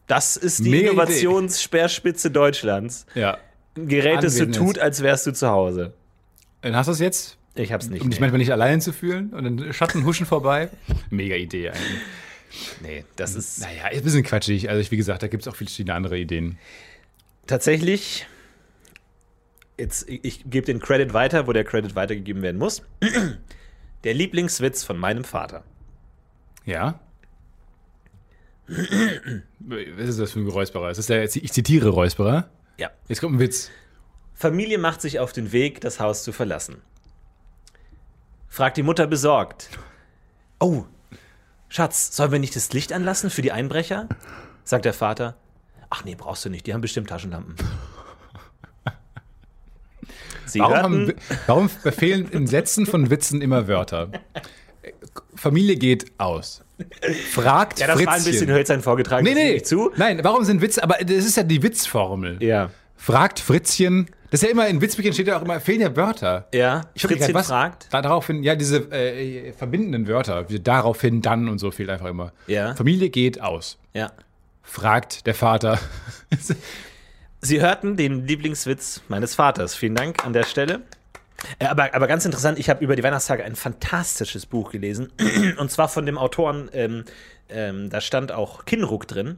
das 0.08 0.36
ist 0.38 0.60
die 0.66 0.70
Mega. 0.70 0.92
Innovationssperrspitze 0.92 2.32
Deutschlands. 2.32 3.06
Ja. 3.16 3.38
Ein 3.78 3.88
Gerät, 3.88 4.24
das 4.24 4.36
so 4.36 4.44
Anwesend 4.44 4.56
tut, 4.56 4.80
als 4.80 5.02
wärst 5.02 5.28
du 5.28 5.32
zu 5.32 5.48
Hause. 5.50 5.94
Dann 6.62 6.76
hast 6.76 6.88
du 6.88 6.92
es 6.92 7.00
jetzt, 7.00 7.38
Ich 7.56 7.72
hab's 7.72 7.88
nicht. 7.90 8.02
um 8.04 8.10
dich 8.10 8.20
nee. 8.20 8.24
manchmal 8.26 8.40
nicht 8.40 8.52
allein 8.52 8.82
zu 8.82 8.92
fühlen 8.92 9.30
und 9.34 9.44
dann 9.44 9.74
Schatten 9.74 10.04
huschen 10.06 10.26
vorbei. 10.26 10.70
Mega 11.10 11.36
Idee 11.36 11.70
eigentlich. 11.70 12.02
nee, 12.82 13.06
das 13.16 13.36
ist 13.36 13.62
Naja, 13.62 13.88
ist 13.88 14.00
ein 14.00 14.04
bisschen 14.04 14.24
quatschig. 14.24 14.70
Also, 14.70 14.82
ich, 14.82 14.92
wie 14.92 14.98
gesagt, 14.98 15.24
da 15.24 15.28
gibt 15.28 15.44
es 15.44 15.48
auch 15.48 15.56
verschiedene 15.56 15.96
andere 15.96 16.18
Ideen. 16.18 16.58
tatsächlich. 17.48 18.28
Jetzt, 19.78 20.08
ich, 20.10 20.24
ich 20.24 20.44
gebe 20.50 20.66
den 20.66 20.80
Credit 20.80 21.14
weiter, 21.14 21.48
wo 21.48 21.54
der 21.54 21.64
Credit 21.64 21.96
weitergegeben 21.96 22.42
werden 22.44 22.58
muss. 22.58 22.84
Der 24.04 24.14
Lieblingswitz 24.16 24.84
von 24.84 24.98
meinem 24.98 25.24
Vater. 25.24 25.64
Ja? 26.66 27.00
Was 29.60 30.10
ist 30.10 30.20
das 30.20 30.32
für 30.32 30.40
ein 30.40 30.48
Räusperer? 30.48 30.90
Ist 30.90 30.98
das 30.98 31.08
der, 31.08 31.24
ich 31.24 31.52
zitiere 31.52 31.90
Räusperer. 31.90 32.50
Ja. 32.78 32.90
Jetzt 33.08 33.22
kommt 33.22 33.36
ein 33.36 33.40
Witz. 33.40 33.70
Familie 34.34 34.78
macht 34.78 35.02
sich 35.02 35.20
auf 35.20 35.34
den 35.34 35.52
Weg, 35.52 35.82
das 35.82 36.00
Haus 36.00 36.24
zu 36.24 36.32
verlassen. 36.32 36.82
Fragt 38.48 38.78
die 38.78 38.84
Mutter 38.84 39.08
besorgt. 39.08 39.70
Oh, 40.60 40.86
Schatz, 41.70 42.16
sollen 42.16 42.32
wir 42.32 42.40
nicht 42.40 42.56
das 42.56 42.74
Licht 42.74 42.92
anlassen 42.92 43.30
für 43.30 43.42
die 43.42 43.52
Einbrecher? 43.52 44.10
Sagt 44.64 44.86
der 44.86 44.94
Vater. 44.94 45.38
Ach 45.90 46.04
nee, 46.04 46.16
brauchst 46.16 46.44
du 46.44 46.50
nicht, 46.50 46.68
die 46.68 46.74
haben 46.74 46.82
bestimmt 46.82 47.10
Taschenlampen. 47.10 47.56
Sie 50.46 50.60
Warum, 50.60 50.76
haben, 50.76 51.14
warum 51.48 51.70
befehlen 51.84 52.28
in 52.30 52.46
Sätzen 52.46 52.86
von 52.86 53.10
Witzen 53.10 53.42
immer 53.42 53.70
Wörter? 53.70 54.12
Familie 55.36 55.76
geht 55.76 56.12
aus. 56.18 56.64
Fragt 57.32 57.80
ja, 57.80 57.88
das 57.88 57.96
Fritzchen. 57.96 58.08
war 58.08 58.16
ein 58.16 58.24
bisschen 58.24 58.50
hölzern 58.50 58.82
vorgetragen. 58.82 59.24
Nee, 59.24 59.34
nee, 59.34 59.62
zu. 59.62 59.92
Nein, 59.96 60.20
warum 60.24 60.44
sind 60.44 60.62
Witze? 60.62 60.84
Aber 60.84 60.96
das 60.96 61.26
ist 61.26 61.38
ja 61.38 61.44
die 61.44 61.62
Witzformel. 61.62 62.42
Ja, 62.42 62.72
Fragt 63.02 63.40
Fritzchen. 63.40 64.12
Das 64.30 64.44
ist 64.44 64.48
ja 64.48 64.52
immer, 64.52 64.68
in 64.68 64.80
Witzbüchern 64.80 65.12
steht 65.12 65.26
ja 65.26 65.40
auch 65.40 65.42
immer, 65.42 65.60
fehlen 65.60 65.82
ja 65.82 65.96
Wörter. 65.96 66.48
ja. 66.54 66.82
Ich 66.94 67.02
Fritzchen 67.02 67.20
grad, 67.26 67.34
was, 67.34 67.48
fragt. 67.48 67.88
Da, 67.90 68.04
daraufhin, 68.04 68.44
ja, 68.44 68.56
diese 68.56 68.78
äh, 68.92 69.52
verbindenden 69.54 70.08
Wörter, 70.08 70.48
wie 70.52 70.60
daraufhin, 70.60 71.24
dann 71.24 71.50
und 71.50 71.58
so 71.58 71.72
fehlt 71.72 71.90
einfach 71.90 72.06
immer. 72.06 72.32
Ja. 72.46 72.76
Familie 72.76 73.10
geht 73.10 73.42
aus. 73.42 73.80
Ja. 73.94 74.12
Fragt 74.62 75.26
der 75.26 75.34
Vater. 75.34 75.80
Sie 77.42 77.60
hörten 77.60 77.98
den 77.98 78.28
Lieblingswitz 78.28 79.02
meines 79.08 79.34
Vaters. 79.34 79.74
Vielen 79.74 79.96
Dank 79.96 80.24
an 80.24 80.34
der 80.34 80.44
Stelle. 80.44 80.82
Äh, 81.60 81.66
Aber, 81.66 81.94
aber 81.94 82.08
ganz 82.08 82.26
interessant, 82.26 82.60
ich 82.60 82.70
habe 82.70 82.84
über 82.84 82.96
die 82.96 83.04
Weihnachtstage 83.04 83.44
ein 83.44 83.56
fantastisches 83.56 84.46
Buch 84.46 84.72
gelesen. 84.72 85.12
Und 85.58 85.72
zwar 85.72 85.90
von 85.90 86.06
dem 86.06 86.18
Autoren, 86.18 86.70
ähm, 86.74 87.06
ähm, 87.50 87.90
da 87.90 88.02
stand 88.02 88.32
auch 88.32 88.66
Kinruck 88.66 89.08
drin. 89.08 89.38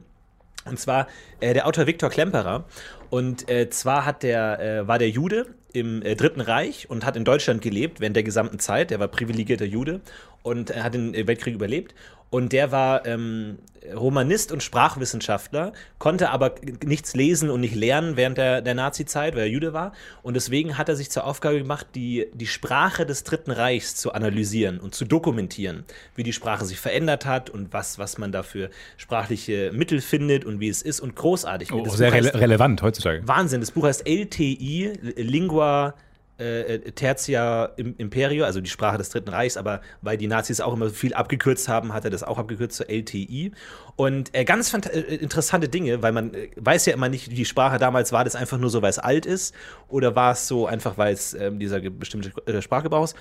Und 0.64 0.78
zwar 0.78 1.08
äh, 1.40 1.52
der 1.52 1.66
Autor 1.66 1.86
Viktor 1.86 2.10
Klemperer. 2.10 2.64
Und 3.10 3.50
äh, 3.50 3.68
zwar 3.70 4.06
hat 4.06 4.22
der, 4.22 4.60
äh, 4.60 4.88
war 4.88 4.98
der 4.98 5.10
Jude 5.10 5.46
im 5.72 6.02
äh, 6.02 6.14
Dritten 6.16 6.40
Reich 6.40 6.88
und 6.88 7.04
hat 7.04 7.16
in 7.16 7.24
Deutschland 7.24 7.60
gelebt 7.60 8.00
während 8.00 8.16
der 8.16 8.22
gesamten 8.22 8.58
Zeit. 8.58 8.90
Der 8.90 9.00
war 9.00 9.08
privilegierter 9.08 9.66
Jude 9.66 10.00
und 10.42 10.70
äh, 10.70 10.80
hat 10.80 10.94
den 10.94 11.14
Weltkrieg 11.26 11.54
überlebt. 11.54 11.94
Und 12.30 12.52
der 12.52 12.72
war 12.72 13.06
ähm, 13.06 13.58
Romanist 13.92 14.50
und 14.50 14.62
Sprachwissenschaftler, 14.62 15.72
konnte 15.98 16.30
aber 16.30 16.54
nichts 16.84 17.14
lesen 17.14 17.50
und 17.50 17.60
nicht 17.60 17.74
lernen 17.74 18.16
während 18.16 18.38
der, 18.38 18.62
der 18.62 18.74
Nazi-Zeit, 18.74 19.34
weil 19.34 19.42
er 19.42 19.48
Jude 19.48 19.72
war. 19.72 19.92
Und 20.22 20.34
deswegen 20.34 20.78
hat 20.78 20.88
er 20.88 20.96
sich 20.96 21.10
zur 21.10 21.24
Aufgabe 21.24 21.58
gemacht, 21.58 21.86
die, 21.94 22.26
die 22.32 22.46
Sprache 22.46 23.04
des 23.04 23.24
Dritten 23.24 23.50
Reichs 23.50 23.94
zu 23.96 24.12
analysieren 24.12 24.80
und 24.80 24.94
zu 24.94 25.04
dokumentieren, 25.04 25.84
wie 26.16 26.22
die 26.22 26.32
Sprache 26.32 26.64
sich 26.64 26.80
verändert 26.80 27.26
hat 27.26 27.50
und 27.50 27.72
was, 27.72 27.98
was 27.98 28.18
man 28.18 28.32
da 28.32 28.42
für 28.42 28.70
sprachliche 28.96 29.70
Mittel 29.74 30.00
findet 30.00 30.44
und 30.44 30.60
wie 30.60 30.68
es 30.68 30.82
ist 30.82 31.00
und 31.00 31.14
großartig. 31.14 31.72
Oh, 31.72 31.82
Das 31.82 31.96
sehr 31.96 32.12
rele 32.12 32.34
relevant 32.34 32.82
heutzutage. 32.82 33.26
Wahnsinn, 33.26 33.60
das 33.60 33.70
Buch 33.70 33.84
heißt 33.84 34.08
LTI, 34.08 34.92
Lingua 35.16 35.94
äh, 36.38 36.78
Tertia 36.92 37.66
Im- 37.76 37.94
Imperio, 37.96 38.44
also 38.44 38.60
die 38.60 38.70
Sprache 38.70 38.98
des 38.98 39.10
Dritten 39.10 39.30
Reichs, 39.30 39.56
aber 39.56 39.80
weil 40.02 40.16
die 40.16 40.26
Nazis 40.26 40.60
auch 40.60 40.72
immer 40.74 40.90
viel 40.90 41.14
abgekürzt 41.14 41.68
haben, 41.68 41.92
hat 41.92 42.04
er 42.04 42.10
das 42.10 42.22
auch 42.22 42.38
abgekürzt 42.38 42.76
zu 42.76 42.88
LTI. 42.88 43.52
Und 43.96 44.34
äh, 44.34 44.44
ganz 44.44 44.74
fant- 44.74 44.90
äh, 44.90 45.00
interessante 45.16 45.68
Dinge, 45.68 46.02
weil 46.02 46.12
man 46.12 46.34
äh, 46.34 46.50
weiß 46.56 46.86
ja 46.86 46.94
immer 46.94 47.08
nicht, 47.08 47.30
die 47.30 47.44
Sprache 47.44 47.78
damals 47.78 48.12
war, 48.12 48.24
das 48.24 48.34
einfach 48.36 48.58
nur 48.58 48.70
so, 48.70 48.82
weil 48.82 48.90
es 48.90 48.98
alt 48.98 49.26
ist, 49.26 49.54
oder 49.88 50.16
war 50.16 50.32
es 50.32 50.48
so 50.48 50.66
einfach, 50.66 50.98
weil 50.98 51.14
es 51.14 51.34
ähm, 51.34 51.58
dieser 51.58 51.80
bestimmte 51.80 52.32
äh, 52.46 52.60
Sprachgebrauch 52.62 53.04
ist. 53.04 53.16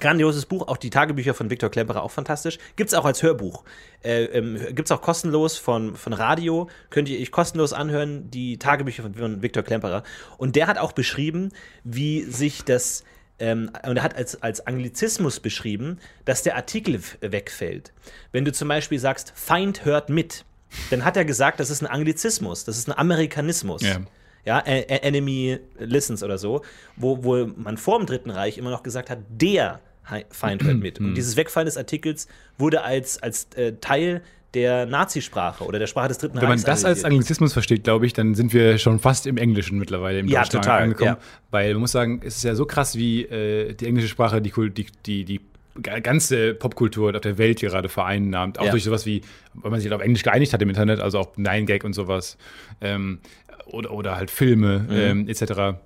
Grandioses 0.00 0.46
Buch, 0.46 0.68
auch 0.68 0.78
die 0.78 0.90
Tagebücher 0.90 1.34
von 1.34 1.50
Viktor 1.50 1.70
Klemperer 1.70 2.02
auch 2.02 2.10
fantastisch. 2.10 2.58
Gibt's 2.76 2.94
auch 2.94 3.04
als 3.04 3.22
Hörbuch. 3.22 3.62
Äh, 4.02 4.24
ähm, 4.24 4.58
gibt's 4.70 4.90
auch 4.90 5.02
kostenlos 5.02 5.58
von, 5.58 5.96
von 5.96 6.14
Radio. 6.14 6.68
Könnt 6.88 7.10
ihr 7.10 7.20
euch 7.20 7.30
kostenlos 7.30 7.74
anhören, 7.74 8.30
die 8.30 8.58
Tagebücher 8.58 9.02
von, 9.02 9.14
von 9.14 9.42
Viktor 9.42 9.62
Klemperer. 9.62 10.02
Und 10.38 10.56
der 10.56 10.66
hat 10.66 10.78
auch 10.78 10.92
beschrieben, 10.92 11.50
wie 11.84 12.22
sich 12.22 12.64
das, 12.64 13.04
ähm, 13.38 13.70
und 13.86 13.98
er 13.98 14.02
hat 14.02 14.16
als, 14.16 14.42
als 14.42 14.66
Anglizismus 14.66 15.40
beschrieben, 15.40 15.98
dass 16.24 16.42
der 16.42 16.56
Artikel 16.56 16.98
wegfällt. 17.20 17.92
Wenn 18.32 18.46
du 18.46 18.52
zum 18.52 18.68
Beispiel 18.68 18.98
sagst, 18.98 19.32
Feind 19.36 19.84
hört 19.84 20.08
mit, 20.08 20.46
dann 20.88 21.04
hat 21.04 21.18
er 21.18 21.26
gesagt, 21.26 21.60
das 21.60 21.68
ist 21.68 21.82
ein 21.82 21.86
Anglizismus, 21.86 22.64
das 22.64 22.78
ist 22.78 22.88
ein 22.88 22.96
Amerikanismus 22.96 23.82
Ja. 23.82 23.98
Ja, 24.44 24.58
Enemy 24.60 25.58
Listens 25.78 26.22
oder 26.22 26.38
so, 26.38 26.62
wo, 26.96 27.22
wo 27.22 27.46
man 27.56 27.76
vor 27.76 27.98
dem 27.98 28.06
Dritten 28.06 28.30
Reich 28.30 28.58
immer 28.58 28.70
noch 28.70 28.82
gesagt 28.82 29.10
hat, 29.10 29.18
der 29.28 29.80
Feind 30.30 30.62
hört 30.64 30.78
mit. 30.78 31.00
Mhm. 31.00 31.08
Und 31.08 31.14
dieses 31.14 31.36
Wegfallen 31.36 31.66
des 31.66 31.76
Artikels 31.76 32.26
wurde 32.58 32.82
als, 32.82 33.22
als 33.22 33.46
äh, 33.54 33.74
Teil 33.80 34.22
der 34.54 34.84
Nazisprache 34.86 35.64
oder 35.64 35.78
der 35.78 35.86
Sprache 35.86 36.08
des 36.08 36.18
Dritten 36.18 36.34
Wenn 36.34 36.42
man 36.42 36.52
Reichs 36.52 36.64
das 36.64 36.84
als. 36.84 37.04
Anglizismus 37.04 37.52
versteht, 37.52 37.84
glaube 37.84 38.04
ich, 38.04 38.12
dann 38.12 38.34
sind 38.34 38.52
wir 38.52 38.76
schon 38.78 38.98
fast 38.98 39.26
im 39.26 39.38
Englischen 39.38 39.78
mittlerweile 39.78 40.18
im 40.18 40.28
Ja, 40.28 40.40
Deutschen 40.42 40.60
total, 40.60 40.82
angekommen. 40.82 41.16
ja. 41.16 41.18
Weil 41.50 41.72
man 41.72 41.80
muss 41.82 41.92
sagen, 41.92 42.20
es 42.24 42.36
ist 42.36 42.44
ja 42.44 42.54
so 42.54 42.66
krass, 42.66 42.96
wie 42.96 43.22
äh, 43.22 43.72
die 43.74 43.86
englische 43.86 44.08
Sprache 44.08 44.42
die, 44.42 44.52
die, 45.06 45.24
die, 45.24 45.40
ganze 45.80 46.54
Popkultur 46.54 47.14
auf 47.14 47.20
der 47.20 47.38
Welt 47.38 47.60
gerade 47.60 47.88
vereinnahmt. 47.88 48.58
Auch 48.58 48.64
Ja. 48.66 48.70
durch 48.72 48.84
sowas 48.84 49.06
wie, 49.06 49.22
weil 49.54 49.70
man 49.70 49.80
sich 49.80 49.90
halt 49.90 50.00
auf 50.00 50.04
Englisch 50.04 50.22
geeinigt 50.22 50.52
hat 50.52 50.60
im 50.62 50.68
Internet, 50.68 51.00
also 51.00 51.18
auch 51.18 51.36
Nine 51.36 51.64
Gag 51.64 51.84
und 51.84 51.92
sowas. 51.94 52.36
Ähm, 52.80 53.20
oder, 53.66 53.92
oder 53.92 54.16
halt 54.16 54.30
Filme 54.30 54.80
Mhm. 54.88 54.94
ähm, 54.96 55.28
etc. 55.28 55.78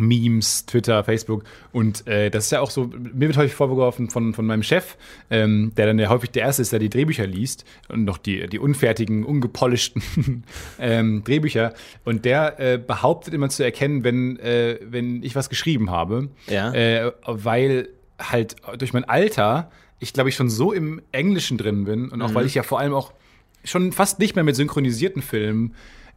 Memes, 0.00 0.64
Twitter, 0.66 1.02
Facebook. 1.02 1.42
Und 1.72 2.06
äh, 2.06 2.30
das 2.30 2.44
ist 2.44 2.52
ja 2.52 2.60
auch 2.60 2.70
so, 2.70 2.84
mir 2.86 3.26
wird 3.26 3.36
häufig 3.36 3.54
vorgeworfen 3.54 4.08
von, 4.10 4.32
von 4.32 4.46
meinem 4.46 4.62
Chef, 4.62 4.96
ähm, 5.28 5.72
der 5.76 5.86
dann 5.86 5.98
ja 5.98 6.08
häufig 6.08 6.30
der 6.30 6.42
Erste 6.42 6.62
ist, 6.62 6.70
der 6.70 6.78
die 6.78 6.88
Drehbücher 6.88 7.26
liest 7.26 7.64
und 7.88 8.04
noch 8.04 8.18
die, 8.18 8.46
die 8.46 8.60
unfertigen, 8.60 9.24
ungepolischten 9.24 10.44
ähm, 10.78 11.24
Drehbücher. 11.24 11.74
Und 12.04 12.24
der 12.24 12.60
äh, 12.60 12.78
behauptet 12.78 13.34
immer 13.34 13.48
zu 13.48 13.64
erkennen, 13.64 14.04
wenn, 14.04 14.38
äh, 14.38 14.78
wenn 14.84 15.24
ich 15.24 15.34
was 15.34 15.48
geschrieben 15.48 15.90
habe. 15.90 16.28
Ja. 16.46 16.72
Äh, 16.72 17.10
weil 17.26 17.88
halt 18.18 18.56
durch 18.78 18.92
mein 18.92 19.04
Alter 19.04 19.70
ich 20.00 20.12
glaube 20.12 20.28
ich 20.28 20.36
schon 20.36 20.48
so 20.50 20.72
im 20.72 21.02
Englischen 21.12 21.58
drin 21.58 21.84
bin 21.84 22.08
und 22.10 22.22
auch 22.22 22.34
weil 22.34 22.46
ich 22.46 22.54
ja 22.54 22.62
vor 22.62 22.78
allem 22.78 22.94
auch 22.94 23.12
schon 23.64 23.90
fast 23.92 24.18
nicht 24.20 24.36
mehr 24.36 24.44
mit 24.44 24.54
synchronisierten 24.56 25.22
Filmen 25.22 25.74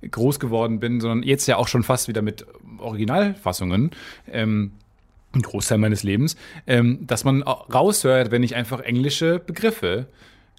groß 0.10 0.39
geworden 0.39 0.80
bin, 0.80 0.99
sondern 1.02 1.24
jetzt 1.24 1.47
ja 1.47 1.58
auch 1.58 1.68
schon 1.68 1.82
fast 1.84 2.08
wieder 2.08 2.22
mit 2.22 2.45
Originalfassungen. 2.78 3.91
Ähm, 4.32 4.72
ein 5.34 5.41
Großteil 5.41 5.78
meines 5.78 6.04
Lebens, 6.04 6.36
ähm, 6.68 6.99
dass 7.08 7.24
man 7.24 7.43
au- 7.43 7.66
raushört, 7.74 8.32
wenn 8.32 8.43
ich 8.43 8.56
einfach 8.56 8.82
englische 8.82 9.39
Begriffe 9.39 10.08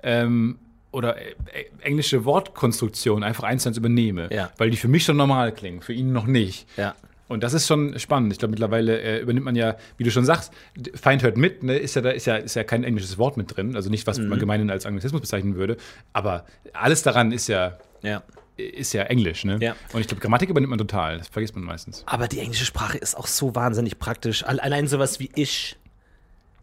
ähm, 0.03 0.59
oder 0.93 1.16
äh, 1.18 1.30
äh, 1.53 1.64
englische 1.82 2.24
Wortkonstruktionen 2.24 3.22
einfach 3.22 3.45
eins 3.45 3.64
zu 3.64 3.68
eins 3.68 3.76
übernehme, 3.78 4.28
Ja. 4.32 4.51
weil 4.57 4.70
die 4.70 4.76
für 4.78 4.88
mich 4.88 5.05
schon 5.05 5.16
normal 5.18 5.53
klingen, 5.53 5.82
für 5.82 5.93
ihn 5.93 6.12
noch 6.12 6.26
nicht. 6.26 6.66
Ja. 6.78 6.95
Und 7.33 7.43
das 7.43 7.55
ist 7.55 7.66
schon 7.66 7.99
spannend. 7.99 8.33
Ich 8.33 8.39
glaube, 8.39 8.51
mittlerweile 8.51 9.01
äh, 9.01 9.18
übernimmt 9.20 9.45
man 9.47 9.57
ja, 9.57 9.76
wie 9.97 10.05
du 10.05 10.11
schon 10.11 10.24
sagst, 10.24 10.53
Feind 10.95 11.22
hört 11.22 11.37
mit, 11.37 11.62
ne, 11.62 11.76
ist 11.76 11.97
ja 11.97 12.03
da 12.03 12.11
ist 12.11 12.26
ja, 12.26 12.37
ist 12.37 12.55
ja 12.55 12.64
kein 12.64 12.85
englisches 12.85 13.18
Wort 13.18 13.37
mit 13.37 13.57
drin, 13.57 13.74
also 13.76 13.91
nicht, 13.91 14.07
was 14.07 14.18
Mhm. 14.18 14.28
man 14.28 14.39
gemeinhin 14.39 14.70
als 14.70 14.87
Anglizismus 14.87 15.20
bezeichnen 15.22 15.55
würde, 15.57 15.76
aber 16.12 16.45
alles 16.72 17.03
daran 17.03 17.33
ist 17.33 17.49
ja, 17.49 17.78
Ja. 18.03 18.22
ist 18.57 18.93
ja 18.93 19.03
Englisch, 19.05 19.45
ne? 19.45 19.59
Ja. 19.61 19.74
Und 19.93 20.01
ich 20.01 20.07
glaube, 20.07 20.20
Grammatik 20.20 20.51
übernimmt 20.51 20.70
man 20.70 20.78
total, 20.78 21.18
das 21.18 21.28
vergisst 21.28 21.55
man 21.57 21.64
meistens. 21.64 22.03
Aber 22.07 22.28
die 22.28 22.39
englische 22.41 22.64
Sprache 22.66 22.99
ist 22.99 23.16
auch 23.16 23.26
so 23.26 23.55
wahnsinnig 23.55 23.99
praktisch. 23.99 24.45
Al- 24.45 24.61
Allein 24.61 24.87
sowas 24.87 25.18
wie 25.20 25.30
ich. 25.35 25.76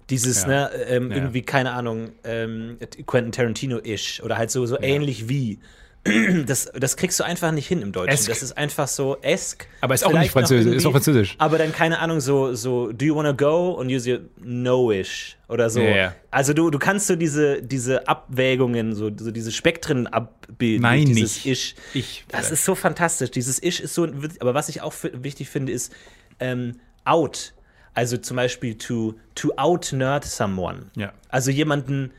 Dieses, 0.10 0.44
Ja. 0.44 0.48
ne, 0.48 0.72
ähm, 0.88 1.12
Ja. 1.12 1.18
irgendwie, 1.18 1.42
keine 1.44 1.72
Ahnung, 1.74 2.10
ähm, 2.24 2.78
Quentin 3.06 3.32
Tarantino-ish 3.32 4.22
oder 4.24 4.38
halt 4.38 4.50
so, 4.50 4.66
so 4.66 4.80
ähnlich 4.82 5.30
wie. 5.30 5.60
Das, 6.46 6.72
das 6.74 6.98
kriegst 6.98 7.20
du 7.20 7.24
einfach 7.24 7.52
nicht 7.52 7.68
hin 7.68 7.82
im 7.82 7.92
Deutschen. 7.92 8.14
Esk. 8.14 8.30
Das 8.30 8.42
ist 8.42 8.58
einfach 8.58 8.88
so 8.88 9.18
esk. 9.22 9.68
Aber 9.82 9.94
ist 9.94 10.06
auch 10.06 10.14
nicht 10.14 10.32
Französisch, 10.32 10.76
ist 10.76 10.86
auch 10.86 10.92
Französisch. 10.92 11.36
Aber 11.38 11.58
dann, 11.58 11.72
keine 11.72 12.00
Ahnung, 12.00 12.20
so, 12.22 12.54
so 12.56 12.92
do 12.92 13.06
you 13.06 13.16
wanna 13.16 13.34
go? 13.34 13.72
Und 13.72 13.90
use 13.90 14.10
your 14.10 14.20
no-ish 14.38 15.38
oder 15.48 15.70
so. 15.70 15.82
Ja. 15.82 16.16
Also 16.32 16.54
du, 16.54 16.70
du 16.70 16.80
kannst 16.80 17.08
so 17.08 17.16
diese, 17.16 17.62
diese 17.62 18.08
Abwägungen, 18.08 18.96
so, 18.96 19.12
so 19.16 19.32
diese 19.32 19.52
Spektren 19.52 20.08
abbilden. 20.08 20.82
Nein, 20.82 21.06
dieses 21.06 21.46
nicht. 21.46 21.46
Ich. 21.46 21.76
Ich, 21.94 22.26
Das 22.30 22.40
vielleicht. 22.40 22.54
ist 22.54 22.66
so 22.66 22.76
fantastisch. 22.76 23.32
Dieses 23.32 23.62
Ich 23.62 23.82
ist 23.82 23.94
so, 23.94 24.08
aber 24.40 24.54
was 24.54 24.70
ich 24.70 24.82
auch 24.82 24.94
wichtig 25.14 25.50
finde, 25.50 25.74
ist 25.74 25.94
ähm, 26.40 26.80
out. 27.06 27.54
Also 27.94 28.18
zum 28.18 28.38
Beispiel 28.38 28.76
to, 28.78 29.16
to 29.36 29.52
out-nerd 29.58 30.24
someone. 30.24 30.86
Ja. 30.96 31.12
Also 31.28 31.52
jemanden, 31.52 32.12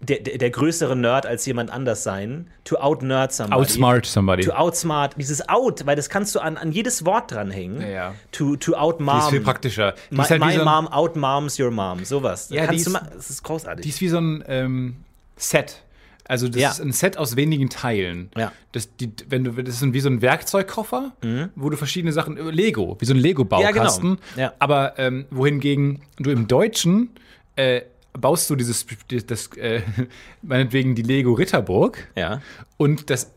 der, 0.00 0.20
der, 0.20 0.38
der 0.38 0.50
größere 0.50 0.96
Nerd 0.96 1.26
als 1.26 1.44
jemand 1.46 1.70
anders 1.70 2.02
sein. 2.02 2.48
To 2.64 2.76
out-nerd 2.76 3.32
somebody. 3.32 3.60
Outsmart 3.60 4.06
somebody. 4.06 4.44
To 4.44 4.52
outsmart. 4.52 5.14
Dieses 5.18 5.46
out, 5.48 5.84
weil 5.86 5.96
das 5.96 6.08
kannst 6.08 6.34
du 6.34 6.40
an, 6.40 6.56
an 6.56 6.72
jedes 6.72 7.04
Wort 7.04 7.30
dranhängen. 7.32 7.80
Ja, 7.82 7.88
ja. 7.88 8.14
To, 8.32 8.56
to 8.56 8.74
out-mom. 8.74 9.14
Die 9.18 9.24
ist 9.24 9.30
viel 9.30 9.40
praktischer. 9.40 9.94
Die 10.10 10.16
My, 10.16 10.24
halt 10.24 10.40
my 10.42 10.52
so 10.56 10.64
mom 10.64 10.88
out-moms 10.88 11.60
your 11.60 11.70
mom. 11.70 12.04
Sowas. 12.04 12.48
Ja, 12.50 12.66
kannst 12.66 12.86
ist- 12.86 13.00
das 13.14 13.30
ist 13.30 13.42
großartig. 13.42 13.82
Die 13.82 13.88
ist 13.90 14.00
wie 14.00 14.08
so 14.08 14.18
ein 14.18 14.42
ähm, 14.48 14.96
Set. 15.36 15.82
Also 16.26 16.48
das 16.48 16.60
Ja. 16.62 16.70
ist 16.70 16.80
ein 16.80 16.92
Set 16.92 17.18
aus 17.18 17.34
wenigen 17.36 17.68
Teilen. 17.70 18.30
Ja. 18.36 18.46
Mhm. 18.46 18.50
Das, 18.72 18.96
die, 18.96 19.12
wenn 19.28 19.42
du, 19.44 19.50
das 19.62 19.82
ist 19.82 19.92
wie 19.92 20.00
so 20.00 20.08
ein 20.08 20.22
Werkzeugkoffer, 20.22 21.12
wo 21.56 21.70
du 21.70 21.76
verschiedene 21.76 22.12
Sachen, 22.12 22.36
äh, 22.36 22.42
Lego, 22.50 22.96
wie 23.00 23.04
so 23.04 23.12
ein 23.12 23.18
Lego-Baukasten. 23.18 24.08
Ja, 24.10 24.14
genau. 24.14 24.40
Ja. 24.40 24.52
Aber 24.60 24.98
ähm, 24.98 25.26
wohingegen 25.30 26.02
du 26.18 26.30
im 26.30 26.46
Deutschen 26.46 27.10
äh, 27.56 27.82
baust 28.12 28.48
du 28.50 28.56
dieses, 28.56 28.86
das, 29.26 29.48
äh, 29.56 29.82
meinetwegen 30.42 30.94
die 30.94 31.02
Lego 31.02 31.32
Ritterburg. 31.32 32.08
ja. 32.16 32.40
Und 32.76 33.10
das, 33.10 33.34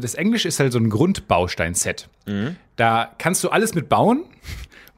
das 0.00 0.14
Englische 0.14 0.48
ist 0.48 0.58
halt 0.58 0.72
so 0.72 0.78
ein 0.78 0.88
Grundbaustein-Set. 0.90 2.08
Mhm. 2.26 2.56
Da 2.76 3.10
kannst 3.18 3.44
du 3.44 3.50
alles 3.50 3.74
mit 3.74 3.88
bauen. 3.90 4.24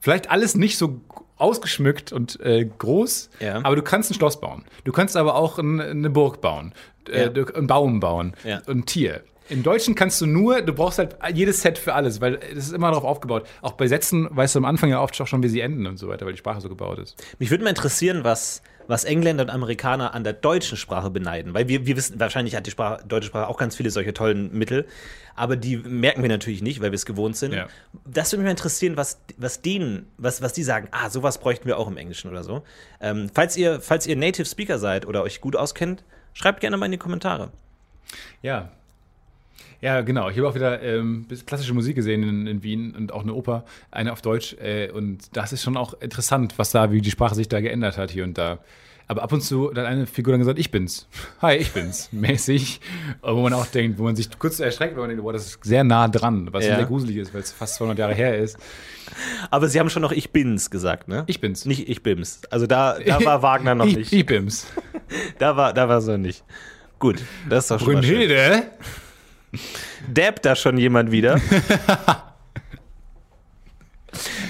Vielleicht 0.01 0.31
alles 0.31 0.55
nicht 0.55 0.79
so 0.79 1.01
ausgeschmückt 1.37 2.12
und 2.12 2.41
äh, 2.41 2.64
groß, 2.64 3.31
Ja. 3.41 3.61
aber 3.64 3.76
du 3.76 3.83
kannst 3.83 4.11
ein 4.11 4.14
Schloss 4.14 4.41
bauen. 4.41 4.64
Du 4.85 4.93
kannst 4.93 5.16
aber 5.16 5.35
auch 5.35 5.59
ein, 5.59 5.81
eine 5.81 6.11
Burg 6.11 6.41
bauen, 6.41 6.72
äh, 7.11 7.24
Ja. 7.24 7.47
einen 7.55 7.66
Baum 7.66 8.01
bauen, 8.01 8.35
Ja. 8.45 8.61
ein 8.68 8.87
Tier. 8.87 9.22
Im 9.49 9.62
Deutschen 9.62 9.95
kannst 9.95 10.20
du 10.20 10.26
nur, 10.26 10.61
du 10.62 10.72
brauchst 10.74 10.99
halt 10.99 11.16
jedes 11.35 11.62
Set 11.62 11.79
für 11.79 11.95
alles, 11.95 12.20
weil 12.20 12.39
es 12.53 12.66
ist 12.66 12.72
immer 12.72 12.91
darauf 12.91 13.05
aufgebaut. 13.05 13.47
Auch 13.62 13.72
bei 13.72 13.87
Sätzen 13.89 14.29
weißt 14.31 14.55
du 14.55 14.59
am 14.59 14.64
Anfang 14.66 14.91
ja 14.91 15.01
oft 15.03 15.18
auch 15.20 15.26
schon, 15.26 15.43
wie 15.43 15.49
sie 15.49 15.61
enden 15.61 15.87
und 15.87 15.97
so 15.97 16.09
weiter, 16.09 16.26
weil 16.26 16.33
die 16.35 16.39
Sprache 16.39 16.61
so 16.61 16.68
gebaut 16.68 16.99
ist. 16.99 17.16
Mich 17.39 17.51
würde 17.51 17.64
mal 17.64 17.70
interessieren, 17.70 18.24
was, 18.24 18.62
was 18.89 19.05
Engländer 19.05 19.45
und 19.45 19.51
Amerikaner 19.51 20.14
an 20.14 20.24
der 20.24 20.32
deutschen 20.32 20.76
Sprache 20.76 21.11
beneiden. 21.11 21.55
Weil 21.55 21.68
wir, 21.68 21.86
wir 21.86 21.97
wissen, 21.97 22.18
wahrscheinlich 22.18 22.57
hat 22.57 22.66
die 22.66 22.70
Sprache, 22.70 23.05
deutsche 23.07 23.28
Sprache 23.28 23.47
auch 23.47 23.59
ganz 23.59 23.76
viele 23.76 23.91
solche 23.91 24.14
tollen 24.14 24.53
Mittel. 24.53 24.86
Aber 25.36 25.57
die 25.57 25.76
merken 25.76 26.22
wir 26.22 26.28
natürlich 26.30 26.62
nicht, 26.62 26.80
weil 26.80 26.91
wir 26.91 26.97
es 26.97 27.07
gewohnt 27.07 27.36
sind. 27.36 27.53
Ja. 27.53 27.68
Das 28.07 28.32
würde 28.32 28.41
mich 28.43 28.47
mal 28.47 28.53
interessieren, 28.53 28.97
was, 28.97 29.20
was 29.36 29.61
denen, 29.61 30.09
was, 30.16 30.43
was 30.43 30.55
die 30.55 30.64
sagen, 30.64 30.89
ah, 30.91 31.11
sowas 31.11 31.39
bräuchten 31.39 31.66
wir 31.66 31.78
auch 31.78 31.86
im 31.86 31.99
Englischen 31.99 32.30
oder 32.30 32.43
so. 32.43 32.64
Ähm, 33.01 33.30
falls, 33.32 33.57
ihr, 33.57 33.80
falls 33.80 34.07
ihr 34.07 34.16
Native 34.16 34.47
Speaker 34.47 34.78
seid 34.78 35.07
oder 35.07 35.22
euch 35.22 35.43
gut 35.43 35.55
auskennt, 35.55 36.03
schreibt 36.32 36.61
gerne 36.61 36.78
mal 36.78 36.86
in 36.86 36.93
die 36.93 36.99
Kommentare. 36.99 37.53
Ja. 38.43 38.70
Ja, 39.81 40.01
genau. 40.01 40.29
Ich 40.29 40.37
habe 40.37 40.49
auch 40.49 40.55
wieder 40.55 40.83
ähm, 40.83 41.26
klassische 41.47 41.72
Musik 41.72 41.95
gesehen 41.95 42.22
in, 42.22 42.47
in 42.47 42.62
Wien 42.62 42.95
und 42.97 43.12
auch 43.12 43.22
eine 43.22 43.35
Oper, 43.35 43.64
eine 43.91 44.12
auf 44.12 44.22
Deutsch. 44.22 44.55
Äh, 44.61 44.91
und 44.91 45.37
das 45.37 45.53
ist 45.53 45.62
schon 45.62 45.76
auch 45.76 45.95
interessant, 46.01 46.55
was 46.57 46.70
da, 46.72 46.91
wie 46.91 47.01
die 47.01 47.11
Sprache 47.11 47.35
sich 47.35 47.49
da 47.49 47.61
geändert 47.61 47.97
hat 47.97 48.11
hier 48.11 48.24
und 48.24 48.37
da. 48.37 48.59
Aber 49.11 49.22
ab 49.22 49.33
und 49.33 49.41
zu 49.41 49.70
hat 49.70 49.79
eine 49.79 50.07
Figur 50.07 50.33
dann 50.33 50.41
gesagt, 50.41 50.59
ich 50.59 50.70
bin's. 50.70 51.09
Hi, 51.43 51.57
ich 51.57 51.72
bin's. 51.72 52.09
Mäßig. 52.12 52.81
Wo 53.22 53.41
man 53.41 53.55
auch 53.55 53.66
denkt, 53.66 53.99
wo 53.99 54.03
man 54.03 54.16
sich 54.16 54.29
kurz 54.39 54.61
erschreckt, 54.61 54.95
weil 54.97 55.03
man 55.03 55.11
denkt, 55.11 55.22
boah, 55.22 55.33
das 55.33 55.47
ist 55.47 55.64
sehr 55.64 55.83
nah 55.85 56.09
dran, 56.09 56.49
was 56.53 56.66
Ja. 56.66 56.76
sehr 56.76 56.85
gruselig 56.85 57.16
ist, 57.16 57.33
weil 57.33 57.41
es 57.41 57.53
fast 57.53 57.76
200 57.76 57.99
Jahre 57.99 58.14
her 58.14 58.37
ist. 58.37 58.59
Aber 59.51 59.68
sie 59.68 59.81
haben 59.81 59.89
schon 59.89 60.03
noch 60.03 60.12
Ich 60.12 60.31
bin's 60.31 60.70
gesagt, 60.70 61.09
ne? 61.09 61.24
Ich 61.26 61.41
bin's. 61.41 61.64
Nicht 61.64 61.89
Ich 61.89 62.03
bin's. 62.03 62.43
Also 62.51 62.66
da, 62.66 62.99
da 62.99 63.18
war 63.24 63.43
Wagner 63.43 63.74
noch 63.74 63.87
ich, 63.87 63.97
nicht. 63.97 64.12
Ich 64.12 64.26
bin's. 64.26 64.66
Da 65.39 65.57
war, 65.57 65.72
da 65.72 65.89
war 65.89 66.03
so 66.03 66.16
nicht. 66.16 66.45
Gut, 66.99 67.22
das 67.49 67.64
ist 67.64 67.70
doch 67.70 67.81
schon 67.81 67.95
mal 67.95 68.03
schön. 68.03 68.29
Dabbt 70.13 70.45
da 70.45 70.57
schon 70.57 70.79
jemand 70.79 71.11
wieder? 71.11 71.41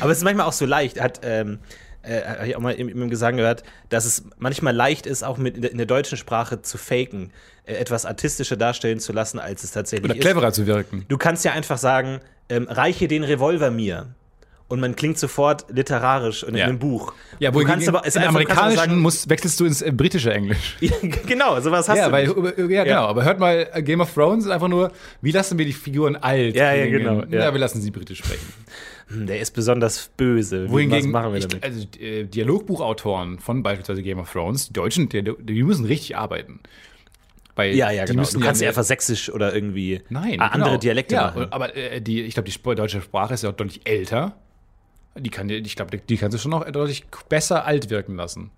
Aber 0.00 0.10
es 0.10 0.18
ist 0.18 0.24
manchmal 0.24 0.46
auch 0.46 0.52
so 0.52 0.66
leicht, 0.66 1.00
hat, 1.00 1.20
ähm, 1.22 1.58
äh, 2.02 2.22
habe 2.22 2.48
ich 2.48 2.56
auch 2.56 2.60
mal 2.60 2.74
im, 2.74 2.88
im 2.88 3.10
Gesang 3.10 3.36
gehört, 3.36 3.64
dass 3.88 4.04
es 4.04 4.24
manchmal 4.38 4.74
leicht 4.74 5.06
ist, 5.06 5.22
auch 5.24 5.36
mit 5.36 5.56
in 5.56 5.76
der, 5.76 5.86
deutschen 5.86 6.16
Sprache 6.16 6.62
zu 6.62 6.78
faken, 6.78 7.32
äh, 7.64 7.74
etwas 7.74 8.06
artistischer 8.06 8.56
darstellen 8.56 9.00
zu 9.00 9.12
lassen, 9.12 9.38
als 9.38 9.64
es 9.64 9.72
tatsächlich 9.72 10.10
Oder 10.10 10.18
ist. 10.18 10.22
cleverer 10.22 10.52
zu 10.52 10.66
wirken. 10.66 11.04
Du 11.08 11.18
kannst 11.18 11.44
ja 11.44 11.52
einfach 11.52 11.78
sagen, 11.78 12.20
ähm, 12.48 12.66
reiche 12.68 13.08
den 13.08 13.24
Revolver 13.24 13.70
mir. 13.70 14.14
Und 14.70 14.80
man 14.80 14.94
klingt 14.96 15.18
sofort 15.18 15.64
literarisch 15.70 16.44
und 16.44 16.50
in 16.50 16.56
Ja. 16.56 16.64
einem 16.66 16.78
Buch. 16.78 17.14
Ja, 17.38 17.50
du 17.50 17.60
aber, 17.60 17.70
einfach- 17.70 17.78
du 17.78 17.90
kannst 18.02 18.16
aber 18.18 18.28
amerikanischen 18.28 18.76
sagen, 18.76 18.98
muss, 19.00 19.26
wechselst 19.26 19.58
du 19.60 19.64
ins 19.64 19.80
äh, 19.80 19.90
britische 19.90 20.30
Englisch. 20.32 20.76
genau, 21.26 21.58
sowas 21.60 21.88
hast 21.88 21.96
Ja, 21.96 22.06
du. 22.08 22.12
weil, 22.12 22.70
ja, 22.70 22.84
genau. 22.84 23.06
Aber 23.06 23.24
hört 23.24 23.40
mal, 23.40 23.66
äh, 23.72 23.82
Game 23.82 24.02
of 24.02 24.12
Thrones 24.12 24.44
ist 24.44 24.50
einfach 24.50 24.68
nur, 24.68 24.92
wie 25.22 25.30
lassen 25.30 25.56
wir 25.56 25.64
die 25.64 25.72
Figuren 25.72 26.16
alt? 26.16 26.54
Ja, 26.54 26.74
ja, 26.74 26.86
genau, 26.86 27.22
ja. 27.30 27.50
Wir 27.52 27.58
lassen 27.58 27.80
sie 27.80 27.90
britisch 27.90 28.18
sprechen. 28.18 28.44
Hm, 29.08 29.26
Der 29.26 29.40
ist 29.40 29.52
besonders 29.52 30.10
böse. 30.18 30.68
Wohingegen, 30.70 31.12
was 31.14 31.22
machen 31.22 31.32
wir 31.32 31.38
ich, 31.38 31.48
damit? 31.48 31.64
also 31.64 31.86
äh, 31.98 32.24
Dialogbuchautoren 32.24 33.38
von 33.38 33.62
beispielsweise 33.62 34.02
Game 34.02 34.18
of 34.18 34.30
Thrones, 34.30 34.66
die 34.68 34.74
Deutschen, 34.74 35.08
die, 35.08 35.22
die 35.22 35.62
müssen 35.62 35.86
richtig 35.86 36.16
arbeiten. 36.18 36.60
Weil 37.56 37.74
ja, 37.74 37.90
ja, 37.90 38.04
die 38.04 38.10
genau. 38.12 38.20
müssen 38.20 38.38
Du 38.38 38.44
kannst 38.46 38.60
ja 38.60 38.68
einfach 38.68 38.84
sächsisch 38.84 39.32
oder 39.32 39.54
irgendwie 39.54 40.02
Nein, 40.10 40.40
andere 40.40 40.68
genau. 40.72 40.76
Dialekte 40.78 41.14
ja, 41.14 41.22
machen. 41.22 41.46
Aber 41.50 41.74
äh, 41.74 42.00
die, 42.02 42.22
ich 42.22 42.34
glaube, 42.34 42.48
die 42.50 42.74
deutsche 42.74 43.00
Sprache 43.00 43.32
ist 43.34 43.42
ja 43.42 43.48
auch 43.50 43.54
deutlich 43.54 43.80
älter. 43.88 44.36
Die 45.20 45.30
kann, 45.30 45.48
ich 45.50 45.76
glaube, 45.76 45.96
die, 45.98 46.16
kannst 46.16 46.34
du 46.34 46.38
schon 46.38 46.50
noch 46.50 46.68
deutlich 46.70 47.06
besser 47.28 47.64
alt 47.64 47.90
wirken 47.90 48.16
lassen. 48.16 48.50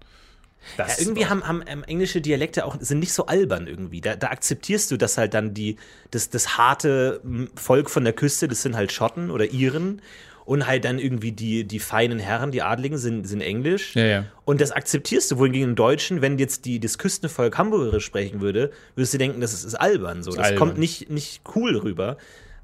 Ja, 0.76 0.86
irgendwie 0.98 1.26
haben, 1.26 1.46
haben 1.46 1.62
ähm, 1.66 1.84
englische 1.84 2.20
Dialekte 2.20 2.66
auch 2.66 2.76
sind 2.80 2.98
nicht 2.98 3.12
so 3.12 3.26
albern 3.26 3.66
irgendwie. 3.66 4.00
Da, 4.00 4.14
da 4.16 4.28
akzeptierst 4.28 4.90
du, 4.90 4.96
dass 4.96 5.16
halt 5.16 5.34
dann 5.34 5.54
die 5.54 5.76
das, 6.10 6.28
das 6.28 6.58
harte 6.58 7.22
Volk 7.54 7.88
von 7.88 8.04
der 8.04 8.12
Küste, 8.12 8.46
das 8.46 8.62
sind 8.62 8.76
halt 8.76 8.92
Schotten 8.92 9.30
oder 9.30 9.46
Iren 9.46 10.02
und 10.44 10.66
halt 10.66 10.84
dann 10.84 10.98
irgendwie 10.98 11.32
die, 11.32 11.64
die 11.64 11.78
feinen 11.78 12.18
Herren, 12.18 12.50
die 12.50 12.62
Adligen 12.62 12.98
sind, 12.98 13.26
sind 13.26 13.40
Englisch. 13.40 13.94
Ja, 13.94 14.04
ja. 14.04 14.24
Und 14.44 14.60
das 14.60 14.72
akzeptierst 14.72 15.30
du 15.30 15.38
wohingegen 15.38 15.70
im 15.70 15.76
Deutschen, 15.76 16.22
wenn 16.22 16.38
jetzt 16.38 16.64
die, 16.64 16.80
das 16.80 16.98
Küstenvolk 16.98 17.56
Hamburgerisch 17.56 18.04
sprechen 18.04 18.40
würde, 18.40 18.72
würdest 18.96 19.14
du 19.14 19.18
denken, 19.18 19.40
das 19.40 19.52
ist, 19.52 19.64
ist 19.64 19.76
albern 19.76 20.22
so. 20.22 20.32
Das 20.32 20.46
albern. 20.46 20.58
kommt 20.58 20.78
nicht, 20.78 21.08
nicht 21.08 21.42
cool 21.54 21.76
rüber. 21.76 22.16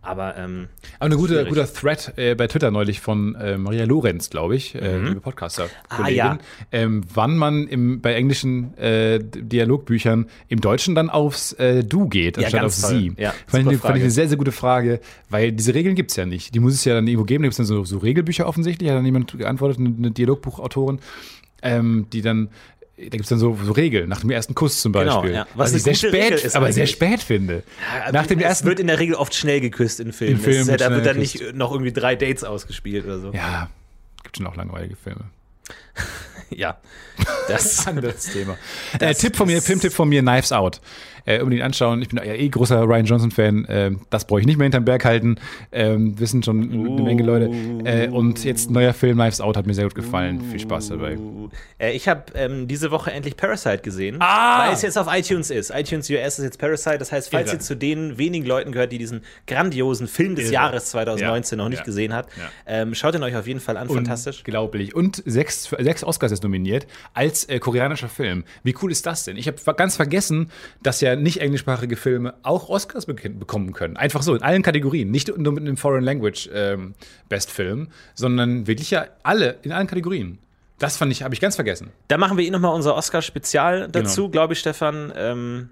Aber 0.07 0.37
ähm, 0.37 0.69
Aber 0.99 1.13
ein 1.13 1.17
guter, 1.19 1.35
Schwierig. 1.35 1.49
guter 1.49 1.73
Thread 1.73 2.13
äh, 2.17 2.35
bei 2.35 2.47
Twitter 2.47 2.71
neulich 2.71 3.01
von 3.01 3.35
äh, 3.35 3.59
Maria 3.59 3.85
Lorenz, 3.85 4.31
glaube 4.31 4.57
ich, 4.57 4.75
äh, 4.75 4.99
liebe 4.99 5.21
Podcaster. 5.21 5.69
Ah, 5.89 6.09
ja. 6.09 6.39
ähm, 6.73 7.03
wann 7.13 7.37
man 7.37 7.67
im, 7.69 8.01
bei 8.01 8.15
englischen 8.15 8.77
äh, 8.79 9.19
Dialogbüchern 9.23 10.27
im 10.49 10.61
Deutschen 10.61 10.95
dann 10.95 11.11
aufs 11.11 11.53
äh, 11.55 11.83
Du 11.85 12.09
geht, 12.09 12.37
Ja, 12.37 12.45
anstatt 12.45 12.65
auf 12.65 12.81
toll. 12.81 12.91
Sie. 12.91 13.13
Ja, 13.19 13.35
fand, 13.47 13.63
ich, 13.65 13.69
eine- 13.69 13.79
fand 13.79 13.97
ich 13.97 14.03
eine 14.03 14.11
sehr, 14.11 14.29
sehr 14.29 14.39
gute 14.39 14.53
Frage, 14.53 15.01
weil 15.29 15.53
diese 15.53 15.75
Regeln 15.75 15.95
gibt 15.95 16.11
es 16.11 16.17
ja 16.17 16.27
nicht. 16.27 16.55
Die 16.55 16.61
muss 16.61 16.75
es 16.75 16.85
ja 16.85 16.95
dann 16.95 17.07
irgendwo 17.07 17.25
geben. 17.25 17.43
Da 17.43 17.47
gibt 17.49 17.53
es 17.53 17.57
dann 17.59 17.67
so, 17.67 17.85
so 17.85 17.99
Regelbücher 17.99 18.47
offensichtlich, 18.47 18.89
hat 18.91 18.97
dann 18.97 19.05
jemand 19.05 19.37
geantwortet, 19.37 19.79
eine, 19.79 19.95
eine 19.97 20.11
Dialogbuchautorin, 20.13 21.01
ähm, 21.63 22.07
die 22.13 22.23
dann. 22.23 22.49
Da 22.99 23.03
gibt 23.05 23.25
es 23.25 23.29
dann 23.29 23.39
so, 23.39 23.59
so 23.63 23.73
Regeln, 23.73 24.09
nach 24.09 24.21
dem 24.21 24.31
ersten 24.31 24.55
Kuss 24.55 24.81
zum 24.81 24.93
Genau, 24.93 25.17
Beispiel. 25.21 25.35
ja. 25.35 25.47
Was 25.55 25.71
Was 25.73 25.75
ich 25.75 25.83
sehr 25.83 25.95
spät, 25.95 26.33
ist 26.33 26.57
aber 26.57 26.73
sehr 26.73 26.87
spät 26.87 27.23
finde. 27.23 27.63
nach 28.13 28.27
dem 28.27 28.39
es 28.39 28.45
ersten 28.45 28.69
wird 28.69 28.81
in 28.81 28.87
der 28.87 28.99
Regel 28.99 29.15
oft 29.17 29.35
schnell 29.35 29.61
geküsst 29.61 30.01
in 30.01 30.13
Filmen. 30.15 30.37
In 30.37 30.41
Filmen 30.41 30.61
ist 30.63 30.69
ja, 30.69 30.77
da 30.79 30.91
wird 30.91 31.05
dann 31.05 31.17
geküsst. 31.17 31.43
nicht 31.43 31.55
noch 31.55 31.73
irgendwie 31.73 31.93
drei 31.93 32.17
Dates 32.17 32.43
ausgespielt 32.43 33.05
oder 33.05 33.19
so. 33.21 33.33
Ja, 33.33 33.69
gibt 34.23 34.39
schon 34.39 34.47
auch 34.47 34.57
langweilige 34.57 34.97
Filme. 34.97 35.25
Ja. 36.51 36.79
Das 37.49 37.87
Anderes 37.89 38.27
Thema. 38.33 38.57
Äh, 39.01 39.13
Tipp 39.15 39.35
von 39.35 39.49
mir, 39.49 39.61
Filmtipp 39.61 39.93
von 39.93 40.09
mir, 40.09 40.23
Knives 40.23 40.53
Out. 40.53 40.81
Äh, 41.27 41.41
unbedingt 41.41 41.63
anschauen. 41.65 42.01
Ich 42.03 42.09
bin 42.09 42.19
ja 42.25 42.33
eh 42.33 42.49
großer 42.49 42.83
Ryan 42.83 43.05
Johnson-Fan. 43.05 43.67
Ähm, 43.69 44.01
das 44.11 44.27
brauche 44.27 44.41
ich 44.41 44.47
nicht 44.47 44.57
mehr 44.59 44.65
hinterm 44.67 44.85
Berg 44.85 45.05
halten. 45.05 45.37
Ähm, 45.73 46.19
wissen 46.21 46.43
schon 46.43 46.63
eine 46.73 47.03
Menge 47.03 47.23
Leute. 47.25 47.51
Äh, 47.85 48.09
und 48.09 48.45
jetzt 48.45 48.71
neuer 48.71 48.93
Film 48.95 49.19
Knives 49.19 49.41
Out 49.41 49.57
hat 49.57 49.67
mir 49.67 49.75
sehr 49.75 49.85
gut 49.85 49.95
gefallen. 49.97 50.41
Viel 50.41 50.61
Spaß 50.61 50.89
dabei. 50.91 51.19
Äh, 51.79 51.93
ich 51.97 52.09
habe 52.09 52.23
ähm, 52.37 52.69
diese 52.69 52.93
Woche 52.93 53.11
endlich 53.11 53.37
Parasite 53.37 53.79
gesehen, 53.79 54.17
Ah! 54.21 54.67
weil 54.67 54.75
es 54.75 54.83
jetzt 54.83 54.97
auf 54.97 55.09
iTunes 55.13 55.51
ist. 55.51 55.71
iTunes 55.75 56.09
US 56.11 56.39
ist 56.39 56.45
jetzt 56.45 56.59
Parasite. 56.61 56.99
Das 56.99 57.11
heißt, 57.11 57.31
falls 57.31 57.49
Irre. 57.49 57.57
ihr 57.57 57.61
zu 57.61 57.77
den 57.77 58.19
wenigen 58.19 58.47
Leuten 58.47 58.71
gehört, 58.71 58.93
die 58.93 58.99
diesen 58.99 59.23
grandiosen 59.49 60.07
Film 60.07 60.37
des 60.37 60.45
Irre. 60.47 60.55
Jahres 60.55 60.87
2019 60.87 61.59
Ja. 61.59 61.65
noch 61.65 61.69
nicht 61.71 61.79
Ja. 61.81 61.85
gesehen 61.85 62.13
hat, 62.15 62.29
Ja. 62.37 62.51
ähm, 62.67 62.95
schaut 62.95 63.15
ihn 63.17 63.23
euch 63.25 63.35
auf 63.35 63.49
jeden 63.49 63.61
Fall 63.61 63.77
an. 63.77 63.89
Fantastisch. 63.89 64.39
Unglaublich. 64.47 64.95
Und 64.95 65.23
sechs, 65.27 65.69
sechs 65.77 66.05
Oscars 66.05 66.31
ist 66.31 66.45
nominiert 66.45 66.87
als 67.15 67.45
äh, 67.49 67.59
koreanischer 67.59 68.09
Film. 68.09 68.45
Wie 68.63 68.75
cool 68.83 68.93
ist 68.93 69.07
das 69.07 69.25
denn? 69.25 69.37
Ich 69.37 69.49
habe 69.49 69.57
ganz 69.75 69.97
vergessen, 69.97 70.51
dass 70.83 71.01
ja 71.01 71.16
nicht 71.17 71.41
englischsprachige 71.41 71.97
Filme 71.97 72.35
auch 72.43 72.69
Oscars 72.69 73.07
bek 73.07 73.39
bekommen 73.39 73.73
können. 73.73 73.97
Einfach 73.97 74.23
so, 74.23 74.35
in 74.35 74.43
allen 74.43 74.63
Kategorien. 74.63 75.11
Nicht 75.11 75.29
nur 75.37 75.53
mit 75.53 75.63
einem 75.63 75.77
Foreign 75.77 76.05
Language 76.05 76.49
ähm, 76.53 76.95
Best 77.29 77.51
Film, 77.51 77.89
sondern 78.15 78.67
wirklich 78.67 78.91
ja 78.91 79.07
alle, 79.23 79.59
in 79.63 79.73
allen 79.73 79.87
Kategorien. 79.87 80.39
Das 80.79 80.97
fand 80.97 81.11
ich, 81.13 81.23
habe 81.23 81.35
ich 81.35 81.41
ganz 81.41 81.55
vergessen. 81.57 81.91
Da 82.09 82.19
machen 82.19 82.37
wir 82.37 82.45
eh 82.47 82.51
nochmal 82.51 82.75
unser 82.75 82.95
Oscar-Spezial 82.97 83.89
dazu, 83.91 84.23
Genau. 84.23 84.31
glaube 84.31 84.53
ich, 84.53 84.59
Stefan. 84.61 85.13
Ähm, 85.17 85.71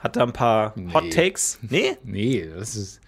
hat 0.00 0.16
da 0.16 0.22
ein 0.24 0.32
paar 0.32 0.74
Hot 0.92 1.12
Takes. 1.12 1.58
Nee? 1.62 1.96
Nee, 2.04 2.48
das 2.54 2.74
ist. 2.76 3.00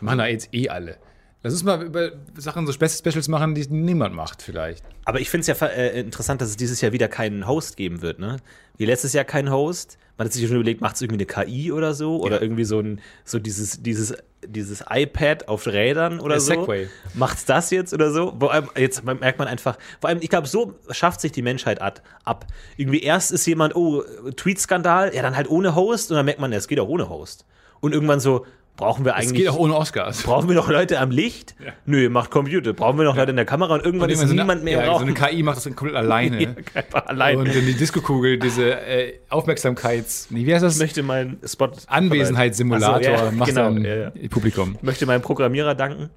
Machen 0.00 0.18
da 0.18 0.26
jetzt 0.26 0.52
eh 0.54 0.68
alle. 0.68 0.96
Lass 1.42 1.52
uns 1.54 1.64
mal 1.64 1.82
über 1.82 2.10
Sachen 2.36 2.66
so 2.66 2.72
Spe- 2.72 2.88
Specials 2.88 3.28
machen, 3.28 3.54
die 3.54 3.66
niemand 3.68 4.14
macht, 4.14 4.42
vielleicht. 4.42 4.84
Aber 5.04 5.20
ich 5.20 5.30
finde 5.30 5.50
es 5.50 5.58
ja 5.60 5.66
äh, 5.68 6.00
interessant, 6.00 6.40
dass 6.40 6.50
es 6.50 6.56
dieses 6.56 6.80
Jahr 6.80 6.92
wieder 6.92 7.08
keinen 7.08 7.46
Host 7.46 7.76
geben 7.76 8.02
wird, 8.02 8.18
ne? 8.18 8.36
Wie 8.76 8.84
letztes 8.84 9.12
Jahr 9.12 9.24
kein 9.24 9.50
Host. 9.50 9.98
Man 10.18 10.26
hat 10.26 10.32
sich 10.32 10.46
schon 10.46 10.56
überlegt, 10.56 10.80
macht 10.80 10.96
es 10.96 11.02
irgendwie 11.02 11.24
eine 11.24 11.46
KI 11.46 11.72
oder 11.72 11.94
so? 11.94 12.20
Oder 12.20 12.42
irgendwie 12.42 12.64
so 12.64 12.80
ein, 12.80 13.00
so 13.24 13.38
dieses, 13.38 13.82
dieses, 13.82 14.14
dieses 14.44 14.84
iPad 14.90 15.48
auf 15.48 15.66
Rädern 15.66 16.18
oder 16.18 16.34
Der 16.34 16.40
so. 16.40 16.52
Segway. 16.52 16.88
Macht's 17.14 17.44
das 17.44 17.70
jetzt 17.70 17.94
oder 17.94 18.10
so? 18.10 18.34
Vor 18.38 18.52
allem, 18.52 18.68
jetzt 18.76 19.04
merkt 19.04 19.38
man 19.38 19.46
einfach, 19.46 19.78
vor 20.00 20.10
allem, 20.10 20.18
ich 20.20 20.28
glaube, 20.28 20.48
so 20.48 20.74
schafft 20.90 21.20
sich 21.20 21.30
die 21.30 21.42
Menschheit 21.42 21.80
ab. 21.80 22.46
Irgendwie 22.76 23.00
erst 23.00 23.30
ist 23.30 23.46
jemand, 23.46 23.76
oh, 23.76 24.02
Tweet-Skandal, 24.36 25.14
ja, 25.14 25.22
dann 25.22 25.36
halt 25.36 25.48
ohne 25.48 25.76
Host 25.76 26.10
und 26.10 26.16
dann 26.16 26.24
merkt 26.24 26.40
man, 26.40 26.50
ja, 26.50 26.58
es 26.58 26.66
geht 26.66 26.80
auch 26.80 26.88
ohne 26.88 27.08
Host. 27.08 27.46
Und 27.80 27.94
irgendwann 27.94 28.18
so, 28.18 28.44
brauchen 28.78 29.04
wir 29.04 29.12
Es 29.12 29.26
eigentlich. 29.26 29.42
geht 29.42 29.48
auch 29.48 29.58
ohne 29.58 29.76
Oscars. 29.76 30.22
Brauchen 30.22 30.48
wir 30.48 30.56
noch 30.56 30.70
Leute 30.70 30.98
am 30.98 31.10
Licht? 31.10 31.54
Nö, 31.84 32.08
macht 32.08 32.30
Computer. 32.30 32.72
Brauchen 32.72 32.96
wir 32.96 33.04
noch 33.04 33.16
Leute 33.16 33.30
in 33.30 33.36
der 33.36 33.44
Kamera 33.44 33.74
und 33.74 33.84
irgendwann 33.84 34.08
ist 34.08 34.20
Irgendwann 34.20 34.28
so 34.28 34.42
niemand 34.42 34.60
eine, 34.62 34.70
mehr 34.70 34.86
ja. 34.86 34.98
So 34.98 35.04
eine 35.04 35.12
KI 35.12 35.42
macht 35.42 35.58
das 35.58 35.64
dann 35.64 35.76
komplett 35.76 35.96
alleine. 36.02 36.42
Ja, 36.42 36.50
einfach 36.72 37.06
allein. 37.06 37.36
Und 37.36 37.48
dann 37.48 37.66
die 37.66 37.74
Diskokugel, 37.74 38.38
diese 38.38 38.80
äh, 38.80 39.18
Aufmerksamkeits... 39.28 40.28
Nee, 40.30 40.46
wie 40.46 40.54
heißt 40.54 40.64
das? 40.64 40.76
ich 40.76 40.80
möchte 40.80 41.02
meinen 41.02 41.38
Spot. 41.44 41.70
Anwesenheitssimulator 41.86 43.18
so, 43.18 43.24
ja, 43.24 43.30
macht 43.32 43.50
genau, 43.50 43.64
dann 43.64 43.84
ja, 43.84 43.94
ja. 43.96 44.10
Publikum. 44.30 44.76
Ich 44.76 44.82
möchte 44.82 45.04
meinem 45.04 45.22
Programmierer 45.22 45.74
danken. 45.74 46.08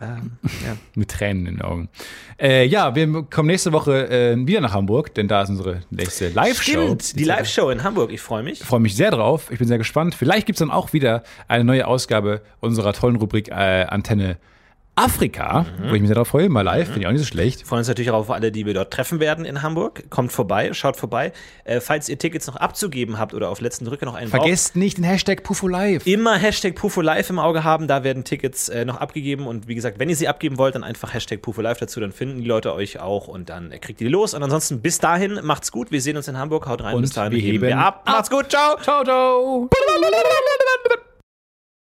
Ähm, 0.00 0.32
ja. 0.64 0.76
Mit 0.94 1.10
Tränen 1.10 1.46
in 1.46 1.56
den 1.56 1.62
Augen. 1.62 1.88
Äh, 2.40 2.66
ja, 2.66 2.94
wir 2.94 3.22
kommen 3.24 3.48
nächste 3.48 3.72
Woche 3.72 4.08
äh, 4.08 4.46
wieder 4.46 4.60
nach 4.60 4.72
Hamburg, 4.72 5.14
denn 5.14 5.28
da 5.28 5.42
ist 5.42 5.50
unsere 5.50 5.80
nächste 5.90 6.28
Live-Show. 6.28 6.96
Stimmt, 6.96 7.18
die 7.18 7.24
Live-Show 7.24 7.70
in 7.70 7.82
Hamburg. 7.84 8.10
Ich 8.10 8.20
freue 8.20 8.42
mich. 8.42 8.60
Ich 8.60 8.66
freue 8.66 8.80
mich 8.80 8.96
sehr 8.96 9.10
drauf. 9.10 9.50
Ich 9.50 9.58
bin 9.58 9.68
sehr 9.68 9.78
gespannt. 9.78 10.14
Vielleicht 10.14 10.46
gibt 10.46 10.56
es 10.56 10.60
dann 10.60 10.70
auch 10.70 10.92
wieder 10.92 11.22
eine 11.48 11.64
neue 11.64 11.86
Ausgabe 11.86 12.40
unserer 12.60 12.92
tollen 12.94 13.16
Rubrik 13.16 13.48
äh, 13.48 13.52
Antenne 13.84 14.38
Afrika, 14.96 15.64
wo 15.88 15.94
ich 15.94 16.00
mich 16.02 16.08
sehr 16.08 16.16
drauf 16.16 16.28
freue. 16.28 16.48
Mal 16.50 16.60
live, 16.60 16.86
finde 16.88 17.00
ich 17.00 17.06
auch 17.06 17.12
nicht 17.12 17.20
so 17.22 17.26
schlecht. 17.26 17.60
Wir 17.60 17.66
freuen 17.66 17.78
uns 17.78 17.88
natürlich 17.88 18.10
auch 18.10 18.18
auf 18.18 18.30
alle, 18.30 18.52
die 18.52 18.66
wir 18.66 18.74
dort 18.74 18.92
treffen 18.92 19.18
werden 19.18 19.46
in 19.46 19.62
Hamburg. 19.62 20.10
Kommt 20.10 20.30
vorbei, 20.30 20.74
schaut 20.74 20.96
vorbei. 20.96 21.32
Äh, 21.64 21.80
falls 21.80 22.08
ihr 22.10 22.18
Tickets 22.18 22.46
noch 22.46 22.56
abzugeben 22.56 23.18
habt 23.18 23.32
oder 23.32 23.48
auf 23.48 23.62
letzten 23.62 23.86
Drücker 23.86 24.04
noch 24.04 24.14
einen 24.14 24.30
braucht, 24.30 24.42
Vergesst 24.42 24.76
nicht 24.76 24.98
den 24.98 25.04
Hashtag 25.04 25.42
Pufo 25.42 25.68
Live. 25.68 26.06
immer 26.06 26.36
Hashtag 26.36 26.74
Pufo 26.74 27.00
Live 27.00 27.30
im 27.30 27.38
Auge 27.38 27.64
haben. 27.64 27.88
Da 27.88 28.04
werden 28.04 28.24
Tickets 28.24 28.68
äh, 28.68 28.84
noch 28.84 28.98
abgegeben. 28.98 29.46
Und 29.46 29.68
wie 29.68 29.74
gesagt, 29.74 29.98
wenn 29.98 30.10
ihr 30.10 30.16
sie 30.16 30.28
abgeben 30.28 30.58
wollt, 30.58 30.74
dann 30.74 30.84
einfach 30.84 31.14
Hashtag 31.14 31.40
Pufo 31.40 31.62
Live 31.62 31.78
dazu. 31.78 31.98
Dann 32.00 32.12
finden 32.12 32.42
die 32.42 32.46
Leute 32.48 32.74
euch 32.74 33.00
auch 33.00 33.26
und 33.28 33.48
dann 33.48 33.72
äh, 33.72 33.78
kriegt 33.78 34.00
ihr 34.02 34.08
die 34.08 34.12
los. 34.12 34.34
Und 34.34 34.42
ansonsten 34.42 34.82
bis 34.82 34.98
dahin, 34.98 35.38
macht's 35.42 35.72
gut. 35.72 35.90
Wir 35.90 36.02
sehen 36.02 36.18
uns 36.18 36.28
in 36.28 36.36
Hamburg. 36.36 36.66
Haut 36.66 36.82
rein. 36.82 36.94
Und 36.94 37.02
bis 37.02 37.12
dahin 37.12 37.32
wir 37.32 37.40
heben 37.40 37.62
wir 37.62 37.78
ab. 37.78 38.02
Macht's 38.06 38.28
gut. 38.28 38.50
Ciao. 38.50 38.76
Ciao, 38.82 39.02
ciao. 39.02 39.70